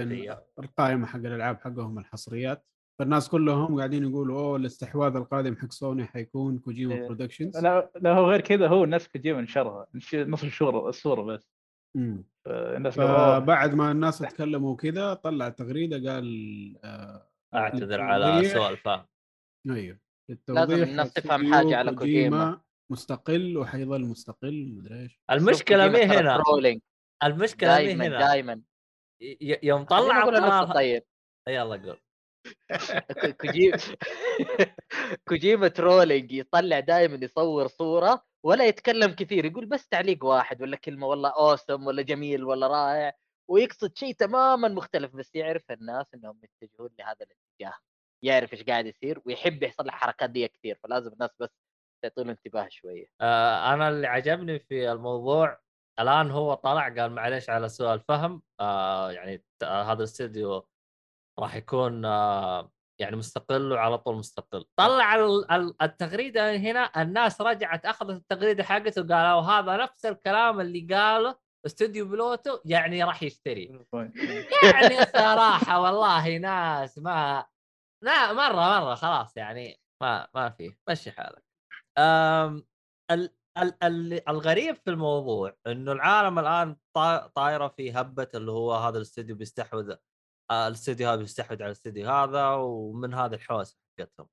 خلفية. 0.02 0.44
القائمة 0.58 1.06
حق 1.06 1.16
الألعاب 1.18 1.60
حقهم 1.60 1.98
الحصريات 1.98 2.64
فالناس 2.98 3.28
كلهم 3.28 3.76
قاعدين 3.78 4.04
يقولوا 4.04 4.40
أوه 4.40 4.56
الاستحواذ 4.56 5.16
القادم 5.16 5.56
حق 5.56 5.72
سوني 5.72 6.04
حيكون 6.06 6.58
كوجيما 6.58 6.94
إيه. 6.94 7.06
Productions 7.06 7.56
لا 7.58 7.90
لا 8.00 8.12
هو 8.12 8.30
غير 8.30 8.40
كذا 8.40 8.68
هو 8.68 8.84
الناس 8.84 9.08
كوجيما 9.08 9.40
نشرها 9.40 9.86
نش- 9.94 10.14
نص 10.14 10.44
الصورة 10.44 10.88
الصورة 10.88 11.22
بس. 11.22 11.48
مم. 11.96 12.24
الناس 12.46 12.94
فبعد 12.94 13.74
ما 13.74 13.90
الناس 13.90 14.18
تكلموا 14.18 14.76
كذا 14.76 15.14
طلع 15.14 15.48
تغريدة 15.48 16.12
قال 16.12 16.26
آه 16.84 17.28
أعتذر 17.54 18.00
على 18.00 18.38
الفهم 18.70 19.06
أيوه 19.70 19.98
لازم 20.48 20.82
الناس 20.82 21.12
تفهم 21.12 21.54
حاجة 21.54 21.76
على 21.76 21.94
كوجيما. 21.94 22.60
مستقل 22.92 23.56
وحيظل 23.58 24.00
مستقل 24.04 24.74
مدري 24.78 25.02
إيش. 25.02 25.20
المشكلة 25.30 25.88
مي 25.88 26.02
هنا؟ 26.04 26.42
المشكلة 27.24 27.78
مي 27.78 27.92
هنا؟ 27.92 28.18
دائما 28.18 28.60
يوم 29.40 29.84
طلع 29.84 30.24
القرار 30.24 30.74
طيب 30.74 31.04
يلا 31.48 31.76
قول. 31.76 32.00
كوجيما 33.40 33.78
كوجيما 35.28 35.68
trolling 35.68 36.32
يطلع 36.32 36.80
دائما 36.80 37.24
يصور 37.24 37.66
صورة 37.66 38.22
ولا 38.44 38.66
يتكلم 38.66 39.12
كثير 39.12 39.44
يقول 39.44 39.66
بس 39.66 39.88
تعليق 39.88 40.24
واحد 40.24 40.62
ولا 40.62 40.76
كلمة 40.76 41.06
والله 41.06 41.28
awesome 41.30 41.86
ولا 41.86 42.02
جميل 42.02 42.44
ولا 42.44 42.66
رائع 42.66 43.12
ويقصد 43.50 43.96
شيء 43.96 44.14
تماما 44.14 44.68
مختلف 44.68 45.16
بس 45.16 45.34
يعرف 45.34 45.70
الناس 45.70 46.06
إنهم 46.14 46.40
يتجهون 46.62 46.90
لهذا 46.98 47.16
الاتجاه 47.20 47.78
يعرف 48.22 48.52
إيش 48.52 48.62
قاعد 48.62 48.86
يصير 48.86 49.20
ويحب 49.26 49.62
يحصل 49.62 49.84
الحركات 49.86 50.30
دي 50.30 50.48
كثير 50.48 50.78
فلازم 50.82 51.12
الناس 51.12 51.30
بس 51.40 51.50
تعطوا 52.02 52.24
له 52.24 52.30
انتباه 52.30 52.68
شوية. 52.70 53.06
آه 53.20 53.74
أنا 53.74 53.88
اللي 53.88 54.06
عجبني 54.06 54.58
في 54.58 54.92
الموضوع 54.92 55.63
الآن 56.00 56.30
هو 56.30 56.54
طلع 56.54 56.88
قال 56.88 57.12
معلش 57.12 57.50
على 57.50 57.68
سوء 57.68 57.94
الفهم 57.94 58.42
آه 58.60 59.10
يعني 59.12 59.44
آه 59.62 59.82
هذا 59.82 59.98
الاستديو 59.98 60.68
راح 61.38 61.54
يكون 61.54 62.04
آه 62.04 62.72
يعني 63.00 63.16
مستقل 63.16 63.72
وعلى 63.72 63.98
طول 63.98 64.16
مستقل. 64.16 64.64
طلع 64.76 65.14
ال- 65.14 65.50
ال- 65.52 65.82
التغريدة 65.82 66.56
هنا 66.56 67.02
الناس 67.02 67.40
رجعت 67.40 67.86
أخذت 67.86 68.10
التغريدة 68.10 68.64
حقته 68.64 69.02
وقالوا 69.02 69.40
هذا 69.42 69.76
نفس 69.76 70.06
الكلام 70.06 70.60
اللي 70.60 70.94
قاله 70.94 71.36
استوديو 71.66 72.08
بلوتو 72.08 72.58
يعني 72.64 73.04
راح 73.04 73.22
يشتري. 73.22 73.86
يعني 74.62 75.04
صراحة 75.12 75.80
والله 75.80 76.36
ناس 76.38 76.98
ما 76.98 77.46
لا 78.04 78.32
مرة 78.32 78.80
مرة 78.80 78.94
خلاص 78.94 79.36
يعني 79.36 79.80
ما 80.02 80.28
ما 80.34 80.50
في 80.50 80.74
مشي 80.90 81.10
حالك. 81.12 81.44
أم 81.98 82.64
ال 83.10 83.30
الغريب 84.28 84.76
في 84.76 84.90
الموضوع 84.90 85.56
إنه 85.66 85.92
العالم 85.92 86.38
الآن 86.38 86.76
طا- 86.98 87.26
طايرة 87.34 87.68
في 87.68 87.92
هبة 87.92 88.28
اللي 88.34 88.52
هو 88.52 88.74
هذا 88.74 88.96
الاستوديو 88.96 89.36
بيستحوذ 89.36 89.94
آه، 90.50 90.68
الاستوديو 90.68 91.08
هذا 91.08 91.20
بيستحوذ 91.20 91.56
على 91.56 91.66
الاستوديو 91.66 92.10
هذا 92.10 92.48
ومن 92.50 93.14
هذا 93.14 93.34
الحوسه 93.34 93.78
حقتهم. 93.98 94.28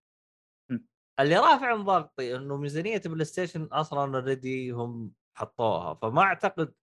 اللي 1.20 1.38
رافع 1.38 1.76
من 1.76 1.84
ضغطي 1.84 2.36
إنه 2.36 2.58
ميزانية 2.58 3.02
بلاي 3.06 3.26
ستيشن 3.26 3.64
أصلا 3.64 4.18
already 4.18 4.72
هم 4.72 5.12
حطوها 5.38 5.94
فما 5.94 6.22
أعتقد 6.22 6.74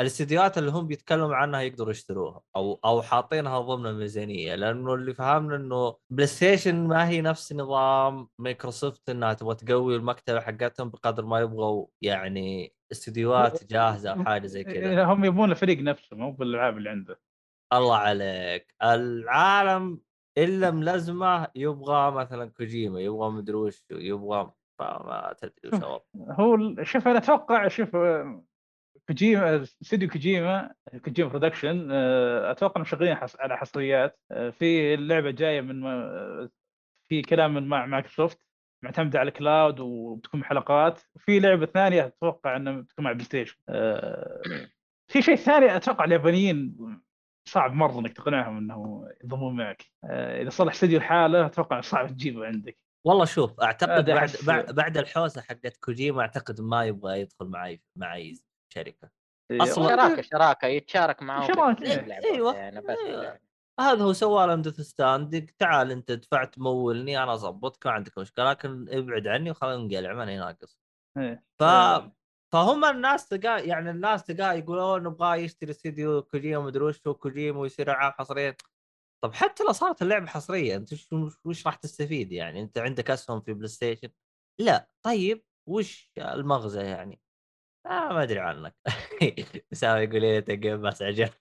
الاستديوهات 0.00 0.58
اللي 0.58 0.70
هم 0.70 0.86
بيتكلموا 0.86 1.34
عنها 1.34 1.60
يقدروا 1.60 1.90
يشتروها 1.90 2.40
أو 2.56 2.80
أو 2.84 3.02
حاطينها 3.02 3.58
ضمن 3.60 3.86
الميزانية 3.86 4.54
لأنه 4.54 4.94
اللي 4.94 5.14
فهمنا 5.14 5.56
إنه 5.56 5.96
بلاي 6.10 6.26
ستيشن 6.26 6.86
ما 6.88 7.08
هي 7.08 7.20
نفس 7.20 7.52
نظام 7.52 8.28
مايكروسوفت 8.38 9.10
إنها 9.10 9.32
تبغى 9.32 9.54
تقوي 9.54 9.96
المكتبة 9.96 10.40
حقتهم 10.40 10.90
بقدر 10.90 11.24
ما 11.24 11.40
يبغوا 11.40 11.86
يعني 12.02 12.74
استديوهات 12.92 13.64
جاهزة 13.72 14.10
أو 14.12 14.24
حاجة 14.24 14.46
زي 14.46 14.64
كذا. 14.64 14.74
إيه، 14.90 15.12
هم 15.12 15.24
يبون 15.24 15.50
الفريق 15.50 15.78
نفسه 15.78 16.16
مو 16.16 16.32
بالألعاب 16.32 16.76
اللي 16.78 16.90
عنده. 16.90 17.20
الله 17.72 17.96
عليك. 17.96 18.74
العالم 18.82 20.00
إلا 20.38 20.70
ملزمه 20.70 21.48
يبغى 21.54 22.10
مثلا 22.10 22.50
كوجيما 22.50 23.00
يبغى 23.00 23.30
مدري 23.30 23.56
وش 23.56 23.84
يبغى 23.90 24.52
ما 24.80 25.34
تدري 25.38 25.68
وش 25.72 25.80
هو. 26.40 26.82
شوف 26.82 27.08
أنا 27.08 27.18
أتوقع 27.18 27.68
شوف 27.68 27.96
كوجيما 29.08 29.62
استوديو 29.62 30.08
كوجيما 30.08 30.74
كوجيما 31.04 31.28
Production 31.30 31.88
آه، 31.92 32.50
أتوقع 32.50 32.72
إنهم 32.76 32.84
شغالين 32.84 33.14
حص- 33.14 33.36
على 33.40 33.56
حصريات 33.56 34.18
آه، 34.30 34.50
في 34.50 34.94
اللعبة 34.94 35.30
جاية 35.30 35.60
من 35.60 35.82
في 37.08 37.22
كلام 37.22 37.54
من 37.54 37.68
مع 37.68 37.86
مايكروسوفت 37.86 38.38
معتمدة 38.84 39.18
على 39.18 39.28
ال 39.28 39.37
cloud 39.37 39.80
وبتكون 39.80 40.44
حلقات 40.44 41.00
في 41.18 41.40
لعبة 41.40 41.66
ثانية 41.66 42.06
أتوقع 42.06 42.56
إنها 42.56 42.72
بتكون 42.72 43.04
مع 43.04 43.12
بلاي 43.12 43.24
ستيشن. 43.24 43.56
آه، 43.68 44.42
في 45.08 45.22
شيء 45.22 45.34
ثاني 45.36 45.76
أتوقع 45.76 46.04
اليابانيين 46.04 46.76
صعب 47.48 47.72
مرة 47.72 48.00
إنك 48.00 48.12
تقنعهم 48.12 48.56
انه 48.56 49.08
ينضمون 49.22 49.56
معك. 49.56 49.84
إذا 50.04 50.50
صلح 50.50 50.72
استوديو 50.72 50.98
لحاله 50.98 51.46
أتوقع 51.46 51.80
صعب 51.80 52.06
تجيبه 52.08 52.46
عندك. 52.46 52.78
والله 53.06 53.24
شوف 53.24 53.60
أعتقد 53.60 54.10
بعد 54.10 54.30
بعد, 54.46 54.74
بعد 54.74 54.98
الحوسة 54.98 55.40
حقت 55.40 55.76
كوجيما 55.76 56.20
أعتقد 56.20 56.60
ما 56.60 56.84
يبغى 56.84 57.20
يدخل 57.20 57.46
معي 57.46 57.82
مع 57.98 58.14
اي 58.14 58.34
شركة. 58.76 59.10
إيه، 59.50 59.60
أصلاً- 59.60 59.74
شراكة 59.74 60.22
شراكة 60.22 60.66
يتشارك 60.66 61.22
إيه، 61.82 62.00
اللعبة 62.00 62.24
أيوة، 62.26 62.54
يعني 62.56 62.80
بس 62.80 62.98
أيوة. 63.06 63.40
هذا 63.80 64.04
هو 64.04 64.12
سوى 64.12 64.46
لهم 64.46 64.62
Death 64.62 64.80
Stranding 64.80 65.50
تعال 65.58 65.90
أنت 65.90 66.12
دفعت 66.12 66.58
مولني 66.58 67.22
أنا 67.22 67.34
اظبطك 67.34 67.86
ما 67.86 67.92
عندك 67.92 68.18
مشكلة 68.18 68.50
لكن 68.50 68.86
ابعد 68.88 69.26
عني 69.26 69.50
وخلينا 69.50 69.76
نقلع 69.84 70.12
ماني 70.12 70.36
ناقص. 70.36 70.78
إيه. 71.18 71.44
ف 71.58 71.62
آه. 71.62 72.16
فهم 72.52 72.84
الناس 72.84 73.28
تلقى 73.28 73.66
يعني 73.66 73.90
الناس 73.90 74.24
تلقى 74.24 74.58
يقولون 74.58 75.02
نبغى 75.02 75.44
يشتري 75.44 75.70
استديو 75.70 76.22
كوجيما 76.22 76.64
مدري 76.64 76.84
وش 76.84 77.00
هو 77.06 77.14
كوجيما 77.14 77.58
ويصير 77.58 77.90
العاب 77.90 78.12
حصريه 78.12 78.56
طب 79.24 79.34
حتى 79.34 79.64
لو 79.64 79.72
صارت 79.72 80.02
اللعبة 80.02 80.26
حصرية 80.26 80.76
أنت 80.76 80.92
وش, 80.92 81.08
وش 81.44 81.66
راح 81.66 81.74
تستفيد 81.74 82.32
يعني؟ 82.32 82.60
أنت 82.62 82.78
عندك 82.78 83.10
أسهم 83.10 83.40
في 83.40 83.52
بلاي 83.52 83.68
ستيشن 83.68 84.08
لا. 84.60 84.88
طيب 85.02 85.44
وش 85.66 86.12
المغزى 86.18 86.80
يعني؟ 86.82 87.20
آه 87.86 88.12
ما 88.12 88.22
أدري 88.22 88.38
عنك. 88.40 88.74
اسامه 89.72 89.98
يقول 90.00 90.20
لي 90.20 90.40
game 90.56 90.82
pass 90.82 91.02
عجب. 91.02 91.28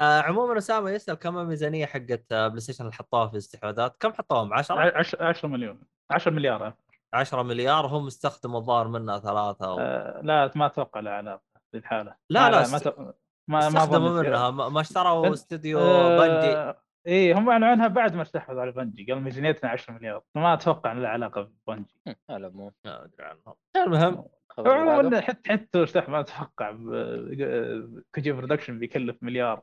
آه 0.00 0.20
عموما 0.20 0.58
أسامة 0.58 0.90
يسأل 0.90 1.14
كم 1.14 1.38
الميزانيه 1.38 1.86
حقت 1.86 2.32
آه، 2.32 2.48
بلاي 2.48 2.60
ستيشن 2.60 2.84
اللي 2.84 2.92
حطوها 2.94 3.26
في 3.26 3.32
الاستحواذات؟ 3.32 3.96
كم 4.00 4.12
حطوهم؟ 4.12 4.54
10 4.54 4.98
10 4.98 5.24
10 5.24 5.48
مليون. 5.48 5.82
10 6.10 6.30
مليار 6.30 6.66
آه. 6.66 6.76
10 7.14 7.42
مليار 7.42 7.86
هم 7.86 8.06
استخدموا 8.06 8.60
الظاهر 8.60 8.88
منها 8.88 9.18
ثلاثة 9.18 9.66
أو... 9.66 9.78
آه، 9.80 10.20
لا 10.24 10.50
ما 10.56 10.66
أتوقع 10.66 11.00
له 11.00 11.10
علاقه 11.10 11.42
بالحاله 11.72 12.16
لا، 12.30 12.50
لا، 12.50 12.56
ما 12.58 12.76
است- 12.76 12.84
تو- 12.88 13.00
ما 13.00 13.12
ما 13.48 13.66
استخدموا. 13.68 14.22
منها. 14.22 14.50
ما 14.50 14.68
ما 14.68 14.80
اشتروا 14.80 15.32
استوديو 15.32 15.78
بنجي 16.18 16.56
آه، 16.56 16.82
إيه 17.06 17.38
هم 17.38 17.50
أعلنوا 17.50 17.68
عنها 17.68 17.88
بعد 17.88 18.14
ما 18.14 18.22
استحوذوا 18.22 18.60
على 18.62 18.72
بنجي 18.72 19.04
قالوا 19.04 19.20
ميزانيتنا 19.20 19.70
10 19.70 19.92
مليار. 19.94 20.22
ما 20.34 20.54
أتوقع 20.54 20.92
ان 20.92 21.02
لها 21.02 21.08
علاقة 21.10 21.50
ببنجي. 21.66 21.94
على 22.06 22.46
العموم. 22.46 22.72
ما 22.84 23.04
أدري 23.04 23.24
عنهم. 23.24 23.54
المهم. 23.76 24.24
عموما 24.58 25.20
حتى 25.20 25.50
حتى 25.52 25.78
ما 26.08 26.20
أتوقع 26.20 26.70
ب- 26.70 28.02
كوجيما 28.14 28.32
برودكشن 28.32 28.78
بيكلف 28.78 29.16
مليار. 29.22 29.62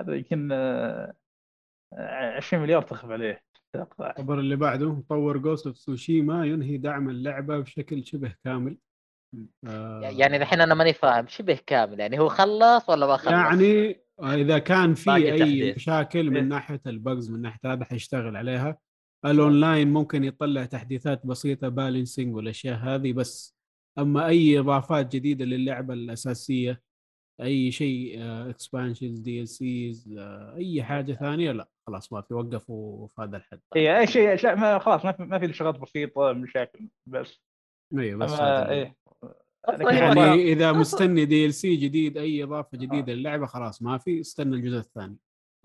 هذا 0.00 0.14
يمكن 0.14 0.48
آه، 0.52 1.14
آه، 1.92 2.36
20 2.36 2.62
مليار 2.62 2.82
تخف 2.82 3.10
عليه 3.10 3.42
أتوقع. 3.74 4.10
الخبر 4.10 4.38
اللي 4.38 4.56
بعده 4.56 4.92
مطور 4.92 5.38
جوست 5.38 5.66
اوف 5.66 5.78
سوشيما 5.78 6.46
ينهي 6.46 6.76
دعم 6.76 7.10
اللعبة 7.10 7.58
بشكل 7.58 8.04
شبه 8.06 8.34
كامل. 8.44 8.76
آه، 9.68 10.00
يعني 10.18 10.36
الحين 10.36 10.60
أنا 10.60 10.74
ماني 10.74 10.92
فاهم 10.92 11.26
شبه 11.26 11.58
كامل 11.66 12.00
يعني 12.00 12.18
هو 12.18 12.28
خلص 12.28 12.88
ولا 12.90 13.06
ما 13.06 13.16
خلص؟ 13.16 13.32
يعني 13.32 14.00
إذا 14.22 14.58
كان 14.58 14.94
في 14.94 15.14
أي 15.14 15.38
تحديث. 15.38 15.76
مشاكل 15.76 16.18
إيه. 16.18 16.42
من 16.42 16.48
ناحية 16.48 16.80
ال 16.86 16.95
bugs 16.95 17.30
من 17.30 17.42
ناحية 17.42 17.72
هذا 17.72 17.84
حيشتغل 17.84 18.36
عليها. 18.36 18.78
الأونلاين 19.24 19.92
ممكن 19.92 20.24
يطلع 20.24 20.64
تحديثات 20.64 21.26
بسيطة 21.26 21.68
balancing 21.68 22.34
والأشياء 22.34 22.78
هذه 22.78 23.12
بس 23.12 23.56
أما 23.98 24.26
أي 24.26 24.58
إضافات 24.58 25.16
جديدة 25.16 25.44
للعبة 25.44 25.94
الأساسية 25.94 26.82
أي 27.40 27.70
شيء 27.70 28.16
expansions 28.22 29.18
DLCs 29.18 30.14
أي 30.56 30.82
حاجة 30.82 31.12
ثانية 31.12 31.52
لا 31.52 31.68
خلاص 31.86 32.12
ما 32.12 32.20
في 32.20 32.34
وقفوا 32.34 33.08
في 33.08 33.22
هذا 33.22 33.36
الحد. 33.36 33.60
اي 33.76 33.98
أي 34.00 34.06
شيء 34.06 34.36
خلاص 34.78 35.04
ما 35.04 35.12
في 35.12 35.22
ما 35.22 35.38
في 35.38 35.52
شغلات 35.52 35.78
بسيطة 35.78 36.32
مشاكل 36.32 36.88
بس. 37.06 37.40
أيوه 37.98 38.18
بس 38.18 38.32
أما 38.32 38.70
إيه. 38.70 38.96
يعني 39.68 40.52
إذا 40.52 40.72
مستني 40.72 41.24
DLC 41.24 41.76
جديد 41.76 42.18
أي 42.18 42.42
إضافة 42.44 42.78
جديدة 42.78 43.12
للعبة 43.12 43.46
خلاص 43.46 43.82
ما 43.82 43.98
في 43.98 44.20
استنى 44.20 44.56
الجزء 44.56 44.78
الثاني. 44.78 45.16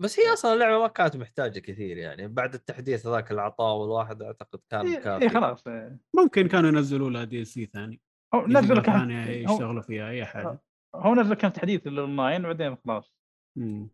بس 0.02 0.20
هي 0.20 0.32
أصلا 0.32 0.52
اللعبة 0.54 0.78
ما 0.78 0.88
كانت 0.88 1.16
محتاجة 1.16 1.58
كثير 1.58 1.96
يعني. 1.96 2.28
بعد 2.28 2.54
التحديث 2.54 3.06
ذاك 3.06 3.30
اللي 3.30 3.42
اعطاه 3.42 3.84
الواحد 3.84 4.22
أعتقد 4.22 4.60
كان 4.70 4.86
إيه 4.86 4.98
كافي. 4.98 5.24
إيه 5.24 5.28
خلاص 5.28 5.66
إيه. 5.66 5.98
ممكن 6.16 6.48
كانوا 6.48 6.68
ينزلوا 6.70 7.10
لها 7.10 7.24
DLC 7.24 7.66
ثاني. 7.66 8.00
هو 8.34 8.46
نزلوا 8.46 8.90
هو, 8.90 9.52
يشتغلوا 9.52 9.82
فيها 9.82 10.10
أي 10.10 10.24
حاجة. 10.24 10.62
هو 10.96 11.14
نزل 11.14 11.34
كم 11.34 11.48
تحديث 11.48 11.86
للأونلاين 11.86 12.44
وبعدين 12.44 12.76
خلاص. 12.76 13.14
مم. 13.58 13.90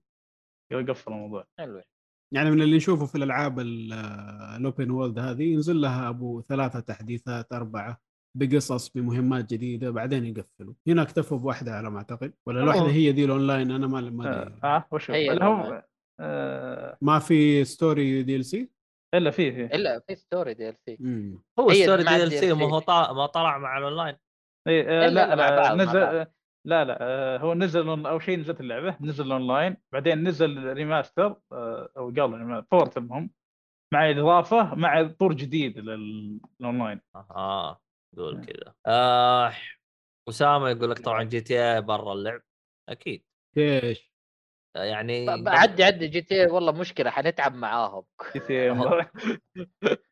قفل 0.72 1.12
الموضوع. 1.12 1.46
حلو. 1.58 1.82
يعني 2.34 2.50
من 2.50 2.62
اللي 2.62 2.76
نشوفه 2.76 3.06
في 3.06 3.14
الألعاب 3.14 3.60
ال- 3.60 3.92
ال 4.56 4.63
open 4.63 4.90
world 4.90 5.18
هذه 5.18 5.42
ينزل 5.42 5.80
لها 5.80 6.08
أبو 6.08 6.42
ثلاثة 6.42 6.80
تحديثات 6.80 7.52
أربعة. 7.52 8.00
بقصص 8.36 8.88
بمهمات 8.88 9.54
جديدة 9.54 9.90
بعدين 9.90 10.24
يقفلوا. 10.26 10.74
هنا 10.88 11.02
اكتفوا 11.02 11.38
بواحده 11.38 11.72
على 11.72 11.90
ما 11.90 11.98
أعتقد. 11.98 12.32
ولا 12.46 12.60
الواحده. 12.62 12.86
هي 12.86 13.12
دي 13.12 13.24
الأونلاين؟ 13.24 13.70
أنا 13.70 13.86
ما 13.86 14.00
ما 14.00 14.28
آه, 14.38 14.42
أدري. 14.42 14.54
آه 14.64 14.84
وش 14.92 15.10
هو 15.10 15.16
اللي 15.16 15.44
هو. 15.44 15.84
آه، 16.20 16.98
ما 17.02 17.18
في 17.18 17.64
story 17.64 18.22
DLC 18.22 18.70
إلا 19.14 19.30
فيه 19.30 19.50
فيه 19.50 19.64
إلا 19.66 20.00
في 20.00 20.14
ستوري 20.14 20.54
دي 20.54 20.68
ال 20.68 20.76
سي 20.86 20.98
هو 21.58 21.72
ستوري 21.72 22.02
دي 22.04 22.22
ال 22.22 22.32
سي 22.32 22.52
ما. 22.52 22.64
هو 22.64 22.80
طا- 22.80 23.12
ما 23.12 23.26
طلع 23.26 23.58
مع 23.58 23.78
الأونلاين. 23.78 24.16
إيه، 24.68 24.84
آه، 25.06 25.08
لا 25.08 25.34
لا 25.36 25.74
نزل. 25.74 25.98
آه، 25.98 26.32
لا 26.66 26.84
لا 26.84 26.98
آه، 27.00 27.38
هو 27.38 27.54
نزل 27.54 28.06
أول 28.06 28.22
شيء 28.22 28.38
نزلت 28.38 28.60
اللعبة 28.60 28.96
نزل 29.00 29.32
اونلاين 29.32 29.76
بعدين 29.92 30.28
نزل 30.28 30.72
remaster 30.72 31.36
آه، 31.52 31.88
أو 31.96 32.10
قال 32.10 32.62
port 32.72 32.96
المهم 32.96 33.30
مع 33.94 34.10
إضافة 34.10 34.74
مع 34.74 35.02
طور 35.02 35.32
جديد 35.32 35.78
لل- 35.78 36.40
للأونلاين. 36.60 37.00
آه 37.14 37.80
قول 38.16 38.34
نعم. 38.36 38.44
كذا. 38.44 38.74
آه 38.86 39.52
اسامه 40.28 40.70
يقول 40.70 40.90
لك 40.90 40.98
طبعا 40.98 41.22
جي 41.22 41.40
تي 41.40 41.74
اي 41.74 41.80
برا 41.80 42.12
اللعب 42.12 42.42
أكيد. 42.88 43.24
إيش 43.58 44.12
آه، 44.76 44.84
يعني 44.84 45.26
عدي 45.46 45.84
عدي 45.84 46.08
جي 46.08 46.20
تي 46.20 46.46
والله 46.46 46.72
مشكلة 46.72 47.10
حنتعب 47.10 47.54
معاهم. 47.54 48.04
جي 48.34 48.40
تي 48.40 48.52
إيه 48.52 48.72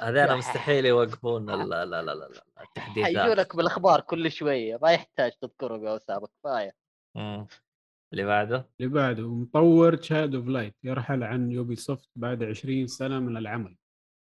هذين 0.00 0.36
مستحيل 0.36 0.86
يوقفون 0.86 1.50
ال- 1.50 1.68
لا 1.68 1.84
لا 1.84 2.02
لا 2.02 2.14
لا 2.14 2.44
التحديثات. 2.60 3.16
حيجونك 3.16 3.56
بالأخبار 3.56 4.00
كل 4.00 4.30
شوية 4.30 4.78
ما 4.82 4.92
يحتاج 4.92 5.32
تذكرهم 5.32 5.84
يا 5.86 5.96
أسامة 5.96 6.26
كفاية. 6.26 6.72
اللي 8.12 8.24
بعده؟ 8.24 8.70
اللي 8.80 8.90
بعده 8.92 9.28
مطور 9.34 10.02
تشايلد 10.02 10.38
اوف 10.38 10.46
لايت 10.46 10.76
يرحل 10.84 11.22
عن 11.22 11.50
يوبي 11.52 11.76
سوفت 11.76 12.08
بعد 12.16 12.42
20 12.42 12.86
سنة 12.86 13.18
من 13.20 13.36
العمل. 13.36 13.76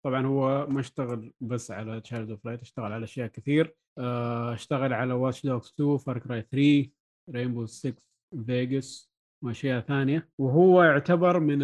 طبعا 0.05 0.25
هو 0.25 0.67
ما 0.67 0.79
اشتغل 0.79 1.33
بس 1.41 1.71
على 1.71 2.01
تشايلد 2.03 2.33
اوف 2.33 2.45
لايت 2.45 2.61
اشتغل 2.61 2.91
على 2.93 3.03
أشياء 3.03 3.27
كثير. 3.27 3.75
آه، 3.97 4.53
اشتغل 4.53 4.93
على 4.93 5.13
واتش 5.13 5.45
دوغز 5.45 5.67
2 5.67 5.97
فار 5.97 6.19
كراي 6.19 6.41
3 6.41 6.91
رينبو 7.29 7.65
6 7.65 8.03
فيجاس 8.45 9.11
وأشياء 9.43 9.81
ثانية. 9.81 10.29
وهو 10.37 10.83
يعتبر 10.83 11.39
من 11.39 11.59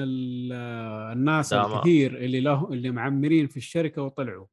آه، 0.54 1.14
الناس 1.14 1.50
تمام. 1.50 1.74
الكثير 1.74 2.18
اللي 2.18 2.42
له 2.42 2.70
اللي 2.72 2.92
معمرين 2.92 3.48
في 3.48 3.58
الشركة 3.58 4.02
وطلعوا 4.02 4.46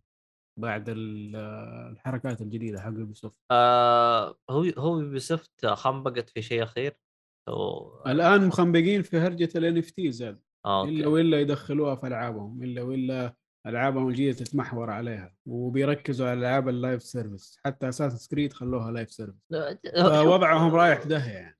بعد 0.59 0.88
آه، 0.88 1.88
الحركات 1.90 2.40
الجديدة 2.40 2.80
حق 2.80 2.92
يوبي 2.92 3.14
سوفت 3.14 3.36
آه 3.50 4.36
هو 4.50 4.62
هو 4.78 5.00
بسفت 5.00 5.66
خنبقت 5.66 6.28
في 6.30 6.42
شيء 6.42 6.62
أخير؟ 6.62 6.96
أو... 7.48 8.02
الآن 8.06 8.46
مخنبقين 8.46 9.02
في 9.02 9.18
هرجة 9.18 9.48
ال 9.56 9.78
NFTs 9.78 10.42
إلا 10.66 11.06
ولا 11.06 11.40
يدخلوها 11.40 11.94
في 11.94 12.06
ألعابهم 12.06 12.62
إلا 12.62 12.82
ولا 12.82 13.34
ألعابهم 13.66 14.09
الجديدة 14.09 14.36
تتمحور 14.36 14.90
عليها 14.90 15.34
وبيركزوا 15.47 16.28
على 16.28 16.39
ألعاب 16.40 16.68
ال 16.68 16.75
live 16.75 17.02
service 17.02 17.56
حتى 17.64 17.89
أساسنز 17.88 18.24
كريد 18.24 18.52
خلوها 18.52 18.90
live 18.90 19.10
service 19.12 19.42
فوضعهم 19.97 20.74
رايح 20.74 21.05
داهية 21.05 21.32
يعني. 21.32 21.59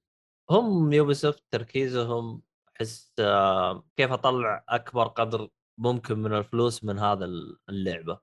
هم 0.51 0.93
يوبي 0.93 1.15
سوفت 1.15 1.45
تركيزهم 1.51 2.43
أحس 2.77 3.13
آه، 3.21 3.85
كيف 3.97 4.13
أطلع 4.13 4.65
أكبر 4.69 5.07
قدر 5.09 5.49
ممكن 5.79 6.19
من 6.19 6.35
الفلوس 6.35 6.85
من 6.85 6.99
هذا 6.99 7.25
اللعبة. 7.69 8.21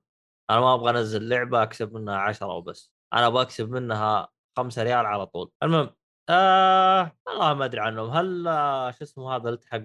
أنا 0.50 0.60
ما 0.60 0.74
أبغى 0.74 0.90
أنزل 0.90 1.28
لعبة 1.28 1.62
أكسب 1.62 1.94
منها 1.94 2.16
عشرة 2.16 2.46
وبس 2.46 2.92
أنا 3.12 3.26
أبغى 3.26 3.42
أكسب 3.42 3.70
منها 3.70 4.28
خمسة 4.56 4.82
ريال 4.82 5.06
على 5.06 5.26
طول. 5.26 5.50
المهم 5.62 5.90
آه 6.28 7.12
والله 7.26 7.54
ما 7.54 7.64
أدري 7.64 7.80
عنهم. 7.80 8.10
هل 8.10 8.48
آه 8.48 8.90
شو 8.90 9.04
اسمه 9.04 9.36
هذا 9.36 9.50
التحق 9.50 9.82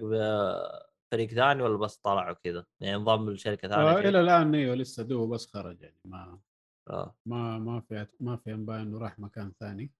بفريق 1.11 1.30
ثاني 1.30 1.64
ولا 1.64 1.77
بس 1.77 1.98
طلع 1.98 2.32
وكذا 2.32 2.65
يعني 2.82 2.95
انضم 2.95 3.30
لشركه 3.30 3.68
ثانية 3.68 3.90
آه؟ 3.90 3.99
إلى 3.99 4.22
الآن 4.22 4.56
إيوه 4.56 4.76
لسه 4.76 5.03
دوه 5.03 5.27
بس 5.27 5.53
خرج 5.53 5.82
يعني 5.82 5.99
ما 6.06 6.40
آه. 6.90 7.15
ما 7.26 7.60
ما 7.60 7.82
في 7.82 8.07
ما 8.19 8.38
في 8.38 8.53
أنباء 8.53 8.82
إنه 8.82 8.99
راح 8.99 9.19
مكان 9.19 9.53
ثاني. 9.60 9.91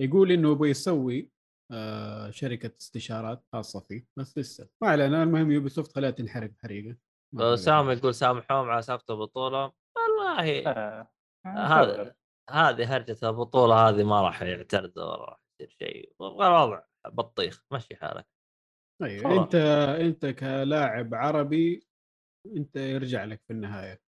يقول 0.00 0.32
إنه 0.32 0.52
يبغى 0.52 0.70
يسوي 0.70 1.30
آه 1.72 2.30
شركة 2.30 2.72
استشارات 2.80 3.44
خاصة 3.52 3.80
فيه 3.80 4.06
بس 4.16 4.38
لسه. 4.38 4.68
ما 4.82 4.88
علينا 4.88 5.22
المهم 5.22 5.50
يوبي 5.50 5.68
سوفت 5.68 5.92
خليها 5.92 6.10
تنحرق 6.10 6.50
حريقة 6.62 6.96
آه،. 7.40 7.92
يقول 7.92 8.14
سامحوهم 8.14 8.70
على 8.70 8.82
سالفة 8.82 9.14
البطولة. 9.14 9.72
والله 9.96 10.66
آه، 10.66 11.08
هذا 11.46 12.14
هذه 12.50 12.96
هرجة 12.96 13.18
البطولة 13.22 13.88
هذه 13.88 14.02
ما 14.02 14.22
راح 14.22 14.42
يعترضوا 14.42 15.04
ولا 15.04 15.24
راح 15.24 15.40
يصير 15.60 15.76
شيء. 15.78 16.12
الوضع 16.20 16.82
بطيخ 17.06 17.64
مشي 17.72 17.96
حالك. 17.96 18.26
أيوه 19.02 19.22
خلاص. 19.22 19.38
أنت 19.44 19.54
أنت 20.00 20.26
كلاعب 20.26 21.14
عربي 21.14 21.86
أنت 22.56 22.76
يرجع 22.76 23.24
لك 23.24 23.40
في 23.46 23.52
النهاية. 23.52 24.00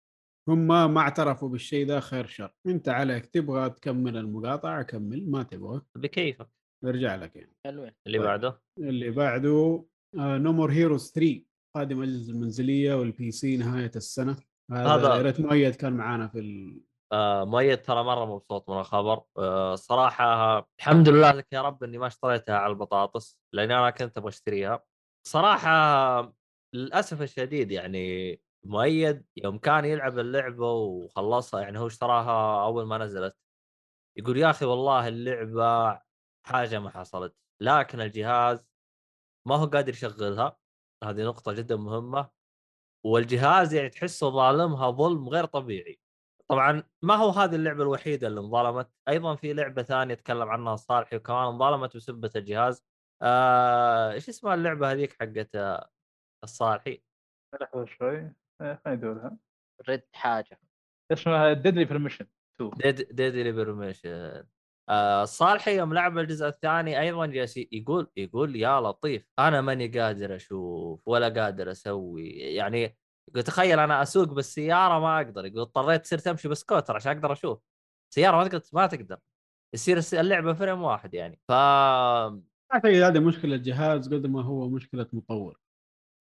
هم 0.49 0.67
ما 0.95 1.01
اعترفوا 1.01 1.49
بالشيء 1.49 1.87
ذا 1.87 2.01
خير 2.01 2.27
شر. 2.27 2.53
أنت 2.67 2.89
عليك 2.89 3.27
تبغى 3.27 3.71
تكمل 3.71 4.17
المقاطعة 4.17 4.83
كمل 4.83 5.31
ما 5.31 5.43
تبغى. 5.43 5.83
بكيفك. 5.97 6.49
يرجع 6.85 7.15
لك 7.15 7.37
يعني. 7.37 7.53
حلوين. 7.67 7.93
اللي 8.07 8.19
طيب. 8.19 8.27
بعده؟ 8.27 8.61
اللي 8.79 9.11
بعده 9.11 9.85
نو 10.17 10.53
مور 10.53 10.73
هيروز 10.73 11.13
3 11.13 11.45
قادم 11.77 12.03
أجهزة 12.03 12.33
المنزلية 12.33 12.95
وال 12.95 13.31
PC 13.31 13.57
نهاية 13.57 13.91
السنة. 13.97 14.37
هذا 14.73 14.89
هذا- 14.89 15.17
يا 15.17 15.23
ريت 15.23 15.41
مؤيد 15.41 15.75
كان 15.75 15.93
معانا 15.93 16.29
في 16.29 16.39
ال... 16.39 16.81
آه 17.13 17.45
مؤيد 17.45 17.83
ترى 17.83 18.05
مرة 18.05 18.25
مبسوط 18.25 18.71
من 18.71 18.79
الخبر. 18.79 19.23
آه 19.39 19.75
صراحة 19.75 20.59
الحمد 20.79 21.09
لله. 21.09 21.33
لك 21.33 21.47
يا 21.53 21.63
رب 21.63 21.85
إني 21.85 21.99
ما 21.99 22.07
اشتريتها 22.07 22.57
على 22.57 22.71
البطاطس 22.71 23.39
لأني 23.53 23.79
أنا 23.79 23.91
كنت 23.91 24.19
أبغى 24.19 24.29
أشتريها. 24.29 24.85
صراحة 25.27 26.33
للأسف 26.75 27.23
الشديد 27.23 27.71
يعني 27.73 28.43
مؤيد 28.67 29.25
يوم 29.37 29.59
كان 29.59 29.85
يلعب 29.85 30.19
اللعبة 30.19 30.73
وخلصها 30.73 31.61
يعني 31.61 31.79
هو 31.79 31.87
اشتراها 31.87 32.65
أول 32.65 32.87
ما 32.87 32.99
نزلت. 32.99 33.37
يقول 34.19 34.39
يا 34.39 34.51
أخي 34.51 34.65
والله 34.67 35.09
اللعبة 35.09 36.01
حاجة 36.47 36.79
ما 36.79 36.91
حصلت 36.91 37.37
لكن 37.63 38.01
الجهاز 38.01 38.67
ما 39.49 39.57
هو 39.57 39.67
قادر 39.67 39.93
يشغلها. 39.93 40.59
هذه 41.05 41.23
نقطة 41.25 41.53
جدا 41.53 41.77
مهمة. 41.77 42.31
والجهاز 43.07 43.75
يعني 43.75 43.89
تحسه 43.89 44.31
ظالمها 44.31 44.91
ظلم 44.91 45.29
غير 45.29 45.45
طبيعي. 45.45 46.02
طبعا 46.51 46.83
ما 47.03 47.15
هو 47.15 47.31
هذه 47.31 47.55
اللعبة 47.55 47.83
الوحيدة 47.83 48.29
اللي 48.29 48.41
انظلمت 48.41 48.91
أيضا 49.09 49.35
في 49.35 49.53
لعبة 49.53 49.83
ثانية 49.83 50.15
تكلم 50.15 50.49
عنها 50.49 50.75
الصالحي 50.75 51.17
وكمان 51.17 51.47
انظلمت 51.47 51.97
بسبة 51.97 52.31
الجهاز. 52.37 52.85
آه، 53.23 54.13
إيش 54.13 54.29
اسمها 54.29 54.55
اللعبة 54.55 54.93
هذيك 54.93 55.13
حقت 55.21 55.55
آه، 55.57 55.91
الصالحي؟ 56.45 57.03
لحظه 57.61 57.85
شوي. 57.85 58.33
آه، 58.61 58.81
خليني 58.85 58.99
ادورها 59.01 59.39
رد 59.89 60.03
حاجة. 60.15 60.61
اسمها 61.13 61.53
ديدلي 61.53 61.85
بريمونيشن 61.85 62.27
2 62.57 62.71
ديد 62.71 62.97
ديدلي 63.17 63.53
بريمونيشن 63.53 64.45
آه 64.89 65.23
الصالحي 65.23 65.77
يوم 65.77 65.95
لعب 65.95 66.19
الجزء 66.19 66.49
الثاني 66.49 67.01
أيضا 67.01 67.27
جالس 67.27 67.57
يقول 67.57 68.11
يقول 68.17 68.57
يا 68.57 68.81
لطيف 68.81 69.29
أنا 69.39 69.61
ماني 69.61 69.89
قادر 69.89 70.37
أشوف 70.37 71.03
ولا 71.09 71.29
قادر 71.29 71.71
أسوي. 71.71 72.31
يعني 72.31 72.97
يقول 73.29 73.43
تخيل 73.43 73.79
أنا 73.79 74.03
أسوق 74.03 74.29
بالسيارة 74.33 74.99
ما 75.01 75.17
أقدر. 75.17 75.47
يقول 75.47 75.61
اضطريت 75.61 76.03
تصير 76.03 76.19
تمشي 76.19 76.49
بسكوتر 76.49 76.97
عشان 76.97 77.13
أقدر 77.13 77.33
أشوف. 77.33 77.59
سيارة 78.15 78.37
ما 78.37 78.49
تقدر 78.49 78.65
ما 78.73 78.87
تقدر. 78.87 79.19
يصير 79.75 80.01
اللعبة 80.21 80.53
frame 80.53 80.83
واحد 80.83 81.15
يعني. 81.15 81.41
ف 81.49 81.53
أعتقد 81.53 82.87
هذه 82.87 83.19
مشكلة 83.19 83.57
جهاز 83.57 84.15
قد 84.15 84.27
ما 84.27 84.43
هو 84.43 84.69
مشكلة 84.69 85.07
مطور. 85.13 85.61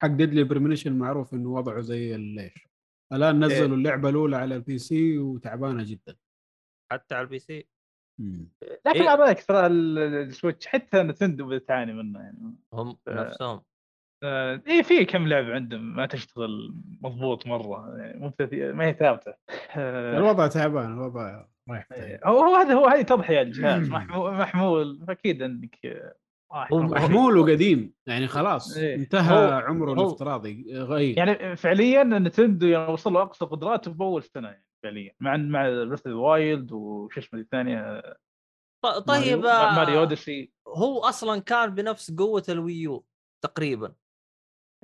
حق 0.03 0.07
ديدلي 0.09 0.43
بريمونيشن 0.43 0.97
معروف 0.97 1.33
إنه 1.33 1.49
وضعه 1.49 1.81
زي 1.81 2.15
الليش. 2.15 2.67
الآن 3.13 3.45
نزلوا 3.45 3.77
اللعبة 3.77 4.09
الأولى 4.09 4.37
على 4.37 4.55
ال 4.55 4.77
PC 4.77 5.17
وتعبانة 5.17 5.83
جدا. 5.83 6.17
حتى 6.91 7.15
على 7.15 7.23
ال 7.23 7.39
PC. 7.39 7.67
مم. 8.19 8.49
لكن 8.85 9.01
إيه. 9.01 9.25
ذلك 9.27 9.43
ترى 9.43 9.65
ال- 9.67 9.97
السويتش 9.97 10.67
حتى 10.67 11.03
نتندو 11.03 11.47
بتعاني 11.49 11.93
منه 11.93 12.19
يعني. 12.19 12.55
هم. 12.73 12.97
نفسهم. 13.07 13.63
آه، 14.23 14.61
اي 14.67 14.83
في 14.83 15.05
كم 15.05 15.27
لعبه 15.27 15.53
عندهم 15.53 15.95
ما 15.95 16.05
تشتغل 16.05 16.75
مضبوط 17.01 17.47
مرة 17.47 17.97
يعني 17.97 18.19
مو 18.19 18.33
ما 18.73 18.85
هي 18.85 18.93
ثابتة 18.93 19.33
آه، 19.77 20.17
الوضع 20.17 20.47
تعبان 20.47 20.93
الوضع 20.93 21.45
رايح 21.69 21.85
في 21.87 21.93
داهية. 21.95 22.19
هو 22.25 22.55
هذا 22.55 22.73
هو 22.73 22.87
هذه 22.87 23.01
تضحيه 23.01 23.41
الجهاز 23.41 23.89
محمول 23.89 24.33
محمول 24.33 25.03
فاكيد 25.07 25.41
إنك 25.41 25.75
راح. 26.53 26.71
محمول 26.71 27.37
وقديم 27.37 27.93
يعني 28.07 28.27
خلاص 28.27 28.77
إيه. 28.77 28.95
انتهى 28.95 29.33
هو- 29.47 29.51
عمره 29.59 29.89
هو- 29.91 29.93
الافتراضي 29.93 30.65
غير 30.73 31.17
يعني 31.17 31.55
فعليا 31.55 32.03
Nintendo 32.03 32.67
يعني 32.67 32.91
وصل 32.93 33.13
له 33.13 33.21
اقصى 33.21 33.45
قدراته 33.45 33.91
باول 33.91 34.23
سنة 34.23 34.47
يعني 34.47 34.65
فعليا 34.83 35.13
مع 35.19 35.37
مع 35.37 35.63
Breath 35.83 36.07
Wild 36.07 36.71
وش 36.71 37.17
اسمه 37.17 37.39
الثانية 37.39 38.01
ط- 38.85 38.87
طيب 38.87 39.39
ماريو, 39.39 39.47
آه، 39.49 39.75
Mario 39.75 39.99
Odyssey 39.99 40.51
هو 40.67 40.99
أصلا 40.99 41.41
كان 41.41 41.69
بنفس 41.75 42.11
قوة 42.15 42.43
ال 42.49 42.61
Wii 42.61 42.94
U 42.94 43.05
تقريبا 43.43 43.87
إيه، 43.87 43.93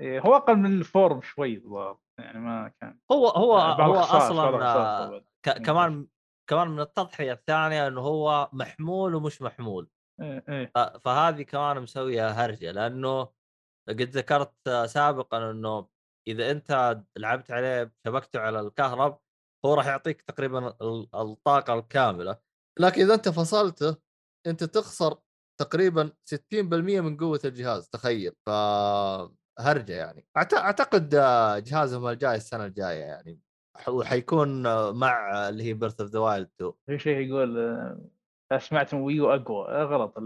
هو 0.02 0.36
أقل 0.36 0.56
من 0.56 0.80
الفورم 0.80 1.22
شوي 1.22 1.56
الظاهر 1.58 1.98
يعني 2.20 2.40
ما 2.40 2.72
كان. 2.82 3.00
هو 3.12 3.28
هو 3.28 3.56
بعض 3.56 3.82
هو 3.82 3.96
أصلا 3.96 4.66
آه،. 4.66 5.24
ك- 5.46 5.62
كمان 5.62 6.08
كمان 6.50 6.68
من 6.68 6.80
التضحية 6.80 7.32
الثانية 7.32 7.88
إنه 7.88 8.02
هو 8.02 8.50
محمول 8.54 9.16
ومش 9.16 9.42
محمول. 9.42 9.90
إيه، 10.22 10.44
إيه. 10.50 10.72
فهذه 10.98 11.42
كمان 11.42 11.82
مسوية 11.82 12.28
هرجة 12.30 12.72
لأنه 12.72 13.30
قد 13.90 14.02
ذكرت 14.02 14.70
سابقا 14.86 15.52
إنه 15.52 15.88
إذا 16.28 16.52
أنت 16.52 17.00
لعبت 17.18 17.52
عليه 17.52 17.94
شبكته 18.08 18.40
على 18.40 18.60
الكهرب 18.60 19.20
هو 19.66 19.74
راح 19.74 19.88
يعطيك 19.88 20.22
تقريبا 20.22 20.68
ال- 20.82 21.16
الطاقة 21.16 21.74
الكاملة. 21.74 22.38
لكن 22.80 23.02
إذا 23.02 23.14
أنت 23.14 23.30
فصلته 23.30 23.98
أنت 24.48 24.64
تخسر 24.64 25.18
تقريبا 25.60 26.12
60% 26.26 27.02
من 27.02 27.18
قوة 27.18 27.40
الجهاز 27.46 27.90
تخيل. 27.90 28.34
ف 28.46 28.50
هرجة 29.60 29.94
يعني. 29.94 30.26
أعتقد 30.38 31.16
آه، 31.16 31.60
جهازهم 31.60 32.08
الجاي 32.08 32.36
السنة 32.36 32.66
الجاية 32.66 33.00
يعني. 33.00 33.40
وحيكون 33.88 34.64
مع 35.00 35.50
اللي 35.50 35.64
هي 35.64 35.74
Breath 35.74 36.02
of 36.02 36.10
the 36.10 36.20
Wild 36.20 36.50
2 36.62 36.74
في 36.88 37.00
شيء 37.00 37.18
يقول 37.28 37.58
آه، 38.52 38.58
سمعت 38.58 38.94
Wii 38.94 39.24
U 39.24 39.34
أقوى. 39.34 39.68
آه، 39.68 39.84
غلط. 39.84 40.18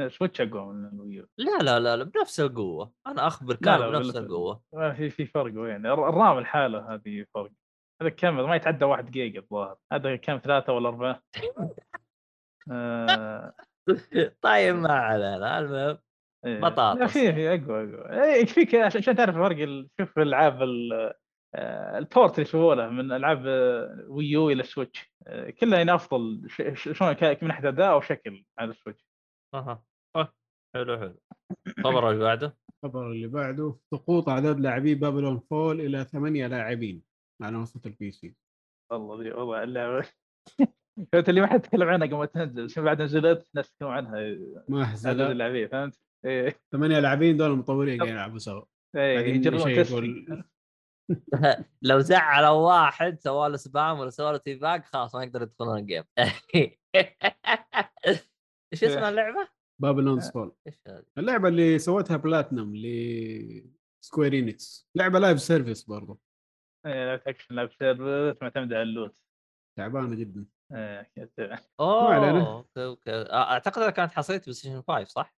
ال 0.00 0.06
Switch 0.06 0.40
أقوى 0.40 0.66
من 0.74 0.86
ال 0.88 0.96
Wii 0.96 1.18
U 1.18 1.26
لا 1.38 1.58
لا 1.62 1.80
لا, 1.80 1.96
لا 1.96 2.04
بنفس 2.04 2.40
القوة. 2.40 2.92
أنا 3.06 3.26
أخبر 3.26 3.52
لا، 3.54 3.58
كان 3.60 3.80
لا، 3.80 3.90
بنفس 3.90 4.16
القوة. 4.16 4.62
في 4.96 5.10
في 5.10 5.26
فرق 5.26 5.60
وين. 5.60 5.86
الر- 5.86 6.08
ال 6.08 6.15
RAM 6.15 6.38
الحالة 6.38 6.94
هذه 6.94 7.24
فرق. 7.34 7.50
هذا 8.02 8.10
كم؟ 8.10 8.36
ما 8.36 8.56
يتعدى 8.56 8.84
واحد 8.84 9.10
جيجا 9.10 9.40
الظاهر. 9.40 9.76
هذا 9.92 10.16
كم؟ 10.16 10.38
ثلاثة 10.44 10.72
ولا 10.72 10.88
أربعة؟ 10.88 11.22
آه. 12.72 13.54
طيب 14.42 14.76
ما 14.76 14.92
علينا. 14.92 15.58
المهم. 15.58 15.98
بطاطس. 16.46 17.00
لا 17.00 17.06
في 17.06 17.32
في 17.32 17.48
أقوى 17.48 17.94
أقوى. 17.94 18.22
إيه، 18.24 18.42
يكفيك 18.42 18.74
عشان 18.74 19.00
عشان 19.00 19.16
تعرف 19.16 19.34
فرق 19.36 19.58
ال- 19.62 19.88
شوف 20.00 20.18
العاب 20.18 20.62
ال- 20.62 21.12
آه، 21.54 21.98
ال 21.98 22.05
port 22.05 22.34
اللي 22.34 22.44
سووا 22.44 22.74
له 22.74 22.88
من 22.88 23.12
ألعاب 23.12 23.46
آه، 23.46 24.06
Wii 24.08 24.39
U 24.39 24.50
إلى 24.50 24.62
ال 24.62 24.68
Switch. 24.68 25.12
آه، 25.26 25.50
كلها 25.50 25.78
يعني 25.78 25.94
أفضل 25.94 26.46
شلون 26.74 27.16
من 27.42 27.48
ناحية 27.48 27.68
أداء 27.68 27.96
وشكل 27.98 28.44
على 28.58 28.70
ال 28.70 28.74
Switch. 28.74 29.06
أها. 29.54 29.84
آه، 30.16 30.32
حلو 30.74 30.98
حلو. 30.98 31.18
خبر 31.84 32.10
اللي 32.10 32.24
بعده؟ 32.24 32.56
الخبر 32.84 33.10
اللي 33.10 33.26
بعده 33.28 33.76
سقوط 33.94 34.28
اعداد 34.28 34.60
لاعبي 34.60 34.94
Babylon 34.94 35.38
Fall 35.50 35.80
إلى 35.80 36.04
ثمانية 36.04 36.46
لاعبين 36.46 37.02
على 37.42 37.56
منصه 37.56 37.80
ال 37.86 38.10
PC 38.10 38.34
والله 38.92 39.22
ذي 39.22 39.30
والله 39.32 39.62
اللعبه 39.62 40.02
فهمت 41.12 41.28
اللي 41.28 41.40
ما 41.40 41.46
حد 41.46 41.60
تكلم 41.60 41.88
عنها 41.88 42.06
قبل 42.06 42.16
ما 42.16 42.26
تنزل 42.26 42.82
بعد 42.82 43.02
نزلت 43.02 43.48
ناس 43.54 43.70
تكلم 43.72 43.88
عنها. 43.88 44.36
ما 44.68 44.84
عدد 45.04 45.20
اللاعبين 45.20 45.68
فهمت؟ 45.68 46.00
إيه 46.24 46.60
ثمانية 46.72 46.98
لاعبين 46.98 47.36
دول 47.36 47.50
المطورين 47.50 47.98
قاعدين 47.98 48.16
يلعبوا 48.16 48.38
سوا 48.38 48.64
إيه. 48.96 49.42
يقول 49.66 50.44
لو 51.82 52.00
زعلوا 52.00 52.48
واحد 52.50 53.20
سوى 53.20 53.48
له 53.48 53.56
spam 53.56 53.98
ولا 53.98 54.10
سوى 54.10 54.32
له 54.32 54.38
teabag 54.38 54.84
خلاص 54.84 55.14
ما 55.14 55.24
يقدر 55.24 55.42
يدخلون 55.42 55.78
ال 55.78 55.83
game 55.83 56.04
إيش 58.72 58.84
اسم 58.84 59.04
اللعبة؟ 59.04 59.48
Babylon 59.82 60.20
إيش 60.66 60.80
هذه؟ 60.86 61.04
اللعبة 61.18 61.48
اللي 61.48 61.78
سوتها 61.78 62.16
بلاتنم 62.16 62.76
ل 62.76 62.86
Square 64.04 64.34
Enix 64.34 64.90
لعبة 64.94 65.18
live 65.18 65.40
service 65.40 65.84
برضو 65.84 66.20
إيه، 66.86 67.04
لعبه 67.04 67.22
اكشن 67.26 67.54
لعبه 67.54 67.70
service 67.78 68.42
معتمده 68.42 68.76
على 68.76 68.82
ال 68.82 68.90
loot 68.90 69.22
تعبانة 69.78 70.14
جدا 70.14 70.46
إيه، 70.72 71.10
كذا. 71.36 71.58
أوه. 71.80 72.56
okay 72.56 72.84
okay 72.84 73.10
آه، 73.10 73.52
أعتقد 73.52 73.78
انها 73.78 73.90
كانت 73.90 74.12
حصرية 74.12 74.38
PlayStation 74.38 74.82
5 74.82 75.04
صح؟ 75.04 75.36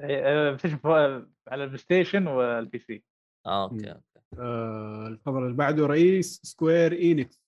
إيه، 0.00 0.50
آه، 0.52 0.56
فو- 0.56 1.22
على 1.48 1.64
ال 1.64 1.78
PlayStation 1.78 2.26
وال 2.26 2.78
PC 2.78 3.04
آه 3.46 3.64
okay 3.64 3.90
okay. 3.92 4.02
آه 4.38 5.06
الخبر 5.06 5.44
اللي 5.44 5.56
بعده 5.56 5.86
رئيس 5.86 6.40
Square 6.42 6.92
Enix 6.92 7.40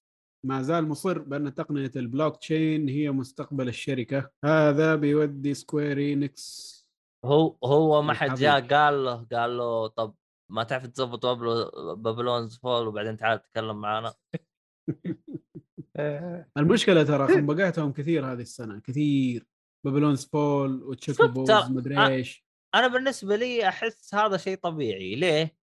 ما 0.47 0.63
زال 0.63 0.89
مصر 0.89 1.19
بأن 1.19 1.55
تقنية 1.55 1.91
البلوك 1.97 2.37
تشين 2.37 2.89
هي 2.89 3.11
مستقبل 3.11 3.69
الشركة. 3.69 4.31
هذا 4.45 4.95
بيودي 4.95 5.55
Square 5.55 6.13
Enix 6.13 6.77
هو 7.25 7.57
هو 7.65 8.03
ما 8.03 8.13
حد 8.13 8.35
جاء. 8.35 8.61
قال 8.69 9.05
له 9.05 9.27
قال 9.33 9.57
له 9.57 9.87
طب 9.87 10.15
ما 10.53 10.63
تعرف 10.65 10.87
تظبط 10.87 11.27
Babylo- 11.27 11.95
Babylon's 11.95 12.57
Fall 12.59 12.87
وبعدين 12.87 13.17
تعال 13.17 13.43
تتكلم 13.43 13.81
معنا 13.81 14.15
إيه، 15.99 16.49
المشكلة 16.57 17.03
ترى 17.05 17.27
خنبقاتهم 17.35 17.93
كثير 17.93 18.33
هذه 18.33 18.41
السنة 18.41 18.81
كثير. 18.81 19.47
Babylon's 19.91 20.25
Fall 20.27 20.83
و 20.83 20.90
Chocobos 20.90 21.51
شوف 21.51 21.65
ترى- 21.65 21.71
مدري. 21.71 22.07
إيش. 22.07 22.47
أنا 22.75 22.87
بالنسبة 22.87 23.37
لي 23.37 23.69
أحس 23.69 24.15
هذا 24.15 24.37
شيء 24.37 24.59
طبيعي. 24.59 25.15
ليه؟ 25.15 25.57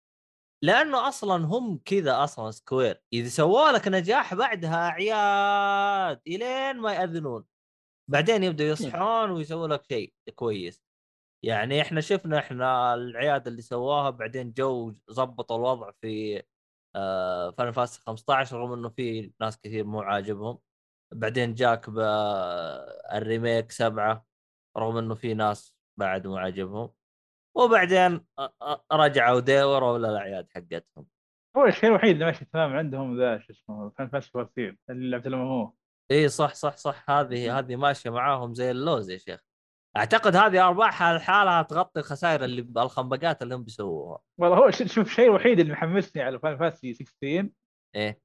لأنه 0.65 1.09
أصلا 1.09 1.45
هم 1.47 1.81
كذا 1.85 2.25
أصلا 2.25 2.51
Square. 2.51 3.03
إذا 3.13 3.29
سووا 3.29 3.71
لك 3.71 3.89
نجاح 3.89 4.35
بعدها 4.35 4.89
اعياد 4.89 6.21
إلين 6.27 6.77
ما 6.77 6.93
يأذنون. 6.93 7.45
بعدين 8.11 8.43
يبدأوا 8.45 8.69
يصحون 8.71 9.31
ويسووا 9.31 9.69
لك 9.69 9.83
شيء 9.89 10.15
كويس. 10.35 10.83
يعني 11.45 11.81
إحنا 11.83 12.01
شفنا 12.01 12.39
إحنا 12.39 12.95
العياد 12.95 13.47
اللي 13.47 13.63
سواها 13.63 14.11
بعدين 14.11 14.53
جو 14.53 14.95
زبطوا 15.09 15.57
الوضع 15.57 15.91
في 16.01 16.43
آه 16.97 17.51
Final 17.51 17.73
Fantasy 17.73 18.01
15 18.03 18.57
رغم 18.57 18.73
إنه 18.73 18.89
في 18.89 19.33
ناس 19.41 19.61
كثير 19.61 19.85
مو 19.85 20.01
عاجبهم. 20.01 20.59
بعدين 21.13 21.55
جاك 21.55 21.91
بال 21.91 22.36
remake 22.36 23.71
سبعة 23.71 24.25
رغم 24.77 24.97
إنه 24.97 25.15
في 25.15 25.35
ناس 25.35 25.77
بعد 25.99 26.27
مو 26.27 26.37
عاجبهم. 26.37 26.93
وبعدين 27.57 28.27
رجعوا 28.93 29.41
ديوروا 29.41 29.99
للاعياد 29.99 30.49
حقتهم. 30.51 31.07
هو 31.57 31.67
الشيء 31.67 31.91
الوحيد 31.91 32.11
اللي 32.11 32.25
ماشي 32.25 32.45
تمام 32.45 32.77
عندهم 32.77 33.19
ذا 33.21 33.39
شو 33.39 33.53
اسمه 33.53 33.91
Final 33.91 34.09
Fantasy 34.09 34.37
14 34.37 34.77
اللي 34.91 35.11
لعبت 35.11 35.27
لما 35.27 35.45
هو. 35.45 35.73
إي 36.11 36.29
صح 36.29 36.55
صح 36.55 36.77
صح. 36.77 37.11
هذه 37.11 37.59
هذه 37.59 37.77
ماشية 37.77 38.11
معاهم 38.11 38.55
زي 38.55 38.71
اللوز 38.71 39.11
يا 39.11 39.19
شيخ. 39.19 39.41
أعتقد 39.97 40.37
هذه 40.37 40.67
ارباحها 40.69 41.19
لحالها 41.19 41.63
تغطي 41.63 42.01
الخسائر 42.01 42.45
اللي 42.45 42.83
الخنبقات 42.83 43.43
اللي 43.43 43.55
هم 43.55 43.65
بيسووها. 43.65 44.19
والله 44.39 44.57
هو 44.57 44.71
شوف 44.71 45.07
الشيء 45.07 45.25
الوحيد 45.25 45.61
اللي 45.61 45.73
محمسني 45.73 46.23
على 46.23 46.39
Final 46.39 46.59
Fantasy 46.59 46.87
16 46.87 47.49
إيه. 47.95 48.21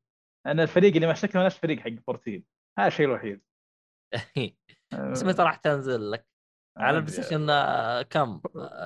أن 0.45 0.59
الفريق 0.59 0.93
اللي 0.93 1.07
ماسكه 1.07 1.45
نفس 1.45 1.55
الفريق 1.55 1.79
حق 1.79 1.91
14 2.09 2.41
هذا 2.79 2.87
الشيء 2.87 3.05
الوحيد 3.05 3.41
بس 5.11 5.23
متى 5.23 5.41
راح 5.41 5.55
تنزل 5.55 6.11
لك؟ 6.11 6.27
على 6.77 6.97
ال 6.97 7.13
PlayStation 7.13 7.49
آه، 7.49 8.01
كم؟ 8.01 8.39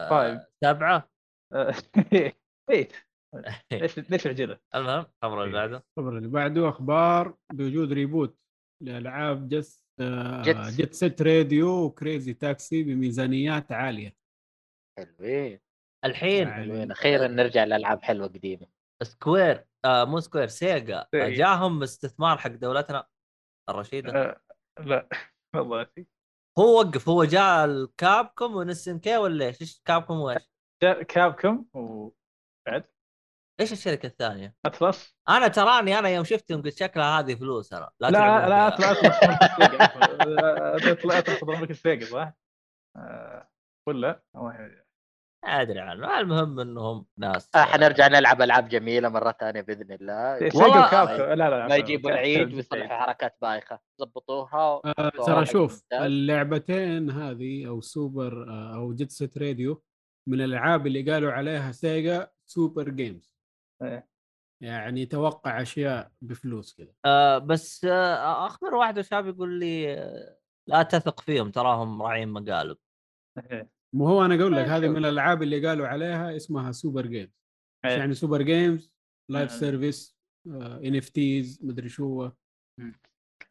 five. 0.10 0.40
آه، 0.40 0.48
سبعة؟ 0.64 1.10
eight 2.72 2.94
ليش 3.72 4.00
ليش 4.00 4.26
العجلة؟ 4.26 4.60
المهم 4.76 5.06
الخبر 5.24 5.44
اللي 5.44 5.54
بعده 5.54 5.84
الخبر 5.98 6.18
اللي 6.18 6.28
بعده 6.30 6.70
أخبار 6.70 7.36
بوجود 7.54 7.94
reboot 7.94 8.38
لألعاب 8.84 9.50
Jes 9.50 9.86
آه 10.00 10.42
Jets. 10.42 10.76
Jet 10.76 10.94
Set 10.94 11.22
Radio 11.22 11.84
و 11.86 11.94
Crazy 11.94 12.34
Taxi 12.34 12.84
بميزانيات 12.84 13.72
عالية 13.72 14.16
حلوين 15.00 15.60
الحين 16.06 16.52
حلوين 16.54 16.92
أخيرا 16.92 17.28
نرجع 17.28 17.64
لألعاب 17.64 18.04
حلوة 18.04 18.28
قديمة 18.28 18.68
Square 19.04 19.66
آه 19.86 20.06
مو 20.06 20.20
Square 20.20 20.48
Sega 20.48 21.06
Sega. 21.12 21.30
جاهم 21.30 21.84
استثمار 21.84 22.38
حق 22.38 22.50
دولتنا 22.52 23.08
الرشيده 23.72 24.22
آه، 24.22 24.42
لا 24.80 25.10
والله 25.56 25.88
هو 26.60 26.80
وقف 26.80 27.10
هو 27.10 27.24
جاء 27.24 27.66
ال 27.66 27.77
Capcom 27.77 28.45
و 28.45 28.56
SNK 28.56 29.18
ولا 29.18 29.46
إيش؟ 29.46 29.62
إيش 29.62 29.82
Capcom 29.86 30.20
وايش؟ 30.20 30.52
جاء 30.84 31.04
Capcom 31.04 31.66
وبعد 31.74 32.84
إيش 33.60 33.72
الشركة 33.72 34.08
الثانية؟ 34.08 34.56
Atlus 34.66 35.16
أنا 35.30 35.48
تراني 35.48 36.00
أنا 36.00 36.10
يوم 36.10 36.24
شفتهم 36.24 36.62
قلت 36.62 36.78
شكلها 36.78 37.20
هذه 37.20 37.36
فلوس 37.36 37.74
أنا 37.74 37.92
لا 38.00 38.10
لا 38.10 38.50
لا 38.50 38.68
Atlus 40.76 41.06
أطلس 41.06 41.44
ضربك 41.44 41.72
ال 41.72 41.79
Sega 41.79 42.06
صح؟ 42.06 42.34
آه، 42.98 43.50
ولا 43.88 44.24
أدري 45.44 45.80
عنه. 45.80 46.20
المهم 46.20 46.60
إنهم 46.60 47.06
ناس 47.18 47.50
آه 47.56 47.64
حنرجع 47.64 48.08
نلعب 48.08 48.42
ألعاب 48.42 48.68
جميلة 48.68 49.10
مرة 49.10 49.32
ثانية 49.40 49.62
بإذن 49.62 49.92
الله. 49.94 50.34
والله- 50.56 50.88
و 50.88 50.93
Capcom 50.93 51.24
لا 51.24 51.50
لا 51.50 51.68
ما 51.68 51.76
يجيبوا 51.76 52.12
العيد 52.12 52.54
ويصلحوا 52.54 52.98
حركات 52.98 53.38
بايخة. 53.42 53.80
ضبطوها 54.02 54.82
آه 55.00 55.10
ترى 55.26 55.46
شوف. 55.46 55.84
اللعبتين 55.94 57.10
هذه 57.12 57.68
أو 57.68 57.82
سوبر 57.82 58.50
آه 58.50 58.76
أو 58.76 58.94
Jet 58.94 59.12
Set 59.12 59.38
Radio 59.38 59.84
من 60.28 60.42
الألعاب 60.42 60.88
اللي 60.88 61.12
قالوا 61.12 61.32
عليها 61.32 61.72
Sega 61.72 62.28
super 62.46 62.90
games. 62.90 63.34
إيه. 63.82 64.08
يعني 64.64 65.06
توقع 65.06 65.62
أشياء 65.62 66.12
بفلوس 66.22 66.74
كذا. 66.76 66.94
آه 67.06 67.38
بس 67.38 67.86
آه 67.86 68.46
أخبر 68.46 68.76
واحد 68.76 69.00
وشاب 69.00 69.28
يقول 69.28 69.60
لي 69.60 69.94
آه 69.94 70.38
لا 70.68 70.84
تثق 70.84 71.20
فيهم 71.22 71.52
تراهم 71.52 72.02
راعين 72.02 72.30
مقالب. 72.30 72.78
مو 73.96 74.08
هو 74.08 74.26
أنا 74.26 74.36
أقول 74.36 74.52
لك 74.52 74.68
ما 74.68 74.78
هذه. 74.78 74.88
من 74.88 74.98
الألعاب 74.98 75.44
اللي 75.44 75.68
قالوا 75.68 75.88
عليها 75.88 76.36
اسمها 76.36 76.72
super 76.72 77.06
games. 77.08 77.32
يعني 77.84 78.14
super 78.14 78.42
games 78.42 78.92
live. 79.32 79.52
service 79.52 80.18
NFTs 80.48 81.60
مدري 81.64 81.90
شو. 81.90 82.06
هو. 82.24 82.32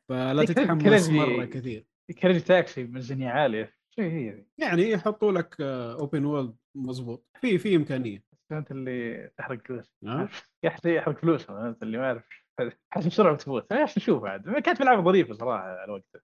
فلا 0.09 0.45
تتحمس 0.45 1.09
مرة 1.11 1.45
كثير. 1.45 1.87
Crazy 2.23 2.41
Taxi 2.41 2.85
ميزانية 2.85 3.29
عالية. 3.29 3.75
هي؟ 3.99 4.45
يعني 4.59 4.91
يحطوا 4.91 5.33
لك 5.33 5.61
open 5.61 6.25
world 6.25 6.57
مضبوط. 6.77 7.27
في 7.41 7.59
في 7.59 7.77
إمكانية. 7.77 8.25
أنت 8.53 8.71
اللي 8.71 9.31
تحرق 9.39 9.67
فلوس. 9.67 9.93
ها 10.05 10.29
يحرق 10.65 10.87
يحرق 10.87 11.19
فلوس 11.19 11.51
أنت 11.51 11.83
اللي 11.83 11.99
ما 11.99 12.05
يعرف. 12.05 12.25
حسب 12.93 13.09
بسرعة 13.09 13.35
بتفوت 13.35 13.73
إيش 13.73 13.99
نشوف 13.99 14.25
عاد 14.25 14.59
كانت 14.59 14.83
ملعبة 14.83 15.03
ظريفة 15.03 15.35
صراحة 15.35 15.63
على 15.63 15.93
وقتها 15.93 16.23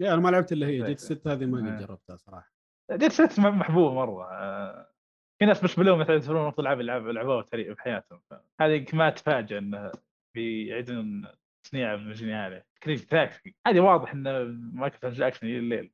يا 0.00 0.14
أنا 0.14 0.20
ما 0.22 0.28
لعبت 0.28 0.52
إلا 0.52 0.66
هي. 0.66 0.80
زي- 0.80 0.86
Jet 0.86 0.98
Set 0.98 1.26
هذه 1.28 1.46
ما 1.46 1.58
آه. 1.58 1.76
قد 1.76 1.86
جربتها 1.86 2.16
صراحة. 2.16 2.52
Jet 2.92 3.12
Set 3.12 3.40
محبوبه 3.40 3.94
مرة 3.94 4.24
آه، 4.32 4.90
في 5.38 5.46
ناس 5.46 5.58
بالنسبة 5.60 5.82
لهم 5.84 5.98
مثلا 5.98 6.14
يعتبرون 6.14 6.46
افضل 6.46 6.62
العاب 6.66 6.80
لعب 6.80 7.06
لعبوها 7.06 7.42
في 7.42 7.74
حياتهم 7.78 8.20
هذه 8.60 8.86
ما 8.92 9.10
تفاجئ 9.10 9.58
إنه 9.58 9.92
بيعيدون 10.34 11.26
تصنيع 11.64 11.94
بميزانيه 11.94 12.36
عاليه 12.36 12.66
Crazy 12.82 13.06
Taxi. 13.06 13.54
هذه 13.66 13.80
واضح 13.80 14.12
إنه 14.12 14.42
microtransaction 14.72 15.46
إلى 15.46 15.58
الليل. 15.58 15.92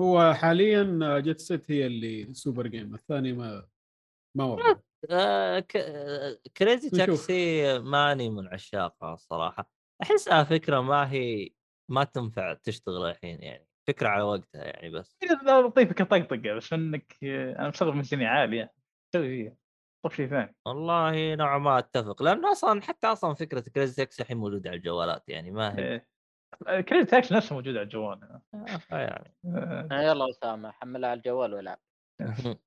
هو 0.00 0.34
حاليا 0.34 1.18
Jet 1.20 1.40
Set 1.40 1.70
هي 1.70 1.86
اللي 1.86 2.34
super 2.34 2.66
game 2.66 2.94
الثاني 2.94 3.32
ما 3.32 3.68
ما 4.36 4.76
آه، 5.10 5.58
ك- 5.60 5.76
آه، 5.76 6.38
Crazy 6.56 6.86
نشوف. 6.86 6.98
تاكسي 6.98 7.78
ماني 7.78 8.30
من 8.30 8.48
عشاقها 8.48 9.14
الصراحه 9.14 9.70
احسها 10.02 10.44
فكرة 10.44 10.80
ما 10.80 11.12
هي 11.12 11.50
ما 11.90 12.04
تنفع 12.04 12.54
تشتغل 12.54 13.06
الحين 13.10 13.42
يعني. 13.42 13.66
فكرة 13.88 14.08
على 14.08 14.22
وقتها 14.22 14.64
يعني 14.64 14.90
بس. 14.90 15.16
لطيفة 15.46 15.94
كطقطقة 15.94 16.54
بس 16.54 16.72
إنك 16.72 17.16
أنا 17.58 17.68
مشغل 17.68 17.96
ميزانية 17.96 18.28
عالية. 18.28 18.72
سوي 19.14 19.28
فيها. 19.28 19.56
طب 20.04 20.10
شيء 20.12 20.26
ثاني. 20.26 20.54
والله 20.66 21.34
نوعا 21.34 21.58
ما 21.58 21.78
أتفق 21.78 22.22
لأنه 22.22 22.52
أصلا 22.52 22.82
حتى 22.82 23.06
أصلا 23.06 23.34
فكرة 23.34 23.60
Crazy 23.60 23.96
Taxi 23.96 24.22
الحين 24.22 24.36
موجودة 24.36 24.70
على 24.70 24.76
الجوالات 24.76 25.28
يعني 25.28 25.50
ما 25.50 25.78
هي. 25.78 25.84
إيه. 25.92 26.06
كريدت 26.80 27.10
تاكس 27.10 27.32
نفسه 27.32 27.54
موجود 27.54 27.76
على 27.76 27.82
الجوال. 27.82 28.40
آه، 28.54 28.98
يعني 28.98 29.34
آه، 29.46 29.88
آه، 29.92 30.02
يلا 30.02 30.30
أسامة 30.30 30.70
حملها 30.70 31.10
على 31.10 31.18
الجوال 31.18 31.54
والعب 31.54 31.78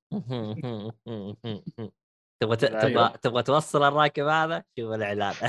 تبغى 2.41 2.56
تبغى. 2.57 3.14
تبغى 3.22 3.44
توصل 3.44 3.84
الراكب 3.84 4.23
هذا؟ 4.23 4.64
شوف 4.80 4.94
الإعلان. 4.94 5.34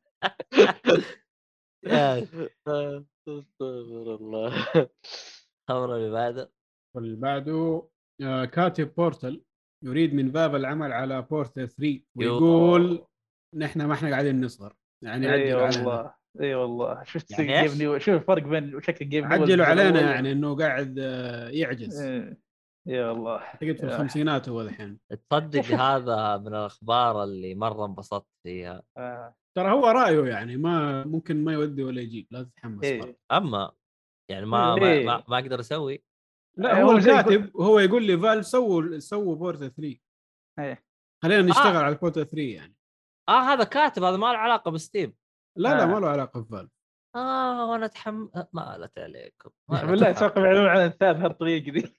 استغفر 3.28 4.14
الله 4.14 4.50
خبر 5.68 5.96
اللي 5.96 6.10
بعده 6.10 6.52
واللي 6.96 7.16
بعده 7.16 7.88
آه، 8.22 8.44
كاتب 8.44 8.94
بورتل 8.94 9.44
يريد 9.84 10.14
من 10.14 10.30
باب 10.30 10.54
العمل 10.54 10.92
على 10.92 11.22
بورتل 11.22 11.68
3 11.68 12.00
ويقول 12.16 13.06
نحن 13.54 13.82
ما 13.82 13.94
إحنا 13.94 14.10
قاعدين 14.10 14.44
نصغر 14.44 14.76
يعني 15.04 15.34
إي 15.34 15.52
عجلوا 15.52 15.62
علينا 15.62 15.86
والله 15.86 16.14
إي 16.40 16.54
والله 16.54 17.04
شفت 17.04 17.30
يعني؟ 17.30 17.68
جيم 17.68 17.78
نيو 17.78 17.98
شوف 17.98 18.14
الفرق 18.14 18.42
بين 18.42 18.80
شكل 18.80 19.08
جيم 19.08 19.32
نيو 19.32 19.42
عجلوا. 19.42 19.66
علينا 19.66 20.00
يعني 20.00 20.32
إنه 20.32 20.56
قاعد 20.56 20.98
آه، 20.98 21.48
يعجز. 21.48 22.02
يا 22.86 23.10
والله 23.10 23.36
اعتقد 23.36 23.76
في. 23.76 23.84
الخمسينات 23.84 24.48
هو 24.48 24.60
الحين 24.60 24.98
تصدق 25.30 25.64
هذا 25.86 26.36
من 26.36 26.46
الأخبار 26.46 27.24
اللي 27.24 27.54
مرة 27.54 27.86
انبسطت 27.86 28.28
فيها 28.42 28.82
آه. 28.96 29.34
ترى 29.56 29.70
هو 29.70 29.86
رأيه 29.86 30.24
يعني 30.24 30.56
ما 30.56 31.04
ممكن 31.04 31.44
ما 31.44 31.52
يودي 31.52 31.82
ولا 31.82 32.00
يجيب 32.00 32.26
لا 32.30 32.42
تتحمس 32.42 32.84
إيه. 32.84 33.18
أما 33.32 33.72
يعني 34.30 34.46
ما 34.46 34.74
ما, 34.74 34.86
إيه. 34.86 35.06
ما, 35.06 35.24
ما 35.28 35.38
أقدر 35.38 35.60
أسوي 35.60 36.04
لا 36.58 36.76
إيه، 36.76 36.82
هو 36.82 36.90
هو 36.90 36.96
الكاتب 36.96 37.54
وهو 37.54 37.78
يقول 37.78 38.06
لي 38.06 38.18
فال 38.18 38.44
سووا 38.44 38.98
سووا 38.98 39.36
بورتل 39.36 39.70
3 39.70 39.98
إيه. 40.58 40.84
خلينا 41.22 41.42
نشتغل 41.42 41.76
آه. 41.76 41.82
على 41.82 41.94
بورتل 41.94 42.26
3 42.26 42.42
يعني 42.42 42.74
آه 43.28 43.40
هذا 43.40 43.64
كاتب 43.64 44.02
هذا 44.02 44.16
ما 44.16 44.26
له 44.26 44.38
علاقة 44.38 44.70
بستيم 44.70 45.14
لا 45.58 45.68
لا 45.68 45.82
آه. 45.82 45.86
ما 45.86 46.00
له 46.00 46.08
علاقة 46.08 46.40
بفال 46.40 46.68
آه 47.16 47.70
وأنا 47.70 47.86
اتحم 47.86 48.28
ما 48.52 48.76
لت 48.80 48.98
عليكم 48.98 49.50
بالله 49.90 50.10
أتوقع 50.10 50.46
يعلنون 50.46 50.66
عن 50.66 50.86
الثالث 50.86 51.18
بهالطريقه 51.18 51.72
دي 51.72 51.88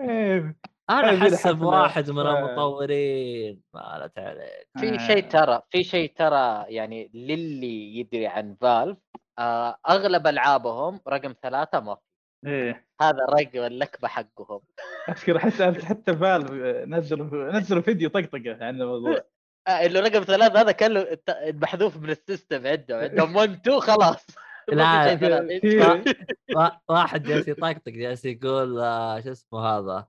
إيه. 0.00 0.56
أنا 1.00 1.22
احسب. 1.22 1.60
واحد 1.62 2.10
من 2.10 2.26
آه. 2.26 2.38
المطورين 2.38 3.60
ما 3.74 4.02
لت 4.06 4.18
عليك. 4.18 4.68
في 4.80 4.94
آه. 4.94 5.06
شيء 5.06 5.28
ترى 5.28 5.62
في 5.70 5.84
شيء 5.84 6.12
ترى 6.16 6.64
يعني 6.68 7.10
للي 7.14 7.98
يدري 7.98 8.26
عن 8.26 8.56
فالف 8.60 8.98
آه 9.38 9.76
أغلب 9.88 10.26
ألعابهم 10.26 11.00
رقم 11.08 11.34
ثلاثة 11.42 11.80
ما 11.80 11.94
في. 11.94 12.00
إيه. 12.46 12.86
هذا 13.02 13.18
رقم 13.30 13.58
اللكبة 13.66 14.08
حقهم. 14.08 14.60
اذكر 15.08 15.38
حتى 15.38 15.84
حتى 15.86 16.16
Valve 16.16 16.50
نزلوا 16.88 17.52
نزلوا 17.52 17.82
فيديو 17.82 18.08
طقطقة 18.08 18.56
عن 18.60 18.80
الموضوع. 18.82 19.20
آه 19.68 19.70
إنه 19.70 20.00
رقم 20.00 20.22
ثلاثة 20.22 20.60
هذا 20.60 20.72
كله 20.72 21.00
الت- 21.00 21.54
محذوف 21.62 21.96
من 21.96 22.10
ال 22.10 22.18
system 22.18 22.66
عندهم 22.66 22.98
عندهم 23.00 23.36
1 23.36 23.50
2 23.50 23.80
خلاص. 23.80 24.26
وا- 26.56 26.70
واحد 26.88 27.22
جالس 27.22 27.48
يطقطق 27.48 27.88
جالس 27.92 28.24
يقول 28.24 28.80
آه، 28.80 29.20
شو 29.20 29.30
اسمه 29.32 29.60
هذا؟ 29.60 30.06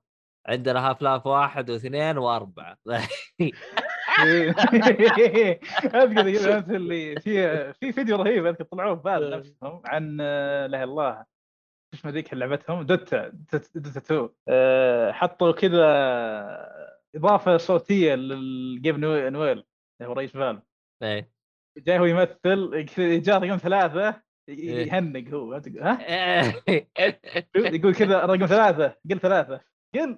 عندنا 0.48 0.90
Half-Life 0.90 1.28
واحد 1.28 1.70
واثنين 1.70 2.18
وأربعة. 2.18 2.78
أذكر 5.96 6.32
كذا 6.32 6.58
اللي 6.78 7.16
في 7.22 7.74
في 7.74 7.92
فيديو 7.94 8.16
رهيب 8.16 8.46
أذكر 8.46 8.64
طلعوه 8.64 8.96
في 8.96 9.02
Valve 9.04 9.34
نفسهم 9.36 9.82
عن 9.86 10.18
آه، 10.22 10.68
لا 10.68 10.84
الله. 10.84 11.26
شو 11.94 12.00
اسمه 12.00 12.12
ذيك 12.12 12.34
لعبتهم؟ 12.34 12.82
Dota 12.84 13.28
Dota 13.30 13.68
Dota 13.76 14.00
2 14.00 14.30
آه، 14.48 15.12
حطوا 15.12 15.52
كذا 15.52 15.84
إضافة 17.16 17.58
صوتية 17.58 18.16
لل 18.16 18.44
Gabe 18.44 19.00
New- 19.00 19.30
Newell 19.30 19.52
اللي 20.02 20.10
هو 20.10 20.14
رئيس 20.14 20.32
Valve. 20.32 20.62
إيه. 21.04 21.32
جاي 21.78 22.00
هو 22.00 22.06
يمثل 22.06 22.86
جاء 23.22 23.40
رقم 23.40 23.58
ثلاثة 23.58 24.22
إيه. 24.50 24.88
يهنق 24.88 25.30
هو. 25.34 25.54
ها؟ 25.82 25.98
يقول 27.76 27.96
كذا 27.96 28.26
رقم 28.26 28.46
ثلاثة 28.46 28.96
قل 29.12 29.20
ثلاثة. 29.20 29.62
قل 29.96 30.18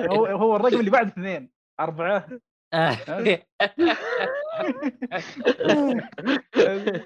هو 0.00 0.26
هو 0.26 0.56
الرقم 0.56 0.80
اللي 0.80 0.90
بعد 0.90 1.06
اثنين. 1.06 1.50
أربعة. 1.80 2.28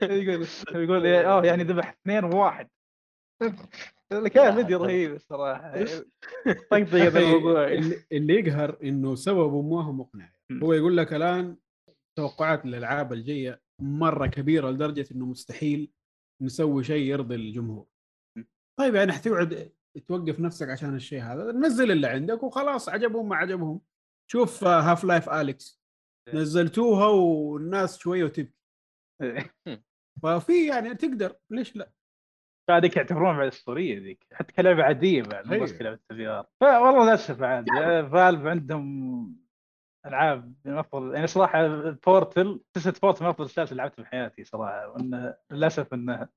يقول 0.02 0.46
يقول 0.74 1.06
إيه، 1.06 1.32
أوه 1.32 1.46
يعني 1.46 1.62
ذبح 1.64 1.88
اثنين 1.88 2.24
وواحد. 2.24 2.68
كان 4.34 4.54
فيديو 4.54 4.84
رهيب 4.84 5.14
الصراحة. 5.14 5.84
طقطق 6.70 6.94
هذا 6.94 7.18
الموضوع. 7.20 7.68
اللي, 7.68 7.96
اللي 8.12 8.34
يقهر 8.34 8.78
إنه 8.82 9.14
سببه 9.14 9.62
ما 9.62 9.84
هو 9.84 9.92
مقنع. 9.92 10.32
هو 10.62 10.72
يقول 10.72 10.96
لك 10.96 11.12
الآن 11.14 11.56
توقعات 12.18 12.64
الألعاب 12.64 13.12
الجاية 13.12 13.60
مرة 13.82 14.26
كبيرة 14.26 14.70
لدرجة 14.70 15.06
إنه 15.12 15.26
مستحيل 15.26 15.90
نسوي 16.42 16.84
شيء 16.84 17.06
يرضي 17.06 17.34
الجمهور. 17.34 17.86
طيب 18.78 18.94
يعني 18.94 19.12
حتقعد 19.12 19.72
توقف 20.01 20.40
نفسك 20.40 20.68
عشان 20.68 20.94
الشيء 20.94 21.23
هذا 21.23 21.52
نزل 21.52 21.90
اللي 21.90 22.06
عندك 22.06 22.43
وخلاص 22.43 22.89
عجبهم 22.89 23.28
ما 23.28 23.36
عجبهم. 23.36 23.81
شوف 24.31 24.64
Half-Life 24.64 25.28
Alyx 25.28 25.82
نزلتوها 26.35 27.06
والناس 27.06 27.98
شوية 27.98 28.24
وتبكي. 28.24 28.56
ففي 30.23 30.66
يعني 30.66 30.94
تقدر 30.94 31.36
ليش 31.51 31.77
لا؟ 31.77 31.90
هذيك 32.70 32.97
يعتبرون 32.97 33.36
بعد 33.36 33.47
أسطورية 33.47 33.98
ذيك. 33.98 34.27
حتى 34.32 34.52
كلعبة 34.52 34.82
عادية 34.82 35.23
بعد 35.23 35.47
مو 35.47 35.62
بس 35.62 35.70
أيوة. 35.70 35.78
كلعبة 35.78 35.98
في 36.09 36.27
ار 36.27 36.47
فوالله 36.60 37.05
للاسف 37.05 37.43
عاد 37.43 37.66
Valve 38.12 38.46
عندهم 38.47 39.47
ألعاب 40.06 40.55
من 40.64 40.78
افضل 40.78 41.14
يعني 41.14 41.27
صراحة 41.27 41.90
Portal 41.90 42.60
سلسله 42.74 42.94
Portal 43.02 43.24
من 43.24 43.31
أفضل 43.31 43.44
السلاسل 43.44 43.73
اللي 43.73 43.82
لعبتها 43.82 44.02
في 44.02 44.10
حياتي 44.10 44.44
صراحة. 44.44 44.89
وانه 44.89 45.36
للأسف 45.51 45.94
انه 45.94 46.28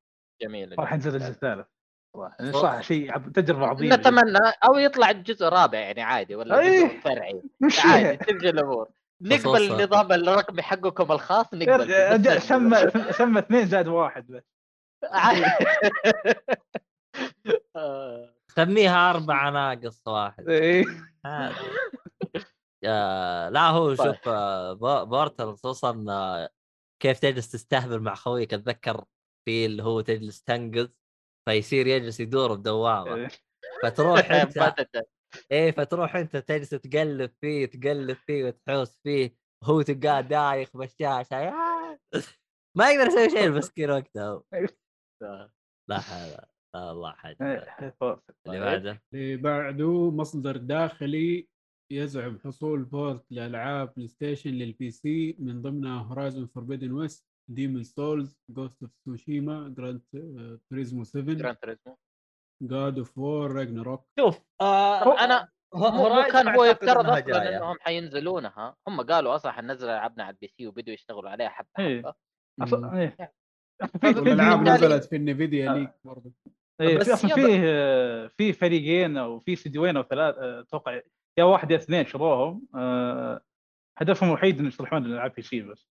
جميل 0.42 0.80
راح 0.80 0.94
ينزل 0.94 1.16
الجزء 1.16 1.30
الثالث. 1.30 1.68
يعني 2.16 2.54
صراحة 2.54 2.82
شيء 2.82 3.18
تجربة 3.18 3.68
عظيمة. 3.68 3.96
نتمنى 3.96 4.40
أو 4.66 4.76
يطلع 4.78 5.10
الجزء 5.10 5.48
الرابع 5.48 5.80
يعني 5.80 6.02
عادي 6.02 6.36
ولا 6.36 6.60
أيه. 6.60 6.88
جزء 6.88 7.00
فرعي 7.00 7.42
مش 7.62 7.86
عادي 7.86 8.18
تمشي 8.18 8.50
الأمور 8.50 8.90
نقبل. 9.22 9.72
النظام 9.82 10.12
الرقمي 10.12 10.62
حقكم 10.62 11.12
الخاص 11.12 11.54
نقبل 11.54 12.42
سمى 12.42 12.78
سمى 13.12 13.40
اثنين 13.40 13.66
زائد 13.66 13.88
واحد 13.88 14.28
بس 14.28 14.44
عادي. 15.04 15.46
سميها 18.56 19.10
أربعة 19.10 19.50
ناقص 19.50 20.08
واحد 20.08 20.50
إيه. 20.50 20.86
آه، 22.86 23.50
لا 23.50 23.70
هو 23.70 23.96
طيب. 23.96 24.08
شوف 24.08 24.28
آه، 24.28 24.74
بو- 24.74 25.06
بورتل 25.06 25.54
خصوصا 25.54 26.06
آه، 26.10 26.50
كيف 27.02 27.20
تجلس 27.20 27.52
تستهبل 27.52 28.00
مع 28.00 28.16
خويك 28.16 28.54
أتذكر 28.54 29.06
في 29.46 29.66
اللي 29.66 29.84
هو 29.84 30.02
تجلس 30.02 30.44
تنقز 30.44 30.90
فيصير 31.46 31.88
يجلس 31.88 32.20
يدور 32.20 32.56
بدوامة 32.56 33.16
إيه. 33.16 33.28
فتروح 33.84 34.32
أنت. 34.32 35.04
إيه 35.52 35.72
فتروح 35.72 36.16
أنت 36.16 36.38
تجلس 36.38 36.70
تقلب 36.70 37.32
فيه 37.42 37.66
تقلب 37.66 38.18
فيه 38.18 38.44
وتحوس 38.44 39.00
فيه 39.04 39.36
هو 39.64 39.82
تلقاه 39.82 40.22
دايخ 40.22 40.78
بالشاشه 40.78 41.54
ما 42.78 42.92
يقدر 42.92 43.08
يسوي 43.08 43.30
شيء 43.30 43.46
المسكين 43.46 43.90
وقتها. 43.92 44.44
لا 45.90 46.00
حول 46.00 46.30
لا 46.76 46.92
الله 46.92 47.12
حاجة 47.12 47.38
إيه. 47.42 47.96
اللي 48.48 48.60
بعده 48.60 49.02
اللي 49.14 49.38
بعده 49.38 50.12
مصدر 50.12 50.58
داخلي 50.58 51.48
يزعم 51.92 52.40
حصول 52.40 52.84
port 52.84 53.32
لألعاب 53.32 53.94
PlayStation 53.94 54.50
لل 54.50 54.92
PC 54.92 55.36
من 55.40 55.62
ضمنها 55.62 56.02
Horizon 56.02 56.48
Forbidden 56.48 56.92
West 56.92 57.26
Demon's 57.50 57.84
Souls 57.84 58.40
Ghost 58.50 58.82
of 58.84 58.92
Tsushima 59.06 59.74
Gran 59.78 60.02
Turismo 60.70 61.04
7 61.04 61.36
Gran 61.36 61.56
Turismo. 61.58 61.98
God 62.64 62.98
of 62.98 63.18
War 63.18 63.52
Ragnarok 63.52 64.06
شوف 64.20 64.40
آه 64.62 65.24
أنا 65.26 65.50
هو- 65.76 66.26
كان 66.32 66.48
هو 66.48 66.64
يفترض 66.64 67.06
أصلا. 67.10 67.58
إنهم 67.58 67.78
حينزلونها 67.82 68.76
هم 68.88 69.02
قالوا 69.02 69.36
أصلا 69.36 69.52
حننزل 69.52 69.90
العابنا 69.90 70.24
على 70.24 70.34
ال 70.34 70.48
PC 70.48 70.68
وبدوا 70.68 70.94
يشتغلوا 70.94 71.30
عليها 71.30 71.50
حبة 71.50 71.68
إيه. 71.80 72.14
حبة 72.62 73.00
إيه. 73.02 73.34
بالتالي- 73.94 74.56
نزلت 74.72 75.04
في 75.06 75.16
ال 75.16 75.24
Nvidia 75.24 75.72
آه. 75.72 75.74
leak 75.74 75.92
برضه 76.04 76.32
إيه، 76.82 76.98
بس 76.98 77.06
في 77.08 77.14
أصلا 77.14 77.36
فيه 77.36 77.62
آه، 77.66 78.28
في 78.28 78.54
فريقين 78.54 79.18
أو 79.18 79.40
في 79.40 79.54
استديوين 79.54 79.98
أو 79.98 80.04
ثلاث 80.04 80.36
آه، 80.38 80.60
أتوقع 80.60 81.02
يا 81.40 81.44
واحد 81.44 81.72
يا 81.72 81.76
اثنين 81.78 82.06
شروهم 82.06 82.68
هدفهم 83.98 84.30
الوحيد 84.30 84.60
إنه 84.60 84.68
يصلحون 84.68 85.06
الألعاب 85.06 85.34
PC 85.36 85.62
بس. 85.62 85.88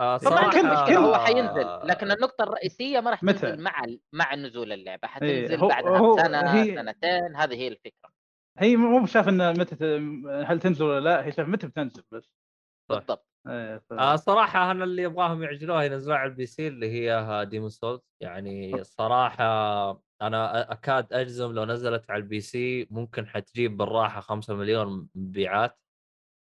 آه 0.00 0.16
طبعا 0.16 0.50
كل 0.50 0.60
كل 0.86 0.92
هو 0.92 1.14
آه، 1.14 1.24
حينزل 1.24 1.80
لكن 1.84 2.10
النقطة 2.10 2.42
الرئيسية 2.44 3.00
ما 3.00 3.10
راح 3.10 3.22
متى؟ 3.22 3.38
تنزل 3.38 3.62
مع 3.62 3.84
ال- 3.84 4.00
مع 4.12 4.34
نزول 4.34 4.72
اللعبة. 4.72 5.08
إيه، 5.08 5.12
حتنزل 5.14 5.60
هو- 5.60 5.68
بعدها 5.68 5.98
هو- 5.98 6.16
بسنة 6.16 6.40
هي- 6.54 6.74
سنتين 6.74 7.36
هذه 7.36 7.54
هي 7.54 7.68
الفكرة. 7.68 8.10
هي 8.58 8.76
مو 8.76 9.02
بشاف 9.02 9.28
ان 9.28 9.60
متى 9.60 9.74
هل 10.46 10.60
تنزل 10.60 10.84
ولا 10.84 11.00
لا 11.00 11.24
هي 11.26 11.32
شاف 11.32 11.48
متى 11.48 11.66
بتنزل 11.66 12.02
بس. 12.12 12.30
بالضبط. 12.90 13.26
إيه، 13.48 13.78
ف- 13.78 13.92
آه 13.92 14.16
صراحة 14.16 14.70
أنا 14.70 14.84
اللي 14.84 15.02
يبغاهم 15.02 15.42
يعجلوها 15.42 15.82
ينزلوها 15.82 16.18
على 16.18 16.30
ال 16.30 16.46
PC 16.46 16.68
اللي 16.68 16.90
هي 16.90 17.46
Demon's 17.50 17.68
Souls 17.68 18.00
يعني 18.20 18.84
صراحة 18.84 19.44
أنا 20.22 20.72
أكاد 20.72 21.12
أجزم 21.12 21.52
لو 21.52 21.64
نزلت 21.64 22.10
على 22.10 22.22
ال 22.22 22.40
PC 22.40 22.86
ممكن 22.90 23.26
حتجيب 23.26 23.76
بالراحة 23.76 24.20
5 24.20 24.54
مليون 24.54 25.08
مبيعات. 25.14 25.78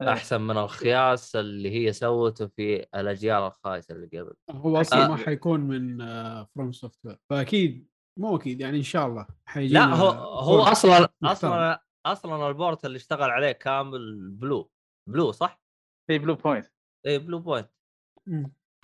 إيه. 0.02 0.12
أحسن 0.12 0.40
من 0.40 0.56
الخياس 0.58 1.36
اللي 1.36 1.70
هي 1.70 1.92
سوته 1.92 2.46
في 2.46 2.86
الأجيال 2.94 3.42
الخايسة 3.42 3.94
اللي 3.94 4.06
قبل 4.06 4.32
هو 4.50 4.80
أصلا 4.80 4.98
أكيد. 4.98 5.10
ما 5.10 5.16
حيكون 5.16 5.60
من 5.60 5.98
From 6.44 6.72
Software 6.72 7.18
فأكيد 7.30 7.88
مو 8.18 8.36
أكيد 8.36 8.60
يعني 8.60 8.78
إن 8.78 8.82
شاء 8.82 9.06
الله 9.06 9.26
حيجينا 9.46 9.78
لا 9.80 9.94
هو 9.94 10.08
هو 10.38 10.56
port 10.56 10.68
أصلا 10.68 11.00
محترم. 11.20 11.30
أصلا 11.52 11.80
أصلا 12.06 12.48
ال 12.48 12.55
port 12.55 12.84
اللي 12.84 12.96
اشتغل 12.96 13.30
عليه 13.30 13.52
كامل 13.52 14.30
Blue 14.30 14.70
Blue 15.08 15.32
صح؟ 15.32 15.62
هي 16.10 16.18
Bluepoint 16.18 16.66
إيه 17.06 17.18
Bluepoint. 17.18 17.70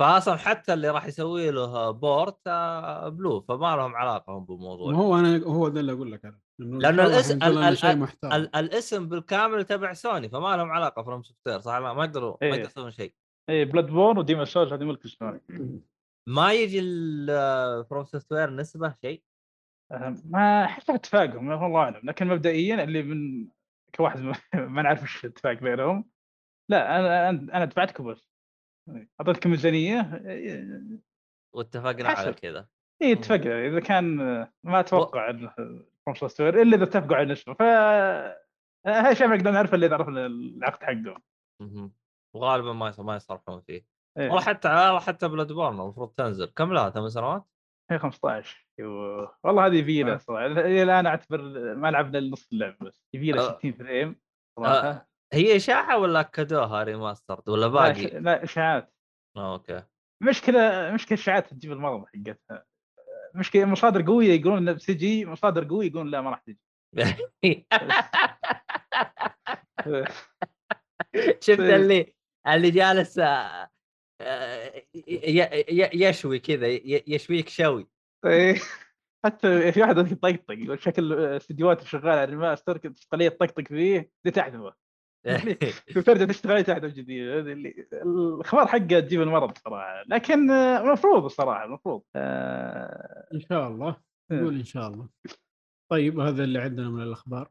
فاصلا 0.01 0.37
حتى 0.37 0.75
اللي 0.75 0.91
راح 0.91 1.07
يسوي 1.07 1.51
له 1.51 1.91
port 1.91 2.39
آه، 2.47 3.09
Blue 3.09 3.41
فما 3.41 3.77
لهم 3.77 3.95
علاقة 3.97 4.33
هم 4.39 4.45
بالموضوع 4.45 4.95
هو 4.95 5.19
أنا 5.19 5.45
هو 5.45 5.69
ده 5.69 5.81
اللي 5.81 5.93
أقول 5.93 6.13
لك 6.13 6.25
أنا 6.25 6.41
الله 6.61 7.07
الاسم- 7.07 7.43
ال- 7.43 7.59
ال- 7.59 8.33
ال- 8.33 8.57
الاسم 8.57 9.09
بالكامل 9.09 9.65
تبع 9.65 9.93
سوني 9.93 10.29
فما 10.29 10.57
لهم 10.57 10.71
علاقة 10.71 11.03
From 11.03 11.23
Software 11.23 11.61
صح؟ 11.61 11.77
لا 11.77 11.93
ما 11.93 12.05
يقدروا 12.05 12.31
ما 12.31 12.39
إيه. 12.43 12.49
يقدروا 12.49 12.67
يسوون 12.67 12.91
شيء. 12.91 13.15
اي 13.51 13.65
Bloodborne 13.65 14.19
و 14.19 14.22
Demon's 14.22 14.45
Souls 14.45 14.73
هذه 14.73 14.85
ملك 14.85 15.07
سوني 15.07 15.41
ما 16.29 16.53
يجي 16.53 16.81
From 17.91 18.05
Software 18.05 18.51
نسبة 18.51 18.95
شيء؟ 19.05 19.23
ما 20.25 20.67
حسب 20.67 20.95
اتفاقهم 20.95 21.49
والله 21.49 21.81
أعلم. 21.81 22.01
لكن 22.05 22.27
مبدئيا 22.27 22.85
اللي 22.85 23.03
من 23.03 23.49
كواحد 23.95 24.21
ما- 24.21 24.33
ما 24.75 24.83
نعرف 24.83 25.03
إيش 25.03 25.25
الاتفاق 25.25 25.53
بينهم. 25.53 26.11
لا 26.71 26.99
أنا 27.01 27.29
أنا 27.29 27.57
أنا 27.57 27.65
دفعتكم 27.65 28.05
بس. 28.13 28.29
أعطيتكم 29.21 29.51
ميزانية 29.51 30.01
واتفقنا 31.55 32.09
على. 32.09 32.33
كذا. 32.33 32.69
اي 33.03 33.13
اتفقنا. 33.13 33.67
إذا 33.67 33.81
كان 33.81 34.17
ما 34.65 34.81
أتوقع 34.81 35.31
From 35.31 35.51
Ware 36.41 36.63
إلا 36.63 36.77
إذا 36.77 36.85
اتفقوا 36.85 37.17
على 37.17 37.23
النسبة 37.23 37.55
ف 37.55 37.63
هذا 38.87 39.15
شيء 39.15 39.27
ما 39.27 39.37
نقدر 39.37 39.51
نعرفه 39.51 39.75
اللي 39.75 39.87
عرفنا 39.87 40.27
العقد 40.27 41.15
مهم. 41.63 41.93
وغالبا 42.37 42.73
ما 42.73 42.95
ما 42.99 43.17
يصرحون 43.17 43.61
فيه 43.61 43.87
إيه. 44.19 44.29
والله 44.29 44.41
حتى 44.41 44.69
والله 44.69 45.01
حتى 45.01 45.29
Bloodborne 45.29 45.81
المفروض 45.81 46.09
تنزل 46.09 46.47
كم 46.47 46.73
لها 46.73 46.91
ثمان 46.91 47.09
سنوات؟ 47.09 47.45
هي 47.91 47.99
15 47.99 48.67
أيوه. 48.79 49.39
والله 49.45 49.67
هذه 49.67 49.79
يبي 49.79 50.03
لها 50.03 50.15
آه. 50.15 50.17
صراحة 50.17 50.47
إلى 50.47 50.83
الآن 50.83 51.07
أعتبر 51.07 51.43
ما 51.75 51.91
لعبنا 51.91 52.21
نص 52.21 52.49
اللعبة 52.53 52.77
بس 52.87 53.03
آه. 53.15 53.19
لها 53.19 53.59
60 53.59 53.73
frame 53.73 54.21
صراحة 54.59 55.09
هي 55.33 55.57
إشاعة 55.57 55.99
ولا 55.99 56.21
اكدوها 56.21 56.83
remaster 56.83 57.43
ولا. 57.49 57.67
باقي؟ 57.67 58.21
لا 58.21 58.45
إشاعات 58.45 58.95
آه، 59.37 59.53
okay 59.53 59.83
مشكلة 60.23 60.91
مشكلة 60.95 61.19
اشاعات 61.19 61.55
تجيب 61.55 61.73
المرض 61.73 62.05
حقتها 62.07 62.65
مشكلة 63.39 63.65
مصادر 63.65 64.03
قوية 64.03 64.41
يقولون 64.41 64.73
بتجي 64.73 65.27
مصادر 65.27 65.69
قوية 65.69 65.87
يقولون 65.87 66.11
لا 66.11 66.21
ما 66.21 66.31
راح 66.31 66.39
تجي 66.39 66.59
شفت 71.41 71.61
إيه. 71.61 71.77
اللي 71.77 72.15
اللي 72.49 72.71
جالس 72.71 73.19
آه، 73.19 73.71
آه، 74.21 74.83
يشوي 75.95 76.39
كذا 76.39 76.67
يشويك 77.07 77.49
شوي 77.49 77.87
إيه. 78.27 78.61
حتى 79.25 79.73
في 79.73 79.81
واحد 79.81 79.99
يطقطق 79.99 80.45
يقول 80.51 80.83
شكل 80.83 81.13
استديوهات 81.13 81.85
شغالة 81.85 82.11
على 82.11 82.25
الريماستر 82.25 82.77
تخليه 82.77 83.29
تطقطق 83.29 83.69
فيه 83.69 84.11
تحذفه 84.35 84.75
وترجع 85.97 86.25
تشتغل 86.25 86.53
عليه 86.53 86.63
تحذف 86.63 86.95
جديد 86.95 87.29
هذا 87.29 87.53
اللي 87.53 87.89
الأخبار 87.93 88.67
حقه 88.67 89.01
تجيب 89.01 89.23
المرض 89.23 89.59
صراحة 89.59 90.03
لكن 90.07 90.51
آه، 90.51 90.81
المفروض 90.81 91.25
الصراحه 91.25 91.65
المفروض. 91.65 92.03
آه، 92.17 93.29
إن 93.35 93.41
شاء 93.41 93.69
الله. 93.69 93.97
إيه. 94.31 94.37
نقول 94.37 94.55
إن 94.55 94.65
شاء 94.65 94.89
الله. 94.89 95.09
طيب 95.91 96.21
هذا 96.21 96.45
اللي 96.45 96.59
عندنا 96.59 96.89
من 96.89 97.03
الأخبار. 97.03 97.51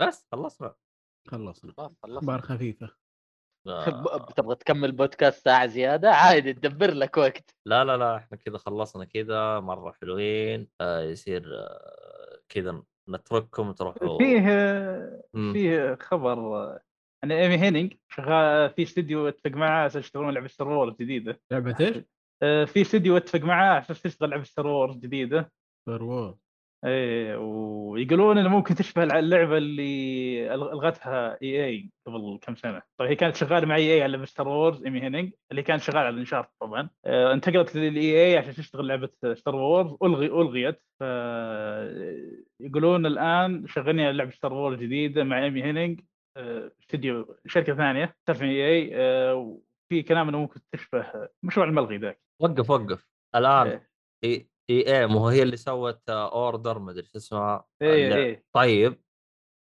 بس 0.00 0.26
خلصنا. 0.32 0.74
خلصنا. 1.28 1.74
أخبار 2.04 2.40
خفيفة. 2.40 2.90
آه، 3.66 4.26
تبغى 4.36 4.54
تكمل 4.54 4.92
بودكاست 4.92 5.44
ساعة 5.44 5.66
زيادة؟ 5.66 6.10
عادي 6.10 6.52
تدبر 6.52 6.90
لك 6.90 7.16
وقت. 7.16 7.54
لا 7.66 7.84
لا 7.84 7.96
لا 7.96 8.16
إحنا 8.16 8.36
كذا 8.36 8.58
خلصنا 8.58 9.04
كذا 9.04 9.60
مرة 9.60 9.92
حلوين. 9.92 10.68
آه، 10.80 11.00
يصير 11.00 11.58
آه، 11.58 12.40
كذا 12.48 12.82
نترككم 13.08 13.72
تروحوا 13.72 14.18
فيه 14.18 14.40
مم. 15.34 15.52
فيه 15.52 15.98
خبر 16.00 16.38
ان 17.24 17.32
Amy 17.32 17.58
Hennig 17.58 17.94
شغال 18.08 18.70
في 18.70 18.82
استديو 18.82 19.28
اتفق 19.28 19.50
معاه 19.50 19.84
عشان 19.84 20.00
يشتغلون 20.00 20.34
لعبة 20.34 20.48
Star 20.48 20.68
Wars 20.68 20.96
جديدة 21.00 21.40
لعبة 21.50 21.76
إيش؟ 21.80 22.04
آه، 22.42 22.64
في 22.64 22.80
استديو 22.80 23.16
اتفق 23.16 23.40
معاه 23.40 23.76
عشان 23.76 23.96
تشتغل 23.96 24.30
لعبة 24.30 24.42
Star 24.42 24.66
Wars 24.66 24.96
جديدة 24.96 25.52
Star 25.82 26.02
Wars 26.02 26.47
إيه 26.84 27.36
ويقولون 27.36 28.38
إنه 28.38 28.48
ممكن 28.48 28.74
تشبه 28.74 29.02
اللعبة 29.02 29.56
اللي 29.56 30.54
ألغتها 30.54 31.38
EA 31.42 31.90
قبل 32.06 32.38
كم 32.42 32.54
سنة، 32.54 32.82
طيب 32.98 33.08
هي 33.08 33.14
كانت 33.16 33.36
شغالة 33.36 33.66
مع 33.66 33.76
EA 33.76 34.02
على 34.02 34.26
Star 34.26 34.48
Wars 34.48 34.84
Amy 34.84 35.02
Hennig 35.02 35.32
اللي 35.50 35.62
كانت 35.62 35.82
شغالة 35.82 36.00
على 36.00 36.08
ال 36.08 36.12
Uncharted 36.12 36.48
طبعا، 36.60 36.90
آه، 37.06 37.32
انتقلت 37.32 37.76
لل 37.76 38.26
EA 38.26 38.36
عشان 38.38 38.54
تشتغل 38.54 38.86
لعبة 38.86 39.10
Star 39.34 39.56
Wars 39.56 39.96
الغي 40.02 40.26
ألغيت. 40.26 40.82
ف 41.00 41.04
يقولون 42.60 43.06
الآن 43.06 43.66
شغالين 43.66 44.00
على 44.00 44.16
لعبة 44.16 44.30
Star 44.30 44.52
Wars 44.52 44.78
جديدة 44.78 45.24
مع 45.24 45.44
Amy 45.44 45.64
Hennig 45.64 46.00
آه، 46.36 46.72
استديو 46.80 47.36
شركة 47.46 47.74
ثانية 47.74 48.16
تعرف 48.26 48.42
EA 48.42 48.92
وفي 49.32 50.02
كلام 50.02 50.28
إنه 50.28 50.38
ممكن 50.38 50.60
تشبه 50.72 51.28
مشروع 51.42 51.66
الملغي 51.66 51.96
ذاك. 51.96 52.20
وقف 52.40 52.70
وقف. 52.70 53.06
الآن 53.36 53.80
إيه. 54.24 54.48
EA 54.70 55.06
مو 55.06 55.28
هي 55.28 55.42
اللي 55.42 55.56
سوت 55.56 56.02
Order 56.10 56.78
ما 56.78 56.90
أدري 56.90 57.06
شو 57.06 57.18
اسمها 57.18 57.64
إيه 57.82 58.06
اللعبة. 58.06 58.22
إيه 58.24 58.44
طيب 58.52 59.02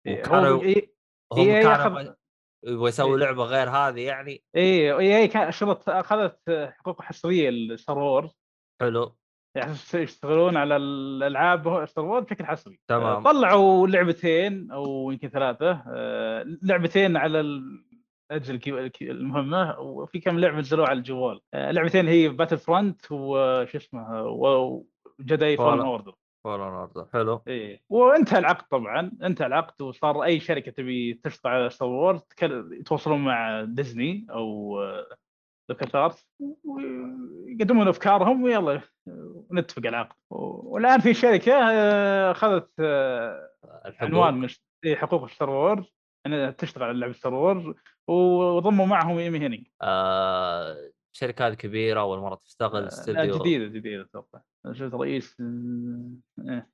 إيه، 0.07 0.19
وكانوا 0.19 0.49
هو 0.49 0.61
إيه 0.61 0.93
هم 1.33 1.39
إيه 1.49 1.61
كانوا 1.63 1.73
ياخذ- 1.77 2.13
يبغى- 2.65 2.99
إيه. 2.99 3.15
لعبة 3.17 3.43
غير 3.43 3.69
هذه 3.69 4.01
يعني 4.01 4.43
EA 4.55 5.27
كان 5.27 5.51
شرط 5.51 5.89
أخذت 5.89 6.39
حقوق 6.49 7.01
حصريه 7.01 7.49
ل 7.49 7.59
Star 7.59 7.97
Wars 7.99 8.39
حلو 8.81 9.15
يعني 9.57 9.73
يشتغلون 9.93 10.57
على 10.57 10.75
الألعاب 10.75 11.85
Star 11.85 12.05
Wars 12.05 12.23
بشكل 12.23 12.45
حصري 12.45 12.79
تمام. 12.87 13.03
آه، 13.05 13.31
طلعوا 13.31 13.87
لعبتين 13.87 14.71
أو 14.71 15.11
يمكن 15.11 15.29
ثلاثة 15.29 15.83
آه، 15.87 16.43
لعبتين 16.61 17.17
على 17.17 17.39
الكي- 18.31 19.11
المهمة 19.11 19.79
وفي 19.79 20.19
كم 20.19 20.39
لعبة 20.39 20.59
نزلوها 20.59 20.89
على 20.89 20.97
الجوال 20.97 21.39
آه، 21.53 21.71
لعبتين 21.71 22.07
هي 22.07 22.27
Battlefront 22.29 23.11
وش 23.11 23.75
اسمها 23.75 24.21
Fallen 25.17 25.57
Fallen- 25.57 25.85
Order 25.85 26.15
Fallen 26.43 26.61
Order 26.61 27.07
حلو. 27.13 27.41
إيه. 27.47 27.81
وانتهى 27.89 28.39
العقد 28.39 28.67
طبعا 28.67 29.11
انتهى 29.23 29.47
العقد 29.47 29.81
وصار 29.81 30.23
أي 30.23 30.39
شركة 30.39 30.71
تبي 30.71 31.13
تشتغل 31.13 31.51
على 31.53 31.69
Star 31.69 31.87
Wars 31.87 32.21
يتواصلون 32.71 33.19
مع 33.25 33.61
ديزني 33.63 34.27
أو 34.29 34.79
LucasArts 35.69 36.25
ويقدمون 36.63 37.87
أفكارهم 37.87 38.43
ويلا 38.43 38.81
نتفق 39.53 39.79
على 39.79 39.89
العقد. 39.89 40.15
والآن 40.29 40.99
في 40.99 41.13
شركة 41.13 41.53
آه، 41.53 42.31
أخذت 42.31 42.69
آه، 42.79 43.49
عنوان 43.99 44.33
من 44.33 44.49
إيه، 44.85 44.95
حقوق 44.95 45.29
Star 45.29 45.49
Wars 45.49 45.85
إنها 46.25 46.51
تشتغل 46.51 46.83
على 46.83 46.99
لعبة 46.99 47.13
Star 47.13 47.33
Wars 47.33 47.73
وضموا 48.07 48.85
معهم 48.85 49.17
Amy 49.17 49.39
Hennig 49.39 49.67
آه 49.81 50.77
شركات 51.15 51.55
كبيرة 51.55 51.99
أول 52.01 52.19
مرة 52.19 52.35
تشتغل 52.35 52.75
آه، 52.75 52.81
لا 52.81 52.87
استوديو 52.87 53.37
جديدة 53.39 53.65
جديدة 53.65 54.01
أتوقع. 54.03 54.39
شفت 54.71 54.93
رئيس 54.93 55.41
آه، 55.41 56.09
إيه، 56.39 56.69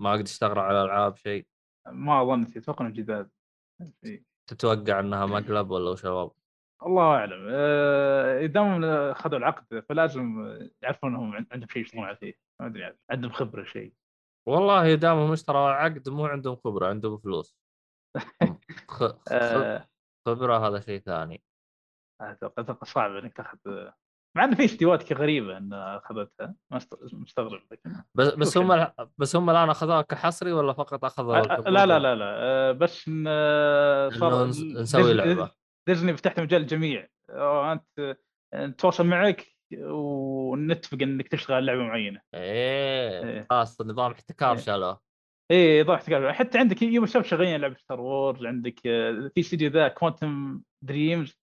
ما 0.00 0.12
قد 0.12 0.20
اشتغلوا 0.20 0.62
على 0.62 0.82
العاب 0.82 1.16
شيء؟ 1.16 1.46
ما 1.86 2.22
اظن 2.22 2.42
أتوقع 2.56 2.86
انه 2.86 2.94
جداد. 2.94 3.30
تتوقع 4.46 5.00
إنها 5.00 5.26
مقلب 5.26 5.70
ولا 5.70 5.96
شباب 5.96 6.30
الله 6.86 7.02
أعلم. 7.16 7.46
آه، 7.50 8.46
دام 8.46 8.84
اخذوا 8.84 9.38
العقد 9.38 9.84
فلازم 9.88 10.22
يعرفون 10.82 11.10
انهم 11.14 11.32
عن- 11.36 11.46
عندهم 11.52 11.68
شيء 11.68 11.82
يشتغلون 11.82 12.06
عليه. 12.06 12.34
ما 12.60 12.66
أدري 12.66 12.96
عندهم 13.10 13.30
خبرة 13.32 13.64
شيء. 13.64 13.94
والله 14.48 14.94
دامهم 14.94 15.32
اشتروا 15.32 15.70
عقد 15.70 16.08
مو 16.08 16.26
عندهم 16.26 16.56
خبرة 16.56 16.86
عندهم 16.86 17.18
فلوس. 17.18 17.58
آه، 19.32 19.88
خبرة 20.26 20.68
هذا 20.68 20.80
شيء 20.80 21.00
ثاني. 21.00 21.42
أتوقع 22.20 22.84
صعب 22.84 23.10
إنك 23.10 23.36
تاخذ 23.36 23.58
مع 24.36 24.44
ان 24.44 24.54
في 24.54 24.64
استديوهات 24.64 25.12
غريبة 25.12 25.56
انها 25.58 25.96
أخذتها 25.96 26.54
ما 26.72 26.80
مستغرب 27.12 27.62
لكن 27.72 28.02
بس 28.14 28.28
بس 28.34 28.58
هم 28.58 28.86
بس 29.18 29.36
هم 29.36 29.50
الآن 29.50 29.70
أخذوها 29.70 30.02
كحصري 30.02 30.52
ولا 30.52 30.72
فقط 30.72 31.04
اخذوا؟ 31.04 31.36
لا 31.70 31.86
لا 31.86 31.98
لا 31.98 32.14
لا 32.14 32.24
آه، 32.38 32.72
بس 32.72 33.10
آه، 33.28 34.08
صار 34.10 34.48
نس- 34.50 34.62
نسوي 34.76 35.12
لعبة. 35.14 35.50
ديزني 35.88 36.16
فتحت 36.16 36.40
مجال 36.40 36.60
الجميع 36.62 37.06
أنت 37.72 38.16
نتواصل 38.54 39.06
معك 39.06 39.46
ونتفق 39.82 40.98
إنك 41.02 41.28
تشتغل 41.28 41.66
لعبة 41.66 41.82
معينة 41.82 42.20
إيه 42.34 43.24
إيه. 43.24 43.46
خلاص 43.50 43.80
نظام 43.80 44.12
احتكار 44.12 44.52
إيه. 44.52 44.58
شالوه 44.60 45.00
إيه 45.50 45.82
ضحك 45.82 46.28
حتى 46.30 46.58
عندك 46.58 46.82
Ubisoft 46.82 47.24
شغالين 47.24 47.60
لعبة 47.60 47.74
Star 47.74 48.00
Wars 48.00 48.46
عندك 48.46 48.80
في 48.82 49.32
استديو 49.38 49.70
the 49.70 49.88
Quantum 49.88 50.60
Dreams 50.84 51.40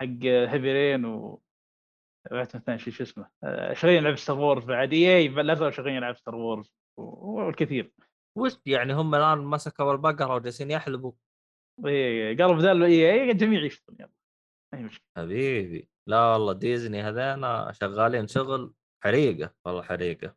حق 0.00 0.06
Heavy 0.24 0.72
Rain 0.72 1.04
و 1.04 1.42
شيء 2.76 2.92
شو 2.92 3.02
اسمه؟ 3.02 3.28
آه، 3.44 3.72
شغالين 3.72 4.02
لعبه 4.02 4.16
Star 4.16 4.38
Wars 4.38 4.64
بعد 4.64 4.92
إي 4.92 5.28
لا 5.28 5.54
زالوا 5.54 5.70
شغالين 5.70 6.00
لعبه 6.00 6.16
Star 6.16 6.34
Wars 6.34 6.72
والكثير. 6.98 7.92
وش 8.38 8.52
يعني 8.66 8.92
هم 8.92 9.14
الآن 9.14 9.38
مسكوا 9.38 9.92
البقره 9.92 10.34
وجالسين 10.34 10.70
يحلبوا؟ 10.70 11.12
إيه 11.86 12.36
قالوا 12.36 12.56
بدال 12.56 12.82
إي 12.82 13.30
الجميع 13.30 13.64
يشتغل 13.64 13.96
يلا. 14.00 14.10
ما 14.72 14.78
هي 14.78 14.84
مشكلة. 14.84 15.06
حبيبي. 15.16 15.88
لا 16.08 16.32
والله 16.32 16.52
ديزني 16.52 17.02
هذينا 17.02 17.72
شغالين 17.72 18.26
شغل 18.26 18.74
حريقة 19.04 19.54
والله 19.64 19.82
حريقة. 19.82 20.34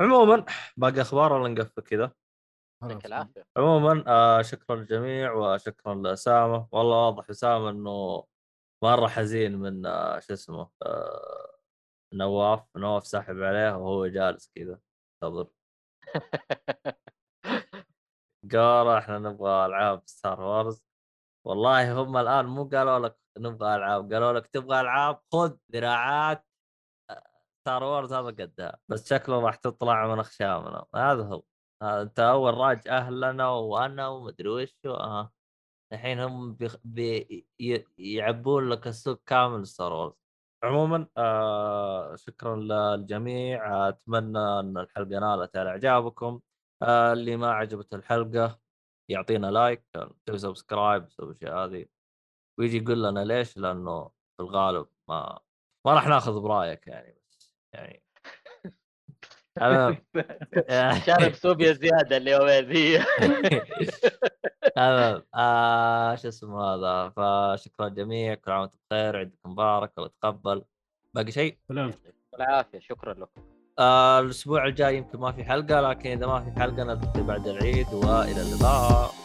عموما 0.00 0.44
باقي 0.76 1.00
أخبار 1.00 1.32
ولا 1.32 1.48
نقفل 1.48 1.82
كذا؟ 1.82 2.12
يعطيك 2.82 3.06
العافية. 3.06 3.46
عموما 3.56 4.04
آه 4.06 4.42
شكرا 4.42 4.76
للجميع 4.76 5.32
وشكرا 5.32 5.94
لأسامة. 5.94 6.68
والله 6.72 7.06
واضح 7.06 7.30
أسامة 7.30 7.70
إنه 7.70 8.24
مرة 8.84 9.06
حزين 9.08 9.56
من 9.58 9.86
آه 9.86 10.20
شو 10.20 10.32
اسمه 10.32 10.70
آه 10.82 11.58
نواف. 12.14 12.76
نواف 12.76 13.06
ساحب 13.06 13.36
عليه 13.42 13.76
وهو 13.76 14.06
جالس 14.06 14.50
كذا 14.54 14.78
ينتظر 15.22 15.48
قال 18.52 18.88
إحنا 18.88 19.18
نبغى 19.18 19.66
ألعاب 19.66 20.02
Star 20.06 20.40
Wars 20.40 20.84
والله 21.46 22.02
هم 22.02 22.16
الآن 22.16 22.46
مو 22.46 22.64
قالوا 22.68 22.98
لك 22.98 23.16
نبغى 23.38 23.76
ألعاب 23.76 24.12
قالوا 24.12 24.32
لك 24.32 24.46
تبغى 24.46 24.80
ألعاب 24.80 25.20
خذ 25.32 25.56
ذراعات 25.72 26.46
Star 27.60 27.84
Wars 27.84 28.12
هذا 28.12 28.26
قدها. 28.28 28.78
بس 28.88 29.08
شكله 29.10 29.40
راح 29.40 29.56
تطلع 29.56 30.14
من 30.14 30.20
أخشامنا. 30.20 30.86
هذا 30.94 31.22
هو. 31.24 31.42
أنت 31.82 32.20
أول 32.20 32.54
راج 32.54 32.88
أهلنا 32.88 33.48
وأنا 33.50 34.08
ومدري 34.08 34.48
وش 34.48 34.76
آه. 34.86 35.32
الحين 35.94 36.20
هم 36.20 36.54
بيخ... 36.54 36.76
بي... 36.84 37.46
ي... 37.60 37.84
يعبون 37.98 38.68
لك 38.68 38.86
السوق 38.86 39.20
كامل 39.26 39.66
Star 39.66 39.92
Wars 39.92 40.14
عموما 40.64 41.06
آه 41.16 42.16
شكرا 42.16 42.56
للجميع. 42.56 43.88
أتمنى 43.88 44.38
أن 44.38 44.78
الحلقة 44.78 45.18
نالت 45.18 45.56
على 45.56 45.70
إعجابكم. 45.70 46.40
آه 46.82 47.12
اللي 47.12 47.36
ما 47.36 47.52
عجبته 47.52 47.94
الحلقة 47.94 48.60
يعطينا 49.10 49.46
like 49.46 49.84
يسوي 50.28 50.38
subscribe 50.38 51.06
يسوي 51.06 51.26
الاشياء 51.26 51.64
هذه 51.64 51.86
ويجي 52.58 52.78
يقول 52.78 53.02
لنا 53.04 53.24
ليش؟ 53.24 53.56
لأنه 53.56 54.10
في 54.36 54.42
الغالب 54.42 54.86
ما 55.08 55.40
ما 55.86 55.94
راح 55.94 56.06
ناخذ 56.08 56.40
برأيك 56.40 56.86
يعني 56.86 57.18
بس 57.30 57.54
يعني. 57.74 58.04
أنا... 59.62 60.02
شارب 61.06 61.32
سوبيا 61.34 61.72
زيادة 61.72 62.16
اليومين 62.16 62.64
ذي 62.64 62.98
آه 64.76 66.14
شو 66.14 66.28
اسمه 66.28 66.62
هذا؟ 66.62 67.08
فشكرا 67.08 67.88
للجميع 67.88 68.34
كل 68.34 68.50
عام 68.50 68.60
وأنتم 68.60 68.78
بخير. 68.90 69.16
عيدكم 69.16 69.50
مبارك. 69.50 69.92
الله 69.98 70.10
يتقبل. 70.18 70.64
باقي 71.14 71.32
شيء؟ 71.32 71.58
سلام. 71.68 71.92
العافيه 72.34 72.78
شكرا 72.78 73.14
لكم. 73.14 73.42
آه 73.78 74.20
الأسبوع 74.20 74.66
الجاي 74.66 74.96
يمكن 74.96 75.18
ما 75.18 75.32
في 75.32 75.44
حلقة 75.44 75.80
لكن 75.80 76.10
إذا 76.10 76.26
ما 76.26 76.40
في 76.40 76.60
حلقة 76.60 76.84
نلتقي 76.84 77.22
بعد 77.22 77.46
العيد 77.46 77.92
وإلى 77.92 78.42
اللقاء. 78.42 79.23